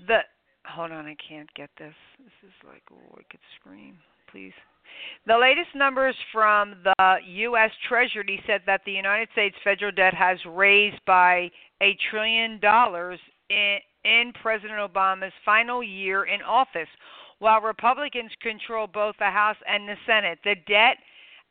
The 0.07 0.19
hold 0.65 0.93
on, 0.93 1.07
I 1.07 1.17
can't 1.29 1.53
get 1.55 1.69
this. 1.79 1.95
This 2.19 2.49
is 2.49 2.55
like 2.65 2.83
oh, 2.93 3.17
I 3.19 3.23
could 3.31 3.41
scream. 3.61 3.97
Please. 4.31 4.55
The 5.27 5.37
latest 5.37 5.75
numbers 5.75 6.15
from 6.33 6.77
the 6.85 7.17
U.S. 7.27 7.71
Treasury 7.89 8.43
said 8.47 8.61
that 8.67 8.83
the 8.87 8.93
United 8.93 9.29
States 9.33 9.57
federal 9.65 9.93
debt 9.93 10.15
has 10.15 10.39
raised 10.47 11.01
by 11.07 11.51
a 11.83 11.97
trillion 12.11 12.61
dollars 12.61 13.19
in, 13.51 13.79
in 14.05 14.33
President 14.43 14.79
Obama's 14.79 15.33
final 15.45 15.83
year 15.83 16.25
in 16.25 16.43
office, 16.43 16.89
while 17.39 17.61
Republicans 17.61 18.31
control 18.41 18.87
both 18.87 19.15
the 19.19 19.25
House 19.25 19.57
and 19.69 19.89
the 19.89 19.97
Senate. 20.07 20.39
The 20.45 20.57
debt 20.67 20.97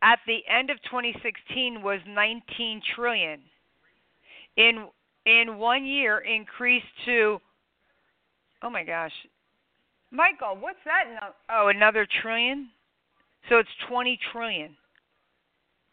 at 0.01 0.19
the 0.25 0.39
end 0.49 0.69
of 0.69 0.77
2016 0.89 1.81
was 1.81 1.99
19 2.07 2.81
trillion. 2.95 3.39
In 4.57 4.87
in 5.25 5.57
one 5.57 5.85
year, 5.85 6.19
increased 6.19 6.85
to 7.05 7.39
oh 8.63 8.69
my 8.69 8.83
gosh, 8.83 9.11
Michael, 10.11 10.57
what's 10.59 10.79
that? 10.85 11.05
No- 11.21 11.33
oh, 11.49 11.67
another 11.69 12.07
trillion. 12.21 12.69
So 13.49 13.57
it's 13.57 13.69
20 13.89 14.19
trillion 14.31 14.75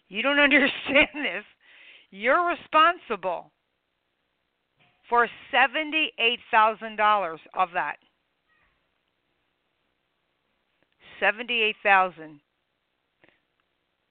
you 0.09 0.21
don't 0.21 0.39
understand 0.39 1.07
this. 1.15 1.45
You're 2.11 2.45
responsible 2.45 3.52
for 5.09 5.27
$78,000 5.53 7.37
of 7.53 7.69
that. 7.73 7.97
78,000. 11.19 12.39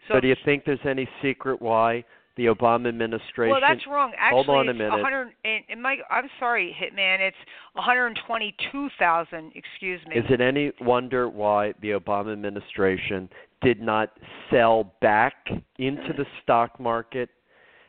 So 0.09 0.15
So 0.15 0.21
do 0.21 0.29
you 0.29 0.37
think 0.45 0.65
there's 0.65 0.79
any 0.85 1.09
secret 1.21 1.61
why 1.61 2.05
the 2.37 2.47
Obama 2.47 2.89
administration 2.89 3.51
Well, 3.51 3.61
that's 3.61 3.87
wrong. 3.87 4.13
Actually, 4.19 4.45
Hold 4.45 4.59
on 4.61 4.69
a 4.71 4.75
minute. 4.75 4.91
100 4.91 5.33
and, 5.45 5.65
and 5.69 5.83
Mike, 5.83 5.99
I'm 6.11 6.31
sorry, 6.39 6.75
Hitman. 6.81 7.21
It's 7.21 7.37
122,000. 7.75 9.53
Excuse 9.55 10.01
me. 10.09 10.17
Is 10.17 10.25
it 10.31 10.41
any 10.41 10.73
wonder 10.81 11.29
why 11.29 11.75
the 11.83 11.91
Obama 11.91 12.33
administration 12.33 13.29
did 13.61 13.83
not 13.83 14.13
sell 14.51 14.95
back 15.03 15.35
into 15.79 16.13
the 16.17 16.25
stock 16.43 16.81
market 16.81 17.29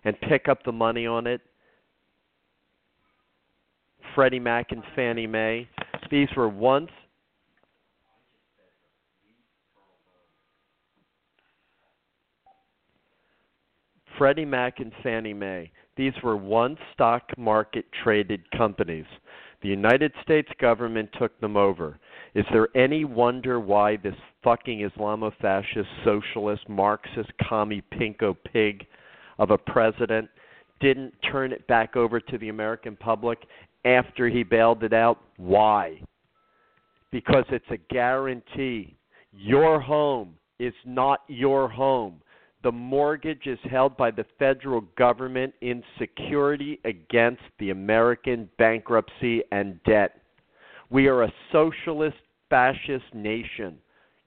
and 0.03 0.19
pick 0.21 0.49
up 0.49 0.63
the 0.65 0.71
money 0.71 1.07
on 1.07 1.25
it? 1.25 1.41
Freddie 4.15 4.39
Mac 4.39 4.71
and 4.71 4.83
Fannie 4.95 5.27
Mae. 5.27 5.67
These 6.11 6.29
were 6.35 6.49
once 6.49 6.89
Freddie 14.17 14.45
Mac 14.45 14.79
and 14.79 14.91
Fannie 15.01 15.33
Mae. 15.33 15.71
These 15.97 16.13
were 16.23 16.37
once 16.37 16.77
stock 16.93 17.23
market 17.37 17.85
traded 18.03 18.49
companies. 18.51 19.05
The 19.61 19.69
United 19.69 20.11
States 20.21 20.49
government 20.59 21.09
took 21.17 21.39
them 21.39 21.57
over. 21.57 21.99
Is 22.35 22.45
there 22.51 22.67
any 22.75 23.05
wonder 23.05 23.59
why 23.59 23.97
this 23.97 24.15
fucking 24.43 24.89
Islamofascist, 24.89 25.85
socialist, 26.03 26.67
Marxist, 26.67 27.31
commie, 27.47 27.83
pinko 27.93 28.35
pig 28.51 28.85
of 29.39 29.51
a 29.51 29.57
president 29.57 30.29
didn't 30.79 31.13
turn 31.31 31.51
it 31.51 31.65
back 31.67 31.95
over 31.95 32.19
to 32.19 32.37
the 32.37 32.49
American 32.49 32.95
public 32.95 33.39
after 33.85 34.29
he 34.29 34.43
bailed 34.43 34.83
it 34.83 34.93
out? 34.93 35.19
Why? 35.37 36.01
Because 37.11 37.45
it's 37.49 37.69
a 37.69 37.77
guarantee. 37.93 38.95
Your 39.31 39.79
home 39.79 40.35
is 40.59 40.73
not 40.85 41.21
your 41.27 41.67
home. 41.67 42.21
The 42.63 42.71
mortgage 42.71 43.45
is 43.45 43.59
held 43.69 43.97
by 43.97 44.11
the 44.11 44.25
federal 44.39 44.81
government 44.97 45.53
in 45.61 45.83
security 45.99 46.79
against 46.85 47.41
the 47.59 47.71
American 47.71 48.49
bankruptcy 48.57 49.43
and 49.51 49.83
debt. 49.83 50.21
We 50.89 51.07
are 51.07 51.23
a 51.23 51.33
socialist 51.51 52.17
fascist 52.49 53.13
nation. 53.13 53.77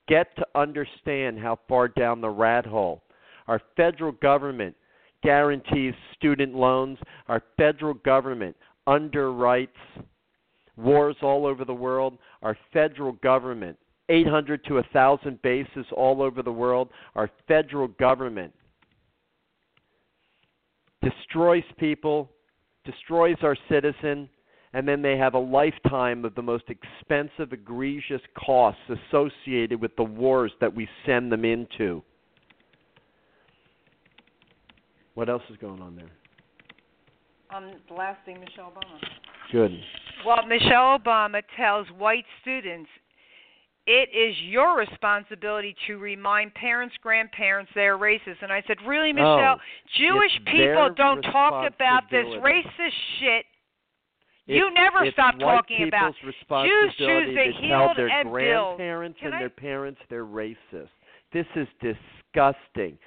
Get 0.07 0.37
to 0.37 0.47
understand 0.55 1.39
how 1.39 1.59
far 1.67 1.89
down 1.89 2.21
the 2.21 2.29
rat 2.29 2.67
hole. 2.67 3.03
Our 3.49 3.61
federal 3.77 4.13
government 4.13 4.77
guarantees 5.23 5.95
student 6.17 6.55
loans. 6.55 6.99
Our 7.29 7.43
federal 7.57 7.95
government 7.95 8.55
underwrites 8.87 9.69
wars 10.77 11.17
all 11.23 11.47
over 11.47 11.65
the 11.65 11.75
world. 11.75 12.19
Our 12.43 12.57
federal 12.73 13.13
government 13.13 13.79
800 14.09 14.65
to 14.67 14.75
1,000 14.75 15.43
bases 15.43 15.87
all 15.93 16.23
over 16.23 16.43
the 16.43 16.53
world. 16.53 16.91
Our 17.15 17.31
federal 17.49 17.89
government 17.89 18.53
destroys 21.03 21.65
people, 21.79 22.31
destroys 22.85 23.37
our 23.43 23.57
citizen, 23.69 24.29
and 24.73 24.87
then 24.87 25.03
they 25.03 25.17
have 25.17 25.35
a 25.35 25.39
lifetime 25.39 26.25
of 26.25 26.35
the 26.35 26.43
most 26.43 26.65
expensive, 26.69 27.53
egregious 27.53 28.21
costs 28.39 28.81
associated 28.89 29.81
with 29.81 29.95
the 29.97 30.05
wars 30.05 30.53
that 30.61 30.75
we 30.75 30.89
send 31.05 31.33
them 31.33 31.45
into. 31.45 32.03
What 35.15 35.29
else 35.29 35.43
is 35.51 35.57
going 35.57 35.81
on 35.81 35.97
there? 35.97 36.11
Um, 37.55 37.73
blasting 37.89 38.41
Michelle 38.41 38.73
Obama. 38.73 39.01
Good. 39.53 39.73
Well, 40.27 40.45
Michelle 40.47 40.99
Obama 40.99 41.43
tells 41.57 41.87
white 41.97 42.25
students 42.43 42.89
it 43.87 44.09
is 44.13 44.35
your 44.43 44.77
responsibility 44.77 45.77
to 45.87 45.99
remind 45.99 46.53
parents, 46.55 46.95
grandparents 47.03 47.71
they're 47.75 47.97
racist. 47.99 48.43
And 48.43 48.53
I 48.53 48.63
said, 48.67 48.79
Really, 48.85 49.13
No, 49.13 49.37
Michelle? 49.37 49.61
Jewish 49.97 50.33
people 50.47 50.91
don't 50.97 51.23
talk 51.23 51.73
about 51.73 52.11
this 52.11 52.27
racist 52.27 52.93
shit. 53.21 53.47
you 54.47 54.67
It's- 54.67 54.73
never 54.75 55.05
it's 55.05 55.15
stop 55.15 55.39
talking 55.39 55.87
about 55.89 56.15
Jews 56.21 56.35
choose 56.97 56.97
to 56.99 57.35
to 57.35 57.53
heal 57.61 57.95
their 57.97 58.09
and 58.09 58.25
build. 58.25 58.33
grandparents 58.77 59.19
Can 59.21 59.27
and 59.29 59.35
I- 59.37 59.39
their 59.41 59.51
parents 59.51 60.01
they're 60.09 60.25
racist. 60.27 60.89
This 61.33 61.47
is 61.55 61.69
disgusting. 61.81 62.99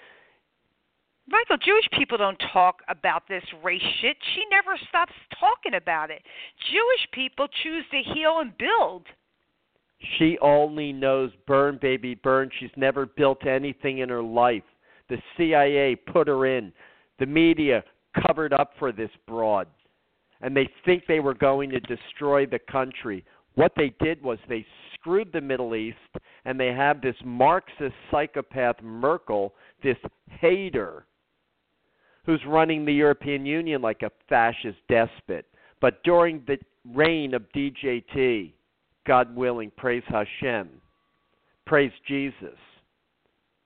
Michael, 1.30 1.58
Jewish 1.64 1.88
people 1.96 2.18
don't 2.18 2.42
talk 2.52 2.82
about 2.88 3.28
this 3.28 3.44
race 3.64 3.82
shit. 4.02 4.18
She 4.34 4.42
never 4.50 4.76
stops 4.90 5.14
talking 5.40 5.76
about 5.76 6.10
it. 6.10 6.24
Jewish 6.72 7.12
people 7.14 7.48
choose 7.62 7.86
to 7.92 8.14
heal 8.14 8.40
and 8.40 8.58
build. 8.58 9.06
She 10.18 10.40
only 10.42 10.92
knows 10.92 11.32
burn, 11.46 11.78
baby, 11.80 12.16
burn. 12.16 12.50
She's 12.60 12.72
never 12.76 13.06
built 13.06 13.46
anything 13.46 14.00
in 14.00 14.10
her 14.10 14.24
life. 14.24 14.64
The 15.10 15.18
CIA 15.38 15.96
put 15.96 16.28
her 16.28 16.48
in. 16.48 16.72
The 17.20 17.28
media 17.28 17.84
covered 18.26 18.54
up 18.54 18.72
for 18.80 18.92
this 18.92 19.12
broad. 19.28 19.68
And 20.42 20.56
they 20.56 20.70
think 20.84 21.04
they 21.08 21.20
were 21.20 21.36
going 21.36 21.70
to 21.72 21.80
destroy 21.82 22.48
the 22.48 22.60
country. 22.72 23.24
What 23.54 23.74
they 23.76 23.94
did 24.00 24.24
was 24.24 24.40
they 24.48 24.66
screwed 24.94 25.32
the 25.32 25.42
Middle 25.42 25.76
East, 25.76 25.98
and 26.46 26.60
they 26.60 26.68
have 26.68 27.02
this 27.02 27.16
Marxist 27.24 27.94
psychopath 28.10 28.82
Merkel, 28.82 29.54
this 29.84 29.98
hater, 30.40 31.06
who's 32.30 32.46
running 32.46 32.86
the 32.86 32.94
European 32.94 33.44
Union 33.44 33.82
like 33.82 34.04
a 34.04 34.12
fascist 34.28 34.78
despot. 34.88 35.48
But 35.82 36.04
during 36.04 36.44
the 36.46 36.60
reign 36.94 37.34
of 37.34 37.44
DJT, 37.56 38.54
God 39.08 39.36
willing, 39.36 39.72
praise 39.76 40.04
Hashem, 40.08 40.70
praise 41.66 41.92
Jesus, 42.08 42.60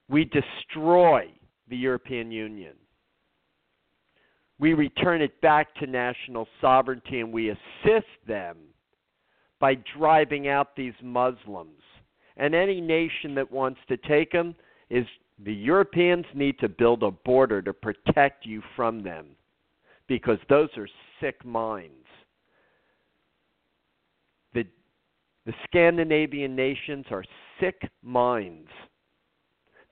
we 0.08 0.24
destroy 0.24 1.28
the 1.68 1.76
European 1.76 2.32
Union. 2.32 2.72
We 4.58 4.72
return 4.72 5.20
it 5.20 5.38
back 5.42 5.74
to 5.74 5.86
national 5.86 6.48
sovereignty 6.62 7.20
and 7.20 7.34
we 7.34 7.50
assist 7.50 8.06
them 8.26 8.56
by 9.60 9.74
driving 9.98 10.48
out 10.48 10.74
these 10.74 10.94
Muslims. 11.02 11.82
And 12.38 12.54
any 12.54 12.80
nation 12.80 13.34
that 13.34 13.52
wants 13.52 13.80
to 13.88 13.98
take 13.98 14.32
them 14.32 14.54
is 14.88 15.04
the 15.42 15.52
Europeans 15.52 16.26
need 16.34 16.58
to 16.60 16.68
build 16.68 17.02
a 17.02 17.10
border 17.10 17.60
to 17.62 17.72
protect 17.72 18.46
you 18.46 18.62
from 18.76 19.02
them 19.02 19.26
because 20.06 20.38
those 20.48 20.68
are 20.76 20.88
sick 21.20 21.44
minds. 21.44 22.06
The, 24.52 24.64
the 25.46 25.54
Scandinavian 25.64 26.54
nations 26.54 27.06
are 27.10 27.24
sick 27.60 27.90
minds. 28.02 28.68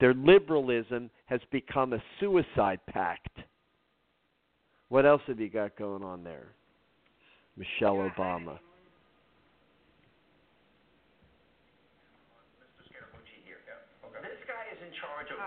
Their 0.00 0.14
liberalism 0.14 1.10
has 1.26 1.40
become 1.50 1.92
a 1.92 2.02
suicide 2.20 2.80
pact. 2.88 3.38
What 4.88 5.06
else 5.06 5.22
have 5.26 5.40
you 5.40 5.48
got 5.48 5.76
going 5.76 6.02
on 6.02 6.22
there? 6.22 6.48
Michelle 7.56 7.96
Obama. 7.96 8.58
This 14.22 14.38
guy 14.46 14.70
is 14.70 14.78
in 14.86 14.92
charge 15.00 15.26
of 15.32 15.38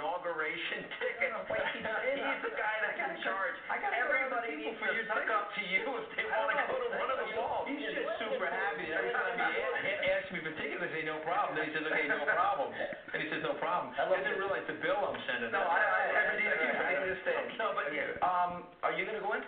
all 0.00 0.18
the 0.24 0.30
inauguration 0.30 0.80
tickets. 1.00 1.34
He's 1.76 2.40
the 2.44 2.54
guy 2.56 2.74
that's 2.84 3.00
in 3.00 3.14
charge. 3.24 3.56
Everybody 3.68 4.60
needs 4.60 4.76
to 4.78 4.88
suck 5.08 5.28
up 5.32 5.52
to 5.56 5.62
you 5.66 5.82
if 5.82 6.06
they 6.16 6.26
want 6.26 6.56
to 6.56 6.64
go 6.68 6.76
to 6.80 6.88
one 6.96 7.10
of 7.12 7.18
the 7.20 7.28
balls. 7.36 7.64
He's 7.68 7.82
just 7.82 8.16
super 8.20 8.48
happy. 8.48 8.88
Every 8.92 9.12
time 9.12 9.36
he 9.36 9.46
a- 9.46 9.84
a- 9.86 10.02
asks 10.16 10.30
me 10.32 10.40
for 10.42 10.52
tickets, 10.56 10.80
I 10.82 10.88
say 10.92 11.04
no 11.04 11.20
problem. 11.24 11.56
Then 11.58 11.68
he 11.68 11.72
says, 11.74 11.84
okay, 11.86 12.06
no 12.08 12.24
problem. 12.24 12.72
And 12.72 13.18
he 13.22 13.26
says, 13.30 13.42
no 13.44 13.54
problem. 13.58 13.94
I 13.96 14.04
didn't 14.20 14.40
realize 14.40 14.64
the 14.68 14.78
bill 14.82 15.00
I'm 15.00 15.18
sending. 15.28 15.50
No, 15.52 15.62
I, 15.62 15.80
I, 15.80 16.02
I, 16.12 16.92
I 16.92 16.92
understand. 17.00 17.44
No, 17.60 17.72
but 17.76 17.86
um, 18.24 18.50
are 18.84 18.94
you 18.96 19.04
going 19.06 19.18
to 19.18 19.24
go 19.24 19.34
in? 19.36 19.44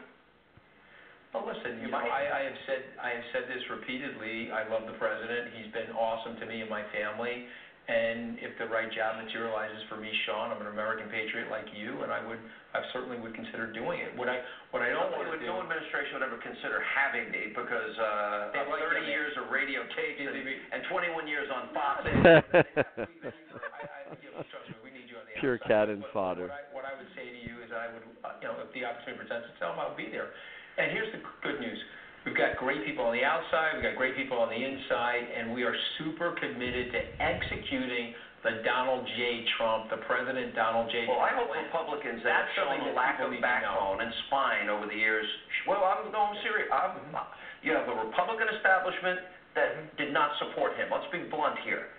Well, 1.28 1.44
listen, 1.44 1.84
you 1.84 1.92
know, 1.92 2.00
I, 2.00 2.24
I 2.24 2.40
have 2.48 2.58
said 2.64 2.82
I 2.96 3.12
have 3.20 3.26
said 3.36 3.44
this 3.52 3.60
repeatedly. 3.68 4.48
I 4.48 4.64
love 4.64 4.88
the 4.88 4.96
president. 4.96 5.52
He's 5.52 5.68
been 5.76 5.92
awesome 5.92 6.40
to 6.40 6.48
me 6.48 6.64
and 6.64 6.70
my 6.72 6.80
family. 6.88 7.44
And 7.88 8.36
if 8.44 8.52
the 8.60 8.68
right 8.68 8.92
job 8.92 9.16
materializes 9.16 9.80
for 9.88 9.96
me, 9.96 10.12
Sean, 10.28 10.52
I'm 10.52 10.60
an 10.60 10.68
American 10.68 11.08
patriot 11.08 11.48
like 11.48 11.64
you, 11.72 12.04
and 12.04 12.12
I 12.12 12.20
would, 12.20 12.36
I 12.76 12.84
certainly 12.92 13.16
would 13.16 13.32
consider 13.32 13.72
doing 13.72 14.04
it. 14.04 14.12
What 14.12 14.28
I, 14.28 14.44
what 14.76 14.84
I 14.84 14.92
don't 14.92 15.08
want 15.08 15.24
to 15.32 15.40
do. 15.40 15.48
No 15.48 15.64
administration 15.64 16.20
would 16.20 16.26
ever 16.28 16.36
consider 16.36 16.84
having 16.84 17.32
me 17.32 17.56
because 17.56 17.96
uh, 17.96 18.52
They 18.52 18.60
of 18.60 18.68
like 18.68 18.84
30 18.84 19.08
years 19.08 19.32
of 19.40 19.48
radio 19.48 19.88
tapes 19.96 20.20
and, 20.20 20.36
and 20.36 20.84
21 20.92 21.24
years 21.24 21.48
on 21.48 21.72
Fox. 21.72 22.04
I, 22.04 22.44
I, 22.44 24.12
you 24.20 24.36
know, 24.36 24.44
trust 24.52 24.68
me, 24.68 24.76
we 24.84 24.92
need 24.92 25.08
you 25.08 25.16
on 25.16 25.24
the 25.24 25.40
Pure 25.40 25.64
outside. 25.64 25.88
cannon 25.88 26.04
But 26.04 26.12
fodder. 26.12 26.52
What 26.52 26.60
I, 26.60 26.64
what 26.76 26.84
I 26.84 26.92
would 26.92 27.08
say 27.16 27.24
to 27.24 27.40
you 27.40 27.64
is 27.64 27.72
I 27.72 27.88
would, 27.88 28.04
uh, 28.20 28.36
you 28.44 28.52
know, 28.52 28.60
if 28.60 28.68
the 28.76 28.84
opportunity 28.84 29.24
presents 29.24 29.48
itself, 29.56 29.80
I'll 29.80 29.96
be 29.96 30.12
there. 30.12 30.36
And 30.76 30.92
here's 30.92 31.08
the 31.16 31.24
good 31.40 31.56
news. 31.56 31.80
We've 32.26 32.36
got 32.36 32.56
great 32.58 32.84
people 32.84 33.06
on 33.06 33.14
the 33.14 33.24
outside, 33.24 33.78
we've 33.78 33.86
got 33.86 33.96
great 33.96 34.16
people 34.16 34.38
on 34.38 34.50
the 34.50 34.58
inside, 34.58 35.24
and 35.32 35.54
we 35.54 35.62
are 35.62 35.74
super 35.96 36.34
committed 36.36 36.92
to 36.92 37.00
executing 37.22 38.12
the 38.46 38.62
Donald 38.62 39.02
J. 39.18 39.42
Trump, 39.58 39.90
the 39.90 39.98
President 40.06 40.54
Donald 40.54 40.86
J. 40.94 41.10
Well, 41.10 41.18
I 41.18 41.34
Trump 41.34 41.50
hope. 41.50 41.58
Republicans 41.58 42.22
that 42.22 42.46
That's 42.46 42.54
have 42.54 42.70
shown 42.70 42.86
a 42.86 42.94
lack 42.94 43.18
people 43.18 43.26
of 43.26 43.34
need 43.34 43.42
to 43.42 43.50
know. 43.50 43.50
backbone 43.50 43.98
and 44.02 44.10
spine 44.30 44.66
over 44.70 44.86
the 44.86 44.94
years. 44.94 45.26
Well, 45.66 45.82
I'm 45.82 46.06
no, 46.14 46.30
I'm 46.30 46.38
serious. 46.46 46.70
I'm, 46.70 47.02
mm-hmm. 47.02 47.18
uh, 47.18 47.26
you 47.66 47.74
have 47.74 47.90
a 47.90 47.96
Republican 47.98 48.46
establishment 48.54 49.18
that 49.58 49.90
did 49.98 50.14
not 50.14 50.38
support 50.38 50.78
him. 50.78 50.86
Let's 50.86 51.10
be 51.10 51.26
blunt 51.26 51.58
here. 51.66 51.90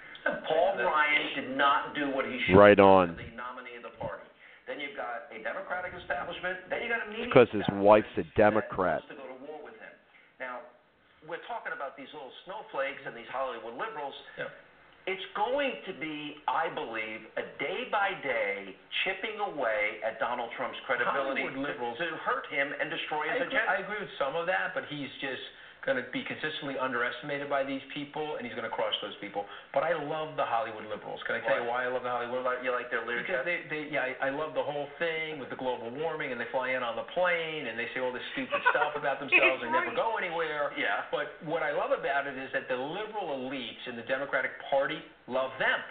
Paul 0.47 0.79
Ryan 0.79 1.23
did 1.35 1.49
not 1.59 1.95
do 1.95 2.11
what 2.11 2.23
he 2.23 2.39
should. 2.47 2.55
Right 2.55 2.79
have 2.79 2.87
on. 2.87 3.15
done 3.15 3.19
as 3.19 3.31
The 3.31 3.35
nominee 3.35 3.75
of 3.79 3.83
the 3.83 3.95
party. 3.99 4.23
Then 4.67 4.79
you've 4.79 4.95
got 4.95 5.27
a 5.33 5.43
Democratic 5.43 5.91
establishment. 5.97 6.69
Then 6.69 6.85
you 6.85 6.89
got 6.89 7.03
a 7.03 7.09
media. 7.09 7.27
Because 7.27 7.49
his 7.51 7.67
wife's 7.83 8.07
a 8.15 8.23
Democrat. 8.39 9.03
to 9.09 9.15
go 9.15 9.25
to 9.25 9.27
war 9.27 9.27
with 9.27 9.27
him. 9.27 9.28
Now, 10.39 10.63
we're 11.27 11.43
talking 11.51 11.75
about 11.75 11.99
these 11.99 12.07
little 12.15 12.31
snowflakes 12.47 13.03
and 13.05 13.11
these 13.15 13.27
Hollywood 13.27 13.75
liberals. 13.75 14.15
It's 15.07 15.23
going 15.35 15.75
to 15.87 15.93
be, 15.97 16.35
I 16.47 16.69
believe, 16.69 17.25
a 17.35 17.43
day 17.57 17.87
by 17.89 18.13
day 18.21 18.75
chipping 19.03 19.39
away 19.39 19.97
at 20.05 20.19
Donald 20.19 20.51
Trump's 20.55 20.77
credibility 20.85 21.41
Hollywood 21.43 21.57
liberals- 21.57 21.97
to, 21.97 22.13
to 22.13 22.17
hurt 22.23 22.45
him 22.47 22.71
and 22.79 22.91
destroy 22.91 23.25
I 23.27 23.33
his 23.35 23.47
agree, 23.47 23.57
agenda. 23.57 23.71
I 23.71 23.75
agree 23.83 23.99
with 23.99 24.13
some 24.19 24.35
of 24.35 24.45
that, 24.47 24.71
but 24.75 24.83
he's 24.87 25.09
just 25.19 25.41
going 25.89 25.97
to 25.97 26.05
be 26.13 26.21
consistently 26.21 26.77
underestimated 26.77 27.49
by 27.49 27.65
these 27.65 27.81
people, 27.97 28.37
and 28.37 28.45
he's 28.45 28.53
going 28.53 28.69
to 28.69 28.69
crush 28.69 28.93
those 29.01 29.17
people. 29.17 29.49
But 29.73 29.81
I 29.81 29.97
love 29.97 30.37
the 30.37 30.45
Hollywood 30.45 30.85
liberals. 30.85 31.17
Can 31.25 31.35
I 31.37 31.41
tell 31.41 31.57
you 31.57 31.65
why 31.65 31.83
I 31.85 31.89
love 31.89 32.05
the 32.05 32.13
Hollywood? 32.13 32.45
About 32.45 32.61
you 32.61 32.69
like 32.69 32.93
their 32.93 33.01
lyrics? 33.01 33.25
Because 33.25 33.41
they, 33.41 33.65
they, 33.73 33.89
yeah, 33.89 34.21
I, 34.21 34.29
I 34.29 34.29
love 34.29 34.53
the 34.53 34.61
whole 34.61 34.85
thing 35.01 35.41
with 35.41 35.49
the 35.49 35.57
global 35.57 35.89
warming, 35.89 36.29
and 36.29 36.37
they 36.37 36.45
fly 36.53 36.77
in 36.77 36.85
on 36.85 36.93
the 36.93 37.09
plane, 37.17 37.65
and 37.65 37.73
they 37.73 37.89
say 37.97 38.05
all 38.05 38.13
this 38.13 38.21
stupid 38.37 38.61
stuff 38.69 38.93
about 38.93 39.17
themselves 39.17 39.65
and 39.65 39.73
never 39.73 39.89
go 39.97 40.21
anywhere. 40.21 40.69
Yeah. 40.77 41.09
But 41.09 41.33
what 41.41 41.65
I 41.65 41.73
love 41.73 41.89
about 41.89 42.29
it 42.29 42.37
is 42.37 42.53
that 42.53 42.69
the 42.69 42.77
liberal 42.77 43.33
elites 43.33 43.81
in 43.89 43.97
the 43.97 44.05
Democratic 44.05 44.53
Party 44.69 45.01
love 45.25 45.49
them. 45.57 45.81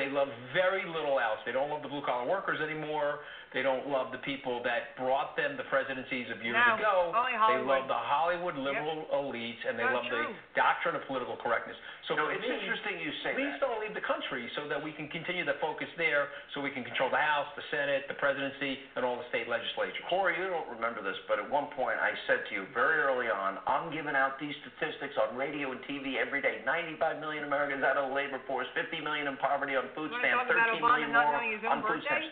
They 0.00 0.08
love 0.08 0.32
very 0.56 0.88
little 0.88 1.20
else. 1.20 1.44
They 1.44 1.52
don't 1.52 1.68
love 1.68 1.84
the 1.84 1.92
blue 1.92 2.00
collar 2.00 2.24
workers 2.24 2.56
anymore. 2.64 3.20
They 3.54 3.62
don't 3.62 3.86
love 3.86 4.10
the 4.10 4.18
people 4.26 4.58
that 4.66 4.98
brought 4.98 5.38
them 5.38 5.54
the 5.54 5.62
presidencies 5.70 6.26
of 6.34 6.42
years 6.42 6.58
No, 6.58 6.74
ago. 6.74 7.14
only 7.14 7.38
They 7.38 7.62
love 7.62 7.86
the 7.86 7.94
Hollywood 7.94 8.58
liberal 8.58 9.06
elites, 9.14 9.62
and 9.62 9.78
they 9.78 9.86
Not 9.86 10.02
love 10.02 10.06
true. 10.10 10.26
the 10.26 10.58
doctrine 10.58 10.98
of 10.98 11.06
political 11.06 11.38
correctness. 11.38 11.78
So 12.10 12.18
No, 12.18 12.28
it's 12.34 12.42
me, 12.42 12.50
interesting 12.50 12.98
you 12.98 13.12
say 13.22 13.32
please 13.38 13.54
that. 13.54 13.60
don't 13.62 13.78
leave 13.78 13.94
the 13.94 14.02
country 14.02 14.50
so 14.58 14.66
that 14.66 14.82
we 14.82 14.90
can 14.90 15.06
continue 15.06 15.44
to 15.46 15.54
focus 15.62 15.86
there, 15.96 16.28
so 16.52 16.60
we 16.60 16.70
can 16.74 16.82
control 16.82 17.10
the 17.14 17.16
House, 17.22 17.46
the 17.54 17.62
Senate, 17.70 18.08
the 18.10 18.18
presidency, 18.18 18.82
and 18.98 19.06
all 19.06 19.16
the 19.16 19.24
state 19.30 19.46
legislatures. 19.46 20.02
Corey, 20.10 20.34
you 20.36 20.50
don't 20.50 20.68
remember 20.68 21.00
this, 21.00 21.16
but 21.30 21.38
at 21.38 21.48
one 21.48 21.68
point 21.78 21.94
I 22.02 22.10
said 22.26 22.44
to 22.50 22.54
you 22.58 22.66
very 22.74 22.98
early 23.06 23.30
on, 23.30 23.58
I'm 23.70 23.92
giving 23.94 24.16
out 24.18 24.36
these 24.42 24.56
statistics 24.66 25.14
on 25.16 25.36
radio 25.38 25.70
and 25.70 25.80
TV 25.86 26.18
every 26.18 26.42
day. 26.42 26.60
95 26.66 27.20
million 27.20 27.44
Americans 27.44 27.84
out 27.84 27.96
of 27.96 28.08
the 28.10 28.14
labor 28.14 28.40
force, 28.50 28.66
50 28.74 29.00
million 29.00 29.28
in 29.28 29.36
poverty 29.38 29.76
on 29.76 29.86
food 29.94 30.10
stamps, 30.18 30.42
talk 30.42 30.50
about 30.50 30.66
13 30.74 30.82
Obama 30.82 30.90
million 30.90 31.12
not 31.12 31.26
more 31.30 31.38
on 31.38 31.78
own 31.78 31.82
food 31.86 32.02
birthday? 32.02 32.26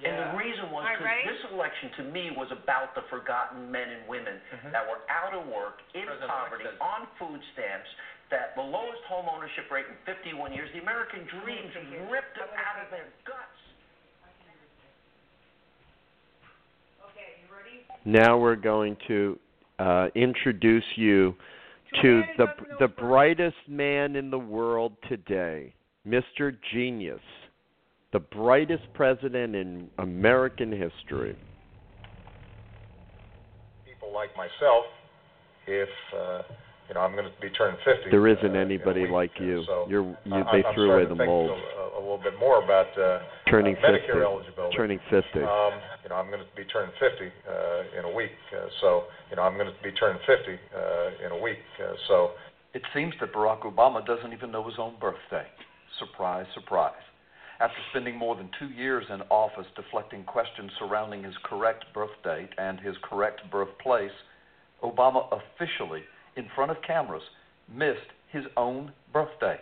Stamps. 0.00 0.06
And 0.06 0.14
the 0.18 0.30
reason 0.38 0.70
was 0.74 0.82
All 0.82 0.90
right, 0.90 0.98
because 0.98 1.24
ready? 1.24 1.30
this 1.30 1.44
election 1.54 1.88
to 1.98 2.02
me 2.10 2.24
was 2.34 2.50
about 2.50 2.94
the 2.94 3.02
forgotten 3.10 3.70
men 3.70 3.88
and 3.88 4.04
women 4.08 4.40
that 4.74 4.84
were 4.84 5.02
out 5.06 5.32
of 5.34 5.46
work, 5.46 5.80
in 5.94 6.04
President-elect 6.06 6.30
poverty, 6.30 6.64
says- 6.66 6.80
on 6.80 7.06
food 7.18 7.40
stamps, 7.54 7.88
that 8.30 8.56
the 8.56 8.62
lowest 8.62 9.02
home 9.04 9.28
ownership 9.28 9.70
rate 9.70 9.86
in 9.86 9.96
51 10.06 10.52
years, 10.52 10.70
the 10.72 10.80
American 10.80 11.24
dreams 11.26 11.70
ripped 12.10 12.34
them 12.34 12.50
out 12.56 12.82
of 12.82 12.90
their 12.90 13.06
guts. 13.24 13.60
Now 18.04 18.36
we're 18.36 18.56
going 18.56 18.96
to 19.08 19.38
uh, 19.78 20.08
introduce 20.14 20.84
you 20.96 21.34
to 22.02 22.22
the 22.36 22.46
the 22.80 22.88
brightest 22.88 23.56
man 23.68 24.16
in 24.16 24.30
the 24.30 24.38
world 24.38 24.92
today, 25.08 25.72
Mr. 26.06 26.54
Genius, 26.72 27.20
the 28.14 28.20
brightest 28.20 28.84
president 28.94 29.56
in 29.56 29.90
American 29.98 30.70
history. 30.70 31.36
people 33.84 34.14
like 34.14 34.30
myself, 34.36 34.86
if 35.66 35.88
uh, 36.16 36.42
you 36.88 36.94
know 36.94 37.00
I'm 37.00 37.12
going 37.18 37.24
to 37.26 37.34
be 37.42 37.50
turning 37.50 37.76
50. 37.84 38.10
There 38.12 38.22
uh, 38.28 38.32
isn't 38.32 38.46
in 38.46 38.56
a 38.56 38.60
anybody 38.60 39.02
week, 39.02 39.10
like 39.10 39.32
uh, 39.40 39.44
you. 39.44 39.64
So 39.66 39.86
You're 39.90 40.04
you, 40.24 40.32
I- 40.32 40.46
they 40.52 40.62
I'm 40.62 40.74
threw 40.74 40.92
away 40.92 41.02
the 41.02 41.10
to 41.10 41.16
think 41.16 41.26
mold. 41.26 41.50
A, 41.50 41.98
a 41.98 42.00
little 42.00 42.22
bit 42.22 42.38
more 42.38 42.62
about 42.62 42.86
uh, 42.96 43.18
Turning 43.50 43.74
uh, 43.82 43.90
50. 43.98 44.12
Eligibility. 44.14 44.76
Turning 44.76 45.00
50. 45.10 45.42
Um, 45.42 45.74
you 46.04 46.08
know 46.10 46.14
I'm 46.14 46.30
going 46.30 46.38
to 46.38 46.56
be 46.56 46.62
turning 46.70 46.94
50 47.02 47.18
uh, 47.18 47.98
in 47.98 48.04
a 48.04 48.14
week. 48.14 48.30
Uh, 48.54 48.70
so 48.80 49.04
you 49.28 49.34
know 49.36 49.42
I'm 49.42 49.58
going 49.58 49.66
to 49.66 49.82
be 49.82 49.90
turning 49.98 50.22
50 50.22 50.30
uh, 50.30 51.26
in 51.26 51.32
a 51.34 51.42
week. 51.42 51.58
Uh, 51.82 51.98
so 52.06 52.30
It 52.74 52.82
seems 52.94 53.12
that 53.18 53.32
Barack 53.34 53.62
Obama 53.66 54.06
doesn't 54.06 54.32
even 54.32 54.52
know 54.52 54.62
his 54.70 54.78
own 54.78 54.94
birthday. 55.00 55.46
Surprise, 55.98 56.46
surprise. 56.54 57.02
After 57.60 57.76
spending 57.90 58.16
more 58.16 58.34
than 58.34 58.50
two 58.58 58.70
years 58.70 59.06
in 59.10 59.22
office 59.30 59.66
deflecting 59.76 60.24
questions 60.24 60.72
surrounding 60.78 61.22
his 61.22 61.34
correct 61.44 61.84
birth 61.94 62.10
date 62.24 62.50
and 62.58 62.80
his 62.80 62.96
correct 63.02 63.42
birthplace, 63.50 64.10
Obama 64.82 65.28
officially, 65.30 66.02
in 66.36 66.48
front 66.54 66.72
of 66.72 66.82
cameras, 66.82 67.22
missed 67.72 68.10
his 68.32 68.44
own 68.56 68.92
birthday. 69.12 69.60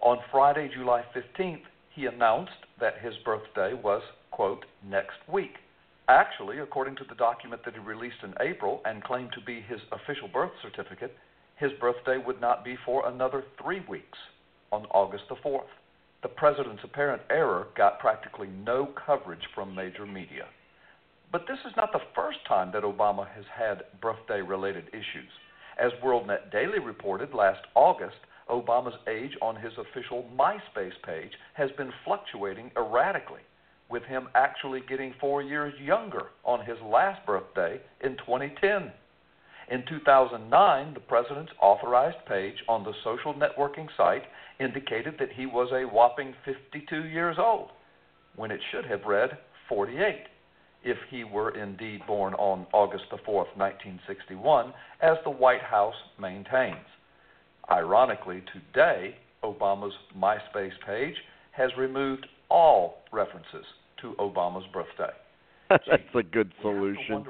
On 0.00 0.18
Friday, 0.30 0.70
July 0.72 1.02
15th, 1.14 1.62
he 1.94 2.06
announced 2.06 2.52
that 2.78 2.98
his 3.02 3.14
birthday 3.24 3.74
was, 3.74 4.02
quote, 4.30 4.64
next 4.88 5.16
week. 5.30 5.56
Actually, 6.08 6.60
according 6.60 6.94
to 6.94 7.04
the 7.08 7.14
document 7.16 7.60
that 7.64 7.74
he 7.74 7.80
released 7.80 8.22
in 8.22 8.34
April 8.40 8.80
and 8.84 9.02
claimed 9.02 9.32
to 9.32 9.40
be 9.44 9.60
his 9.62 9.80
official 9.90 10.28
birth 10.28 10.52
certificate, 10.62 11.16
his 11.56 11.72
birthday 11.80 12.18
would 12.24 12.40
not 12.40 12.64
be 12.64 12.76
for 12.84 13.08
another 13.08 13.42
three 13.60 13.80
weeks, 13.88 14.18
on 14.70 14.84
August 14.92 15.24
the 15.28 15.36
4th. 15.36 15.62
The 16.26 16.32
president's 16.32 16.82
apparent 16.82 17.22
error 17.30 17.68
got 17.76 18.00
practically 18.00 18.48
no 18.48 18.86
coverage 19.06 19.46
from 19.54 19.72
major 19.72 20.04
media. 20.04 20.46
But 21.30 21.46
this 21.46 21.60
is 21.64 21.72
not 21.76 21.92
the 21.92 22.02
first 22.16 22.38
time 22.48 22.72
that 22.72 22.82
Obama 22.82 23.28
has 23.32 23.44
had 23.56 23.84
birthday 24.00 24.40
related 24.42 24.88
issues. 24.88 25.30
As 25.78 25.92
WorldNet 26.02 26.50
Daily 26.50 26.80
reported 26.80 27.32
last 27.32 27.60
August, 27.76 28.16
Obama's 28.50 28.98
age 29.06 29.36
on 29.40 29.54
his 29.54 29.72
official 29.78 30.28
MySpace 30.36 31.00
page 31.04 31.30
has 31.54 31.70
been 31.76 31.92
fluctuating 32.04 32.72
erratically. 32.76 33.42
with 33.88 34.02
him 34.02 34.28
actually 34.34 34.80
getting 34.88 35.14
four 35.20 35.42
years 35.42 35.72
younger 35.80 36.26
on 36.44 36.64
his 36.66 36.76
last 36.80 37.24
birthday 37.24 37.80
in 38.02 38.16
2010. 38.16 38.90
In 39.68 39.84
2009, 39.88 40.94
the 40.94 41.00
president's 41.00 41.52
authorized 41.60 42.24
page 42.28 42.62
on 42.68 42.84
the 42.84 42.92
social 43.02 43.34
networking 43.34 43.88
site 43.96 44.22
indicated 44.60 45.16
that 45.18 45.32
he 45.32 45.46
was 45.46 45.70
a 45.72 45.84
whopping 45.84 46.34
52 46.44 47.06
years 47.06 47.36
old, 47.38 47.70
when 48.36 48.52
it 48.52 48.60
should 48.70 48.84
have 48.84 49.04
read 49.04 49.30
48 49.68 50.26
if 50.84 50.96
he 51.10 51.24
were 51.24 51.50
indeed 51.56 52.00
born 52.06 52.34
on 52.34 52.66
August 52.72 53.06
4, 53.10 53.18
1961, 53.56 54.72
as 55.02 55.16
the 55.24 55.30
White 55.30 55.62
House 55.62 55.96
maintains. 56.20 56.86
Ironically, 57.68 58.44
today, 58.52 59.16
Obama's 59.42 59.94
MySpace 60.16 60.78
page 60.86 61.16
has 61.50 61.70
removed 61.76 62.26
all 62.48 62.98
references 63.10 63.64
to 64.00 64.14
Obama's 64.20 64.66
birthday. 64.72 65.12
That's 65.70 66.14
a 66.14 66.22
good 66.22 66.52
solution. 66.62 67.24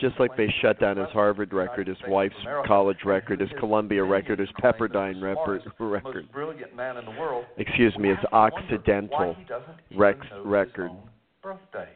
Just 0.00 0.18
like 0.20 0.36
they 0.36 0.52
shut 0.60 0.78
down 0.80 0.96
his 0.96 1.08
Harvard 1.12 1.52
record, 1.52 1.88
his 1.88 1.96
wife's 2.06 2.34
college 2.66 2.98
record, 3.04 3.40
his 3.40 3.50
Columbia 3.58 4.04
record, 4.04 4.38
his 4.38 4.48
Pepperdine 4.62 5.20
record. 5.20 5.62
record. 5.78 6.30
brilliant 6.32 6.76
man 6.76 6.96
in 6.96 7.04
the 7.04 7.10
world. 7.12 7.44
Excuse 7.58 7.96
me, 7.98 8.10
his 8.10 8.18
Occidental 8.32 9.36
Rex 9.96 10.20
record. 10.44 10.90
Birthday. 11.42 11.88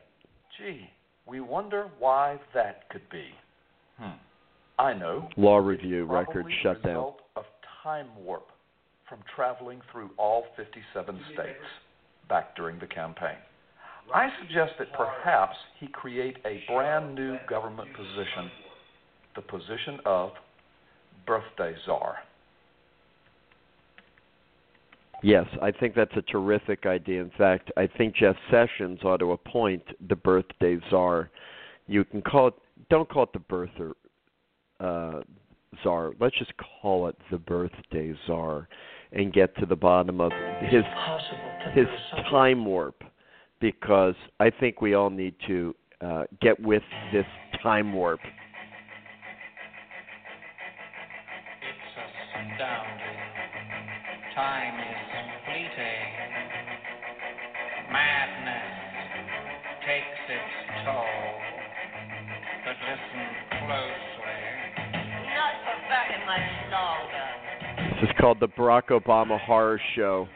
Gee, 0.59 0.89
we 1.27 1.41
wonder 1.41 1.89
why 1.99 2.41
that 2.55 2.89
could 2.91 3.09
be. 3.11 3.27
Hmm. 3.99 4.17
I 4.79 4.93
know. 4.93 5.29
Law 5.37 5.59
review 5.59 6.05
record 6.05 6.45
Probably 6.45 6.55
shut 6.63 6.83
the 6.83 6.89
down. 6.89 6.97
result 6.97 7.21
of 7.37 7.45
time 7.83 8.09
warp 8.19 8.49
from 9.09 9.19
traveling 9.35 9.81
through 9.93 10.11
all 10.19 10.47
57 10.57 11.21
states 11.33 11.59
back 12.29 12.57
during 12.57 12.79
the 12.79 12.87
campaign. 12.87 13.37
I 14.15 14.29
suggest 14.41 14.73
that 14.79 14.93
perhaps 14.93 15.57
he 15.81 15.89
create 15.89 16.37
a 16.45 16.63
brand 16.73 17.15
new 17.15 17.37
government 17.49 17.89
position, 17.95 18.51
the 19.35 19.43
position 19.43 19.99
of 20.05 20.31
birthday 21.27 21.75
czar. 21.85 22.17
Yes, 25.23 25.47
I 25.63 25.73
think 25.73 25.95
that's 25.95 26.15
a 26.17 26.23
terrific 26.23 26.87
idea. 26.87 27.21
In 27.21 27.31
fact, 27.37 27.71
I 27.77 27.87
think 27.87 28.15
Jeff 28.15 28.37
Sessions 28.51 29.01
ought 29.03 29.19
to 29.19 29.33
appoint 29.33 29.83
the 30.09 30.17
birthday 30.17 30.79
czar. 30.91 31.31
You 31.87 32.05
can 32.05 32.23
call 32.23 32.49
it. 32.49 32.55
Don't 32.91 33.09
call 33.09 33.25
it 33.25 33.33
the 33.33 33.39
birther 33.41 33.93
uh, 34.79 35.23
czar. 35.83 36.13
Let's 36.21 36.39
just 36.39 36.53
call 36.81 37.09
it 37.09 37.17
the 37.31 37.39
birthday 37.39 38.15
czar, 38.27 38.69
and 39.13 39.33
get 39.33 39.57
to 39.57 39.67
the 39.67 39.75
bottom 39.75 40.21
of 40.21 40.33
his 40.61 40.85
his 41.75 41.87
time 42.31 42.65
warp. 42.65 43.03
Because 43.61 44.15
I 44.39 44.51
think 44.51 44.81
we 44.81 44.95
all 44.95 45.11
need 45.11 45.35
to 45.47 45.75
uh, 46.01 46.25
get 46.41 46.61
with 46.61 46.83
this 47.13 47.25
time 47.63 47.93
warp. 47.93 48.21
astounding. 52.57 53.21
Time 54.35 54.77
is 54.81 55.01
fleeting. 55.45 56.09
Madness 57.93 58.73
takes 59.85 60.21
its 60.29 60.85
toll. 60.85 61.05
But 62.65 62.77
listen 62.81 63.29
closely. 63.65 64.41
Not 65.37 65.55
for 65.65 65.79
very 65.89 66.21
much 66.25 66.49
longer. 66.73 67.29
This 68.01 68.11
is 68.11 68.17
called 68.21 68.41
the 68.41 68.49
Barack 68.49 68.89
Obama 68.89 69.41
Horror 69.41 69.81
Show. 69.95 70.29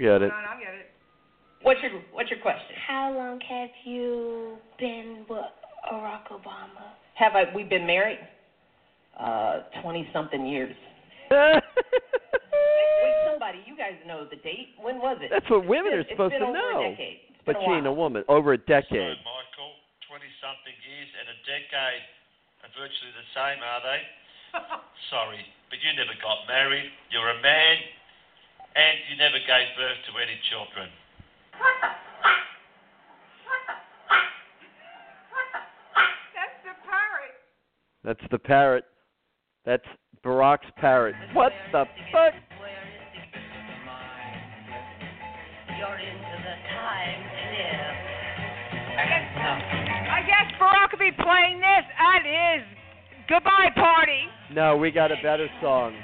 Get 0.00 0.22
it. 0.22 0.32
I'll 0.32 0.58
get 0.58 0.74
it. 0.74 0.86
What's 1.62 1.80
your 1.82 1.90
What's 2.12 2.30
your 2.30 2.40
question? 2.40 2.74
How 2.88 3.12
long 3.14 3.38
have 3.48 3.68
you 3.84 4.56
been 4.78 5.26
with 5.28 5.44
Barack 5.92 6.28
Obama? 6.32 6.96
Have 7.14 7.34
I? 7.36 7.44
We've 7.54 7.68
been 7.68 7.86
married 7.86 8.18
uh 9.18 9.60
twenty 9.82 10.08
something 10.12 10.46
years. 10.46 10.74
Wait, 11.30 13.14
somebody, 13.28 13.60
you 13.66 13.76
guys 13.76 13.94
know 14.06 14.24
the 14.28 14.36
date. 14.42 14.74
When 14.80 14.98
was 14.98 15.18
it? 15.20 15.30
That's 15.30 15.48
what 15.50 15.64
women 15.66 15.92
It's 15.94 16.00
are 16.00 16.04
been- 16.04 16.16
supposed 16.16 16.34
it's 16.34 16.42
to 16.42 16.46
been 16.50 16.56
over 16.56 16.72
know. 16.72 16.80
A 16.80 16.90
decade. 16.90 17.18
It's 17.30 17.42
But 17.46 17.54
been 17.56 17.62
a 17.62 17.66
she 17.66 17.72
ain't 17.80 17.86
a 17.88 17.92
woman. 17.94 18.24
Over 18.28 18.52
a 18.52 18.60
decade. 18.60 19.16
Michael, 19.24 19.72
20 20.08 20.24
something 20.42 20.76
years 20.84 21.08
and 21.20 21.26
a 21.32 21.36
decade 21.48 22.02
are 22.66 22.72
virtually 22.76 23.12
the 23.16 23.26
same, 23.36 23.60
are 23.64 23.82
they? 23.84 24.00
Sorry, 25.14 25.40
but 25.70 25.78
you 25.80 25.90
never 25.94 26.12
got 26.20 26.44
married. 26.50 26.90
You're 27.14 27.30
a 27.30 27.38
man, 27.40 27.76
and 28.74 28.98
you 29.10 29.16
never 29.16 29.38
gave 29.38 29.66
birth 29.76 29.98
to 30.06 30.12
any 30.20 30.38
children. 30.50 30.88
That's 36.34 36.58
the 36.62 36.74
parrot. 36.86 37.34
That's 38.04 38.24
the 38.30 38.38
parrot. 38.38 38.84
That's 39.64 39.88
Barack's 40.24 40.70
parrot. 40.76 41.14
What 41.32 41.52
the 41.72 41.84
fuck? 42.12 42.34
You're 45.78 45.98
into 45.98 46.36
the 46.44 46.56
time 46.76 47.22
slip. 47.48 47.96
I 49.00 50.20
guess 50.26 50.52
Barack 50.60 50.92
will 50.92 50.98
be 50.98 51.12
playing 51.22 51.58
this 51.60 51.84
at 51.98 52.22
his 52.22 52.62
goodbye 53.28 53.70
party. 53.74 54.28
No, 54.52 54.76
we 54.76 54.90
got 54.90 55.10
a 55.10 55.16
better 55.22 55.48
song. 55.62 55.94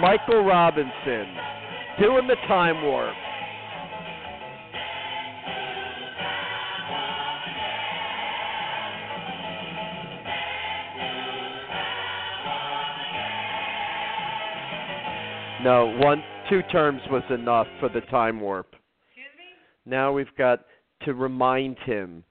Michael 0.00 0.42
Robinson 0.42 1.36
doing 2.00 2.26
the 2.26 2.36
time 2.48 2.82
warp. 2.82 3.14
No, 15.62 15.96
one, 15.98 16.22
two 16.48 16.62
terms 16.70 17.00
was 17.10 17.24
enough 17.30 17.66
for 17.80 17.88
the 17.88 18.02
time 18.02 18.40
warp. 18.40 18.74
Now 19.84 20.12
we've 20.12 20.34
got 20.38 20.64
to 21.04 21.12
remind 21.14 21.76
him 21.80 22.24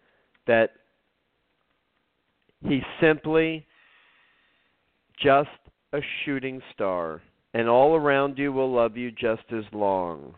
that 0.47 0.71
he's 2.61 2.83
simply 3.01 3.65
just 5.21 5.49
a 5.93 5.99
shooting 6.23 6.61
star, 6.73 7.21
and 7.53 7.69
all 7.69 7.95
around 7.95 8.37
you 8.37 8.51
will 8.51 8.73
love 8.73 8.97
you 8.97 9.11
just 9.11 9.43
as 9.51 9.63
long. 9.71 10.33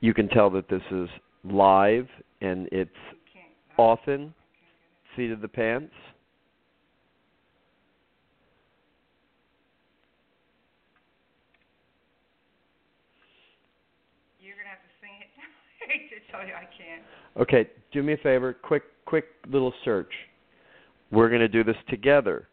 You 0.00 0.14
can 0.14 0.28
tell 0.28 0.48
that 0.50 0.68
this 0.68 0.82
is 0.92 1.08
live 1.44 2.08
and 2.40 2.68
it's 2.70 2.90
often 3.76 4.32
seat 5.16 5.30
of 5.32 5.40
the 5.40 5.48
pants. 5.48 5.92
You're 14.40 14.54
gonna 14.54 14.68
have 14.68 14.78
to 14.78 14.94
sing 15.00 15.10
it. 15.20 15.30
I 15.82 15.92
hate 15.92 16.10
to 16.10 16.17
tell 16.30 16.46
you, 16.46 16.54
I 16.54 16.64
can't. 16.64 17.02
Okay, 17.40 17.70
do 17.92 18.02
me 18.02 18.14
a 18.14 18.16
favor, 18.18 18.52
quick 18.52 18.82
quick 19.04 19.26
little 19.48 19.72
search. 19.84 20.12
We're 21.10 21.28
going 21.28 21.40
to 21.40 21.48
do 21.48 21.64
this 21.64 21.76
together. 21.88 22.48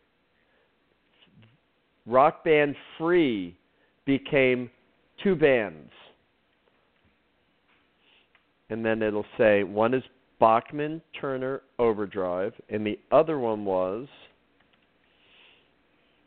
Rock 2.06 2.43
Band 2.45 2.76
Free 2.97 3.57
became 4.06 4.69
two 5.23 5.35
bands. 5.35 5.91
And 8.69 8.85
then 8.85 9.02
it'll 9.02 9.26
say 9.38 9.64
one 9.64 9.93
is 9.93 10.03
Bachman 10.39 11.02
Turner 11.19 11.61
Overdrive 11.77 12.53
and 12.69 12.85
the 12.85 12.99
other 13.11 13.38
one 13.39 13.65
was 13.65 14.07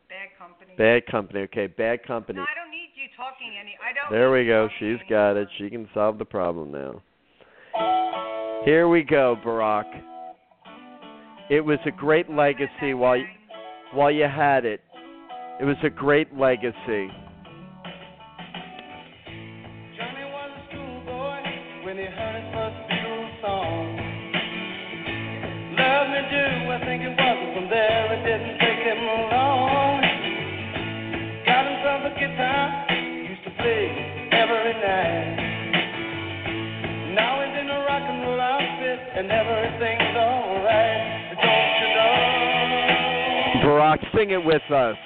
Bad 0.08 0.28
company. 0.38 0.74
Bad 0.76 1.06
Company. 1.06 1.40
Okay, 1.40 1.66
Bad 1.66 2.06
Company. 2.06 2.38
No, 2.38 2.42
I 2.42 2.54
don't 2.54 2.70
need 2.70 2.90
you 2.94 3.08
talking 3.14 3.52
any. 3.60 3.76
I 3.82 3.92
don't. 3.92 4.10
There 4.10 4.30
we 4.32 4.46
go. 4.46 4.68
She's 4.78 4.98
got 5.08 5.36
it. 5.36 5.48
She 5.58 5.68
can 5.68 5.88
solve 5.92 6.18
the 6.18 6.24
problem 6.24 6.72
now. 6.72 7.02
Here 8.64 8.88
we 8.88 9.04
go, 9.04 9.36
Barack. 9.44 9.84
It 11.48 11.60
was 11.60 11.78
a 11.86 11.90
great 11.92 12.28
legacy 12.28 12.92
while 12.92 13.16
you, 13.16 13.26
while 13.94 14.10
you 14.10 14.24
had 14.24 14.64
it. 14.64 14.80
It 15.60 15.64
was 15.64 15.76
a 15.84 15.90
great 15.90 16.36
legacy. 16.36 17.08
Sing 44.18 44.30
it 44.30 44.44
with 44.44 44.62
us. 44.72 44.96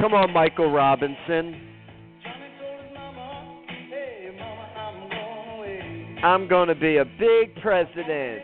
Come 0.00 0.14
on, 0.14 0.32
Michael 0.32 0.70
Robinson. 0.70 1.60
I'm 6.22 6.48
going 6.48 6.68
to 6.68 6.74
be 6.74 6.98
a 6.98 7.04
big 7.04 7.54
president. 7.60 8.42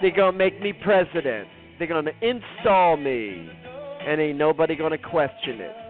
They're 0.00 0.10
going 0.10 0.32
to 0.32 0.38
make 0.38 0.60
me 0.60 0.72
president. 0.72 1.48
They're 1.78 1.88
going 1.88 2.06
to 2.06 2.12
install 2.22 2.96
me. 2.96 3.48
And 4.06 4.20
ain't 4.20 4.38
nobody 4.38 4.76
going 4.76 4.92
to 4.92 4.98
question 4.98 5.60
it. 5.60 5.83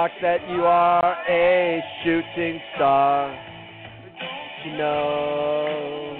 Brock, 0.00 0.12
that 0.22 0.48
you 0.48 0.64
are 0.64 1.14
a 1.28 1.82
shooting 2.02 2.58
star. 2.74 3.38
You 4.64 4.78
know. 4.78 6.16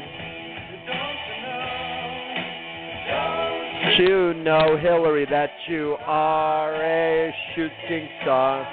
You 3.98 4.34
know, 4.34 4.76
Hillary, 4.76 5.26
that 5.30 5.48
you 5.66 5.96
are 6.04 6.74
a 6.74 7.34
shooting 7.54 8.08
star. 8.20 8.66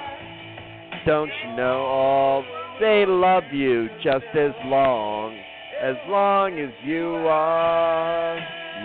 Don't 1.06 1.30
you 1.42 1.56
know 1.56 1.86
all 1.86 2.44
they 2.78 3.06
love 3.06 3.44
you 3.50 3.88
just 4.04 4.26
as 4.34 4.52
long 4.66 5.38
as 5.82 5.96
long 6.06 6.58
as 6.58 6.70
you 6.84 7.14
are. 7.26 8.36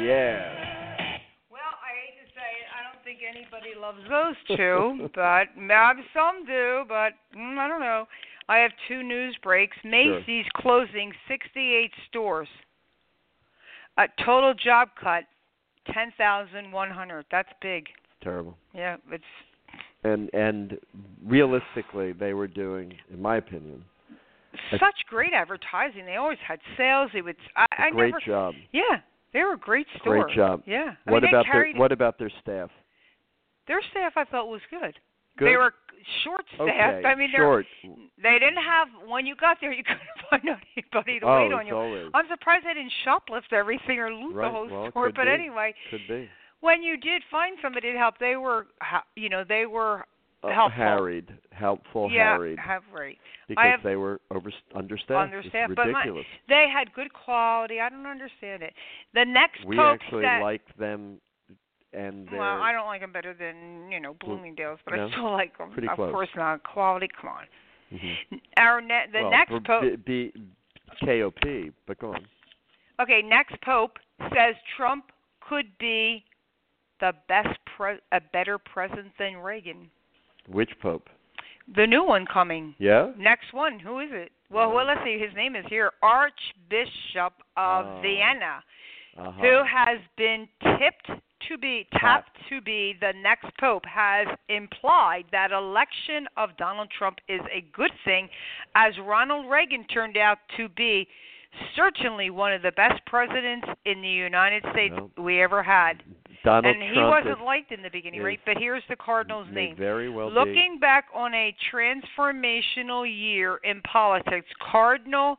Yeah. 0.02 0.53
Those 4.10 4.58
two, 4.58 5.10
but 5.16 5.46
maybe 5.58 6.06
some 6.14 6.46
do. 6.46 6.84
But 6.88 7.14
mm, 7.38 7.58
I 7.58 7.68
don't 7.68 7.82
know. 7.82 8.06
I 8.50 8.58
have 8.58 8.72
two 8.88 9.04
news 9.04 9.38
breaks. 9.42 9.78
Macy's 9.84 10.46
closing 10.56 11.14
68 11.28 11.92
stores. 12.10 12.48
A 13.98 14.08
total 14.26 14.54
job 14.54 14.90
cut, 15.02 15.24
10,100. 15.94 17.26
That's 17.32 17.50
big. 17.62 17.86
Terrible. 18.22 18.58
Yeah, 18.74 18.98
it's 19.12 19.24
And 20.04 20.30
and 20.34 20.78
realistically, 21.26 22.14
they 22.14 22.34
were 22.34 22.48
doing, 22.48 22.94
in 23.14 23.22
my 23.22 23.38
opinion, 23.38 23.84
a 24.72 24.78
such 24.78 25.06
great 25.08 25.34
advertising. 25.34 26.06
They 26.06 26.16
always 26.16 26.38
had 26.46 26.60
sales. 26.78 27.12
They 27.14 27.22
would. 27.22 27.36
I, 27.56 27.66
I 27.78 27.90
great 27.92 28.12
never. 28.12 28.22
job. 28.26 28.56
Yeah, 28.72 29.00
they 29.34 29.42
were 29.42 29.54
a 29.54 29.58
great 29.58 29.88
store. 30.00 30.24
Great 30.24 30.36
job. 30.36 30.64
Yeah. 30.66 30.94
I 31.06 31.12
What 31.12 31.24
mean, 31.24 31.34
about 31.34 31.46
their 31.52 31.74
What 31.74 31.92
about 31.92 32.18
their 32.18 32.32
staff? 32.42 32.70
Their 33.68 33.82
staff? 33.92 34.14
I 34.16 34.26
felt 34.26 34.50
was 34.50 34.62
good. 34.70 34.98
Good. 35.38 35.48
They 35.48 35.58
were 35.58 35.74
short 36.24 36.46
staffed. 36.54 36.62
Okay, 36.70 37.08
I 37.08 37.16
mean, 37.16 37.30
they're- 37.32 37.42
short. 37.42 37.66
They 38.22 38.38
didn't 38.40 38.62
have 38.64 38.88
when 39.08 39.26
you 39.26 39.36
got 39.36 39.58
there. 39.62 39.72
You 39.72 39.84
couldn't 39.88 40.02
find 40.30 40.44
anybody 40.76 41.20
to 41.20 41.26
Oh, 41.26 41.42
wait 41.42 41.54
on 41.54 41.66
you. 41.68 41.76
always- 41.76 42.12
I'm 42.14 42.28
surprised 42.30 42.66
they 42.66 42.74
didn't 42.76 42.94
shoplift 43.06 43.52
everything 43.52 44.00
or 44.00 44.14
loot 44.14 44.36
Right, 44.36 44.46
the 44.48 44.52
whole 44.52 44.68
well, 44.70 44.90
store. 44.92 45.12
But 45.16 45.26
be. 45.26 45.32
anyway, 45.32 45.74
Could 45.90 46.08
be. 46.08 46.30
when 46.62 46.84
you 46.84 46.98
did 46.98 47.24
find 47.32 47.58
somebody 47.62 47.92
to 47.92 47.98
help, 47.98 48.18
they 48.20 48.36
were, 48.36 48.68
you 49.16 49.30
know, 49.30 49.44
they 49.44 49.66
were 49.66 50.06
Uh, 50.44 50.50
helpful. 50.50 50.84
harried, 50.84 51.34
helpful, 51.52 52.12
yeah, 52.12 52.34
harried. 52.34 52.60
have 52.60 52.84
right. 52.92 53.18
Because 53.48 53.64
I 53.64 53.68
have 53.70 53.82
they 53.82 53.96
were 53.96 54.20
over 54.30 54.52
understaffed. 54.76 55.12
understaffed, 55.34 55.72
it's 55.72 55.76
but 55.76 55.88
my, 55.90 56.00
ridiculous. 56.00 56.28
they 56.50 56.68
had 56.70 56.94
good 56.94 57.12
quality. 57.14 57.80
I 57.80 57.90
don't 57.90 58.06
understand 58.06 58.62
it. 58.62 58.74
The 59.14 59.24
next 59.26 59.64
we 59.66 59.80
actually 59.80 60.24
said, 60.26 60.42
like 60.42 60.62
them, 60.76 61.20
and 61.94 62.30
Well, 62.32 62.42
I 62.62 62.72
don't 62.72 62.86
like 62.88 63.02
them 63.02 63.12
better 63.12 63.34
than 63.34 63.92
you 63.92 64.00
know 64.00 64.14
Bloomingdale's, 64.20 64.80
but 64.86 64.96
no? 64.96 65.08
I 65.08 65.12
still 65.12 65.32
like 65.32 65.58
them. 65.58 65.72
Pretty 65.72 65.88
of 65.88 65.96
close. 65.96 66.12
course 66.12 66.30
not. 66.36 66.64
Quality, 66.64 67.08
come 67.20 67.30
on. 67.30 67.46
Mhm. 67.94 68.42
Our 68.58 68.82
ne- 68.82 69.08
the 69.12 69.22
well, 69.22 69.32
next 69.32 69.64
pope. 69.66 69.84
B, 70.06 70.32
B, 70.32 70.34
KOP, 71.06 71.72
but 71.86 72.00
go 72.00 72.14
on. 72.14 72.26
Okay, 73.00 73.22
next 73.22 73.60
pope 73.62 73.98
says 74.34 74.56
Trump 74.78 75.12
could 75.42 75.78
be 75.78 76.24
the 77.00 77.14
best, 77.28 77.58
pre- 77.76 78.00
a 78.12 78.22
better 78.22 78.58
president 78.58 79.12
than 79.18 79.38
Reagan. 79.38 79.90
Which 80.48 80.72
pope? 80.80 81.10
The 81.76 81.86
new 81.88 82.04
one 82.04 82.26
coming. 82.26 82.76
Yeah. 82.78 83.12
Next 83.18 83.54
one, 83.54 83.80
who 83.80 84.00
is 84.00 84.10
it? 84.12 84.32
Well, 84.50 84.72
well, 84.72 84.86
let's 84.86 85.04
see. 85.04 85.18
His 85.18 85.34
name 85.36 85.56
is 85.56 85.66
here, 85.70 85.92
Archbishop 86.02 87.34
of 87.58 87.86
Oh. 87.86 88.00
Vienna, 88.02 88.64
Uh-huh. 89.18 89.32
who 89.42 89.64
has 89.64 90.00
been 90.18 90.48
tipped 90.78 91.10
to 91.50 91.58
be 91.58 91.88
tapped 92.00 92.38
to 92.50 92.62
be 92.62 92.96
the 93.00 93.14
next 93.22 93.46
pope, 93.60 93.84
has 93.86 94.28
implied 94.50 95.26
that 95.32 95.52
election 95.52 96.28
of 96.38 96.56
Donald 96.58 96.90
Trump 96.98 97.20
is 97.28 97.42
a 97.54 97.66
good 97.74 97.92
thing, 98.06 98.30
as 98.76 98.94
Ronald 99.06 99.50
Reagan 99.50 99.86
turned 99.86 100.18
out 100.18 100.38
to 100.58 100.70
be 100.70 101.08
certainly 101.76 102.30
one 102.30 102.54
of 102.54 102.62
the 102.62 102.72
best 102.72 103.06
presidents 103.06 103.68
in 103.86 104.02
the 104.02 104.08
United 104.08 104.64
States 104.72 104.96
Well, 104.98 105.12
we 105.18 105.42
ever 105.42 105.62
had. 105.62 106.04
Donald 106.44 106.76
and 106.76 106.84
he 106.84 106.94
Trump 106.94 107.26
wasn't 107.26 107.46
liked 107.46 107.72
in 107.72 107.82
the 107.82 107.90
beginning, 107.90 108.22
right? 108.22 108.40
But 108.46 108.58
here's 108.58 108.84
the 108.90 108.96
Cardinal's 108.98 109.48
name. 109.52 109.76
very 109.78 110.10
well 110.10 110.30
be. 110.30 110.36
Looking 110.36 110.78
back 110.80 111.06
on 111.16 111.34
a 111.34 111.56
transformational 111.74 113.06
year 113.08 113.60
in 113.64 113.82
politics, 113.82 114.48
Cardinal 114.72 115.38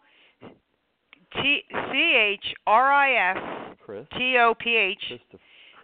T 1.43 1.63
C 1.71 2.15
H 2.17 2.55
R 2.67 2.91
I 2.93 3.33
S. 3.33 3.37
T 4.17 4.39
O 4.39 4.55
P 4.59 4.77
H 4.77 5.21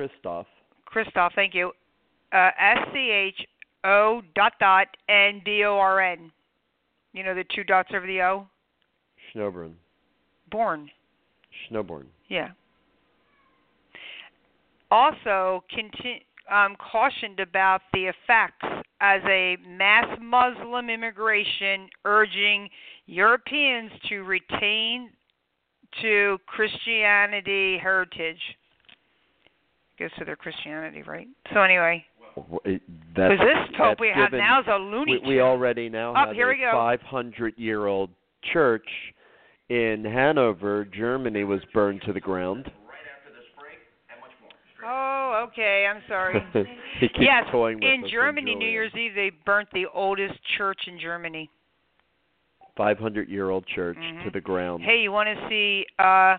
Christoph, 0.00 0.46
Christoph. 0.86 1.32
Thank 1.34 1.54
you. 1.54 1.72
Uh, 2.32 2.50
S 2.58 2.78
C 2.90 3.10
H 3.10 3.46
O 3.84 4.22
dot 4.34 4.54
dot 4.58 4.86
N 5.10 5.42
D 5.44 5.64
O 5.64 5.76
R 5.76 6.00
N. 6.00 6.32
You 7.12 7.22
know 7.22 7.34
the 7.34 7.44
two 7.54 7.64
dots 7.64 7.90
over 7.94 8.06
the 8.06 8.22
O? 8.22 8.46
Schnoborn. 9.34 9.72
Born. 10.50 10.90
Schnoborn. 11.70 12.06
Yeah. 12.28 12.48
Also, 14.90 15.62
um, 16.50 16.76
cautioned 16.90 17.40
about 17.40 17.82
the 17.92 18.06
effects 18.06 18.86
as 19.02 19.20
a 19.28 19.58
mass 19.68 20.06
Muslim 20.18 20.88
immigration 20.88 21.88
urging 22.06 22.70
Europeans 23.06 23.90
to 24.08 24.22
retain 24.22 25.10
to 26.00 26.38
Christianity 26.46 27.78
heritage. 27.78 28.40
Goes 30.00 30.10
to 30.18 30.24
their 30.24 30.36
Christianity, 30.36 31.02
right? 31.02 31.28
So 31.52 31.60
anyway, 31.60 32.02
because 32.34 33.38
this 33.38 33.76
pope 33.76 34.00
we 34.00 34.08
have 34.08 34.30
given- 34.30 34.38
now 34.38 34.60
is 34.60 34.66
a 34.66 34.76
loony. 34.76 35.18
we, 35.18 35.34
we 35.36 35.40
already 35.42 35.90
now 35.90 36.12
Oh, 36.16 36.26
have 36.26 36.34
here 36.34 36.48
a 36.48 36.54
we 36.54 36.58
go. 36.58 36.70
500 36.72 37.58
year 37.58 37.84
old 37.86 38.08
church 38.50 38.88
in 39.68 40.02
Hanover, 40.04 40.86
Germany, 40.86 41.44
was 41.44 41.60
burned 41.74 42.00
to 42.06 42.14
the 42.14 42.20
ground. 42.20 42.64
Right 42.88 42.96
after 43.14 43.30
the 43.30 43.44
spring, 43.54 43.76
and 44.10 44.20
much 44.22 44.30
more. 44.40 44.90
Oh, 44.90 45.46
okay. 45.48 45.86
I'm 45.86 46.02
sorry. 46.08 46.42
he 46.98 47.08
keeps 47.08 47.20
yes, 47.20 47.44
toying 47.52 47.76
with 47.76 47.84
in 47.84 48.08
Germany, 48.10 48.54
New 48.54 48.68
Year's 48.68 48.94
Eve, 48.94 49.14
they 49.14 49.30
burnt 49.44 49.68
the 49.74 49.84
oldest 49.92 50.42
church 50.56 50.80
in 50.86 50.98
Germany. 50.98 51.50
500 52.74 53.28
year 53.28 53.50
old 53.50 53.66
church 53.66 53.96
to 53.96 54.30
Mhm. 54.30 54.32
the 54.32 54.40
ground. 54.40 54.82
Hey, 54.82 55.02
you 55.02 55.12
want 55.12 55.28
to 55.28 55.48
see 55.50 55.84
uh 55.98 56.38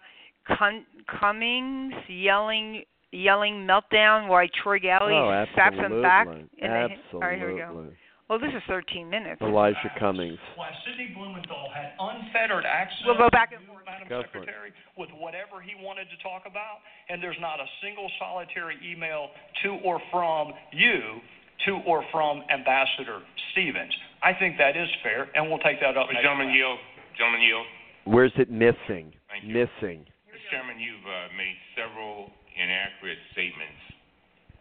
Cummings 1.20 1.94
yelling 2.08 2.84
yelling 3.12 3.68
meltdown 3.68 4.28
why 4.28 4.48
Trey 4.64 4.80
Gowdy 4.80 5.16
oh, 5.16 5.46
slaps 5.54 5.76
him 5.76 6.02
back? 6.02 6.28
absolutely. 6.28 6.50
the- 6.60 6.68
absolutely. 6.68 7.00
All 7.14 7.20
right, 7.20 7.38
here 7.38 7.54
we 7.54 7.60
go. 7.60 7.92
Well, 8.32 8.40
this 8.40 8.56
is 8.56 8.64
13 8.72 9.10
minutes. 9.10 9.42
Elijah 9.42 9.92
Cummings. 10.00 10.40
Why 10.56 10.72
Sidney 10.88 11.12
Blumenthal 11.14 11.68
had 11.76 11.92
unfettered 12.00 12.64
access 12.64 13.04
We'll 13.04 13.20
go 13.20 13.28
back 13.28 13.52
and 13.52 13.60
to 13.60 13.68
you, 13.68 13.80
Madam 13.84 14.08
Go 14.08 14.24
for. 14.32 14.40
Secretary, 14.40 14.72
with 14.96 15.12
whatever 15.20 15.60
he 15.60 15.76
wanted 15.84 16.08
to 16.08 16.18
talk 16.24 16.48
about, 16.48 16.80
and 17.12 17.22
there's 17.22 17.36
not 17.44 17.60
a 17.60 17.68
single 17.84 18.08
solitary 18.16 18.80
email 18.80 19.36
to 19.68 19.84
or 19.84 20.00
from 20.08 20.56
you 20.72 21.20
to 21.68 21.84
or 21.84 22.08
from 22.08 22.48
Ambassador 22.48 23.20
Stevens. 23.52 23.92
I 24.24 24.32
think 24.32 24.56
that 24.64 24.80
is 24.80 24.88
fair, 25.04 25.28
and 25.36 25.52
we'll 25.52 25.60
take 25.60 25.84
that 25.84 26.00
up 26.00 26.08
next 26.08 26.24
Gentleman 26.24 26.48
time. 26.48 26.56
yield. 26.56 26.80
Gentleman 27.20 27.44
yield. 27.44 27.68
Where's 28.06 28.32
it 28.40 28.48
missing? 28.48 29.12
Thank 29.28 29.44
you. 29.44 29.60
Missing. 29.60 30.08
Mr. 30.32 30.40
Chairman, 30.56 30.80
you've 30.80 31.04
uh, 31.04 31.36
made 31.36 31.60
several 31.76 32.32
inaccurate 32.56 33.20
statements 33.32 33.82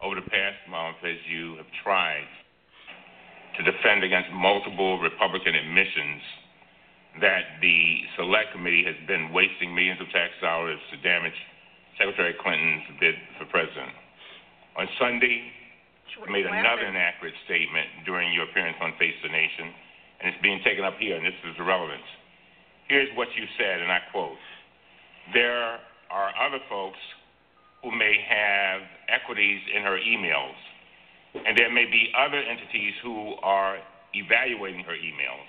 over 0.02 0.16
the 0.16 0.26
past 0.28 0.60
month 0.68 0.96
as 1.04 1.16
you 1.28 1.56
have 1.56 1.68
tried 1.84 2.28
to 3.58 3.60
defend 3.62 4.04
against 4.04 4.30
multiple 4.32 4.98
Republican 4.98 5.54
admissions 5.54 6.22
that 7.20 7.58
the 7.60 8.06
Select 8.16 8.52
Committee 8.54 8.86
has 8.86 8.94
been 9.06 9.32
wasting 9.34 9.74
millions 9.74 10.00
of 10.00 10.06
tax 10.14 10.30
dollars 10.40 10.78
to 10.94 10.96
damage 11.02 11.34
Secretary 11.98 12.34
Clinton's 12.38 12.86
bid 13.00 13.14
for 13.36 13.44
president. 13.50 13.92
On 14.78 14.86
Sunday, 14.96 15.50
you 16.14 16.32
made 16.32 16.46
another 16.46 16.86
inaccurate 16.86 17.34
statement 17.44 18.06
during 18.06 18.32
your 18.32 18.44
appearance 18.48 18.78
on 18.80 18.94
Face 18.98 19.14
the 19.22 19.28
Nation, 19.28 19.74
and 20.22 20.32
it's 20.32 20.42
being 20.42 20.62
taken 20.64 20.84
up 20.84 20.94
here, 20.98 21.16
and 21.16 21.26
this 21.26 21.36
is 21.44 21.56
the 21.58 21.64
relevance. 21.64 22.06
Here's 22.88 23.10
what 23.16 23.28
you 23.36 23.44
said, 23.58 23.82
and 23.82 23.90
I 23.90 23.98
quote 24.10 24.38
There 25.34 25.78
are 26.10 26.30
other 26.38 26.62
folks 26.70 26.98
who 27.82 27.90
may 27.90 28.20
have 28.28 28.82
equities 29.08 29.60
in 29.74 29.82
her 29.82 29.98
emails, 29.98 30.56
and 31.34 31.56
there 31.56 31.72
may 31.72 31.86
be 31.86 32.12
other 32.16 32.38
entities 32.38 32.94
who 33.02 33.34
are 33.42 33.78
evaluating 34.14 34.84
her 34.84 34.96
emails. 34.96 35.48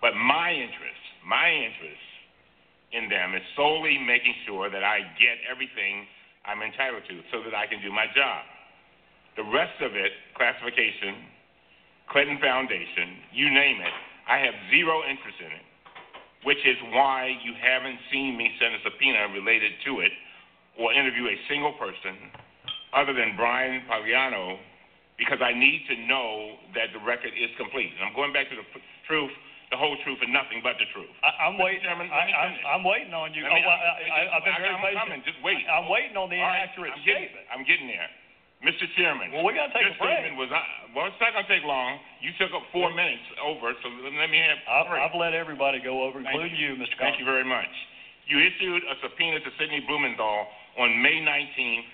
But 0.00 0.14
my 0.14 0.52
interest, 0.52 1.02
my 1.24 1.48
interest 1.48 2.04
in 2.92 3.08
them 3.08 3.34
is 3.34 3.42
solely 3.56 3.96
making 3.96 4.34
sure 4.46 4.68
that 4.68 4.84
I 4.84 5.00
get 5.16 5.40
everything 5.48 6.04
I'm 6.44 6.60
entitled 6.60 7.08
to 7.08 7.16
so 7.32 7.40
that 7.42 7.56
I 7.56 7.66
can 7.66 7.80
do 7.80 7.90
my 7.90 8.06
job. 8.12 8.44
The 9.40 9.48
rest 9.48 9.80
of 9.80 9.96
it, 9.96 10.12
classification, 10.36 11.24
Clinton 12.12 12.38
Foundation, 12.38 13.18
you 13.32 13.48
name 13.48 13.80
it, 13.80 13.94
I 14.28 14.38
have 14.38 14.54
zero 14.70 15.00
interest 15.08 15.40
in 15.40 15.50
it, 15.50 15.66
which 16.44 16.60
is 16.68 16.76
why 16.92 17.32
you 17.42 17.56
haven't 17.56 17.98
seen 18.12 18.36
me 18.36 18.52
send 18.60 18.76
a 18.76 18.80
subpoena 18.84 19.32
related 19.32 19.72
to 19.88 20.04
it 20.04 20.12
or 20.78 20.92
interview 20.92 21.26
a 21.30 21.36
single 21.48 21.72
person 21.78 22.30
other 22.94 23.12
than 23.14 23.34
Bryan 23.36 23.82
Pagliano 23.90 24.58
because 25.18 25.38
I 25.38 25.54
need 25.54 25.86
to 25.90 25.94
know 26.10 26.58
that 26.74 26.90
the 26.90 26.98
record 27.06 27.30
is 27.34 27.50
complete. 27.54 27.94
And 27.98 28.02
I'm 28.10 28.14
going 28.18 28.34
back 28.34 28.50
to 28.50 28.56
the 28.58 28.66
truth, 29.06 29.30
the 29.70 29.78
whole 29.78 29.94
truth, 30.02 30.18
and 30.22 30.34
nothing 30.34 30.58
but 30.62 30.74
the 30.82 30.86
truth. 30.90 31.10
I, 31.22 31.46
I'm 31.46 31.54
waiting. 31.58 31.86
Chairman, 31.86 32.10
I, 32.10 32.26
I'm. 32.34 32.54
I'm 32.78 32.84
waiting 32.86 33.14
on 33.14 33.30
you. 33.30 33.46
Let 33.46 33.54
me- 33.54 33.62
oh, 33.62 33.70
I, 33.70 33.78
I, 34.10 34.20
I've 34.38 34.44
been 34.46 34.58
I- 34.58 34.62
very 34.62 34.74
I'm 34.74 34.82
patient. 34.82 35.02
coming. 35.06 35.20
Just 35.22 35.38
wait. 35.46 35.62
I'm 35.70 35.86
waiting 35.86 36.18
on 36.18 36.26
the 36.30 36.38
right, 36.42 36.66
inaccurate 36.66 36.98
I'm 36.98 37.02
getting, 37.06 37.30
statement. 37.30 37.46
I'm 37.54 37.64
getting 37.66 37.86
there. 37.90 38.10
Mr. 38.64 38.88
Chairman. 38.96 39.28
Well, 39.28 39.44
we 39.44 39.52
gotta 39.52 39.76
take 39.76 39.84
your 39.84 39.92
a 39.92 40.00
break. 40.00 40.08
statement 40.24 40.40
was, 40.40 40.48
uh, 40.48 40.56
well, 40.96 41.04
it's 41.12 41.20
not 41.20 41.36
going 41.36 41.44
to 41.44 41.52
take 41.52 41.68
long. 41.68 42.00
You 42.24 42.32
took 42.40 42.48
up 42.56 42.64
four 42.72 42.88
minutes 42.96 43.22
over, 43.44 43.76
so 43.84 43.86
let 43.92 44.32
me 44.32 44.40
have 44.40 44.56
I've. 44.64 44.88
I've 44.88 45.16
let 45.20 45.36
everybody 45.36 45.84
go 45.84 46.00
over, 46.00 46.24
Thank 46.24 46.32
including 46.32 46.56
you, 46.56 46.72
Mr. 46.80 46.96
Thank 46.96 47.20
you 47.20 47.28
very 47.28 47.44
much. 47.44 47.68
You 48.24 48.40
issued 48.40 48.80
a 48.88 48.96
subpoena 49.04 49.36
to 49.44 49.50
Sidney 49.60 49.84
Blumenthal 49.84 50.48
on 50.78 51.02
May 51.02 51.20
19, 51.20 51.84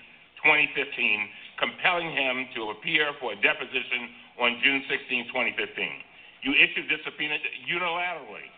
2015, 0.41 1.29
compelling 1.61 2.11
him 2.11 2.49
to 2.57 2.73
appear 2.73 3.13
for 3.21 3.33
a 3.33 3.37
deposition 3.39 4.09
on 4.41 4.57
June 4.63 4.81
16, 4.89 5.29
2015. 5.29 5.61
You 6.41 6.57
issued 6.57 6.89
this 6.89 7.01
subpoena 7.05 7.37
unilaterally 7.69 8.49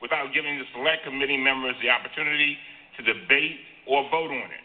without 0.00 0.32
giving 0.32 0.56
the 0.56 0.64
select 0.72 1.04
committee 1.04 1.36
members 1.36 1.76
the 1.84 1.92
opportunity 1.92 2.56
to 2.96 3.00
debate 3.04 3.60
or 3.84 4.08
vote 4.08 4.32
on 4.32 4.48
it. 4.48 4.64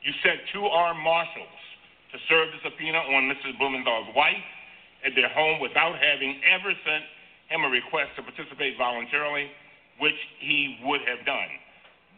You 0.00 0.12
sent 0.24 0.40
two 0.52 0.64
armed 0.64 1.02
marshals 1.04 1.60
to 2.12 2.16
serve 2.28 2.48
the 2.56 2.60
subpoena 2.64 2.98
on 3.12 3.28
Mrs. 3.28 3.58
Blumenthal's 3.60 4.14
wife 4.16 4.46
at 5.04 5.12
their 5.12 5.28
home 5.28 5.60
without 5.60 5.98
having 6.00 6.40
ever 6.48 6.72
sent 6.72 7.04
him 7.52 7.64
a 7.64 7.70
request 7.70 8.16
to 8.16 8.22
participate 8.22 8.78
voluntarily, 8.78 9.50
which 10.00 10.16
he 10.40 10.80
would 10.84 11.00
have 11.04 11.24
done. 11.26 11.50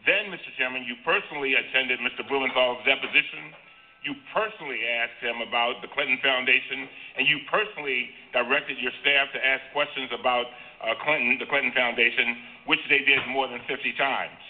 Then, 0.09 0.33
Mr. 0.33 0.49
Chairman, 0.57 0.89
you 0.89 0.97
personally 1.05 1.53
attended 1.53 2.01
Mr. 2.01 2.25
Blumenthal's 2.25 2.81
deposition. 2.81 3.53
You 4.01 4.17
personally 4.33 4.81
asked 4.81 5.21
him 5.21 5.37
about 5.45 5.85
the 5.85 5.89
Clinton 5.93 6.17
Foundation, 6.25 6.89
and 7.13 7.29
you 7.29 7.37
personally 7.45 8.09
directed 8.33 8.81
your 8.81 8.89
staff 9.05 9.29
to 9.37 9.39
ask 9.45 9.61
questions 9.69 10.09
about 10.09 10.49
uh, 10.81 10.97
Clinton, 11.05 11.37
the 11.37 11.45
Clinton 11.45 11.69
Foundation, 11.77 12.65
which 12.65 12.81
they 12.89 13.05
did 13.05 13.21
more 13.29 13.45
than 13.53 13.61
50 13.69 13.85
times. 14.01 14.41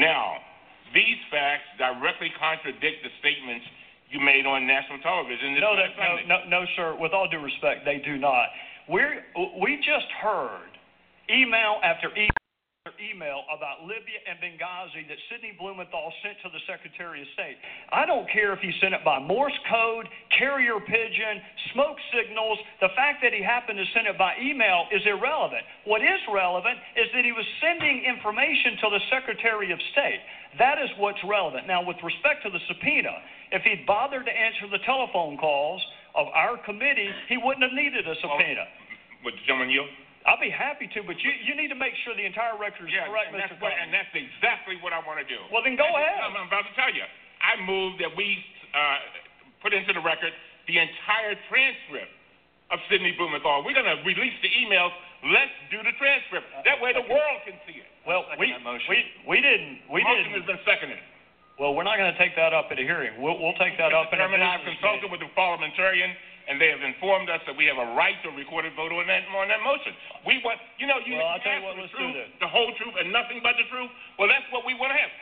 Now, 0.00 0.40
these 0.96 1.20
facts 1.28 1.68
directly 1.76 2.32
contradict 2.40 3.04
the 3.04 3.12
statements 3.20 3.68
you 4.08 4.16
made 4.16 4.48
on 4.48 4.64
national 4.64 5.04
television. 5.04 5.60
No, 5.60 5.76
last 5.76 5.92
that, 5.92 6.24
no, 6.24 6.40
no, 6.48 6.64
no, 6.64 6.64
sir. 6.72 6.96
With 6.96 7.12
all 7.12 7.28
due 7.28 7.44
respect, 7.44 7.84
they 7.84 8.00
do 8.00 8.16
not. 8.16 8.48
We're, 8.88 9.28
we 9.60 9.76
just 9.76 10.08
heard 10.24 10.72
email 11.28 11.84
after 11.84 12.08
email 12.16 12.41
email 13.02 13.42
about 13.50 13.82
Libya 13.82 14.22
and 14.30 14.38
Benghazi 14.38 15.02
that 15.10 15.18
Sidney 15.26 15.52
Blumenthal 15.58 16.14
sent 16.22 16.38
to 16.46 16.48
the 16.54 16.62
Secretary 16.70 17.20
of 17.20 17.28
State. 17.34 17.58
I 17.90 18.06
don't 18.06 18.30
care 18.30 18.54
if 18.54 18.62
he 18.62 18.70
sent 18.78 18.94
it 18.94 19.02
by 19.02 19.18
Morse 19.18 19.56
code, 19.66 20.06
carrier 20.30 20.78
pigeon, 20.78 21.42
smoke 21.74 21.98
signals. 22.14 22.58
The 22.80 22.94
fact 22.94 23.20
that 23.26 23.34
he 23.34 23.42
happened 23.42 23.82
to 23.82 23.88
send 23.90 24.06
it 24.06 24.16
by 24.16 24.38
email 24.38 24.86
is 24.94 25.02
irrelevant. 25.04 25.66
What 25.84 26.00
is 26.00 26.22
relevant 26.30 26.78
is 26.94 27.10
that 27.10 27.26
he 27.26 27.34
was 27.34 27.44
sending 27.58 28.06
information 28.06 28.78
to 28.86 28.94
the 28.94 29.02
Secretary 29.10 29.74
of 29.74 29.78
State. 29.90 30.22
That 30.62 30.78
is 30.78 30.88
what's 31.02 31.20
relevant. 31.26 31.66
Now, 31.66 31.82
with 31.82 31.98
respect 32.06 32.46
to 32.46 32.50
the 32.50 32.62
subpoena, 32.70 33.12
if 33.50 33.66
he'd 33.66 33.84
bothered 33.84 34.24
to 34.24 34.32
answer 34.32 34.70
the 34.70 34.80
telephone 34.86 35.36
calls 35.36 35.82
of 36.14 36.28
our 36.34 36.56
committee, 36.62 37.10
he 37.28 37.36
wouldn't 37.36 37.64
have 37.64 37.72
needed 37.72 38.06
a 38.06 38.14
subpoena. 38.20 38.64
Would 39.24 39.34
the 39.34 39.44
gentleman 39.46 39.70
yield? 39.70 39.88
I'll 40.26 40.38
be 40.38 40.50
happy 40.54 40.86
to, 40.94 41.02
but 41.02 41.18
you, 41.18 41.30
you 41.42 41.58
need 41.58 41.68
to 41.74 41.78
make 41.78 41.94
sure 42.06 42.14
the 42.14 42.22
entire 42.26 42.54
record 42.54 42.86
is 42.86 42.94
Yeah, 42.94 43.10
correct, 43.10 43.34
and 43.34 43.42
Mr. 43.42 43.58
that's, 43.58 43.62
what, 43.62 43.74
and 43.74 43.90
that's 43.90 44.12
exactly 44.14 44.78
what 44.78 44.94
I 44.94 45.02
want 45.02 45.18
to 45.18 45.26
do. 45.26 45.38
Well, 45.50 45.66
then 45.66 45.74
go 45.74 45.86
And- 45.86 45.98
ahead. 45.98 46.22
I'm, 46.22 46.34
I'm 46.38 46.46
about 46.46 46.62
to 46.70 46.74
tell 46.78 46.90
you. 46.94 47.02
I 47.42 47.58
move 47.66 47.98
that 47.98 48.14
we 48.14 48.38
uh, 48.70 49.02
put 49.62 49.74
into 49.74 49.90
the 49.90 49.98
record 50.04 50.30
the 50.70 50.78
entire 50.78 51.34
transcript 51.50 52.14
of 52.70 52.78
Sidney 52.86 53.18
Blumenthal. 53.18 53.66
We're 53.66 53.74
going 53.74 53.90
to 53.90 53.98
release 54.06 54.38
the 54.46 54.52
emails. 54.62 54.94
Let's 55.26 55.50
do 55.74 55.82
the 55.82 55.90
transcript. 55.98 56.46
That 56.66 56.78
way 56.78 56.94
the 56.94 57.02
world 57.02 57.38
can 57.42 57.58
see 57.66 57.82
it. 57.82 57.86
Well, 58.06 58.22
we, 58.38 58.54
we, 58.54 58.98
we 59.26 59.38
didn't, 59.42 59.82
we 59.90 60.02
Motion 60.06 60.34
didn't. 60.34 60.42
has 60.42 60.46
been 60.46 60.62
seconded. 60.66 61.02
Well, 61.58 61.74
we're 61.74 61.86
not 61.86 61.98
going 61.98 62.10
to 62.10 62.18
take 62.18 62.34
that 62.38 62.54
up 62.54 62.70
at 62.70 62.78
a 62.78 62.86
hearing. 62.86 63.18
We'll, 63.22 63.38
we'll 63.42 63.58
take 63.58 63.74
that 63.78 63.90
up 63.92 64.10
in 64.14 64.18
a 64.18 64.22
Chairman, 64.22 64.42
I've 64.42 64.62
consulted 64.66 65.06
meeting. 65.06 65.10
with 65.14 65.20
the 65.22 65.30
parliamentarian, 65.34 66.10
and 66.48 66.58
they 66.60 66.70
have 66.70 66.82
informed 66.82 67.30
us 67.30 67.40
that 67.46 67.54
we 67.54 67.66
have 67.70 67.78
a 67.78 67.88
right 67.94 68.16
to 68.22 68.30
a 68.30 68.36
recorded 68.36 68.74
vote 68.74 68.90
on 68.90 69.06
that 69.06 69.22
on 69.30 69.48
that 69.48 69.62
motion. 69.62 69.92
We 70.26 70.38
want, 70.42 70.58
you 70.78 70.86
know, 70.86 70.98
you 71.02 71.18
Well, 71.18 71.38
I'll 71.38 71.42
tell 71.42 71.54
ask 71.54 71.64
what, 71.64 71.76
the 71.78 71.90
truth, 71.94 72.16
the 72.42 72.50
whole 72.50 72.70
truth, 72.78 72.94
and 72.98 73.10
nothing 73.14 73.40
but 73.42 73.54
the 73.58 73.66
truth. 73.70 73.90
Well, 74.18 74.26
that's 74.30 74.46
what 74.50 74.66
we 74.66 74.74
want 74.74 74.94
to 74.94 74.98
have. 74.98 75.12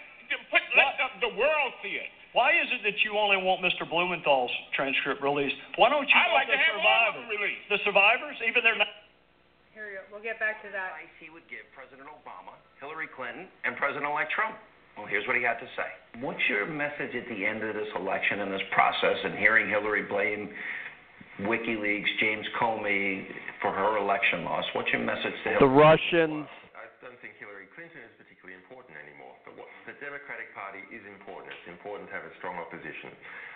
Put, 0.53 0.63
let 0.79 0.95
the, 0.95 1.27
the 1.27 1.33
world 1.35 1.75
see 1.83 1.99
it. 1.99 2.07
Why 2.31 2.55
is 2.55 2.71
it 2.71 2.87
that 2.87 3.03
you 3.03 3.19
only 3.19 3.43
want 3.43 3.59
Mr. 3.59 3.83
Blumenthal's 3.83 4.55
transcript 4.79 5.19
released? 5.19 5.59
Why 5.75 5.91
don't 5.91 6.07
you 6.07 6.15
I 6.15 6.31
want 6.31 6.47
like 6.47 6.49
to 6.49 6.55
the 6.55 6.63
have 6.63 6.79
survivors? 6.79 7.27
released. 7.27 7.67
The 7.67 7.81
survivors, 7.83 8.37
even 8.47 8.63
their. 8.63 8.79
Here 9.75 9.91
you 9.91 9.99
go. 9.99 10.15
We'll 10.15 10.23
get 10.23 10.39
back 10.39 10.63
to 10.63 10.71
that. 10.71 10.95
Advice 10.95 11.11
he 11.19 11.35
would 11.35 11.43
give 11.51 11.67
President 11.75 12.07
Obama, 12.07 12.55
Hillary 12.79 13.11
Clinton, 13.11 13.51
and 13.67 13.75
President-elect 13.75 14.31
Trump. 14.31 14.55
Well, 14.95 15.07
here's 15.11 15.27
what 15.27 15.35
he 15.35 15.43
had 15.43 15.59
to 15.59 15.69
say. 15.75 15.91
What's 16.23 16.43
your 16.47 16.67
message 16.67 17.15
at 17.15 17.27
the 17.27 17.43
end 17.47 17.63
of 17.67 17.75
this 17.75 17.91
election 17.99 18.41
and 18.47 18.53
this 18.53 18.63
process 18.71 19.17
and 19.25 19.35
hearing 19.39 19.67
Hillary 19.71 20.03
blame 20.07 20.51
WikiLeaks, 21.47 22.11
James 22.20 22.47
Comey 22.61 23.24
for 23.62 23.73
her 23.73 23.97
election 23.98 24.44
loss? 24.44 24.65
What's 24.74 24.90
your 24.93 25.01
message 25.01 25.32
to 25.47 25.57
The 25.57 25.69
Hillary? 25.69 25.97
Russians. 25.97 26.48
I 26.77 26.90
don't 27.01 27.16
think 27.24 27.39
Hillary 27.40 27.70
Clinton 27.73 28.02
is 28.05 28.12
particularly 28.20 28.59
important 28.61 28.98
anymore. 29.01 29.32
But 29.47 29.57
what, 29.57 29.69
the 29.89 29.97
Democratic 30.05 30.52
Party 30.52 30.85
is 30.93 31.01
important. 31.09 31.55
It's 31.55 31.73
important 31.73 32.11
to 32.11 32.15
have 32.19 32.27
a 32.28 32.35
strong 32.43 32.61
opposition. 32.61 33.15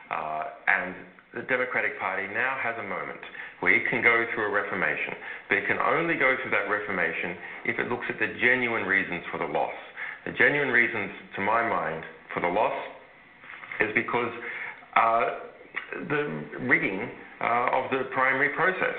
Uh, 0.09 0.44
and 0.68 0.94
the 1.34 1.44
Democratic 1.48 1.98
Party 1.98 2.28
now 2.28 2.56
has 2.60 2.76
a 2.80 2.86
moment 2.86 3.20
where 3.60 3.72
it 3.72 3.88
can 3.88 4.01
go 4.01 4.24
through 4.32 4.48
a 4.48 4.52
reformation, 4.52 5.16
but 5.48 5.59
it 5.59 5.66
can 5.66 5.80
only 5.80 6.14
go 6.14 6.36
through 6.40 6.52
that 6.52 6.68
reformation 6.68 7.36
if 7.64 7.76
it 7.80 7.88
looks 7.88 8.05
at 8.09 8.20
the 8.20 8.28
genuine 8.40 8.84
reasons 8.84 9.24
for 9.32 9.38
the 9.40 9.48
loss. 9.48 9.74
The 10.24 10.32
genuine 10.32 10.68
reasons, 10.72 11.10
to 11.36 11.40
my 11.40 11.66
mind, 11.68 12.05
for 12.32 12.40
the 12.40 12.48
loss 12.48 12.76
is 13.80 13.90
because 13.94 14.32
uh, 14.96 15.24
the 16.09 16.22
rigging 16.64 17.10
uh, 17.40 17.78
of 17.78 17.90
the 17.90 18.11
primary 18.12 18.51
process. 18.55 18.98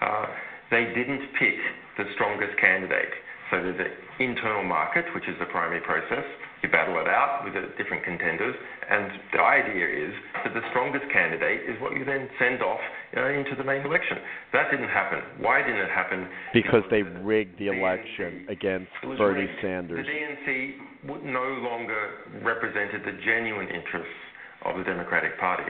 Uh, 0.00 0.26
they 0.70 0.84
didn't 0.94 1.22
pick 1.38 1.58
the 1.98 2.04
strongest 2.14 2.58
candidate. 2.60 3.12
So 3.50 3.58
there's 3.58 3.80
an 3.80 3.92
internal 4.22 4.62
market, 4.62 5.04
which 5.14 5.26
is 5.26 5.34
the 5.40 5.46
primary 5.46 5.80
process. 5.80 6.22
You 6.62 6.70
battle 6.70 7.00
it 7.00 7.08
out 7.08 7.42
with 7.42 7.54
the 7.54 7.72
different 7.76 8.04
contenders, 8.04 8.54
and 8.88 9.10
the 9.32 9.40
idea 9.40 9.88
is 9.88 10.14
that 10.44 10.54
the 10.54 10.60
strongest 10.70 11.10
candidate 11.10 11.66
is 11.66 11.80
what 11.80 11.96
you 11.96 12.04
then 12.04 12.28
send 12.38 12.62
off 12.62 12.78
uh, 13.16 13.26
into 13.32 13.56
the 13.56 13.64
main 13.64 13.80
election. 13.82 14.18
That 14.52 14.70
didn't 14.70 14.92
happen. 14.92 15.20
Why 15.40 15.62
didn't 15.62 15.80
it 15.80 15.90
happen? 15.90 16.28
Because 16.52 16.84
they 16.90 17.02
rigged 17.02 17.58
the 17.58 17.68
election 17.68 18.46
against 18.48 18.92
Bernie 19.02 19.48
rigged. 19.48 19.58
Sanders. 19.62 20.06
The 20.06 20.12
DNC 20.12 21.08
would 21.08 21.24
no 21.24 21.58
longer 21.64 22.28
represented 22.44 23.02
the 23.02 23.18
genuine 23.24 23.66
interests 23.66 24.20
of 24.64 24.76
the 24.76 24.84
Democratic 24.84 25.40
Party. 25.40 25.64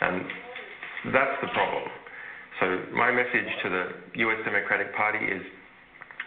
And 0.00 0.24
that's 1.08 1.36
the 1.40 1.48
problem. 1.56 1.88
So 2.60 2.66
my 2.92 3.10
message 3.10 3.48
to 3.64 3.68
the 3.72 3.84
US 4.28 4.40
Democratic 4.44 4.94
Party 4.94 5.24
is 5.24 5.42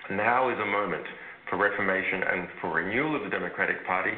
now 0.10 0.50
is 0.50 0.58
a 0.58 0.66
moment 0.66 1.06
for 1.50 1.58
reformation 1.58 2.24
and 2.26 2.48
for 2.60 2.74
renewal 2.82 3.16
of 3.16 3.24
the 3.24 3.30
Democratic 3.30 3.86
Party. 3.86 4.12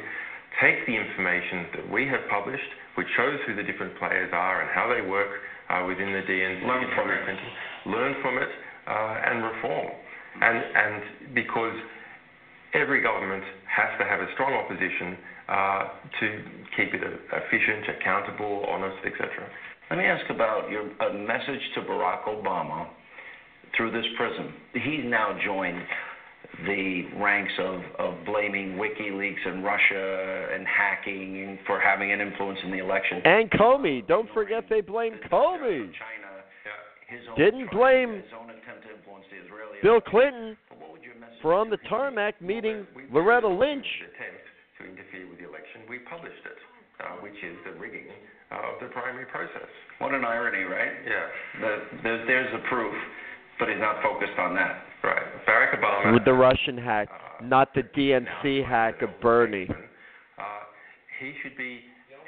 Take 0.62 0.86
the 0.86 0.96
information 0.96 1.68
that 1.76 1.84
we 1.92 2.08
have 2.08 2.24
published, 2.30 2.70
which 2.96 3.06
shows 3.16 3.36
who 3.46 3.54
the 3.54 3.62
different 3.62 3.98
players 3.98 4.32
are 4.32 4.64
and 4.64 4.70
how 4.72 4.88
they 4.88 5.04
work 5.04 5.28
uh, 5.68 5.84
within 5.86 6.12
the 6.12 6.24
DNC. 6.24 6.64
Learn 6.64 6.88
from 6.96 7.10
it. 7.10 7.20
Learn 7.84 8.14
from 8.22 8.38
it 8.38 8.48
uh, 8.88 9.28
and 9.28 9.44
reform. 9.44 9.88
And, 10.40 10.56
and 10.56 11.34
because 11.34 11.76
every 12.72 13.02
government 13.02 13.44
has 13.68 13.92
to 14.00 14.04
have 14.04 14.20
a 14.20 14.28
strong 14.32 14.54
opposition 14.54 15.16
uh, 15.48 15.82
to 16.20 16.26
keep 16.76 16.94
it 16.94 17.02
efficient, 17.04 18.00
accountable, 18.00 18.64
honest, 18.68 18.98
etc. 19.04 19.28
Let 19.88 19.98
me 20.00 20.04
ask 20.04 20.28
about 20.30 20.68
your 20.68 20.82
a 20.82 21.14
message 21.14 21.62
to 21.76 21.82
Barack 21.82 22.24
Obama 22.24 22.88
through 23.76 23.92
this 23.92 24.04
prism. 24.16 24.52
He's 24.72 25.04
now 25.04 25.38
joined 25.44 25.80
the 26.66 27.02
ranks 27.22 27.52
of, 27.60 27.80
of 28.00 28.14
blaming 28.24 28.78
WikiLeaks 28.82 29.46
and 29.46 29.62
Russia 29.62 30.48
and 30.52 30.66
hacking 30.66 31.58
for 31.66 31.78
having 31.78 32.10
an 32.10 32.20
influence 32.20 32.58
in 32.64 32.72
the 32.72 32.78
election. 32.78 33.22
And 33.24 33.48
Comey. 33.52 34.06
Don't 34.08 34.28
forget 34.34 34.64
they 34.68 34.80
blamed 34.80 35.20
Comey. 35.30 35.86
China, 35.94 36.42
his 37.06 37.20
own 37.30 37.38
Didn't 37.38 37.70
blame 37.70 38.14
his 38.14 38.34
own 38.34 38.50
attempt 38.50 38.82
to 38.82 38.96
influence 38.96 39.26
the 39.30 39.38
Israeli 39.46 39.78
Bill 39.84 40.00
Clinton 40.00 40.56
What 40.78 40.90
would 40.98 41.02
your 41.02 41.14
message 41.14 41.38
for 41.42 41.54
on 41.54 41.70
the 41.70 41.78
tarmac 41.88 42.42
meeting 42.42 42.86
Loretta 43.12 43.46
Lynch. 43.46 43.86
to 44.78 44.84
interfere 44.84 45.30
with 45.30 45.38
the 45.38 45.46
election, 45.46 45.86
we 45.88 46.00
published 46.10 46.42
it, 46.42 46.58
uh, 47.06 47.22
which 47.22 47.38
is 47.38 47.54
the 47.62 47.78
rigging 47.78 48.10
of 48.50 48.80
the 48.80 48.86
primary 48.88 49.26
process. 49.26 49.68
What 49.98 50.14
an 50.14 50.24
irony, 50.24 50.64
right? 50.64 50.92
Yeah. 51.04 51.26
The, 51.60 52.02
there's, 52.02 52.26
there's 52.26 52.52
the 52.52 52.68
proof, 52.68 52.94
but 53.58 53.68
he's 53.68 53.80
not 53.80 54.02
focused 54.02 54.38
on 54.38 54.54
that. 54.54 54.82
Right. 55.02 55.22
Barack 55.46 55.78
Obama. 55.78 56.12
With 56.12 56.24
the 56.24 56.32
Russian 56.32 56.78
hack, 56.78 57.08
not 57.42 57.74
the 57.74 57.82
DNC 57.82 58.66
hack 58.66 59.02
of 59.02 59.10
Bernie. 59.20 59.68
Uh, 59.70 60.42
he 61.20 61.32
should 61.42 61.56
be. 61.56 61.80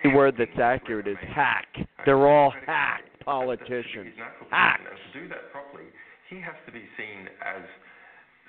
The 0.04 0.10
word 0.10 0.36
that's 0.38 0.58
accurate 0.62 1.08
is 1.08 1.18
hack. 1.34 1.66
They're 2.06 2.28
all 2.28 2.52
hack 2.66 3.02
politicians. 3.24 4.14
Hack. 4.50 4.80
To 5.12 5.20
do 5.20 5.28
that 5.28 5.50
properly, 5.50 5.90
he 6.30 6.40
has 6.40 6.54
to 6.66 6.72
be 6.72 6.86
seen 6.96 7.26
as 7.42 7.66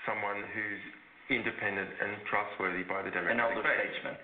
someone 0.05 0.45
who's 0.53 0.81
independent 1.33 1.89
and 1.89 2.21
trustworthy 2.29 2.85
by 2.85 3.01
the 3.01 3.11
Democratic 3.11 3.33
An 3.33 3.37
Democratic 3.37 3.65
elder 3.65 3.91
statesman. 3.91 4.15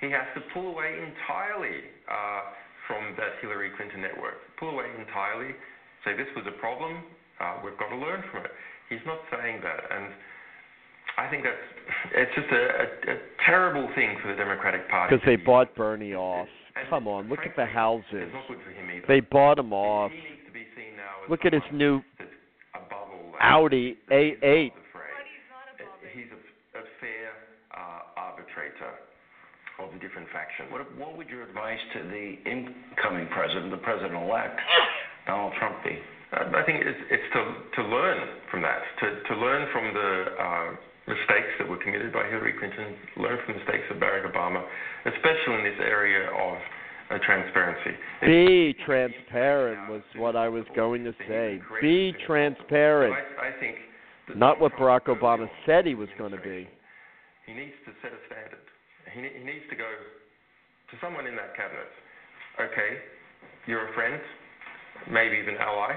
He 0.00 0.08
has 0.14 0.26
to 0.38 0.40
pull 0.54 0.70
away 0.70 0.94
entirely 0.96 1.90
uh, 2.06 2.54
from 2.88 3.14
that 3.20 3.38
Hillary 3.44 3.70
Clinton 3.76 4.00
network. 4.00 4.40
Pull 4.58 4.72
away 4.72 4.88
entirely. 4.98 5.52
Say 6.02 6.16
this 6.16 6.26
was 6.34 6.48
a 6.48 6.56
problem. 6.58 7.04
Uh, 7.38 7.60
we've 7.62 7.76
got 7.78 7.92
to 7.92 8.00
learn 8.00 8.24
from 8.32 8.48
it. 8.48 8.50
He's 8.88 9.04
not 9.04 9.20
saying 9.30 9.60
that, 9.62 9.80
and 9.92 10.10
I 11.20 11.28
think 11.28 11.44
that's 11.44 11.68
it's 12.16 12.34
just 12.34 12.48
a, 12.48 13.20
terrible 13.44 13.88
thing 13.94 14.16
for 14.22 14.28
the 14.32 14.36
Democratic 14.36 14.88
Party. 14.88 15.14
Because 15.14 15.26
they 15.26 15.36
bought 15.36 15.74
Bernie 15.76 16.14
off. 16.14 16.48
Come 16.88 17.08
on, 17.08 17.28
look 17.28 17.40
at 17.44 17.56
the 17.56 17.66
houses. 17.66 18.06
It's 18.12 18.32
not 18.32 18.48
good 18.48 18.58
for 18.64 18.70
him 18.70 18.88
either. 18.90 19.06
They 19.06 19.20
bought 19.20 19.58
him 19.58 19.72
off. 19.72 20.10
He 20.10 20.18
needs 20.18 20.46
to 20.46 20.52
be 20.52 20.64
seen 20.76 20.96
now 20.96 21.24
as 21.24 21.30
Look 21.30 21.44
at 21.44 21.52
his 21.52 21.62
new 21.72 22.00
above 22.74 23.10
all 23.10 23.32
that. 23.32 23.42
Audi 23.42 23.96
A8. 24.10 24.72
He's 26.14 26.30
a, 26.32 26.78
a 26.78 26.84
fair 27.00 27.30
uh, 27.74 28.00
arbitrator 28.16 28.94
of 29.78 29.92
the 29.94 29.98
different 29.98 30.28
factions. 30.34 30.70
What, 30.70 30.82
what 30.98 31.16
would 31.16 31.28
your 31.28 31.42
advice 31.42 31.78
to 31.94 32.02
the 32.10 32.34
incoming 32.44 33.28
president, 33.30 33.70
the 33.70 33.78
president-elect, 33.78 34.58
Donald 35.26 35.52
Trump, 35.58 35.82
be? 35.84 35.98
Uh, 36.32 36.50
I 36.58 36.62
think 36.66 36.82
it's, 36.84 36.98
it's 37.10 37.28
to, 37.32 37.40
to 37.80 37.88
learn 37.88 38.18
from 38.50 38.62
that, 38.62 38.82
to, 39.00 39.06
to 39.32 39.40
learn 39.40 39.68
from 39.72 39.94
the 39.94 40.10
uh, 40.36 40.68
mistakes 41.08 41.48
that 41.58 41.68
were 41.68 41.78
committed 41.78 42.12
by 42.12 42.26
Hillary 42.28 42.52
Clinton, 42.58 42.94
learn 43.16 43.38
from 43.46 43.54
the 43.54 43.60
mistakes 43.64 43.86
of 43.90 43.96
Barack 43.96 44.28
Obama, 44.30 44.60
especially 45.06 45.54
in 45.56 45.64
this 45.64 45.80
area 45.80 46.28
of 46.28 46.58
uh, 47.10 47.18
transparency. 47.24 47.96
Be 48.20 48.74
transparent 48.84 49.88
was 49.88 50.02
what 50.16 50.36
I 50.36 50.48
was 50.48 50.64
going 50.76 51.04
to 51.04 51.14
say. 51.26 51.60
Be 51.80 52.12
transparent. 52.26 53.14
I, 53.14 53.48
I 53.48 53.60
think 53.60 53.76
Not 54.36 54.60
what 54.60 54.72
Barack 54.72 55.06
Obama 55.06 55.48
said 55.64 55.86
he 55.86 55.94
was 55.94 56.10
going 56.18 56.32
to 56.32 56.40
be. 56.42 56.68
he 57.46 57.54
needs 57.54 57.72
to 57.86 57.92
set 58.02 58.12
a 58.12 58.20
standard. 58.26 58.67
He, 59.18 59.38
he 59.38 59.44
needs 59.44 59.66
to 59.70 59.76
go 59.76 59.86
to 59.88 60.94
someone 61.02 61.26
in 61.26 61.36
that 61.36 61.54
cabinet. 61.56 61.90
Okay, 62.60 62.98
you're 63.66 63.88
a 63.88 63.94
friend, 63.94 64.20
maybe 65.10 65.36
even 65.36 65.54
ally, 65.56 65.94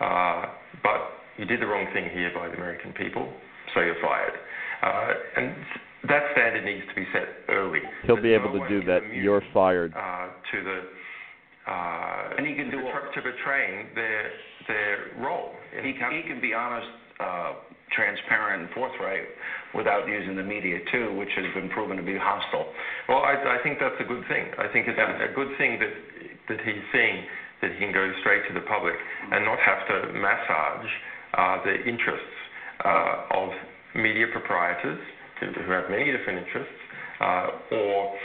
uh, 0.00 0.50
but 0.82 1.00
you 1.38 1.44
did 1.44 1.60
the 1.60 1.66
wrong 1.66 1.86
thing 1.92 2.10
here 2.12 2.32
by 2.34 2.48
the 2.48 2.54
American 2.54 2.92
people, 2.92 3.32
so 3.74 3.80
you're 3.80 4.00
fired. 4.02 4.34
Uh, 4.82 5.12
and 5.36 5.54
that 6.08 6.22
standard 6.32 6.64
needs 6.64 6.86
to 6.88 6.94
be 6.94 7.06
set 7.12 7.28
early. 7.48 7.80
He'll 8.06 8.20
be 8.22 8.32
able 8.32 8.52
to 8.52 8.68
do 8.68 8.84
that. 8.86 9.00
You're 9.12 9.42
fired. 9.52 9.92
Uh, 9.94 10.28
to 10.52 10.64
the 10.64 10.78
uh, 11.70 12.34
And 12.38 12.46
he 12.46 12.54
can 12.54 12.66
to, 12.66 12.70
do 12.70 12.78
betray- 12.78 13.14
to 13.14 13.20
betraying 13.22 13.86
their 13.94 14.30
their 14.68 14.96
role. 15.18 15.50
In 15.76 15.84
He, 15.84 15.92
he 15.92 16.22
can 16.26 16.40
be 16.40 16.54
honest, 16.54 16.88
uh, 17.20 17.52
transparent, 17.96 18.62
and 18.62 18.70
forthright 18.76 19.24
without 19.74 20.06
using 20.06 20.36
the 20.36 20.44
media 20.44 20.78
too, 20.92 21.16
which 21.16 21.32
has 21.34 21.48
been 21.54 21.68
proven 21.70 21.96
to 21.96 22.02
be 22.04 22.16
hostile. 22.16 22.68
Well, 23.08 23.24
I, 23.24 23.58
I 23.58 23.58
think 23.62 23.78
that's 23.80 23.98
a 23.98 24.04
good 24.04 24.22
thing. 24.28 24.52
I 24.58 24.68
think 24.68 24.86
it's 24.86 25.00
a, 25.00 25.32
a 25.32 25.34
good 25.34 25.56
thing 25.58 25.80
that 25.80 25.94
that 26.48 26.60
he's 26.62 26.84
seeing 26.92 27.24
that 27.62 27.72
he 27.72 27.78
can 27.78 27.92
go 27.92 28.12
straight 28.20 28.46
to 28.46 28.54
the 28.54 28.64
public 28.68 28.94
and 29.32 29.44
not 29.44 29.58
have 29.58 29.82
to 29.88 30.12
massage 30.12 30.90
uh, 31.34 31.64
the 31.64 31.74
interests 31.88 32.36
uh, 32.84 33.34
of 33.34 33.50
media 33.96 34.26
proprietors 34.30 35.00
who, 35.40 35.72
have 35.72 35.90
many 35.90 36.12
different 36.12 36.46
interests, 36.46 36.80
uh, 37.20 37.46
or 37.72 38.16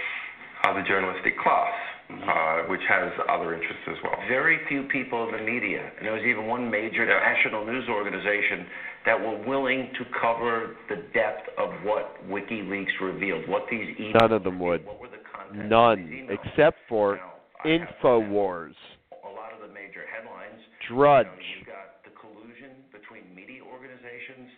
other 0.64 0.84
journalistic 0.88 1.38
class, 1.39 1.73
uh, 2.11 2.68
which 2.68 2.81
has 2.88 3.11
other 3.30 3.53
interests 3.53 3.84
as 3.88 3.98
well. 4.03 4.15
Very 4.27 4.60
few 4.68 4.84
people 4.84 5.27
in 5.27 5.35
the 5.35 5.43
media, 5.43 5.91
and 5.98 6.06
there 6.06 6.14
was 6.14 6.23
even 6.23 6.48
one 6.48 6.69
major 6.69 7.06
national 7.06 7.65
news 7.65 7.88
organization 7.89 8.65
that 9.06 9.19
were 9.19 9.38
willing 9.48 9.90
to 9.98 10.06
cover 10.22 10.76
the 10.90 10.98
depth 11.14 11.49
of 11.57 11.69
what 11.84 12.18
WikiLeaks 12.30 12.94
revealed, 13.02 13.48
what 13.49 13.64
these 13.72 13.95
emails 13.98 14.22
None 14.22 14.32
of 14.34 14.44
them 14.44 14.60
would. 14.60 14.86
What 14.86 14.99
were 15.02 15.07
the 15.10 15.23
contents 15.26 15.69
None, 15.69 16.28
except 16.30 16.78
for 16.88 17.19
Infowars. 17.65 18.76
a 19.23 19.30
lot 19.34 19.53
of 19.53 19.61
the 19.68 19.73
major 19.73 20.06
headlines 20.10 20.60
Drudge. 20.88 21.28
You 21.28 21.34
know, 21.34 21.57
you've 21.60 21.68
got 21.69 22.02
the 22.06 22.14
collusion 22.18 22.73
between 22.91 23.23
media 23.36 23.61
organizations 23.65 24.49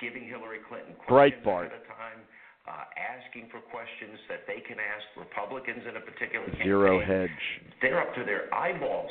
giving 0.00 0.24
Hillary 0.28 0.60
Clinton 0.68 0.94
questions 1.06 1.40
Breitbart. 1.44 1.66
at 1.72 1.80
a 1.80 1.84
time, 1.88 2.20
uh, 2.68 2.84
asking 2.96 3.48
for 3.50 3.60
questions 3.60 4.18
that 4.28 4.44
they 4.46 4.60
can 4.64 4.76
ask 4.80 5.04
Republicans 5.16 5.82
in 5.88 5.96
a 5.96 6.02
particular 6.04 6.46
Zero 6.62 7.00
campaign. 7.00 7.28
hedge. 7.28 7.44
They're 7.80 8.00
up 8.00 8.14
to 8.16 8.24
their 8.24 8.52
eyeballs. 8.54 9.10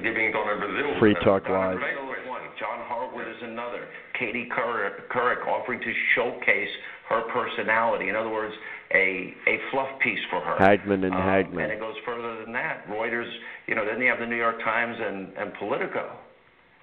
Giving 0.00 0.32
Donna 0.32 0.56
Brazile. 0.56 0.98
Free 0.98 1.14
Talk 1.24 1.48
Live. 1.48 1.76
Brazile 1.78 2.22
is 2.22 2.28
one. 2.28 2.40
John 2.58 2.80
Harwood 2.88 3.28
is 3.28 3.42
another. 3.42 3.88
Katie 4.18 4.48
Couric, 4.56 5.46
offering 5.46 5.80
to 5.80 5.92
showcase 6.14 6.68
her 7.08 7.22
personality. 7.32 8.08
In 8.08 8.16
other 8.16 8.30
words, 8.30 8.54
a 8.94 9.34
a 9.46 9.58
fluff 9.70 9.88
piece 10.02 10.20
for 10.30 10.40
her. 10.40 10.56
Hagman 10.58 11.04
and 11.04 11.14
Um, 11.14 11.20
Hagman. 11.20 11.64
And 11.64 11.72
it 11.72 11.80
goes 11.80 11.96
further 12.06 12.42
than 12.44 12.52
that. 12.52 12.86
Reuters, 12.88 13.30
you 13.66 13.74
know, 13.74 13.84
then 13.84 14.00
you 14.00 14.08
have 14.08 14.20
the 14.20 14.26
New 14.26 14.36
York 14.36 14.62
Times 14.64 14.96
and, 14.98 15.28
and 15.36 15.52
Politico. 15.54 16.16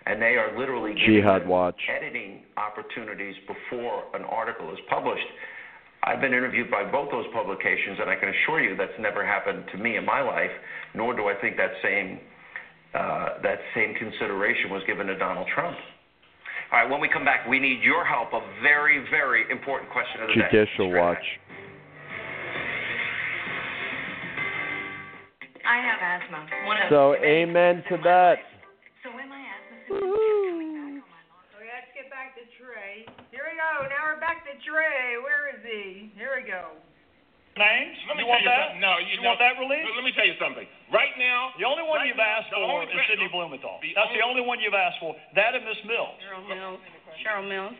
And 0.06 0.22
they 0.22 0.38
are 0.38 0.57
literally 0.57 0.94
giving 0.95 1.22
Jihad 1.22 1.48
Watch. 1.48 1.80
editing 1.90 2.41
opportunities 2.57 3.36
before 3.48 4.03
an 4.14 4.23
article 4.26 4.72
is 4.72 4.80
published. 4.90 5.27
I've 6.03 6.22
been 6.22 6.34
interviewed 6.34 6.72
by 6.72 6.90
both 6.90 7.11
those 7.11 7.26
publications, 7.34 7.99
and 7.99 8.10
I 8.10 8.15
can 8.15 8.30
assure 8.30 8.61
you 8.61 8.76
that's 8.76 8.98
never 8.99 9.26
happened 9.26 9.65
to 9.73 9.77
me 9.77 9.98
in 9.98 10.06
my 10.06 10.22
life, 10.22 10.52
nor 10.95 11.14
do 11.15 11.27
I 11.27 11.36
think 11.41 11.57
that 11.57 11.72
same 11.84 12.19
uh, 12.94 13.41
that 13.44 13.60
same 13.76 13.94
consideration 13.95 14.70
was 14.72 14.82
given 14.88 15.07
to 15.07 15.18
Donald 15.18 15.48
Trump. 15.53 15.78
All 16.72 16.80
right, 16.80 16.90
when 16.90 17.02
we 17.02 17.10
come 17.10 17.26
back, 17.26 17.48
we 17.48 17.60
need 17.60 17.82
your 17.82 18.06
help. 18.06 18.34
A 18.34 18.41
very, 18.61 19.03
very 19.10 19.49
important 19.49 19.91
question 19.91 20.22
of 20.22 20.28
the 20.30 20.36
day. 20.36 20.49
Judicial 20.52 20.94
Watch. 20.94 21.18
I 25.66 25.78
have 25.86 26.02
asthma. 26.02 26.45
One 26.66 26.78
of 26.78 26.90
So 26.90 27.14
amen 27.22 27.84
to 27.90 27.98
that. 28.02 28.41
So 29.03 29.14
when 29.14 29.30
my 29.30 29.38
asthma 29.38 29.86
So 29.86 31.57
let's 31.61 31.94
get 31.94 32.10
back 32.10 32.34
to 32.38 32.45
Trey. 32.57 33.06
Here 33.30 33.45
we 33.45 33.53
go. 33.53 33.86
Now 33.86 34.10
we're 34.10 34.20
back 34.20 34.45
to 34.49 34.53
Trey. 34.66 35.18
Where 35.22 35.53
is 35.53 35.61
he? 35.61 36.10
Here 36.18 36.41
we 36.41 36.49
go. 36.49 36.74
Names? 37.60 37.98
Let 38.07 38.15
me 38.15 38.23
you 38.23 38.31
want 38.31 38.40
tell 38.41 38.48
you 38.48 38.56
that? 38.56 38.68
something. 38.72 38.81
No, 38.81 38.94
you, 39.03 39.19
You 39.19 39.22
know, 39.22 39.36
want 39.36 39.44
that 39.44 39.60
released? 39.60 39.91
Let 39.91 40.06
me 40.07 40.14
tell 40.15 40.23
you 40.26 40.38
something. 40.40 40.64
Right 40.95 41.11
now, 41.19 41.52
The 41.60 41.68
only 41.68 41.84
one 41.84 41.99
right 41.99 42.07
you've 42.07 42.15
now, 42.15 42.40
asked 42.40 42.49
for 42.56 42.64
is 42.84 42.90
threat- 42.95 43.07
Sidney 43.11 43.27
Blumenthal. 43.27 43.84
the 43.84 43.91
That's 43.94 44.10
the 44.15 44.23
only- 44.23 44.40
only 44.40 44.44
one 44.48 44.57
you've 44.64 44.73
asked 44.73 44.99
for. 45.03 45.11
That 45.36 45.53
and 45.60 45.65
Miss 45.68 45.77
Mills. 45.84 46.15
Cheryl 46.23 46.48
Mills. 46.48 46.80
Cheryl 47.19 47.44
Mills. 47.48 47.76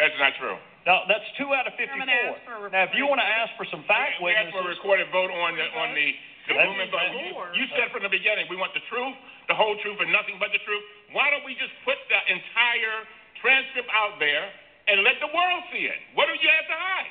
That's 0.00 0.16
not 0.18 0.32
true. 0.40 0.56
Now, 0.86 1.04
that's 1.04 1.26
two 1.36 1.52
out 1.52 1.66
of 1.68 1.74
54. 1.76 1.92
I'm 1.92 1.98
gonna 2.08 2.12
ask 2.32 2.40
for 2.48 2.66
a 2.66 2.70
Now, 2.70 2.82
if 2.88 2.94
you 2.94 3.04
want 3.06 3.20
to 3.20 3.26
ask 3.26 3.52
for 3.60 3.66
some 3.66 3.82
fact 3.84 4.20
we 4.22 4.32
asked 4.32 4.52
for 4.52 4.60
a 4.64 4.68
recorded 4.72 5.08
vote 5.12 5.30
on 5.30 5.56
the 5.56 5.66
on 5.76 5.92
the 5.94 6.16
the 6.48 6.54
That's- 6.54 6.64
Blumenthal. 6.66 6.98
that's- 6.98 7.54
You, 7.54 7.60
you 7.60 7.66
said 7.76 7.90
from 7.92 8.02
the 8.04 8.08
beginning 8.08 8.48
we 8.48 8.56
want 8.56 8.72
the 8.72 8.80
truth, 8.88 9.14
the 9.48 9.54
whole 9.54 9.76
truth, 9.84 10.00
and 10.00 10.10
nothing 10.10 10.38
but 10.38 10.50
the 10.50 10.58
truth. 10.60 10.82
Why 11.12 11.28
don't 11.28 11.44
we 11.44 11.54
just 11.56 11.72
put 11.84 11.98
the 12.08 12.32
entire 12.32 13.06
transcript 13.34 13.90
out 13.92 14.18
there 14.18 14.48
and 14.86 15.02
let 15.04 15.20
the 15.20 15.26
world 15.26 15.64
see 15.70 15.84
it? 15.84 15.98
What 16.14 16.26
do 16.28 16.34
you 16.40 16.48
have 16.48 16.66
to 16.68 16.72
hide? 16.72 17.10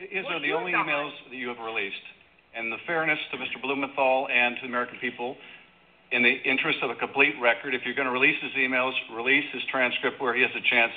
His 0.00 0.24
What 0.24 0.36
are 0.36 0.40
the 0.40 0.52
only 0.52 0.72
emails 0.72 1.12
that 1.28 1.36
you 1.36 1.48
have 1.48 1.60
released. 1.60 2.00
And 2.56 2.72
the 2.72 2.80
fairness 2.86 3.18
to 3.30 3.36
Mr. 3.36 3.60
Blumenthal 3.60 4.28
and 4.32 4.56
to 4.56 4.62
the 4.62 4.68
American 4.68 4.98
people, 4.98 5.36
in 6.10 6.22
the 6.22 6.40
interest 6.42 6.78
of 6.82 6.90
a 6.90 6.96
complete 6.96 7.34
record, 7.40 7.74
if 7.74 7.82
you're 7.84 7.94
going 7.94 8.08
to 8.08 8.16
release 8.16 8.40
his 8.42 8.52
emails, 8.56 8.92
release 9.14 9.44
his 9.52 9.62
transcript 9.70 10.20
where 10.20 10.34
he 10.34 10.42
has 10.42 10.50
a 10.56 10.64
chance 10.68 10.92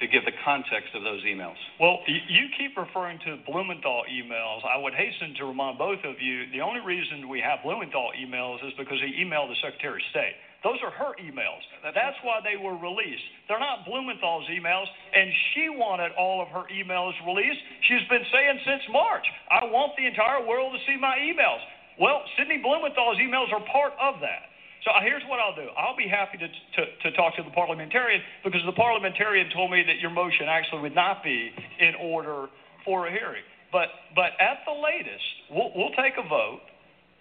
to 0.00 0.06
give 0.06 0.24
the 0.24 0.36
context 0.44 0.94
of 0.94 1.02
those 1.02 1.22
emails. 1.24 1.56
well, 1.78 2.00
you 2.06 2.48
keep 2.58 2.76
referring 2.76 3.18
to 3.24 3.38
Blumenthal 3.46 4.02
emails. 4.10 4.60
I 4.66 4.76
would 4.76 4.94
hasten 4.94 5.34
to 5.38 5.44
remind 5.46 5.78
both 5.78 6.00
of 6.04 6.20
you 6.20 6.50
the 6.50 6.60
only 6.60 6.80
reason 6.80 7.28
we 7.28 7.40
have 7.40 7.62
Blumenthal 7.62 8.10
emails 8.18 8.64
is 8.66 8.72
because 8.76 8.98
he 9.00 9.24
emailed 9.24 9.48
the 9.48 9.56
Secretary 9.62 10.02
of 10.02 10.06
State. 10.10 10.34
Those 10.62 10.78
are 10.86 10.94
her 10.94 11.18
emails. 11.18 11.62
That's 11.82 12.16
why 12.22 12.38
they 12.38 12.54
were 12.54 12.78
released. 12.78 13.26
They're 13.50 13.58
not 13.58 13.82
Blumenthal's 13.82 14.46
emails, 14.46 14.86
and 15.14 15.26
she 15.52 15.68
wanted 15.68 16.14
all 16.14 16.40
of 16.40 16.48
her 16.54 16.70
emails 16.70 17.12
released. 17.26 17.58
She's 17.90 18.06
been 18.06 18.22
saying 18.30 18.62
since 18.62 18.82
March, 18.94 19.26
I 19.50 19.66
want 19.66 19.98
the 19.98 20.06
entire 20.06 20.46
world 20.46 20.70
to 20.74 20.80
see 20.86 20.96
my 20.98 21.18
emails. 21.18 21.58
Well, 21.98 22.22
Sidney 22.38 22.62
Blumenthal's 22.62 23.18
emails 23.18 23.50
are 23.52 23.62
part 23.74 23.92
of 23.98 24.22
that. 24.22 24.52
So 24.84 24.90
uh, 24.90 25.02
here's 25.02 25.22
what 25.30 25.38
I'll 25.38 25.54
do. 25.54 25.70
I'll 25.78 25.96
be 25.96 26.10
happy 26.10 26.38
to, 26.38 26.48
to, 26.48 26.82
to 26.86 27.16
talk 27.16 27.36
to 27.36 27.42
the 27.42 27.54
parliamentarian 27.54 28.20
because 28.42 28.62
the 28.66 28.74
parliamentarian 28.74 29.50
told 29.54 29.70
me 29.70 29.82
that 29.86 29.98
your 29.98 30.10
motion 30.10 30.46
actually 30.48 30.82
would 30.82 30.94
not 30.94 31.22
be 31.22 31.50
in 31.78 31.94
order 32.02 32.48
for 32.84 33.06
a 33.06 33.10
hearing. 33.10 33.42
But, 33.70 33.88
but 34.14 34.34
at 34.42 34.66
the 34.66 34.74
latest, 34.74 35.26
we'll, 35.50 35.70
we'll 35.74 35.94
take 35.94 36.18
a 36.18 36.26
vote. 36.28 36.66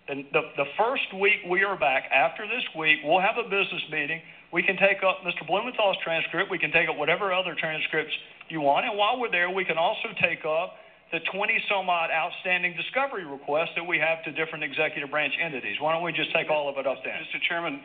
And 0.07 0.25
the, 0.33 0.41
the 0.57 0.65
first 0.77 1.07
week 1.19 1.45
we 1.47 1.63
are 1.63 1.77
back, 1.77 2.09
after 2.11 2.47
this 2.47 2.63
week, 2.77 2.99
we'll 3.03 3.21
have 3.21 3.37
a 3.37 3.47
business 3.47 3.83
meeting. 3.91 4.21
We 4.51 4.63
can 4.63 4.75
take 4.75 5.03
up 5.05 5.23
Mr. 5.23 5.45
Blumenthal's 5.47 5.97
transcript. 6.03 6.51
We 6.51 6.59
can 6.59 6.71
take 6.71 6.89
up 6.89 6.97
whatever 6.97 7.31
other 7.31 7.55
transcripts 7.55 8.11
you 8.49 8.59
want. 8.61 8.85
And 8.85 8.97
while 8.97 9.19
we're 9.19 9.31
there, 9.31 9.49
we 9.49 9.63
can 9.63 9.77
also 9.77 10.11
take 10.19 10.43
up 10.43 10.75
the 11.13 11.19
20 11.31 11.59
some 11.69 11.87
odd 11.87 12.09
outstanding 12.11 12.75
discovery 12.75 13.23
requests 13.23 13.71
that 13.75 13.83
we 13.83 13.99
have 13.99 14.23
to 14.23 14.31
different 14.31 14.63
executive 14.63 15.11
branch 15.11 15.33
entities. 15.39 15.77
Why 15.79 15.93
don't 15.93 16.03
we 16.03 16.11
just 16.11 16.33
take 16.33 16.49
all 16.49 16.67
of 16.67 16.75
it 16.79 16.87
up 16.87 17.03
then? 17.03 17.15
Mr. 17.23 17.39
Chairman, 17.47 17.79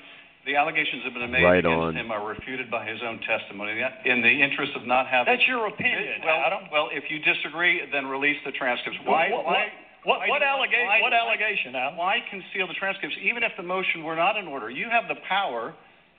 the 0.46 0.54
allegations 0.56 1.02
have 1.04 1.14
been 1.14 1.30
made 1.30 1.42
Right 1.42 1.62
against 1.62 1.94
on. 1.94 1.94
him 1.94 2.10
are 2.10 2.26
refuted 2.26 2.70
by 2.70 2.86
his 2.86 2.98
own 3.02 3.18
testimony. 3.26 3.82
In 4.06 4.22
the 4.22 4.30
interest 4.30 4.72
of 4.74 4.86
not 4.86 5.06
having... 5.06 5.34
That's 5.34 5.46
your 5.46 5.66
opinion, 5.66 6.22
well, 6.24 6.42
Adam. 6.46 6.70
Well, 6.70 6.88
if 6.94 7.10
you 7.10 7.18
disagree, 7.18 7.82
then 7.90 8.06
release 8.06 8.38
the 8.46 8.52
transcripts. 8.52 8.98
Why... 9.04 9.30
What- 9.30 9.44
why 9.44 9.66
what- 10.06 10.20
why 10.20 10.28
what 10.28 10.42
allega- 10.42 10.86
why- 10.86 11.00
what 11.02 11.12
allegation, 11.12 11.74
Adam? 11.74 11.96
Why 11.96 12.20
conceal 12.30 12.66
the 12.66 12.74
transcripts, 12.74 13.16
even 13.20 13.42
if 13.42 13.52
the 13.56 13.62
motion 13.62 14.04
were 14.04 14.16
not 14.16 14.36
in 14.36 14.46
order? 14.46 14.70
You 14.70 14.88
have 14.88 15.08
the 15.08 15.16
power 15.28 15.74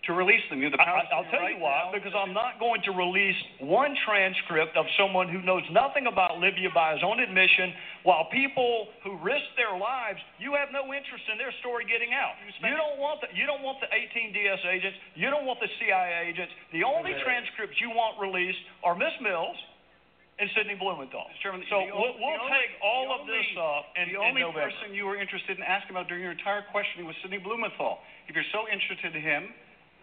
to 0.05 0.13
release 0.13 0.43
them. 0.49 0.59
You 0.59 0.65
have 0.69 0.77
the 0.77 0.77
power... 0.77 1.03
I, 1.03 1.15
I'll 1.15 1.25
tell 1.31 1.49
you 1.49 1.57
why. 1.57 1.89
Because 1.91 2.13
I'm 2.15 2.31
not 2.31 2.59
going 2.59 2.79
to 2.83 2.91
release 2.91 3.35
one 3.59 3.95
transcript 4.05 4.77
of 4.77 4.85
someone 4.95 5.27
who 5.27 5.41
knows 5.41 5.63
nothing 5.71 6.05
about 6.07 6.37
Libya 6.39 6.69
by 6.69 6.93
his 6.93 7.03
own 7.03 7.19
admission, 7.19 7.73
while 8.03 8.29
people 8.31 8.87
who 9.03 9.17
risk 9.17 9.43
their 9.57 9.75
lives, 9.75 10.19
you 10.39 10.53
have 10.53 10.69
no 10.71 10.93
interest 10.93 11.25
in 11.31 11.37
their 11.37 11.51
story 11.59 11.83
getting 11.83 12.13
out. 12.13 12.35
You 12.71 12.77
don't 12.77 12.99
want 12.99 13.19
the 13.21 13.27
you 13.35 13.45
don't 13.49 13.63
want 13.63 13.81
the 13.81 13.89
18 13.91 14.31
DS 14.31 14.59
agents. 14.69 14.97
You 15.15 15.29
don't 15.33 15.45
want 15.45 15.59
the 15.59 15.67
CIA 15.81 16.29
agents. 16.29 16.53
The 16.71 16.83
only 16.85 17.11
transcripts 17.25 17.75
you 17.81 17.89
want 17.89 18.15
released 18.21 18.59
are 18.83 18.95
Miss 18.95 19.11
Mills 19.19 19.57
and 20.37 20.49
Sidney 20.53 20.77
Blumenthal. 20.77 21.25
Chairman, 21.41 21.65
so 21.65 21.81
the 21.81 21.97
we'll, 21.97 22.13
we'll 22.21 22.37
only- 22.37 22.53
take 22.53 22.77
all 22.85 23.09
of 23.09 23.25
this 23.25 23.49
up 23.57 23.89
in, 23.97 24.13
the 24.13 24.21
only 24.21 24.45
person 24.53 24.93
you 24.93 25.09
were 25.09 25.17
interested 25.17 25.57
in 25.57 25.63
asking 25.65 25.97
about 25.97 26.07
during 26.07 26.21
your 26.21 26.33
entire 26.33 26.61
questioning 26.69 27.09
was 27.09 27.17
Sidney 27.25 27.41
Blumenthal. 27.41 27.97
If 28.29 28.37
you're 28.37 28.51
so 28.53 28.69
interested 28.69 29.17
in 29.17 29.21
him, 29.21 29.49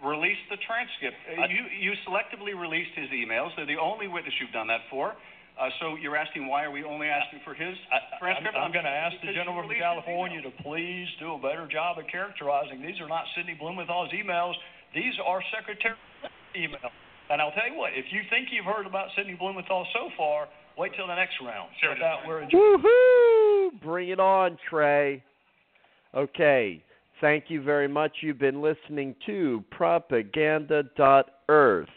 release 0.03 0.41
the 0.51 0.59
transcript. 0.67 1.15
Uh, 1.31 1.47
you 1.47 1.71
you 1.71 1.93
selectively 2.03 2.59
released 2.59 2.99
his 2.99 3.09
emails. 3.15 3.55
They're 3.55 3.71
the 3.71 3.79
only 3.79 4.11
witness 4.11 4.35
you've 4.43 4.53
done 4.53 4.67
that 4.69 4.83
for. 4.91 5.15
Uh, 5.55 5.71
so 5.79 5.95
you're 5.95 6.19
asking 6.19 6.51
why 6.51 6.67
are 6.67 6.75
we 6.75 6.83
only 6.83 7.07
asking 7.07 7.39
for 7.47 7.55
his 7.55 7.79
transcript? 8.19 8.59
I'm, 8.59 8.75
going 8.75 8.85
to 8.85 8.91
ask 8.91 9.15
the 9.23 9.31
gentleman 9.31 9.71
from 9.71 9.79
California 9.79 10.43
to 10.43 10.51
please 10.67 11.07
do 11.23 11.35
a 11.35 11.39
better 11.39 11.71
job 11.71 11.99
of 11.99 12.11
characterizing. 12.11 12.83
These 12.83 12.99
are 12.99 13.07
not 13.07 13.23
Sidney 13.39 13.55
Blumenthal's 13.55 14.11
emails. 14.11 14.59
These 14.99 15.15
are 15.23 15.39
Secretary 15.55 15.95
emails. 16.59 16.91
And 17.31 17.41
I'll 17.41 17.53
tell 17.53 17.71
you 17.71 17.77
what, 17.79 17.93
if 17.95 18.07
you 18.11 18.23
think 18.31 18.49
you've 18.53 18.67
heard 18.67 18.87
about 18.87 19.09
Sidney 19.17 19.35
Blumenthal 19.35 19.87
so 19.93 20.11
far, 20.17 20.49
wait 20.77 20.93
till 20.97 21.07
the 21.07 21.15
next 21.15 21.35
round. 21.45 21.71
Sure. 21.81 21.95
That 21.99 22.17
we're 22.27 22.47
Woohoo! 22.47 23.81
Bring 23.83 24.09
it 24.11 24.21
on, 24.21 24.59
Trey. 24.69 25.23
Okay. 26.15 26.83
Thank 27.21 27.45
you 27.49 27.63
very 27.63 27.89
much. 27.89 28.13
You've 28.21 28.39
been 28.39 28.61
listening 28.61 29.15
to 29.27 29.65
propaganda.earth. 29.71 31.89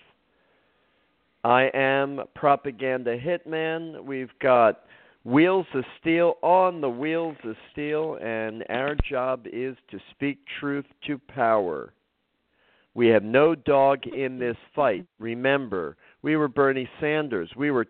I 1.44 1.70
am 1.74 2.22
Propaganda 2.36 3.18
Hitman. 3.18 4.04
We've 4.04 4.32
got 4.42 4.84
Wheels 5.24 5.66
of 5.74 5.84
Steel 6.00 6.36
on 6.42 6.82
the 6.82 6.90
Wheels 6.90 7.38
of 7.44 7.56
Steel, 7.72 8.20
and 8.22 8.64
our 8.70 8.96
job 9.10 9.48
is 9.52 9.76
to 9.92 10.00
speak 10.12 10.38
truth 10.60 10.86
to 11.08 11.18
power. 11.18 11.92
We 12.98 13.10
have 13.10 13.24
no 13.24 13.54
dog 13.54 14.08
in 14.08 14.40
this 14.40 14.58
fight. 14.76 15.06
Remember, 15.20 15.98
we 16.24 16.36
were 16.36 16.48
Bernie 16.48 16.90
Sanders. 17.00 17.48
We 17.56 17.70
were 17.70 17.86